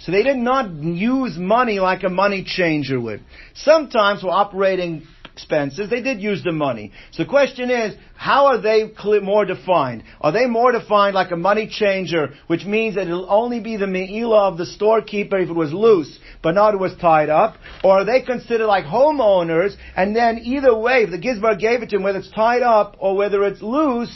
So 0.01 0.13
they 0.13 0.23
did 0.23 0.39
not 0.39 0.73
use 0.73 1.37
money 1.37 1.79
like 1.79 2.05
a 2.05 2.09
money 2.09 2.43
changer 2.47 2.99
would. 2.99 3.23
Sometimes 3.55 4.23
for 4.23 4.31
operating 4.31 5.07
expenses, 5.41 5.88
they 5.88 6.03
did 6.03 6.20
use 6.20 6.45
the 6.45 6.53
money. 6.53 6.93
So 7.12 7.22
the 7.22 7.28
question 7.28 7.70
is, 7.70 7.95
how 8.14 8.47
are 8.47 8.61
they 8.61 8.93
more 9.20 9.45
defined? 9.45 10.05
Are 10.20 10.32
they 10.32 10.47
more 10.47 10.72
defined 10.72 11.14
like 11.14 11.30
a 11.30 11.36
money 11.36 11.68
changer, 11.70 12.34
which 12.47 12.64
means 12.64 12.97
that 12.97 13.07
it'll 13.07 13.30
only 13.30 13.61
be 13.61 13.76
the 13.76 13.86
me'ilah 13.86 14.53
of 14.53 14.59
the 14.59 14.66
storekeeper 14.66 15.38
if 15.38 15.49
it 15.49 15.55
was 15.55 15.72
loose, 15.72 16.18
but 16.43 16.55
not 16.55 16.74
it 16.74 16.78
was 16.78 16.95
tied 17.01 17.30
up? 17.30 17.57
Or 17.82 18.01
are 18.01 18.05
they 18.05 18.22
considered 18.22 18.66
like 18.66 18.84
homeowners, 18.84 19.74
and 19.97 20.15
then 20.15 20.40
either 20.44 20.77
way, 20.77 21.05
if 21.05 21.10
the 21.10 21.19
Gizbar 21.19 21.59
gave 21.59 21.82
it 21.82 21.90
to 21.90 21.97
him, 21.97 22.02
whether 22.02 22.19
it's 22.19 22.31
tied 22.31 22.62
up 22.62 22.97
or 22.98 23.16
whether 23.16 23.43
it's 23.44 23.62
loose, 23.62 24.15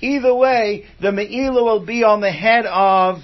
either 0.00 0.34
way, 0.34 0.86
the 1.00 1.12
me'ilah 1.12 1.62
will 1.62 1.86
be 1.86 2.02
on 2.02 2.20
the 2.20 2.32
head 2.32 2.66
of 2.66 3.18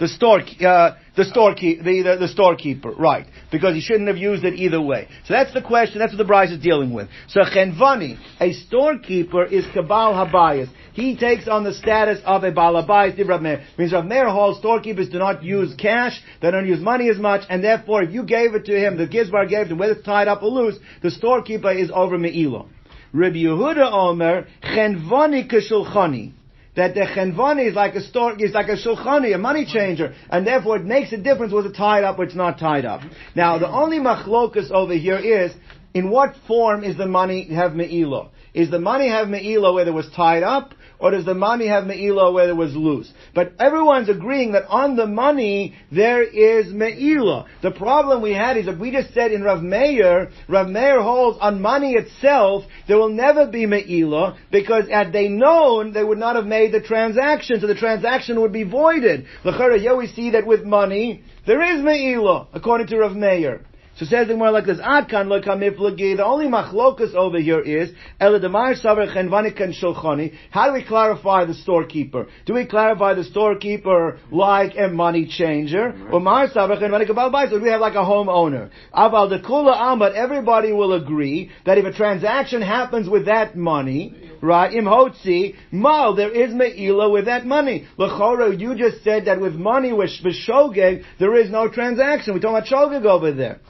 the 0.00 0.08
store, 0.08 0.40
uh, 0.66 0.96
the 1.20 1.26
storekeeper, 1.26 1.82
the, 1.82 2.02
the, 2.02 2.16
the 2.16 2.28
storekeeper, 2.28 2.92
right. 2.92 3.26
Because 3.52 3.74
he 3.74 3.82
shouldn't 3.82 4.08
have 4.08 4.16
used 4.16 4.42
it 4.42 4.54
either 4.54 4.80
way. 4.80 5.06
So 5.26 5.34
that's 5.34 5.52
the 5.52 5.60
question, 5.60 5.98
that's 5.98 6.12
what 6.12 6.26
the 6.26 6.32
Braisa 6.32 6.56
is 6.56 6.62
dealing 6.62 6.94
with. 6.94 7.08
So 7.28 7.40
Chenvani, 7.42 8.18
a 8.40 8.54
storekeeper 8.54 9.44
is 9.44 9.66
Kabal 9.66 10.14
Habayas. 10.14 10.70
He 10.94 11.16
takes 11.16 11.46
on 11.46 11.64
the 11.64 11.74
status 11.74 12.20
of 12.24 12.42
a 12.42 12.52
Balabayas, 12.52 13.16
Div 13.16 13.28
Means 13.76 13.92
Rav 13.92 14.32
holds 14.32 14.60
storekeepers 14.60 15.10
do 15.10 15.18
not 15.18 15.44
use 15.44 15.74
cash, 15.78 16.18
they 16.40 16.50
don't 16.50 16.66
use 16.66 16.80
money 16.80 17.10
as 17.10 17.18
much, 17.18 17.42
and 17.50 17.62
therefore 17.62 18.02
if 18.02 18.12
you 18.12 18.24
gave 18.24 18.54
it 18.54 18.64
to 18.64 18.72
him, 18.72 18.96
the 18.96 19.06
Gizbar 19.06 19.46
gave 19.46 19.70
it 19.70 19.76
whether 19.76 19.92
it's 19.92 20.04
tied 20.04 20.26
up 20.26 20.42
or 20.42 20.48
loose, 20.48 20.78
the 21.02 21.10
storekeeper 21.10 21.70
is 21.70 21.90
over 21.94 22.16
Me'ilo. 22.16 22.68
Rabbi 23.12 23.38
Yehuda 23.38 23.92
Omer, 23.92 24.46
Chenvani 24.62 25.50
Keshulchani 25.50 26.32
that 26.80 26.94
the 26.94 27.02
chenvani 27.02 27.68
is 27.68 27.74
like 27.74 27.94
a 27.94 28.00
store, 28.00 28.42
is 28.42 28.52
like 28.52 28.68
a 28.68 28.76
shulchani, 28.76 29.34
a 29.34 29.38
money 29.38 29.66
changer, 29.66 30.14
and 30.30 30.46
therefore 30.46 30.78
it 30.78 30.84
makes 30.84 31.12
a 31.12 31.18
difference 31.18 31.52
whether 31.52 31.68
it's 31.68 31.76
tied 31.76 32.04
up 32.04 32.18
or 32.18 32.24
it's 32.24 32.34
not 32.34 32.58
tied 32.58 32.86
up. 32.86 33.02
Now, 33.36 33.58
the 33.58 33.68
only 33.68 33.98
machlokus 33.98 34.70
over 34.70 34.94
here 34.94 35.18
is, 35.18 35.52
in 35.92 36.08
what 36.10 36.34
form 36.48 36.82
is 36.82 36.96
the 36.96 37.06
money 37.06 37.52
have 37.54 37.74
me'ilo? 37.74 38.30
Is 38.54 38.70
the 38.70 38.78
money 38.80 39.10
have 39.10 39.28
me'ilo 39.28 39.74
whether 39.74 39.90
it 39.90 39.94
was 39.94 40.08
tied 40.16 40.42
up, 40.42 40.72
or 41.00 41.10
does 41.10 41.24
the 41.24 41.34
money 41.34 41.66
have 41.66 41.86
me'ilo 41.86 42.32
where 42.32 42.48
it 42.48 42.56
was 42.56 42.74
loose? 42.74 43.12
But 43.34 43.54
everyone's 43.58 44.08
agreeing 44.08 44.52
that 44.52 44.66
on 44.68 44.96
the 44.96 45.06
money 45.06 45.74
there 45.90 46.22
is 46.22 46.72
me'ilo. 46.72 47.46
The 47.62 47.70
problem 47.70 48.22
we 48.22 48.32
had 48.32 48.56
is 48.56 48.66
that 48.66 48.78
we 48.78 48.90
just 48.90 49.14
said 49.14 49.32
in 49.32 49.42
Rav 49.42 49.62
Meir, 49.62 50.30
Rav 50.48 50.68
Meir 50.68 51.02
holds 51.02 51.38
on 51.40 51.62
money 51.62 51.94
itself, 51.94 52.64
there 52.86 52.98
will 52.98 53.08
never 53.08 53.46
be 53.46 53.66
me'ilo, 53.66 54.36
because 54.50 54.88
had 54.88 55.12
they 55.12 55.28
known, 55.28 55.92
they 55.92 56.04
would 56.04 56.18
not 56.18 56.36
have 56.36 56.46
made 56.46 56.72
the 56.72 56.80
transaction, 56.80 57.60
so 57.60 57.66
the 57.66 57.74
transaction 57.74 58.40
would 58.40 58.52
be 58.52 58.64
voided. 58.64 59.26
L'chara, 59.44 59.78
here 59.78 59.96
we 59.96 60.06
see 60.06 60.30
that 60.30 60.46
with 60.46 60.64
money, 60.64 61.22
there 61.46 61.62
is 61.74 61.82
me'ilo, 61.82 62.48
according 62.52 62.86
to 62.88 62.98
Rav 62.98 63.16
Meir. 63.16 63.64
So 64.00 64.06
says 64.06 64.28
the 64.28 64.34
more 64.34 64.50
like 64.50 64.64
this, 64.64 64.78
Adkan 64.78 65.28
lo 65.28 65.42
kamiflagi, 65.42 66.16
the 66.16 66.24
only 66.24 66.46
machlokas 66.46 67.14
over 67.14 67.38
here 67.38 67.60
is, 67.60 67.90
Eladamar 68.18 68.82
savar 68.82 69.14
chenvanik 69.14 69.60
and 69.60 69.74
shulchani. 69.74 70.34
How 70.50 70.68
do 70.68 70.72
we 70.72 70.82
clarify 70.82 71.44
the 71.44 71.52
storekeeper? 71.52 72.26
Do 72.46 72.54
we 72.54 72.64
clarify 72.64 73.12
the 73.12 73.24
storekeeper 73.24 74.18
like 74.30 74.72
a 74.78 74.88
money 74.88 75.26
changer? 75.26 76.08
Or 76.10 76.18
mar 76.18 76.48
savar 76.48 76.80
chenvanik 76.80 77.08
so 77.50 77.58
do 77.58 77.62
we 77.62 77.68
have 77.68 77.82
like 77.82 77.92
a 77.92 77.98
homeowner? 77.98 78.70
Aval 78.94 79.28
the 79.28 79.46
kula 79.46 79.76
amad, 79.76 80.14
everybody 80.14 80.72
will 80.72 80.94
agree 80.94 81.50
that 81.66 81.76
if 81.76 81.84
a 81.84 81.92
transaction 81.92 82.62
happens 82.62 83.06
with 83.06 83.26
that 83.26 83.54
money, 83.54 84.14
right? 84.40 84.72
Im 84.72 84.86
hotzi, 84.86 85.56
mal, 85.70 86.16
there 86.16 86.32
is 86.32 86.54
me'ila 86.54 87.10
with 87.10 87.26
that 87.26 87.44
money. 87.44 87.86
L'choro, 87.98 88.58
you 88.58 88.74
just 88.76 89.04
said 89.04 89.26
that 89.26 89.38
with 89.38 89.56
money, 89.56 89.92
with 89.92 90.08
shogeg, 90.48 91.04
there 91.18 91.36
is 91.36 91.50
no 91.50 91.68
transaction. 91.68 92.32
We're 92.32 92.40
talking 92.40 92.56
about 92.56 92.92
shogeg 92.92 93.04
over 93.04 93.32
there. 93.32 93.60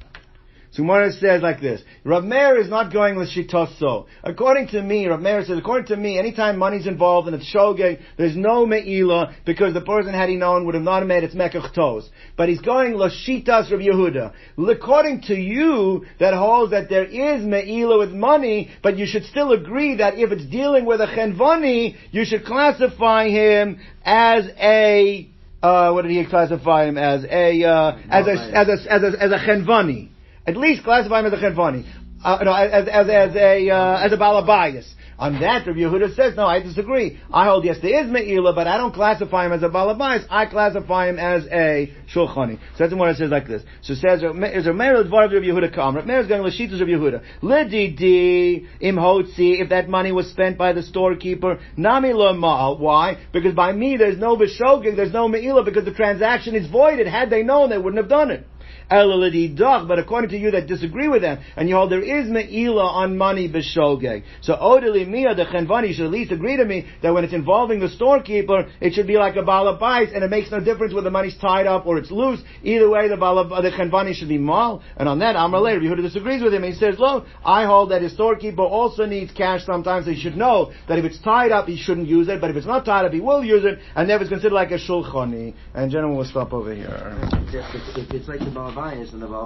So 0.72 0.84
Gemara 0.84 1.10
says 1.12 1.42
like 1.42 1.60
this: 1.60 1.82
Rav 2.04 2.22
Meir 2.22 2.56
is 2.56 2.68
not 2.68 2.92
going 2.92 3.16
with 3.16 3.28
shitoso. 3.30 4.06
According 4.22 4.68
to 4.68 4.80
me, 4.80 5.06
Rav 5.06 5.20
Meir 5.20 5.44
says, 5.44 5.58
according 5.58 5.86
to 5.88 5.96
me, 5.96 6.16
anytime 6.16 6.58
money's 6.58 6.86
involved 6.86 7.26
and 7.26 7.34
it's 7.34 7.52
shogeg, 7.52 8.00
there's 8.16 8.36
no 8.36 8.66
meila 8.66 9.34
because 9.44 9.74
the 9.74 9.80
person 9.80 10.14
had 10.14 10.28
he 10.28 10.36
known 10.36 10.66
would 10.66 10.76
have 10.76 10.84
not 10.84 11.04
made 11.04 11.24
its 11.24 11.34
mekach 11.34 11.74
toes. 11.74 12.08
But 12.36 12.48
he's 12.48 12.60
going 12.60 12.92
lashitas 12.92 13.72
Rav 13.72 13.80
Yehuda. 13.80 14.32
According 14.70 15.22
to 15.22 15.34
you, 15.34 16.06
that 16.20 16.34
holds 16.34 16.70
that 16.70 16.88
there 16.88 17.04
is 17.04 17.42
meila 17.42 17.98
with 17.98 18.12
money, 18.12 18.70
but 18.80 18.96
you 18.96 19.06
should 19.06 19.24
still 19.24 19.50
agree 19.50 19.96
that 19.96 20.18
if 20.18 20.30
it's 20.30 20.46
dealing 20.46 20.84
with 20.84 21.00
a 21.00 21.06
chenvani, 21.06 21.96
you 22.12 22.24
should 22.24 22.44
classify 22.44 23.28
him 23.28 23.80
as 24.04 24.46
a 24.56 25.28
uh, 25.62 25.92
what 25.92 26.02
did 26.02 26.12
he 26.12 26.24
classify 26.24 26.86
him 26.86 26.96
as? 26.96 27.24
A 27.24 27.64
uh, 27.64 27.98
as 28.08 28.26
a 28.26 28.56
as 28.56 28.68
a 28.68 28.92
as 28.92 29.02
a 29.02 29.22
as 29.22 29.32
a 29.32 29.38
chenvani. 29.38 30.10
At 30.50 30.56
least 30.56 30.82
classify 30.82 31.20
him 31.20 31.26
as 31.26 31.32
a 31.32 31.36
chenvani. 31.36 31.86
Uh, 32.24 32.38
no, 32.44 32.52
as, 32.52 32.88
as, 32.88 33.08
as 33.08 33.36
a, 33.36 33.70
uh, 33.70 34.04
as 34.04 34.12
a 34.12 34.16
balabayas. 34.16 34.86
On 35.18 35.38
that, 35.38 35.66
Rabbi 35.66 35.80
Yehuda 35.80 36.16
says, 36.16 36.34
no, 36.34 36.46
I 36.46 36.60
disagree. 36.60 37.20
I 37.30 37.44
hold, 37.44 37.64
yes, 37.64 37.76
there 37.82 38.02
is 38.02 38.10
Me'ila, 38.10 38.54
but 38.54 38.66
I 38.66 38.78
don't 38.78 38.94
classify 38.94 39.46
him 39.46 39.52
as 39.52 39.62
a 39.62 39.68
balabayas. 39.68 40.24
I 40.30 40.46
classify 40.46 41.08
him 41.08 41.18
as 41.18 41.46
a 41.52 41.92
shulchani. 42.12 42.58
So 42.76 42.84
that's 42.84 42.94
what 42.94 43.10
it 43.10 43.18
says 43.18 43.30
like 43.30 43.46
this. 43.46 43.62
So 43.82 43.92
it 43.92 43.98
says, 43.98 44.22
is 44.22 44.66
a 44.66 44.72
Meir 44.72 44.96
of 45.00 45.12
Rabbi 45.12 45.34
Yehuda 45.34 45.74
Kam. 45.74 45.94
Rabbi 45.94 46.20
is 46.20 46.26
going 46.26 46.42
to 46.42 46.48
Lashitas 46.48 46.80
of 46.80 46.88
Yehuda. 46.88 47.22
Lididi 47.42 48.66
im 48.80 48.96
hotzi, 48.96 49.60
if 49.60 49.68
that 49.68 49.88
money 49.88 50.10
was 50.10 50.28
spent 50.30 50.58
by 50.58 50.72
the 50.72 50.82
storekeeper, 50.82 51.60
nami 51.76 52.12
ma'al. 52.12 52.80
Why? 52.80 53.18
Because 53.32 53.54
by 53.54 53.72
me 53.72 53.98
there's 53.98 54.18
no 54.18 54.36
bishogig, 54.36 54.96
there's 54.96 55.12
no 55.12 55.28
Me'ila, 55.28 55.64
because 55.64 55.84
the 55.84 55.94
transaction 55.94 56.54
is 56.54 56.66
voided. 56.66 57.06
Had 57.06 57.28
they 57.30 57.42
known, 57.42 57.68
they 57.68 57.78
wouldn't 57.78 58.02
have 58.02 58.08
done 58.08 58.30
it. 58.30 58.46
But 58.90 59.98
according 59.98 60.30
to 60.30 60.36
you 60.36 60.50
that 60.50 60.66
disagree 60.66 61.08
with 61.08 61.22
them, 61.22 61.38
and 61.56 61.68
you 61.68 61.76
hold 61.76 61.92
there 61.92 62.02
is 62.02 62.28
me'ila 62.28 62.84
on 62.84 63.16
money 63.16 63.48
b'shogeg. 63.48 64.24
So 64.42 64.54
odeli 64.54 65.06
mia, 65.06 65.34
the 65.34 65.44
chenvani 65.44 65.94
should 65.94 66.06
at 66.06 66.10
least 66.10 66.32
agree 66.32 66.56
to 66.56 66.64
me 66.64 66.86
that 67.02 67.14
when 67.14 67.22
it's 67.22 67.32
involving 67.32 67.78
the 67.78 67.88
storekeeper, 67.88 68.68
it 68.80 68.94
should 68.94 69.06
be 69.06 69.16
like 69.16 69.36
a 69.36 69.42
balabais, 69.42 70.14
and 70.14 70.24
it 70.24 70.30
makes 70.30 70.50
no 70.50 70.58
difference 70.58 70.92
whether 70.92 71.04
the 71.04 71.10
money's 71.10 71.36
tied 71.38 71.66
up 71.66 71.86
or 71.86 71.98
it's 71.98 72.10
loose. 72.10 72.40
Either 72.64 72.90
way, 72.90 73.08
the 73.08 73.14
balab, 73.16 73.52
uh, 73.52 73.60
the 73.60 73.70
chenvani 73.70 74.12
should 74.12 74.28
be 74.28 74.38
mal. 74.38 74.82
And 74.96 75.08
on 75.08 75.20
that, 75.20 75.36
Amar 75.36 75.60
later, 75.60 75.80
Yehuda 75.80 76.02
disagrees 76.02 76.42
with 76.42 76.52
him. 76.52 76.64
He 76.64 76.72
says, 76.72 76.98
look, 76.98 77.26
I 77.44 77.64
hold 77.66 77.92
that 77.92 78.02
his 78.02 78.12
storekeeper 78.14 78.62
also 78.62 79.04
needs 79.06 79.32
cash 79.32 79.64
sometimes. 79.64 80.06
So 80.06 80.12
he 80.12 80.20
should 80.20 80.36
know 80.36 80.72
that 80.88 80.98
if 80.98 81.04
it's 81.04 81.20
tied 81.20 81.52
up, 81.52 81.66
he 81.68 81.76
shouldn't 81.76 82.08
use 82.08 82.28
it. 82.28 82.40
But 82.40 82.50
if 82.50 82.56
it's 82.56 82.66
not 82.66 82.84
tied 82.84 83.04
up, 83.04 83.12
he 83.12 83.20
will 83.20 83.44
use 83.44 83.64
it, 83.64 83.78
and 83.94 84.08
therefore 84.08 84.22
it's 84.22 84.30
considered 84.30 84.54
like 84.54 84.72
a 84.72 84.78
shulchani." 84.78 85.54
And 85.74 85.90
gentlemen, 85.90 86.16
we'll 86.16 86.26
stop 86.26 86.52
over 86.52 86.74
here. 86.74 87.16
It's, 87.52 88.28
like 88.28 88.40
the 88.40 88.50
the 88.80 88.86
Balabayas 88.86 89.40